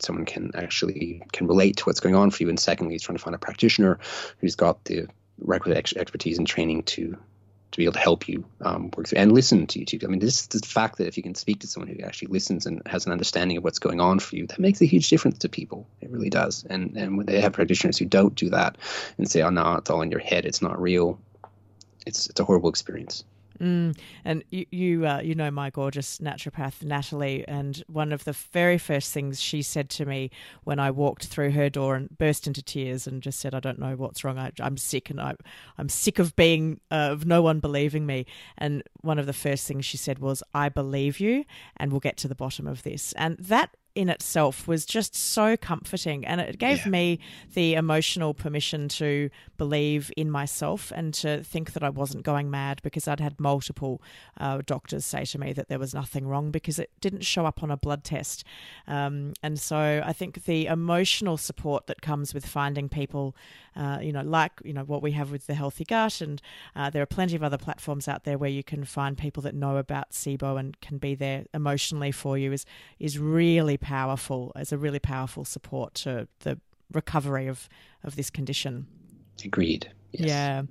someone 0.00 0.24
can 0.24 0.50
actually 0.54 1.22
can 1.32 1.46
relate 1.46 1.76
to 1.76 1.84
what's 1.84 2.00
going 2.00 2.14
on 2.14 2.30
for 2.30 2.42
you. 2.42 2.48
And 2.48 2.58
secondly, 2.58 2.94
is 2.94 3.02
trying 3.02 3.18
to 3.18 3.22
find 3.22 3.34
a 3.34 3.38
practitioner 3.38 3.98
who's 4.38 4.56
got 4.56 4.84
the 4.84 5.06
requisite 5.38 5.78
ex- 5.78 5.96
expertise 5.96 6.38
and 6.38 6.46
training 6.46 6.82
to 6.84 7.16
to 7.70 7.76
be 7.76 7.84
able 7.84 7.92
to 7.92 8.00
help 8.00 8.28
you 8.28 8.44
um, 8.62 8.90
work 8.96 9.06
through 9.06 9.20
and 9.20 9.32
listen 9.32 9.66
to 9.68 9.78
you. 9.78 9.84
Too. 9.84 10.00
I 10.02 10.08
mean, 10.08 10.18
this 10.18 10.46
the 10.46 10.58
fact 10.58 10.98
that 10.98 11.06
if 11.06 11.16
you 11.16 11.22
can 11.22 11.34
speak 11.34 11.60
to 11.60 11.66
someone 11.66 11.88
who 11.88 12.02
actually 12.02 12.28
listens 12.28 12.66
and 12.66 12.82
has 12.86 13.06
an 13.06 13.12
understanding 13.12 13.56
of 13.56 13.64
what's 13.64 13.78
going 13.78 14.00
on 14.00 14.18
for 14.18 14.36
you, 14.36 14.46
that 14.48 14.58
makes 14.58 14.80
a 14.80 14.86
huge 14.86 15.08
difference 15.08 15.38
to 15.38 15.48
people. 15.48 15.86
It 16.00 16.10
really 16.10 16.30
does. 16.30 16.64
And 16.68 16.96
and 16.96 17.16
when 17.16 17.26
they 17.26 17.40
have 17.40 17.52
practitioners 17.52 17.98
who 17.98 18.06
don't 18.06 18.34
do 18.34 18.50
that 18.50 18.76
and 19.18 19.30
say, 19.30 19.42
"Oh 19.42 19.50
no, 19.50 19.74
it's 19.74 19.90
all 19.90 20.02
in 20.02 20.10
your 20.10 20.20
head. 20.20 20.46
It's 20.46 20.62
not 20.62 20.80
real," 20.80 21.20
it's 22.06 22.28
it's 22.28 22.40
a 22.40 22.44
horrible 22.44 22.70
experience. 22.70 23.24
Mm. 23.60 23.96
And 24.24 24.42
you 24.48 24.66
you, 24.70 25.06
uh, 25.06 25.20
you 25.20 25.34
know 25.34 25.50
my 25.50 25.68
gorgeous 25.68 26.18
naturopath 26.18 26.82
Natalie, 26.82 27.46
and 27.46 27.82
one 27.88 28.10
of 28.12 28.24
the 28.24 28.32
very 28.32 28.78
first 28.78 29.12
things 29.12 29.40
she 29.40 29.60
said 29.60 29.90
to 29.90 30.06
me 30.06 30.30
when 30.64 30.78
I 30.78 30.90
walked 30.90 31.26
through 31.26 31.50
her 31.50 31.68
door 31.68 31.94
and 31.94 32.16
burst 32.16 32.46
into 32.46 32.62
tears 32.62 33.06
and 33.06 33.22
just 33.22 33.38
said, 33.38 33.54
"I 33.54 33.60
don't 33.60 33.78
know 33.78 33.96
what's 33.96 34.24
wrong. 34.24 34.38
I, 34.38 34.52
am 34.60 34.78
sick, 34.78 35.10
and 35.10 35.20
I, 35.20 35.34
I'm 35.76 35.90
sick 35.90 36.18
of 36.18 36.34
being 36.36 36.80
uh, 36.90 37.10
of 37.12 37.26
no 37.26 37.42
one 37.42 37.60
believing 37.60 38.06
me." 38.06 38.24
And 38.56 38.82
one 39.02 39.18
of 39.18 39.26
the 39.26 39.34
first 39.34 39.68
things 39.68 39.84
she 39.84 39.98
said 39.98 40.20
was, 40.20 40.42
"I 40.54 40.70
believe 40.70 41.20
you, 41.20 41.44
and 41.76 41.92
we'll 41.92 42.00
get 42.00 42.16
to 42.18 42.28
the 42.28 42.34
bottom 42.34 42.66
of 42.66 42.82
this." 42.82 43.12
And 43.12 43.36
that 43.38 43.76
in 43.94 44.08
itself 44.08 44.68
was 44.68 44.86
just 44.86 45.14
so 45.14 45.56
comforting 45.56 46.24
and 46.24 46.40
it 46.40 46.58
gave 46.58 46.84
yeah. 46.84 46.90
me 46.90 47.18
the 47.54 47.74
emotional 47.74 48.32
permission 48.32 48.88
to 48.88 49.30
believe 49.58 50.12
in 50.16 50.30
myself 50.30 50.92
and 50.94 51.12
to 51.12 51.42
think 51.42 51.72
that 51.72 51.82
I 51.82 51.90
wasn't 51.90 52.22
going 52.22 52.50
mad 52.50 52.80
because 52.82 53.08
I'd 53.08 53.20
had 53.20 53.40
multiple 53.40 54.00
uh, 54.38 54.62
doctors 54.64 55.04
say 55.04 55.24
to 55.24 55.38
me 55.38 55.52
that 55.54 55.68
there 55.68 55.78
was 55.78 55.92
nothing 55.92 56.26
wrong 56.28 56.50
because 56.50 56.78
it 56.78 56.90
didn't 57.00 57.24
show 57.24 57.46
up 57.46 57.62
on 57.62 57.70
a 57.70 57.76
blood 57.76 58.04
test. 58.04 58.44
Um, 58.86 59.32
and 59.42 59.58
so 59.58 60.02
I 60.04 60.12
think 60.12 60.44
the 60.44 60.66
emotional 60.66 61.36
support 61.36 61.86
that 61.88 62.00
comes 62.00 62.32
with 62.32 62.46
finding 62.46 62.88
people, 62.88 63.34
uh, 63.76 63.98
you 64.00 64.12
know, 64.12 64.22
like, 64.22 64.52
you 64.64 64.72
know, 64.72 64.84
what 64.84 65.02
we 65.02 65.12
have 65.12 65.30
with 65.30 65.46
the 65.46 65.54
Healthy 65.54 65.84
Gut, 65.84 66.20
and 66.20 66.40
uh, 66.74 66.90
there 66.90 67.02
are 67.02 67.06
plenty 67.06 67.36
of 67.36 67.42
other 67.42 67.58
platforms 67.58 68.08
out 68.08 68.24
there 68.24 68.38
where 68.38 68.50
you 68.50 68.64
can 68.64 68.84
find 68.84 69.16
people 69.16 69.42
that 69.42 69.54
know 69.54 69.76
about 69.76 70.10
SIBO 70.10 70.58
and 70.58 70.80
can 70.80 70.98
be 70.98 71.14
there 71.14 71.44
emotionally 71.54 72.12
for 72.12 72.36
you 72.36 72.52
is, 72.52 72.64
is 72.98 73.18
really 73.18 73.76
powerful 73.76 74.52
as 74.56 74.72
a 74.72 74.78
really 74.78 74.98
powerful 74.98 75.44
support 75.44 75.94
to 75.94 76.28
the 76.40 76.58
recovery 76.92 77.46
of, 77.46 77.68
of 78.02 78.16
this 78.16 78.30
condition. 78.30 78.86
Agreed. 79.44 79.90
Yes. 80.12 80.28
Yeah. 80.28 80.62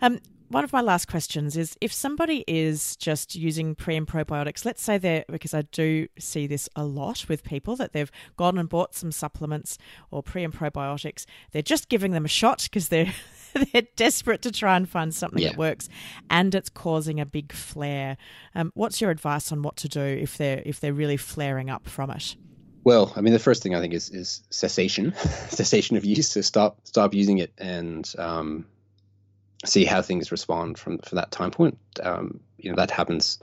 Um, 0.00 0.20
one 0.48 0.64
of 0.64 0.72
my 0.72 0.80
last 0.80 1.08
questions 1.08 1.56
is 1.56 1.76
if 1.80 1.92
somebody 1.92 2.44
is 2.46 2.96
just 2.96 3.34
using 3.34 3.74
pre 3.74 3.96
and 3.96 4.06
probiotics, 4.06 4.64
let's 4.64 4.82
say 4.82 4.98
they're, 4.98 5.24
because 5.28 5.54
I 5.54 5.62
do 5.62 6.06
see 6.18 6.46
this 6.46 6.68
a 6.76 6.84
lot 6.84 7.26
with 7.28 7.42
people, 7.44 7.76
that 7.76 7.92
they've 7.92 8.10
gone 8.36 8.58
and 8.58 8.68
bought 8.68 8.94
some 8.94 9.10
supplements 9.12 9.78
or 10.10 10.22
pre 10.22 10.44
and 10.44 10.52
probiotics, 10.54 11.24
they're 11.52 11.62
just 11.62 11.88
giving 11.88 12.12
them 12.12 12.24
a 12.24 12.28
shot 12.28 12.62
because 12.64 12.88
they're, 12.88 13.12
they're 13.72 13.86
desperate 13.96 14.42
to 14.42 14.52
try 14.52 14.76
and 14.76 14.88
find 14.88 15.14
something 15.14 15.42
Yeah. 15.42 15.50
that 15.50 15.58
works 15.58 15.88
and 16.30 16.54
it's 16.54 16.68
causing 16.68 17.18
a 17.20 17.26
big 17.26 17.52
flare. 17.52 18.16
Um, 18.54 18.72
what's 18.74 19.00
your 19.00 19.10
advice 19.10 19.50
on 19.50 19.62
what 19.62 19.76
to 19.76 19.88
do 19.88 20.00
if 20.00 20.36
they're, 20.38 20.62
if 20.64 20.80
they're 20.80 20.92
really 20.92 21.16
flaring 21.16 21.70
up 21.70 21.88
from 21.88 22.10
it? 22.10 22.36
Well, 22.84 23.12
I 23.16 23.20
mean, 23.20 23.32
the 23.32 23.40
first 23.40 23.64
thing 23.64 23.74
I 23.74 23.80
think 23.80 23.92
is 23.94 24.10
is 24.10 24.44
cessation, 24.50 25.12
cessation 25.48 25.96
of 25.96 26.04
use. 26.04 26.28
So 26.28 26.40
stop 26.40 26.78
stop 26.84 27.14
using 27.14 27.38
it 27.38 27.52
and 27.58 28.08
um, 28.16 28.64
see 29.64 29.84
how 29.84 30.02
things 30.02 30.32
respond 30.32 30.78
from 30.78 30.98
from 30.98 31.16
that 31.16 31.30
time 31.30 31.50
point. 31.50 31.78
Um, 32.02 32.40
you 32.58 32.70
know, 32.70 32.76
that 32.76 32.90
happens 32.90 33.38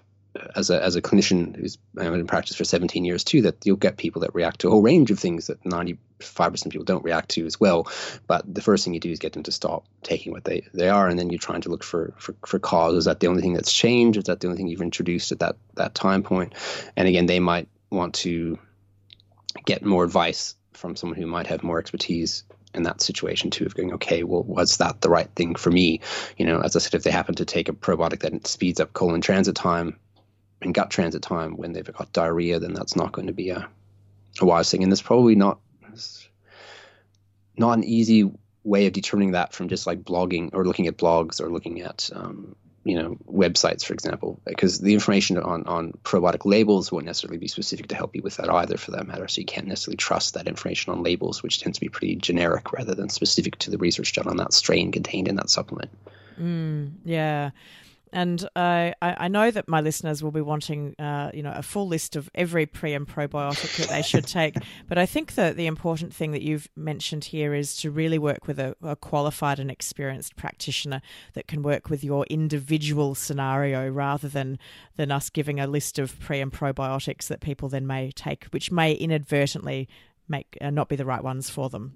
as 0.55 0.69
a 0.69 0.83
as 0.83 0.95
a 0.95 1.01
clinician 1.01 1.55
who's 1.55 1.77
been 1.93 2.13
in 2.13 2.27
practice 2.27 2.55
for 2.55 2.63
17 2.63 3.05
years 3.05 3.23
too. 3.23 3.43
That 3.43 3.65
you'll 3.65 3.77
get 3.77 3.97
people 3.97 4.21
that 4.21 4.33
react 4.33 4.61
to 4.61 4.67
a 4.67 4.71
whole 4.71 4.81
range 4.81 5.11
of 5.11 5.19
things 5.19 5.47
that 5.47 5.65
95 5.65 6.51
percent 6.51 6.67
of 6.67 6.71
people 6.71 6.85
don't 6.85 7.03
react 7.03 7.29
to 7.31 7.45
as 7.45 7.59
well. 7.59 7.87
But 8.27 8.51
the 8.53 8.61
first 8.61 8.83
thing 8.83 8.93
you 8.93 8.99
do 8.99 9.11
is 9.11 9.19
get 9.19 9.33
them 9.33 9.43
to 9.43 9.51
stop 9.51 9.85
taking 10.01 10.31
what 10.31 10.43
they 10.43 10.67
they 10.73 10.89
are, 10.89 11.07
and 11.07 11.17
then 11.17 11.29
you're 11.29 11.39
trying 11.39 11.61
to 11.61 11.69
look 11.69 11.83
for 11.83 12.13
for 12.17 12.35
for 12.45 12.59
cause. 12.59 12.95
Is 12.95 13.05
that 13.05 13.19
the 13.19 13.27
only 13.27 13.41
thing 13.41 13.53
that's 13.53 13.73
changed? 13.73 14.17
Is 14.17 14.25
that 14.25 14.39
the 14.39 14.47
only 14.47 14.57
thing 14.57 14.67
you've 14.67 14.81
introduced 14.81 15.31
at 15.31 15.39
that 15.39 15.57
that 15.75 15.95
time 15.95 16.23
point? 16.23 16.53
And 16.95 17.07
again, 17.07 17.25
they 17.25 17.39
might 17.39 17.67
want 17.89 18.15
to 18.15 18.57
get 19.65 19.85
more 19.85 20.03
advice 20.03 20.55
from 20.73 20.95
someone 20.95 21.17
who 21.17 21.27
might 21.27 21.47
have 21.47 21.63
more 21.63 21.79
expertise 21.79 22.43
in 22.73 22.83
that 22.83 23.01
situation 23.01 23.49
too 23.49 23.65
of 23.65 23.75
going 23.75 23.93
okay 23.93 24.23
well 24.23 24.43
was 24.43 24.77
that 24.77 25.01
the 25.01 25.09
right 25.09 25.29
thing 25.35 25.55
for 25.55 25.71
me? 25.71 26.01
You 26.37 26.45
know 26.45 26.59
as 26.61 26.75
i 26.75 26.79
said 26.79 26.95
if 26.95 27.03
they 27.03 27.11
happen 27.11 27.35
to 27.35 27.45
take 27.45 27.69
a 27.69 27.73
probiotic 27.73 28.19
that 28.19 28.47
speeds 28.47 28.79
up 28.79 28.93
colon 28.93 29.21
transit 29.21 29.55
time 29.55 29.97
and 30.61 30.73
gut 30.73 30.89
transit 30.89 31.21
time 31.21 31.57
when 31.57 31.73
they've 31.73 31.93
got 31.93 32.13
diarrhea 32.13 32.59
then 32.59 32.73
that's 32.73 32.95
not 32.95 33.11
going 33.11 33.27
to 33.27 33.33
be 33.33 33.49
a, 33.49 33.67
a 34.41 34.45
wise 34.45 34.69
thing. 34.69 34.83
And 34.83 34.91
there's 34.91 35.01
probably 35.01 35.35
not 35.35 35.59
not 37.55 37.77
an 37.77 37.83
easy 37.83 38.31
way 38.63 38.87
of 38.87 38.93
determining 38.93 39.31
that 39.31 39.53
from 39.53 39.67
just 39.67 39.85
like 39.85 40.03
blogging 40.03 40.49
or 40.53 40.65
looking 40.65 40.87
at 40.87 40.97
blogs 40.97 41.39
or 41.39 41.51
looking 41.51 41.81
at 41.81 42.09
um, 42.13 42.55
you 42.83 42.95
know 43.01 43.17
websites 43.27 43.83
for 43.83 43.93
example 43.93 44.41
because 44.45 44.79
the 44.79 44.93
information 44.93 45.37
on 45.37 45.63
on 45.63 45.93
probiotic 46.03 46.45
labels 46.45 46.91
won't 46.91 47.05
necessarily 47.05 47.37
be 47.37 47.47
specific 47.47 47.87
to 47.87 47.95
help 47.95 48.15
you 48.15 48.21
with 48.21 48.35
that 48.37 48.49
either 48.49 48.77
for 48.77 48.91
that 48.91 49.07
matter 49.07 49.27
so 49.27 49.39
you 49.39 49.45
can't 49.45 49.67
necessarily 49.67 49.97
trust 49.97 50.33
that 50.33 50.47
information 50.47 50.91
on 50.91 51.03
labels 51.03 51.41
which 51.41 51.59
tends 51.59 51.77
to 51.77 51.81
be 51.81 51.89
pretty 51.89 52.15
generic 52.15 52.73
rather 52.73 52.93
than 52.93 53.09
specific 53.09 53.57
to 53.57 53.71
the 53.71 53.77
research 53.77 54.13
done 54.13 54.27
on 54.27 54.37
that 54.37 54.53
strain 54.53 54.91
contained 54.91 55.27
in 55.27 55.35
that 55.35 55.49
supplement 55.49 55.89
Mm, 56.39 56.93
Yeah. 57.05 57.51
And 58.13 58.47
I 58.55 58.93
I 59.01 59.27
know 59.27 59.49
that 59.49 59.67
my 59.67 59.81
listeners 59.81 60.21
will 60.21 60.31
be 60.31 60.41
wanting, 60.41 60.95
uh, 60.99 61.31
you 61.33 61.41
know, 61.41 61.51
a 61.53 61.63
full 61.63 61.87
list 61.87 62.15
of 62.15 62.29
every 62.35 62.67
pre 62.67 62.93
and 62.93 63.07
probiotic 63.07 63.75
that 63.77 63.89
they 63.89 64.03
should 64.03 64.27
take. 64.27 64.55
But 64.87 64.97
I 64.97 65.05
think 65.05 65.33
that 65.35 65.55
the 65.55 65.65
important 65.65 66.13
thing 66.13 66.31
that 66.31 66.43
you've 66.43 66.69
mentioned 66.75 67.25
here 67.25 67.53
is 67.53 67.75
to 67.77 67.89
really 67.89 68.19
work 68.19 68.47
with 68.47 68.59
a, 68.59 68.75
a 68.83 68.95
qualified 68.95 69.59
and 69.59 69.71
experienced 69.71 70.35
practitioner 70.35 71.01
that 71.33 71.47
can 71.47 71.63
work 71.63 71.89
with 71.89 72.03
your 72.03 72.25
individual 72.29 73.15
scenario 73.15 73.89
rather 73.89 74.27
than 74.27 74.59
than 74.95 75.11
us 75.11 75.29
giving 75.31 75.59
a 75.59 75.65
list 75.65 75.97
of 75.97 76.19
pre 76.19 76.39
and 76.39 76.53
probiotics 76.53 77.27
that 77.27 77.39
people 77.41 77.69
then 77.69 77.87
may 77.87 78.11
take, 78.11 78.45
which 78.45 78.71
may 78.71 78.93
inadvertently 78.93 79.87
make 80.27 80.57
uh, 80.61 80.69
not 80.69 80.87
be 80.87 80.95
the 80.95 81.05
right 81.05 81.23
ones 81.23 81.49
for 81.49 81.69
them. 81.69 81.93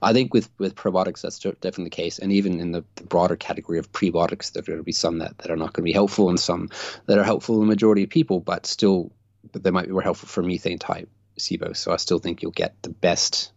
I 0.00 0.12
think 0.12 0.34
with, 0.34 0.48
with 0.58 0.74
probiotics, 0.74 1.20
that's 1.20 1.38
definitely 1.38 1.84
the 1.84 1.90
case. 1.90 2.18
And 2.18 2.32
even 2.32 2.60
in 2.60 2.72
the, 2.72 2.84
the 2.96 3.04
broader 3.04 3.36
category 3.36 3.78
of 3.78 3.92
prebiotics, 3.92 4.52
there 4.52 4.60
are 4.60 4.66
going 4.66 4.78
to 4.78 4.84
be 4.84 4.92
some 4.92 5.18
that, 5.18 5.38
that 5.38 5.50
are 5.50 5.56
not 5.56 5.72
going 5.72 5.82
to 5.82 5.90
be 5.90 5.92
helpful 5.92 6.28
and 6.28 6.38
some 6.38 6.70
that 7.06 7.18
are 7.18 7.24
helpful 7.24 7.56
to 7.56 7.60
the 7.60 7.66
majority 7.66 8.04
of 8.04 8.10
people, 8.10 8.40
but 8.40 8.66
still, 8.66 9.12
but 9.52 9.62
they 9.62 9.70
might 9.70 9.86
be 9.86 9.92
more 9.92 10.02
helpful 10.02 10.28
for 10.28 10.42
methane 10.42 10.78
type 10.78 11.08
SIBO. 11.38 11.76
So 11.76 11.92
I 11.92 11.96
still 11.96 12.18
think 12.18 12.42
you'll 12.42 12.52
get 12.52 12.74
the 12.82 12.90
best 12.90 13.52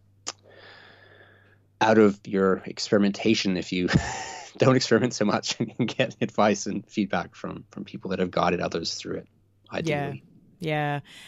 out 1.81 1.97
of 1.97 2.19
your 2.25 2.61
experimentation 2.65 3.57
if 3.57 3.71
you 3.71 3.89
don't 4.57 4.75
experiment 4.75 5.13
so 5.13 5.25
much 5.25 5.59
and 5.59 5.87
get 5.87 6.15
advice 6.21 6.65
and 6.65 6.87
feedback 6.89 7.35
from, 7.35 7.65
from 7.71 7.83
people 7.83 8.11
that 8.11 8.19
have 8.19 8.31
guided 8.31 8.61
others 8.61 8.95
through 8.95 9.17
it, 9.17 9.27
ideally. 9.71 10.23
Yeah, 10.23 10.34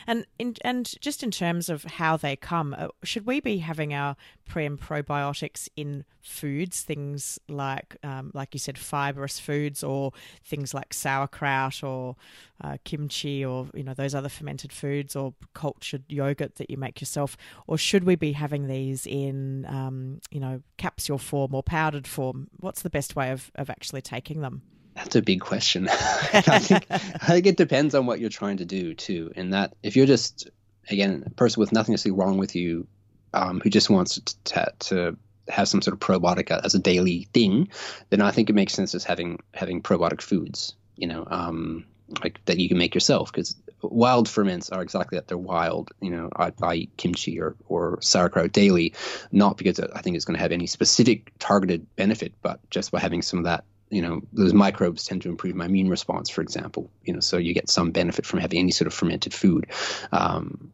and 0.05 0.25
in, 0.39 0.55
and 0.61 0.93
just 1.01 1.23
in 1.23 1.31
terms 1.31 1.69
of 1.69 1.83
how 1.83 2.17
they 2.17 2.35
come, 2.35 2.75
uh, 2.77 2.87
should 3.03 3.25
we 3.25 3.39
be 3.39 3.57
having 3.57 3.93
our 3.93 4.15
pre 4.45 4.65
and 4.65 4.79
probiotics 4.79 5.67
in 5.75 6.05
foods, 6.21 6.83
things 6.83 7.39
like 7.47 7.97
um, 8.03 8.31
like 8.33 8.53
you 8.53 8.59
said, 8.59 8.77
fibrous 8.77 9.39
foods, 9.39 9.83
or 9.83 10.11
things 10.43 10.73
like 10.73 10.93
sauerkraut 10.93 11.83
or 11.83 12.15
uh, 12.63 12.77
kimchi, 12.83 13.43
or 13.43 13.67
you 13.73 13.83
know 13.83 13.93
those 13.93 14.15
other 14.15 14.29
fermented 14.29 14.71
foods, 14.71 15.15
or 15.15 15.33
cultured 15.53 16.03
yogurt 16.07 16.55
that 16.55 16.69
you 16.69 16.77
make 16.77 17.01
yourself, 17.01 17.37
or 17.67 17.77
should 17.77 18.03
we 18.03 18.15
be 18.15 18.33
having 18.33 18.67
these 18.67 19.05
in 19.05 19.65
um, 19.67 20.19
you 20.31 20.39
know 20.39 20.61
capsule 20.77 21.17
form 21.17 21.53
or 21.53 21.63
powdered 21.63 22.07
form? 22.07 22.47
What's 22.59 22.81
the 22.81 22.89
best 22.89 23.15
way 23.15 23.31
of, 23.31 23.51
of 23.55 23.69
actually 23.69 24.01
taking 24.01 24.41
them? 24.41 24.61
That's 24.97 25.15
a 25.15 25.21
big 25.21 25.41
question. 25.41 25.87
I 25.91 26.59
think 26.59 26.87
I 26.89 26.97
think 26.97 27.45
it 27.45 27.55
depends 27.55 27.93
on 27.93 28.07
what 28.07 28.19
you're 28.19 28.31
trying 28.31 28.57
to 28.57 28.65
do 28.65 28.95
too. 28.95 29.31
In 29.35 29.51
that, 29.51 29.75
if 29.83 29.95
you're 29.95 30.07
just 30.07 30.49
again 30.89 31.23
a 31.27 31.29
person 31.29 31.59
with 31.59 31.71
nothing 31.71 31.93
necessarily 31.93 32.19
wrong 32.19 32.37
with 32.39 32.55
you, 32.55 32.87
um, 33.31 33.59
who 33.59 33.69
just 33.69 33.91
wants 33.91 34.19
to, 34.19 34.43
to 34.45 34.73
to 34.79 35.17
have 35.47 35.67
some 35.67 35.83
sort 35.83 35.93
of 35.93 35.99
probiotic 35.99 36.49
as 36.49 36.73
a 36.73 36.79
daily 36.79 37.27
thing, 37.31 37.69
then 38.09 38.21
I 38.21 38.31
think 38.31 38.49
it 38.49 38.53
makes 38.53 38.73
sense 38.73 38.95
as 38.95 39.03
having 39.03 39.39
having 39.53 39.83
probiotic 39.83 40.19
foods. 40.19 40.75
You 40.95 41.07
know, 41.07 41.27
um, 41.29 41.85
like 42.23 42.43
that 42.45 42.57
you 42.57 42.67
can 42.67 42.79
make 42.79 42.95
yourself 42.95 43.31
because 43.31 43.55
wild 43.83 44.27
ferments 44.27 44.71
are 44.71 44.81
exactly 44.81 45.19
that 45.19 45.27
they're 45.27 45.37
wild. 45.37 45.91
You 46.01 46.09
know, 46.09 46.29
I, 46.35 46.51
I 46.59 46.73
eat 46.73 46.97
kimchi 46.97 47.39
or 47.39 47.55
or 47.67 47.99
sauerkraut 48.01 48.51
daily, 48.51 48.95
not 49.31 49.57
because 49.57 49.79
I 49.79 50.01
think 50.01 50.15
it's 50.15 50.25
going 50.25 50.37
to 50.37 50.41
have 50.41 50.51
any 50.51 50.65
specific 50.65 51.31
targeted 51.37 51.85
benefit, 51.95 52.33
but 52.41 52.67
just 52.71 52.91
by 52.91 52.99
having 52.99 53.21
some 53.21 53.37
of 53.37 53.45
that 53.45 53.63
you 53.89 54.01
know 54.01 54.21
those 54.33 54.53
microbes 54.53 55.05
tend 55.05 55.21
to 55.21 55.29
improve 55.29 55.55
my 55.55 55.65
immune 55.65 55.89
response 55.89 56.29
for 56.29 56.41
example. 56.41 56.89
You 57.03 57.13
know 57.13 57.19
so 57.19 57.37
you 57.37 57.53
get 57.53 57.69
some 57.69 57.91
benefit 57.91 58.25
from 58.25 58.39
having 58.39 58.59
any 58.59 58.71
sort 58.71 58.87
of 58.87 58.93
fermented 58.93 59.33
food. 59.33 59.67
Um, 60.11 60.71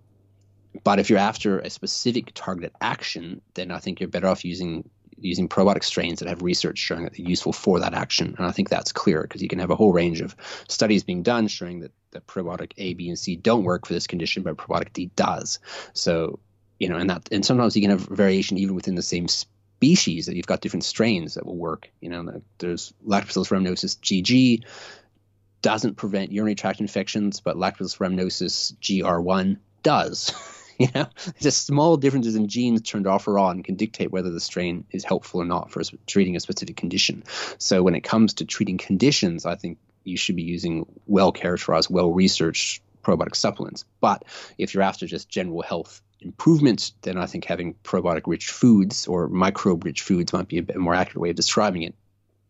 but 0.83 0.99
if 0.99 1.09
you're 1.09 1.19
after 1.19 1.59
a 1.59 1.69
specific 1.69 2.31
targeted 2.33 2.71
action 2.81 3.41
then 3.53 3.69
i 3.69 3.77
think 3.77 3.99
you're 3.99 4.09
better 4.09 4.25
off 4.25 4.43
using 4.43 4.89
using 5.23 5.47
probiotic 5.47 5.83
strains 5.83 6.19
that 6.19 6.27
have 6.27 6.41
research 6.41 6.77
showing 6.77 7.03
that 7.03 7.13
they're 7.13 7.25
useful 7.25 7.53
for 7.53 7.79
that 7.79 7.93
action. 7.93 8.35
And 8.37 8.45
i 8.45 8.51
think 8.51 8.69
that's 8.69 8.91
clear 8.91 9.21
because 9.21 9.41
you 9.41 9.47
can 9.47 9.59
have 9.59 9.71
a 9.71 9.75
whole 9.75 9.93
range 9.93 10.21
of 10.21 10.35
studies 10.67 11.03
being 11.03 11.23
done 11.23 11.47
showing 11.47 11.79
that, 11.81 11.91
that 12.11 12.27
probiotic 12.27 12.73
a 12.77 12.93
b 12.93 13.09
and 13.09 13.17
c 13.17 13.35
don't 13.35 13.63
work 13.63 13.85
for 13.87 13.93
this 13.93 14.07
condition 14.07 14.43
but 14.43 14.57
probiotic 14.57 14.93
d 14.93 15.11
does. 15.15 15.59
So 15.93 16.39
you 16.79 16.89
know 16.89 16.97
and 16.97 17.09
that 17.09 17.29
and 17.31 17.45
sometimes 17.45 17.75
you 17.75 17.81
can 17.81 17.91
have 17.91 18.01
variation 18.01 18.57
even 18.57 18.75
within 18.75 18.95
the 18.95 19.01
same 19.01 19.27
species 19.83 20.27
that 20.27 20.37
you've 20.37 20.47
got 20.47 20.61
different 20.61 20.85
strains 20.85 21.33
that 21.33 21.45
will 21.45 21.57
work. 21.57 21.91
You 21.99 22.07
know, 22.07 22.41
there's 22.57 22.93
Lactobacillus 23.05 23.49
rhamnosus 23.49 23.97
GG 23.99 24.63
doesn't 25.61 25.95
prevent 25.95 26.31
urinary 26.31 26.55
tract 26.55 26.79
infections, 26.79 27.41
but 27.41 27.57
Lactobacillus 27.57 27.97
rhamnosus 27.97 28.73
GR1 28.79 29.57
does. 29.81 30.33
you 30.79 30.87
know, 30.95 31.05
just 31.41 31.65
small 31.65 31.97
differences 31.97 32.37
in 32.37 32.47
genes 32.47 32.81
turned 32.81 33.07
off 33.07 33.27
or 33.27 33.37
on 33.37 33.61
can 33.61 33.75
dictate 33.75 34.09
whether 34.09 34.31
the 34.31 34.39
strain 34.39 34.85
is 34.91 35.03
helpful 35.03 35.41
or 35.41 35.45
not 35.45 35.69
for 35.69 35.81
treating 36.07 36.37
a 36.37 36.39
specific 36.39 36.77
condition. 36.77 37.23
So 37.57 37.83
when 37.83 37.95
it 37.95 38.05
comes 38.05 38.35
to 38.35 38.45
treating 38.45 38.77
conditions, 38.77 39.45
I 39.45 39.55
think 39.55 39.79
you 40.05 40.15
should 40.15 40.37
be 40.37 40.43
using 40.43 40.85
well 41.07 41.33
characterized, 41.33 41.89
well 41.89 42.09
researched 42.09 42.81
probiotic 43.03 43.35
supplements. 43.35 43.83
But 43.99 44.23
if 44.57 44.73
you're 44.73 44.83
after 44.83 45.07
just 45.07 45.27
general 45.27 45.61
health 45.61 46.01
improvement, 46.23 46.91
then 47.01 47.17
I 47.17 47.25
think 47.25 47.45
having 47.45 47.75
probiotic 47.83 48.23
rich 48.25 48.49
foods 48.49 49.07
or 49.07 49.27
microbe 49.27 49.85
rich 49.85 50.01
foods 50.01 50.33
might 50.33 50.47
be 50.47 50.57
a 50.57 50.63
bit 50.63 50.77
more 50.77 50.95
accurate 50.95 51.21
way 51.21 51.29
of 51.29 51.35
describing 51.35 51.83
it. 51.83 51.95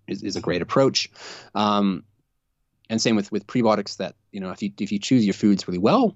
Is, 0.06 0.22
is 0.22 0.36
a 0.36 0.42
great 0.42 0.62
approach. 0.62 1.10
Um, 1.56 2.04
and 2.90 3.02
same 3.02 3.16
with 3.16 3.32
with 3.32 3.48
prebiotics 3.48 3.98
that 3.98 4.16
you 4.34 4.42
know 4.42 4.52
if 4.52 4.62
you 4.62 4.72
if 4.80 4.92
you 4.92 5.00
choose 5.00 5.26
your 5.26 5.34
foods 5.34 5.66
really 5.66 5.80
well, 5.80 6.16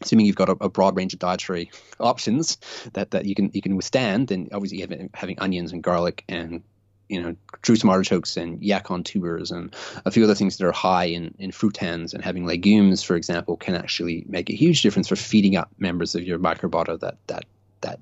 assuming 0.00 0.26
you've 0.26 0.36
got 0.36 0.48
a, 0.48 0.56
a 0.60 0.68
broad 0.68 0.96
range 0.96 1.12
of 1.12 1.18
dietary 1.18 1.70
options 2.00 2.56
that 2.94 3.10
that 3.10 3.26
you 3.26 3.34
can 3.34 3.50
you 3.52 3.62
can 3.62 3.76
withstand, 3.76 4.28
then 4.28 4.48
obviously 4.52 4.80
having, 4.80 5.10
having 5.12 5.38
onions 5.38 5.72
and 5.72 5.82
garlic 5.82 6.24
and 6.28 6.62
you 7.08 7.20
know, 7.20 7.34
Jerusalem 7.62 7.90
artichokes 7.90 8.36
and 8.36 8.60
yacon 8.60 9.04
tubers 9.04 9.50
and 9.50 9.74
a 10.04 10.10
few 10.10 10.24
other 10.24 10.34
things 10.34 10.56
that 10.56 10.66
are 10.66 10.72
high 10.72 11.04
in, 11.04 11.34
in 11.38 11.50
fructans 11.50 12.12
and 12.14 12.22
having 12.22 12.44
legumes, 12.44 13.02
for 13.02 13.16
example, 13.16 13.56
can 13.56 13.74
actually 13.74 14.24
make 14.28 14.50
a 14.50 14.54
huge 14.54 14.82
difference 14.82 15.08
for 15.08 15.16
feeding 15.16 15.56
up 15.56 15.70
members 15.78 16.14
of 16.14 16.22
your 16.22 16.38
microbiota 16.38 17.00
that 17.00 17.16
that 17.26 17.44
that 17.80 18.00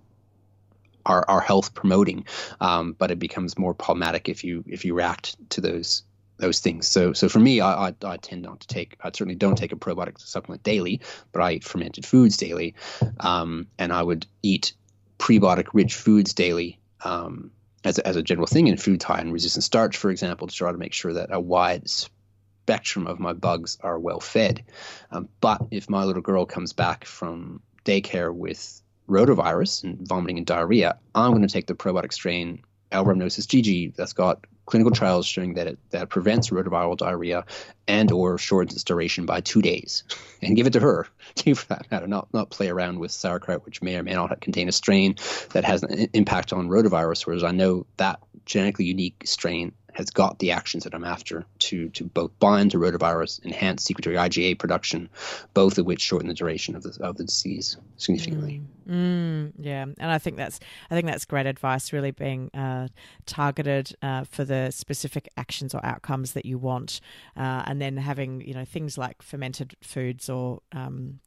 are, 1.04 1.24
are 1.28 1.40
health 1.40 1.74
promoting. 1.74 2.26
Um, 2.60 2.94
but 2.98 3.10
it 3.10 3.18
becomes 3.18 3.56
more 3.56 3.74
problematic 3.74 4.28
if 4.28 4.44
you 4.44 4.64
if 4.66 4.84
you 4.84 4.94
react 4.94 5.36
to 5.50 5.60
those 5.60 6.02
those 6.38 6.60
things. 6.60 6.86
So 6.88 7.12
so 7.12 7.28
for 7.28 7.38
me, 7.38 7.60
I, 7.60 7.88
I, 7.88 7.94
I 8.04 8.16
tend 8.16 8.42
not 8.42 8.60
to 8.60 8.66
take. 8.66 8.96
I 9.00 9.08
certainly 9.08 9.36
don't 9.36 9.56
take 9.56 9.72
a 9.72 9.76
probiotic 9.76 10.20
supplement 10.20 10.62
daily, 10.62 11.00
but 11.32 11.42
I 11.42 11.52
eat 11.52 11.64
fermented 11.64 12.04
foods 12.04 12.36
daily, 12.36 12.74
um, 13.20 13.68
and 13.78 13.92
I 13.92 14.02
would 14.02 14.26
eat 14.42 14.72
prebiotic 15.18 15.68
rich 15.72 15.94
foods 15.94 16.34
daily. 16.34 16.78
Um, 17.04 17.52
as 17.86 17.98
a, 17.98 18.06
as 18.06 18.16
a 18.16 18.22
general 18.22 18.48
thing 18.48 18.66
in 18.66 18.76
food 18.76 19.02
high 19.02 19.20
in 19.20 19.32
resistant 19.32 19.62
starch, 19.62 19.96
for 19.96 20.10
example, 20.10 20.48
to 20.48 20.54
try 20.54 20.72
to 20.72 20.78
make 20.78 20.92
sure 20.92 21.12
that 21.12 21.32
a 21.32 21.40
wide 21.40 21.88
spectrum 21.88 23.06
of 23.06 23.20
my 23.20 23.32
bugs 23.32 23.78
are 23.80 23.98
well 23.98 24.18
fed. 24.18 24.64
Um, 25.12 25.28
but 25.40 25.62
if 25.70 25.88
my 25.88 26.02
little 26.02 26.20
girl 26.20 26.46
comes 26.46 26.72
back 26.72 27.04
from 27.04 27.62
daycare 27.84 28.34
with 28.34 28.82
rotavirus 29.08 29.84
and 29.84 30.06
vomiting 30.06 30.38
and 30.38 30.46
diarrhea, 30.46 30.98
I'm 31.14 31.30
going 31.30 31.46
to 31.46 31.48
take 31.48 31.68
the 31.68 31.76
probiotic 31.76 32.12
strain 32.12 32.62
L. 32.90 33.04
GG 33.04 33.94
that's 33.94 34.12
got 34.12 34.44
clinical 34.66 34.90
trials 34.90 35.26
showing 35.26 35.54
that 35.54 35.66
it 35.66 35.78
that 35.90 36.08
prevents 36.08 36.50
rotaviral 36.50 36.96
diarrhea 36.96 37.44
and 37.88 38.10
or 38.10 38.36
shortens 38.36 38.74
its 38.74 38.84
duration 38.84 39.26
by 39.26 39.40
two 39.40 39.62
days. 39.62 40.04
And 40.42 40.56
give 40.56 40.66
it 40.66 40.72
to 40.74 40.80
her. 40.80 41.06
For 41.54 41.66
that. 41.68 41.90
Matter 41.90 42.06
not 42.06 42.28
not 42.32 42.50
play 42.50 42.68
around 42.68 42.98
with 42.98 43.10
sauerkraut 43.10 43.64
which 43.64 43.82
may 43.82 43.96
or 43.96 44.02
may 44.02 44.14
not 44.14 44.40
contain 44.40 44.68
a 44.68 44.72
strain 44.72 45.16
that 45.52 45.64
has 45.64 45.82
an 45.82 46.08
impact 46.12 46.52
on 46.52 46.68
rotavirus 46.68 47.26
whereas 47.26 47.44
i 47.44 47.50
know 47.50 47.86
that 47.96 48.20
genetically 48.44 48.84
unique 48.84 49.22
strain 49.24 49.72
has 49.96 50.10
got 50.10 50.38
the 50.38 50.50
actions 50.50 50.84
that 50.84 50.94
I'm 50.94 51.04
after 51.04 51.46
to 51.60 51.88
to 51.88 52.04
both 52.04 52.38
bind 52.38 52.72
to 52.72 52.78
rotavirus, 52.78 53.42
enhance 53.44 53.82
secretory 53.82 54.16
IgA 54.16 54.58
production, 54.58 55.08
both 55.54 55.78
of 55.78 55.86
which 55.86 56.02
shorten 56.02 56.28
the 56.28 56.34
duration 56.34 56.76
of 56.76 56.82
the 56.82 56.98
of 57.02 57.16
the 57.16 57.24
disease 57.24 57.78
significantly. 57.96 58.60
Mm, 58.86 58.94
mm, 58.94 59.52
yeah, 59.58 59.82
and 59.82 60.10
I 60.10 60.18
think 60.18 60.36
that's 60.36 60.60
I 60.90 60.94
think 60.94 61.06
that's 61.06 61.24
great 61.24 61.46
advice. 61.46 61.94
Really 61.94 62.10
being 62.10 62.50
uh, 62.52 62.88
targeted 63.24 63.96
uh, 64.02 64.24
for 64.24 64.44
the 64.44 64.70
specific 64.70 65.30
actions 65.38 65.74
or 65.74 65.84
outcomes 65.84 66.32
that 66.32 66.44
you 66.44 66.58
want, 66.58 67.00
uh, 67.34 67.62
and 67.66 67.80
then 67.80 67.96
having 67.96 68.42
you 68.42 68.52
know 68.52 68.66
things 68.66 68.98
like 68.98 69.22
fermented 69.22 69.76
foods 69.80 70.28
or 70.28 70.60
um, 70.72 71.20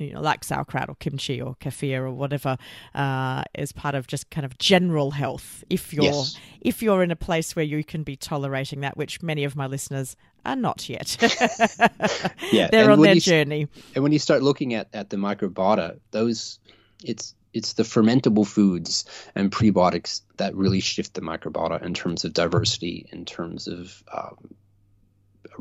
you 0.00 0.12
know, 0.12 0.20
like 0.20 0.44
sauerkraut 0.44 0.88
or 0.88 0.94
kimchi 0.96 1.40
or 1.40 1.54
kefir 1.56 2.00
or 2.00 2.12
whatever, 2.12 2.56
uh, 2.94 3.42
as 3.54 3.72
part 3.72 3.94
of 3.94 4.06
just 4.06 4.30
kind 4.30 4.44
of 4.44 4.58
general 4.58 5.10
health. 5.10 5.64
If 5.70 5.92
you're 5.92 6.04
yes. 6.04 6.38
if 6.60 6.82
you're 6.82 7.02
in 7.02 7.10
a 7.10 7.16
place 7.16 7.54
where 7.54 7.64
you 7.64 7.84
can 7.84 8.02
be 8.02 8.16
tolerating 8.16 8.80
that, 8.80 8.96
which 8.96 9.22
many 9.22 9.44
of 9.44 9.56
my 9.56 9.66
listeners 9.66 10.16
are 10.44 10.56
not 10.56 10.88
yet. 10.88 11.16
yeah, 12.52 12.68
they're 12.70 12.90
on 12.90 13.00
their 13.00 13.14
you, 13.14 13.20
journey. 13.20 13.68
And 13.94 14.02
when 14.02 14.12
you 14.12 14.18
start 14.18 14.42
looking 14.42 14.74
at 14.74 14.88
at 14.92 15.10
the 15.10 15.16
microbiota, 15.16 15.98
those 16.10 16.58
it's 17.04 17.34
it's 17.52 17.74
the 17.74 17.82
fermentable 17.82 18.46
foods 18.46 19.04
and 19.34 19.50
prebiotics 19.50 20.22
that 20.36 20.54
really 20.54 20.80
shift 20.80 21.14
the 21.14 21.20
microbiota 21.20 21.82
in 21.82 21.94
terms 21.94 22.24
of 22.24 22.32
diversity, 22.32 23.06
in 23.10 23.24
terms 23.24 23.66
of 23.66 24.02
um, 24.12 24.54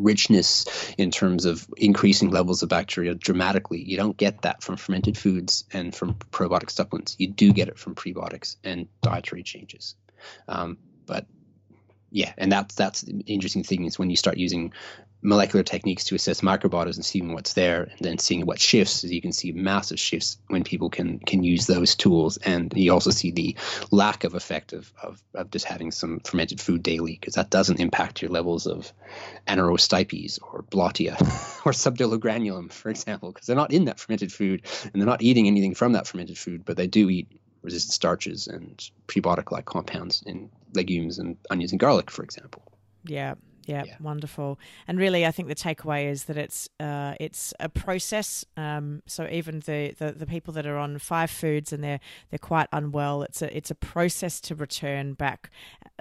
richness 0.03 0.93
in 0.97 1.11
terms 1.11 1.45
of 1.45 1.67
increasing 1.77 2.31
levels 2.31 2.63
of 2.63 2.69
bacteria 2.69 3.15
dramatically. 3.15 3.81
You 3.81 3.97
don't 3.97 4.17
get 4.17 4.41
that 4.43 4.63
from 4.63 4.77
fermented 4.77 5.17
foods 5.17 5.65
and 5.71 5.93
from 5.93 6.15
probiotic 6.31 6.71
supplements. 6.71 7.15
You 7.19 7.27
do 7.27 7.53
get 7.53 7.67
it 7.67 7.77
from 7.77 7.95
prebiotics 7.95 8.57
and 8.63 8.87
dietary 9.01 9.43
changes. 9.43 9.95
Um, 10.47 10.77
but 11.05 11.25
yeah, 12.11 12.33
and 12.37 12.51
that's 12.51 12.75
that's 12.75 13.01
the 13.01 13.23
interesting 13.25 13.63
thing 13.63 13.85
is 13.85 13.99
when 13.99 14.09
you 14.09 14.15
start 14.15 14.37
using 14.37 14.73
molecular 15.21 15.63
techniques 15.63 16.05
to 16.05 16.15
assess 16.15 16.41
microbiotas 16.41 16.95
and 16.95 17.05
seeing 17.05 17.33
what's 17.33 17.53
there 17.53 17.83
and 17.83 17.99
then 17.99 18.17
seeing 18.17 18.45
what 18.45 18.59
shifts. 18.59 19.03
As 19.03 19.11
you 19.11 19.21
can 19.21 19.33
see 19.33 19.51
massive 19.51 19.99
shifts 19.99 20.37
when 20.47 20.63
people 20.63 20.89
can 20.89 21.19
can 21.19 21.43
use 21.43 21.67
those 21.67 21.95
tools. 21.95 22.37
And 22.37 22.71
you 22.75 22.93
also 22.93 23.11
see 23.11 23.31
the 23.31 23.55
lack 23.91 24.23
of 24.23 24.33
effect 24.33 24.73
of, 24.73 24.91
of, 25.03 25.21
of 25.33 25.51
just 25.51 25.65
having 25.65 25.91
some 25.91 26.19
fermented 26.21 26.61
food 26.61 26.83
daily 26.83 27.17
because 27.19 27.35
that 27.35 27.49
doesn't 27.49 27.79
impact 27.79 28.21
your 28.21 28.31
levels 28.31 28.65
of 28.65 28.93
anaerostipes 29.47 30.39
or 30.41 30.63
Blautia 30.63 31.19
or 31.65 31.71
Subdoligranulum 31.71 32.71
for 32.71 32.89
example 32.89 33.31
because 33.31 33.47
they're 33.47 33.55
not 33.55 33.73
in 33.73 33.85
that 33.85 33.99
fermented 33.99 34.31
food 34.31 34.65
and 34.83 35.01
they're 35.01 35.05
not 35.05 35.21
eating 35.21 35.47
anything 35.47 35.75
from 35.75 35.93
that 35.93 36.07
fermented 36.07 36.37
food 36.37 36.63
but 36.65 36.77
they 36.77 36.87
do 36.87 37.09
eat 37.09 37.27
resistant 37.61 37.93
starches 37.93 38.47
and 38.47 38.89
prebiotic 39.07 39.51
like 39.51 39.65
compounds 39.65 40.23
in 40.25 40.49
legumes 40.73 41.19
and 41.19 41.35
onions 41.49 41.71
and 41.71 41.79
garlic 41.79 42.09
for 42.09 42.23
example. 42.23 42.63
Yeah 43.03 43.35
yeah, 43.69 43.95
wonderful. 43.99 44.59
And 44.87 44.97
really, 44.97 45.25
I 45.25 45.31
think 45.31 45.47
the 45.47 45.55
takeaway 45.55 46.09
is 46.09 46.25
that 46.25 46.37
it's 46.37 46.69
uh, 46.79 47.15
it's 47.19 47.53
a 47.59 47.69
process. 47.69 48.45
Um, 48.57 49.01
so 49.05 49.27
even 49.31 49.59
the, 49.61 49.95
the, 49.97 50.11
the 50.11 50.25
people 50.25 50.53
that 50.53 50.65
are 50.65 50.77
on 50.77 50.97
five 50.99 51.29
foods 51.29 51.71
and 51.73 51.83
they're 51.83 51.99
they're 52.29 52.39
quite 52.39 52.67
unwell, 52.71 53.23
it's 53.23 53.41
a 53.41 53.55
it's 53.55 53.71
a 53.71 53.75
process 53.75 54.39
to 54.41 54.55
return 54.55 55.13
back 55.13 55.49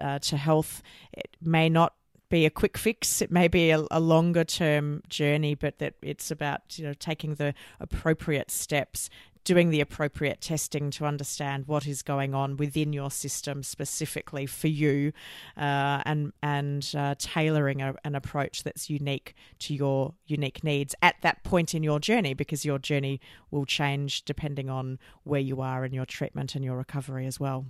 uh, 0.01 0.19
to 0.21 0.37
health. 0.37 0.83
It 1.13 1.37
may 1.41 1.69
not 1.69 1.95
be 2.31 2.45
a 2.45 2.51
quick 2.51 2.77
fix. 2.77 3.23
It 3.23 3.31
may 3.31 3.49
be 3.49 3.71
a, 3.71 3.85
a, 3.91 4.01
longer 4.01 4.45
term 4.45 5.03
journey, 5.09 5.55
but 5.55 5.79
that 5.79 5.95
it's 6.03 6.31
about 6.31 6.79
you 6.79 6.85
know 6.85 6.95
taking 6.95 7.37
the 7.37 7.55
appropriate 7.81 8.51
steps 8.51 9.09
doing 9.49 9.71
the 9.71 9.81
appropriate 9.81 10.41
testing 10.43 10.91
to 10.91 11.07
understand 11.07 11.67
what 11.67 11.87
is 11.87 12.03
going 12.03 12.35
on 12.35 12.59
within 12.59 12.93
your 12.93 13.11
system 13.11 13.63
specifically 13.63 14.45
for 14.45 14.69
you, 14.69 15.11
uh, 15.57 16.03
and 16.05 16.33
and 16.43 16.93
uh, 16.95 17.15
tailoring 17.19 17.81
a, 17.81 17.95
an 18.05 18.15
approach 18.15 18.63
that's 18.63 18.91
unique 18.91 19.35
to 19.59 19.73
your 19.75 20.13
unique 20.27 20.63
needs 20.63 20.95
at 21.01 21.17
that 21.23 21.43
point 21.45 21.75
in 21.75 21.83
your 21.83 21.99
journey, 21.99 22.35
because 22.35 22.67
your 22.67 22.79
journey 22.79 23.21
will 23.51 23.65
change 23.65 24.23
depending 24.27 24.69
on 24.69 24.99
where 25.25 25.41
you 25.41 25.63
are 25.63 25.87
in 25.87 25.95
your 25.95 26.07
treatment 26.07 26.55
and 26.55 26.63
your 26.63 26.77
recovery 26.77 27.27
as 27.27 27.41
well. 27.41 27.65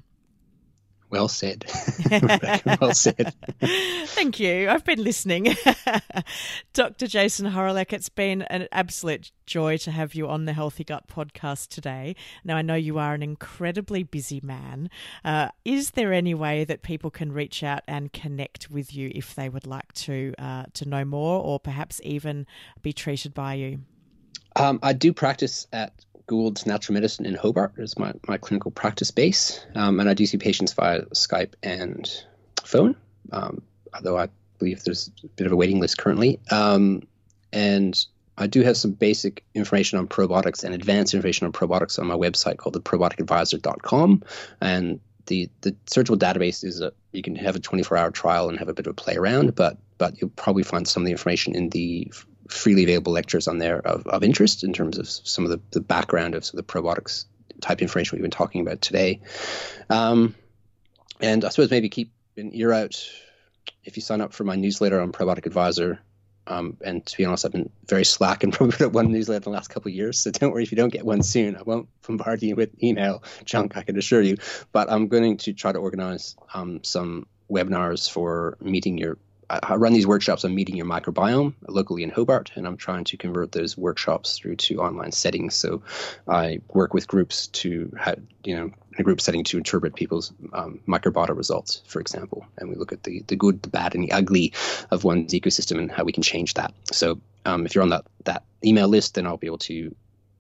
Well 1.11 1.29
said. 1.29 1.65
well 2.81 2.93
said. 2.93 3.35
Thank 3.61 4.39
you. 4.39 4.69
I've 4.69 4.85
been 4.85 5.03
listening. 5.03 5.57
Dr. 6.75 7.07
Jason 7.07 7.51
Hawrelak, 7.51 7.93
it's 7.93 8.11
been 8.11 8.43
an 8.43 8.69
absolute 8.73 9.33
joy 9.47 9.79
to 9.79 9.91
have 9.91 10.15
you 10.15 10.29
on 10.29 10.45
the 10.45 10.53
Healthy 10.53 10.85
Gut 10.85 11.07
podcast 11.09 11.69
today. 11.69 12.15
Now, 12.45 12.57
I 12.57 12.63
know 12.63 12.75
you 12.75 12.99
are 12.99 13.15
an 13.15 13.23
incredibly 13.23 14.03
busy 14.03 14.41
man. 14.43 14.91
Uh, 15.25 15.49
is 15.65 15.93
there 15.93 16.13
any 16.13 16.35
way 16.35 16.65
that 16.65 16.83
people 16.83 17.11
can 17.11 17.33
reach 17.33 17.63
out 17.63 17.83
and 17.89 18.13
connect 18.13 18.71
with 18.71 18.95
you 18.95 19.11
if 19.15 19.35
they 19.35 19.49
would 19.49 19.67
like 19.67 19.93
to, 19.95 20.35
uh, 20.39 20.65
to 20.75 20.87
know 20.87 21.05
more 21.07 21.43
or 21.43 21.59
perhaps 21.59 22.01
even 22.05 22.47
be 22.83 22.93
treated 22.93 23.33
by 23.33 23.55
you? 23.55 23.81
Um, 24.57 24.79
I 24.83 24.93
do 24.93 25.13
practice 25.13 25.67
at 25.73 26.05
Gould's 26.29 26.67
Natural 26.67 26.95
Medicine 26.95 27.27
in 27.27 27.35
Hobart 27.35 27.73
is 27.79 27.99
my, 27.99 28.13
my 28.29 28.37
clinical 28.37 28.71
practice 28.71 29.11
base. 29.11 29.67
Um, 29.75 29.99
and 29.99 30.09
I 30.09 30.15
do 30.15 30.27
see 30.27 30.37
patients 30.37 30.73
via 30.75 31.03
Skype 31.07 31.55
and 31.63 32.09
phone, 32.63 32.95
um, 33.33 33.63
although 33.95 34.17
I 34.17 34.29
believe 34.59 34.85
there's 34.85 35.11
a 35.25 35.27
bit 35.29 35.47
of 35.47 35.53
a 35.53 35.57
waiting 35.57 35.81
list 35.81 35.99
currently. 35.99 36.39
Um, 36.51 37.03
and 37.53 37.99
I 38.37 38.47
do 38.47 38.63
have 38.63 38.77
some 38.77 38.93
basic 38.93 39.43
information 39.55 39.99
on 39.99 40.07
probiotics 40.07 40.63
and 40.63 40.75
advanced 40.75 41.15
information 41.15 41.47
on 41.47 41.53
probiotics 41.53 41.99
on 41.99 42.07
my 42.07 42.15
website 42.15 42.59
called 42.59 42.75
the 42.75 42.81
probioticadvisor.com. 42.81 44.23
And 44.61 45.01
the, 45.27 45.49
the 45.63 45.73
searchable 45.87 46.19
database 46.19 46.63
is 46.63 46.81
a, 46.81 46.93
you 47.13 47.23
can 47.23 47.37
have 47.37 47.57
a 47.57 47.61
24 47.61 47.97
hour 47.97 48.11
trial 48.11 48.51
and 48.51 48.59
have 48.59 48.69
a 48.69 48.75
bit 48.75 48.87
of 48.87 48.91
a 48.91 48.95
play 48.95 49.17
around, 49.17 49.55
but 49.55 49.79
but 49.97 50.21
you'll 50.21 50.31
probably 50.31 50.63
find 50.63 50.87
some 50.87 51.03
of 51.03 51.07
the 51.07 51.13
information 51.13 51.57
in 51.57 51.71
the 51.71 52.13
freely 52.49 52.83
available 52.85 53.13
lectures 53.13 53.47
on 53.49 53.59
there 53.59 53.81
of, 53.87 54.07
of 54.07 54.23
interest 54.23 54.65
in 54.65 54.73
terms 54.73 54.99
of 54.99 55.09
some 55.09 55.45
of 55.45 55.51
the, 55.51 55.61
the 55.71 55.81
background 55.81 56.35
of, 56.35 56.51
the 56.53 56.63
probiotics 56.63 57.27
type 57.61 57.83
information 57.83 58.17
we've 58.17 58.23
been 58.23 58.31
talking 58.31 58.61
about 58.61 58.81
today. 58.81 59.21
Um, 59.91 60.35
and 61.21 61.45
I 61.45 61.49
suppose 61.49 61.71
maybe 61.71 61.89
keep 61.89 62.13
an 62.37 62.51
ear 62.55 62.73
out 62.73 62.97
if 63.85 63.97
you 63.97 64.03
sign 64.03 64.21
up 64.21 64.33
for 64.33 64.45
my 64.45 64.57
newsletter 64.57 65.01
on 65.01 65.13
Probiotic 65.13 65.47
Advisor. 65.47 66.01
Um, 66.47 66.79
and 66.83 67.05
to 67.05 67.17
be 67.19 67.27
honest, 67.27 67.45
I've 67.45 67.53
been 67.53 67.71
very 67.87 68.05
slack 68.05 68.43
and 68.43 68.53
probably 68.53 68.77
put 68.77 68.87
up 68.87 68.93
one 68.93 69.13
newsletter 69.13 69.37
in 69.37 69.53
the 69.53 69.57
last 69.57 69.69
couple 69.69 69.91
of 69.91 69.95
years. 69.95 70.19
So 70.21 70.31
don't 70.31 70.51
worry 70.53 70.63
if 70.63 70.73
you 70.73 70.77
don't 70.77 70.93
get 70.93 71.05
one 71.05 71.23
soon. 71.23 71.57
I 71.57 71.63
won't 71.63 71.89
bombard 72.07 72.43
you 72.43 72.57
with 72.57 72.83
email 72.83 73.23
junk, 73.45 73.77
I 73.77 73.83
can 73.83 73.99
assure 73.99 74.23
you. 74.23 74.37
But 74.73 74.91
I'm 74.91 75.09
going 75.09 75.37
to 75.39 75.53
try 75.53 75.73
to 75.73 75.79
organize 75.79 76.37
um, 76.55 76.83
some 76.83 77.27
webinars 77.51 78.11
for 78.11 78.57
meeting 78.61 78.97
your 78.97 79.19
I 79.51 79.77
run 79.77 79.95
these 79.95 80.07
workshops 80.07 80.45
on 80.45 80.55
meeting 80.55 80.77
your 80.77 80.87
microbiome 80.87 81.55
locally 81.69 82.03
in 82.03 82.11
Hobart, 82.11 82.53
and 82.55 82.67
I'm 82.67 82.77
trying 82.77 83.05
to 83.05 83.17
convert 83.17 83.53
those 83.53 83.79
workshops 83.79 84.37
through 84.37 84.57
to 84.57 84.81
online 84.83 85.13
settings. 85.13 85.55
So 85.55 85.83
I 86.27 86.61
work 86.75 86.93
with 86.93 87.09
groups 87.09 87.47
to, 87.49 87.91
have, 87.99 88.21
you 88.45 88.55
know, 88.55 88.65
in 88.65 88.75
a 88.99 89.03
group 89.03 89.21
setting 89.21 89.45
to 89.45 89.57
interpret 89.57 89.95
people's 89.95 90.33
um, 90.53 90.81
microbiota 90.87 91.35
results, 91.35 91.83
for 91.87 92.01
example, 92.01 92.47
and 92.59 92.69
we 92.69 92.75
look 92.75 92.93
at 92.93 93.05
the 93.05 93.23
the 93.29 93.37
good, 93.37 93.63
the 93.63 93.71
bad, 93.71 93.95
and 93.95 94.05
the 94.05 94.13
ugly 94.13 94.53
of 94.91 95.05
one's 95.05 95.33
ecosystem 95.33 95.79
and 95.79 95.91
how 95.91 96.05
we 96.05 96.13
can 96.13 96.23
change 96.23 96.55
that. 96.55 96.75
So 96.93 97.21
um, 97.47 97.65
if 97.65 97.75
you're 97.75 97.83
on 97.83 97.91
that 97.91 98.05
that 98.25 98.45
email 98.65 98.89
list, 98.89 99.15
then 99.15 99.27
I'll 99.27 99.37
be 99.37 99.47
able 99.47 99.59
to 99.59 99.95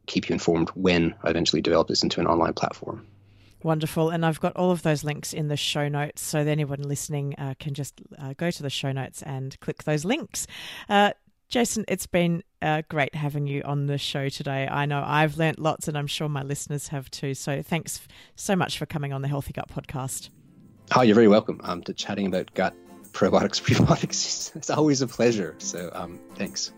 keep 0.06 0.28
you 0.28 0.32
informed 0.35 0.70
when 0.70 1.14
I 1.22 1.30
eventually 1.30 1.62
develop 1.62 1.89
this 1.89 2.02
into 2.02 2.20
an 2.20 2.26
online 2.26 2.55
platform. 2.55 3.06
Wonderful. 3.62 4.10
And 4.10 4.24
I've 4.24 4.40
got 4.40 4.56
all 4.56 4.70
of 4.70 4.82
those 4.82 5.05
links 5.05 5.32
in 5.32 5.48
the 5.48 5.56
show 5.56 5.89
notes. 5.89 6.22
So 6.22 6.44
that 6.44 6.51
anyone 6.51 6.82
listening 6.82 7.35
uh, 7.39 7.55
can 7.59 7.74
just 7.74 8.01
uh, 8.18 8.35
go 8.36 8.51
to 8.51 8.62
the 8.62 8.70
show 8.70 8.93
notes 8.93 9.22
and 9.22 9.59
click 9.60 9.85
those 9.85 10.05
links. 10.05 10.47
Uh, 10.89 11.12
Jason, 11.48 11.85
it's 11.89 12.06
been 12.06 12.43
uh, 12.60 12.82
great 12.90 13.14
having 13.14 13.47
you 13.47 13.62
on 13.62 13.86
the 13.86 13.97
show 13.97 14.28
today. 14.28 14.68
I 14.70 14.85
know 14.85 15.02
I've 15.05 15.39
learnt 15.39 15.59
lots, 15.59 15.89
and 15.89 15.97
I'm 15.97 16.06
sure 16.06 16.28
my 16.28 16.43
listeners 16.43 16.89
have 16.89 17.10
too. 17.10 17.32
So 17.32 17.62
thanks 17.62 18.06
so 18.36 18.55
much 18.55 18.78
for 18.78 18.85
coming 18.85 19.14
on 19.14 19.22
the 19.22 19.28
Healthy 19.28 19.55
Gut 19.55 19.68
podcast. 19.68 20.28
Oh, 20.94 21.01
you're 21.01 21.14
very 21.14 21.28
welcome. 21.28 21.60
Um, 21.64 21.82
to 21.85 21.94
chatting 21.94 22.26
about 22.26 22.52
gut 22.52 22.74
probiotics, 23.12 23.62
prebiotics, 23.62 24.55
it's 24.56 24.68
always 24.68 25.01
a 25.01 25.06
pleasure. 25.06 25.55
So 25.59 25.90
um, 25.94 26.20
thanks. 26.35 26.70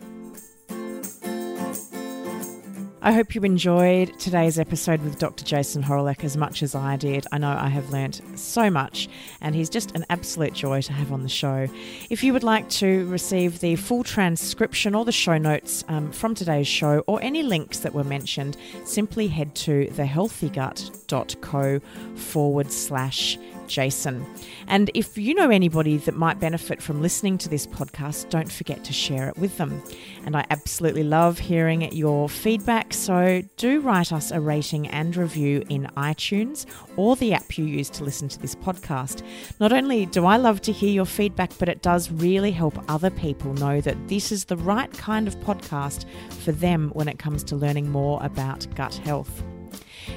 I 3.03 3.13
hope 3.13 3.35
you 3.35 3.41
enjoyed 3.41 4.19
today's 4.19 4.59
episode 4.59 5.01
with 5.01 5.19
Dr. 5.19 5.43
Jason 5.43 5.83
Hawrelak 5.83 6.23
as 6.23 6.37
much 6.37 6.63
as 6.63 6.75
I 6.75 6.97
did. 6.97 7.27
I 7.33 7.39
know 7.39 7.49
I 7.49 7.69
have 7.69 7.89
learnt 7.89 8.21
so 8.39 8.69
much, 8.69 9.09
and 9.41 9.55
he's 9.55 9.71
just 9.71 9.93
an 9.97 10.05
absolute 10.11 10.53
joy 10.53 10.83
to 10.83 10.93
have 10.93 11.11
on 11.11 11.23
the 11.23 11.29
show. 11.31 11.67
If 12.11 12.23
you 12.23 12.35
would 12.35 12.43
like 12.43 12.69
to 12.71 13.07
receive 13.07 13.61
the 13.61 13.77
full 13.77 14.05
transcription 14.05 14.95
or 14.95 15.07
the 15.07 15.13
show 15.13 15.39
notes 15.39 15.83
um, 15.89 16.13
from 16.13 16.35
today's 16.35 16.69
show, 16.69 17.03
or 17.07 17.23
any 17.23 17.43
links 17.43 17.79
that 17.79 17.95
were 17.95 18.05
mentioned, 18.05 18.59
simply 18.85 19.29
head 19.29 19.55
to 19.55 19.87
thehealthygut.co 19.87 21.81
forward 22.17 22.71
slash 22.71 23.39
Jason. 23.71 24.27
And 24.67 24.91
if 24.95 25.17
you 25.17 25.35
know 25.35 25.51
anybody 25.51 25.97
that 25.99 26.17
might 26.17 26.41
benefit 26.41 26.83
from 26.83 27.01
listening 27.01 27.39
to 27.39 27.49
this 27.49 27.67
podcast, 27.67 28.29
don't 28.29 28.51
forget 28.51 28.85
to 28.85 28.93
share 28.93 29.29
it 29.29 29.39
with 29.39 29.57
them. 29.57 29.83
And 30.27 30.37
I 30.37 30.45
absolutely 30.51 31.05
love 31.05 31.39
hearing 31.39 31.91
your 31.93 32.29
feedback, 32.29 32.93
so 32.93 33.43
do 33.57 33.81
write 33.81 34.13
us 34.13 34.31
a 34.31 34.41
rating 34.41 34.89
and 34.89 35.17
review 35.17 35.63
in 35.69 35.89
iTunes 35.97 36.67
or 36.97 37.17
the 37.17 37.33
app 37.33 37.57
you 37.57 37.65
use 37.65 37.89
to 37.91 38.05
listen 38.05 38.29
to 38.29 38.39
this 38.39 38.55
podcast. 38.55 39.23
Not 39.61 39.73
only 39.73 40.07
do 40.07 40.27
I 40.27 40.37
love 40.37 40.61
to 40.63 40.73
hear 40.73 40.91
your 40.91 41.07
feedback, 41.07 41.57
but 41.59 41.69
it 41.69 41.83
does 41.83 42.11
really 42.11 42.51
help 42.51 42.79
other 42.91 43.11
people 43.11 43.55
know 43.55 43.81
that 43.81 44.09
this 44.09 44.33
is 44.33 44.45
the 44.45 44.57
right 44.57 44.93
kind 44.93 45.29
of 45.29 45.39
podcast 45.41 46.05
for 46.43 46.53
them 46.53 46.91
when 46.95 47.09
it 47.09 47.19
comes 47.19 47.45
to 47.45 47.57
learning 47.57 47.89
more 47.89 48.23
about 48.23 48.67
gut 48.75 48.95
health. 48.97 49.43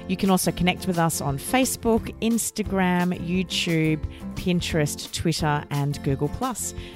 You 0.07 0.17
can 0.17 0.29
also 0.29 0.51
connect 0.51 0.87
with 0.87 0.97
us 0.97 1.21
on 1.21 1.37
Facebook, 1.37 2.13
Instagram, 2.21 3.17
YouTube, 3.25 3.99
Pinterest, 4.35 5.11
Twitter, 5.13 5.63
and 5.69 6.01
Google. 6.03 6.29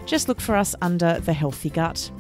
Just 0.06 0.28
look 0.28 0.42
for 0.42 0.56
us 0.56 0.76
under 0.82 1.20
The 1.20 1.34
Healthy 1.34 1.70
Gut. 1.70 2.12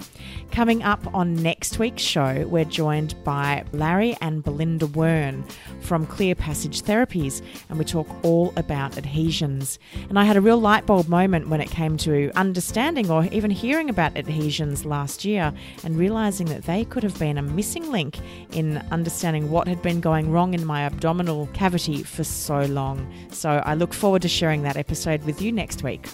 Coming 0.51 0.81
up 0.81 1.13
on 1.13 1.35
next 1.35 1.77
week's 1.77 2.01
show, 2.01 2.47
we're 2.47 2.65
joined 2.65 3.15
by 3.23 3.63
Larry 3.73 4.17
and 4.21 4.43
Belinda 4.43 4.87
Wurn 4.87 5.43
from 5.81 6.07
Clear 6.07 6.33
Passage 6.33 6.81
Therapies, 6.81 7.43
and 7.69 7.77
we 7.77 7.85
talk 7.85 8.07
all 8.23 8.53
about 8.55 8.97
adhesions. 8.97 9.77
And 10.09 10.17
I 10.17 10.23
had 10.23 10.35
a 10.35 10.41
real 10.41 10.57
light 10.57 10.85
bulb 10.85 11.09
moment 11.09 11.49
when 11.49 11.61
it 11.61 11.69
came 11.69 11.95
to 11.97 12.31
understanding 12.35 13.11
or 13.11 13.25
even 13.25 13.51
hearing 13.51 13.89
about 13.89 14.17
adhesions 14.17 14.85
last 14.85 15.23
year 15.23 15.53
and 15.83 15.97
realizing 15.97 16.47
that 16.47 16.63
they 16.63 16.85
could 16.85 17.03
have 17.03 17.19
been 17.19 17.37
a 17.37 17.43
missing 17.43 17.91
link 17.91 18.17
in 18.51 18.77
understanding 18.91 19.51
what 19.51 19.67
had 19.67 19.81
been 19.81 20.01
going 20.01 20.31
wrong 20.31 20.53
in 20.53 20.65
my 20.65 20.81
abdominal 20.81 21.47
cavity 21.53 22.01
for 22.03 22.23
so 22.23 22.61
long. 22.65 23.11
So 23.31 23.61
I 23.63 23.75
look 23.75 23.93
forward 23.93 24.23
to 24.23 24.27
sharing 24.27 24.63
that 24.63 24.77
episode 24.77 25.23
with 25.23 25.41
you 25.41 25.51
next 25.51 25.83
week. 25.83 26.07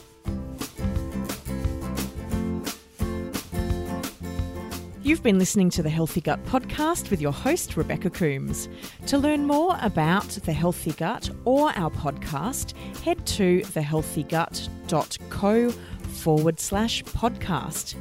You've 5.03 5.21
been 5.21 5.37
listening 5.37 5.69
to 5.71 5.83
the 5.83 5.89
Healthy 5.89 6.21
Gut 6.21 6.41
podcast 6.45 7.11
with 7.11 7.19
your 7.19 7.33
host, 7.33 7.75
Rebecca 7.75 8.09
Coomes. 8.09 8.69
To 9.07 9.17
learn 9.17 9.45
more 9.45 9.77
about 9.81 10.29
the 10.29 10.53
Healthy 10.53 10.93
Gut 10.93 11.29
or 11.43 11.77
our 11.77 11.91
podcast, 11.91 12.71
head 12.99 13.27
to 13.27 13.59
thehealthygut.co 13.63 15.71
forward 15.71 16.57
slash 16.57 17.03
podcast. 17.03 17.95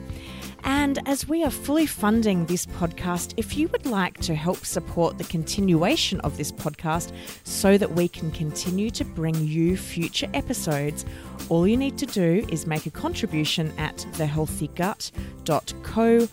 And 0.65 0.99
as 1.07 1.29
we 1.29 1.45
are 1.45 1.51
fully 1.51 1.87
funding 1.87 2.47
this 2.47 2.67
podcast, 2.67 3.35
if 3.37 3.57
you 3.57 3.69
would 3.69 3.87
like 3.87 4.19
to 4.21 4.35
help 4.35 4.65
support 4.65 5.19
the 5.19 5.25
continuation 5.25 6.21
of 6.21 6.37
this 6.37 6.53
podcast 6.53 7.13
so 7.45 7.77
that 7.79 7.93
we 7.93 8.09
can 8.09 8.31
continue 8.31 8.91
to 8.91 9.05
bring 9.05 9.35
you 9.35 9.77
future 9.77 10.29
episodes, 10.35 11.05
all 11.49 11.67
you 11.67 11.77
need 11.77 11.99
to 11.99 12.07
do 12.07 12.47
is 12.49 12.67
make 12.67 12.87
a 12.87 12.91
contribution 12.91 13.73
at 13.79 13.97
thehealthygut.co 14.13 16.27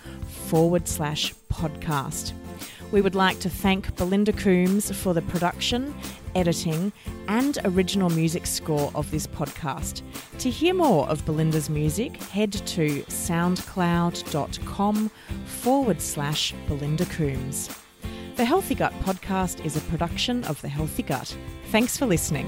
forward 0.47 0.87
slash 0.87 1.33
podcast. 1.51 2.33
We 2.91 3.01
would 3.01 3.15
like 3.15 3.39
to 3.41 3.49
thank 3.49 3.95
Belinda 3.95 4.33
Coomes 4.33 4.93
for 4.93 5.13
the 5.13 5.21
production, 5.21 5.93
editing, 6.33 6.91
and 7.27 7.59
original 7.65 8.09
music 8.09 8.47
score 8.47 8.91
of 8.95 9.11
this 9.11 9.27
podcast. 9.27 10.01
To 10.39 10.49
hear 10.49 10.73
more 10.73 11.07
of 11.07 11.23
Belinda's 11.25 11.69
music, 11.69 12.17
head 12.23 12.51
to 12.51 13.03
soundcloud.com 13.03 15.11
forward 15.45 16.01
slash 16.01 16.55
Belinda 16.67 17.05
Coomes. 17.05 17.69
The 18.35 18.45
Healthy 18.45 18.73
Gut 18.75 18.93
podcast 19.01 19.63
is 19.65 19.75
a 19.77 19.81
production 19.81 20.43
of 20.45 20.59
The 20.61 20.69
Healthy 20.69 21.03
Gut. 21.03 21.35
Thanks 21.71 21.95
for 21.97 22.07
listening. 22.07 22.47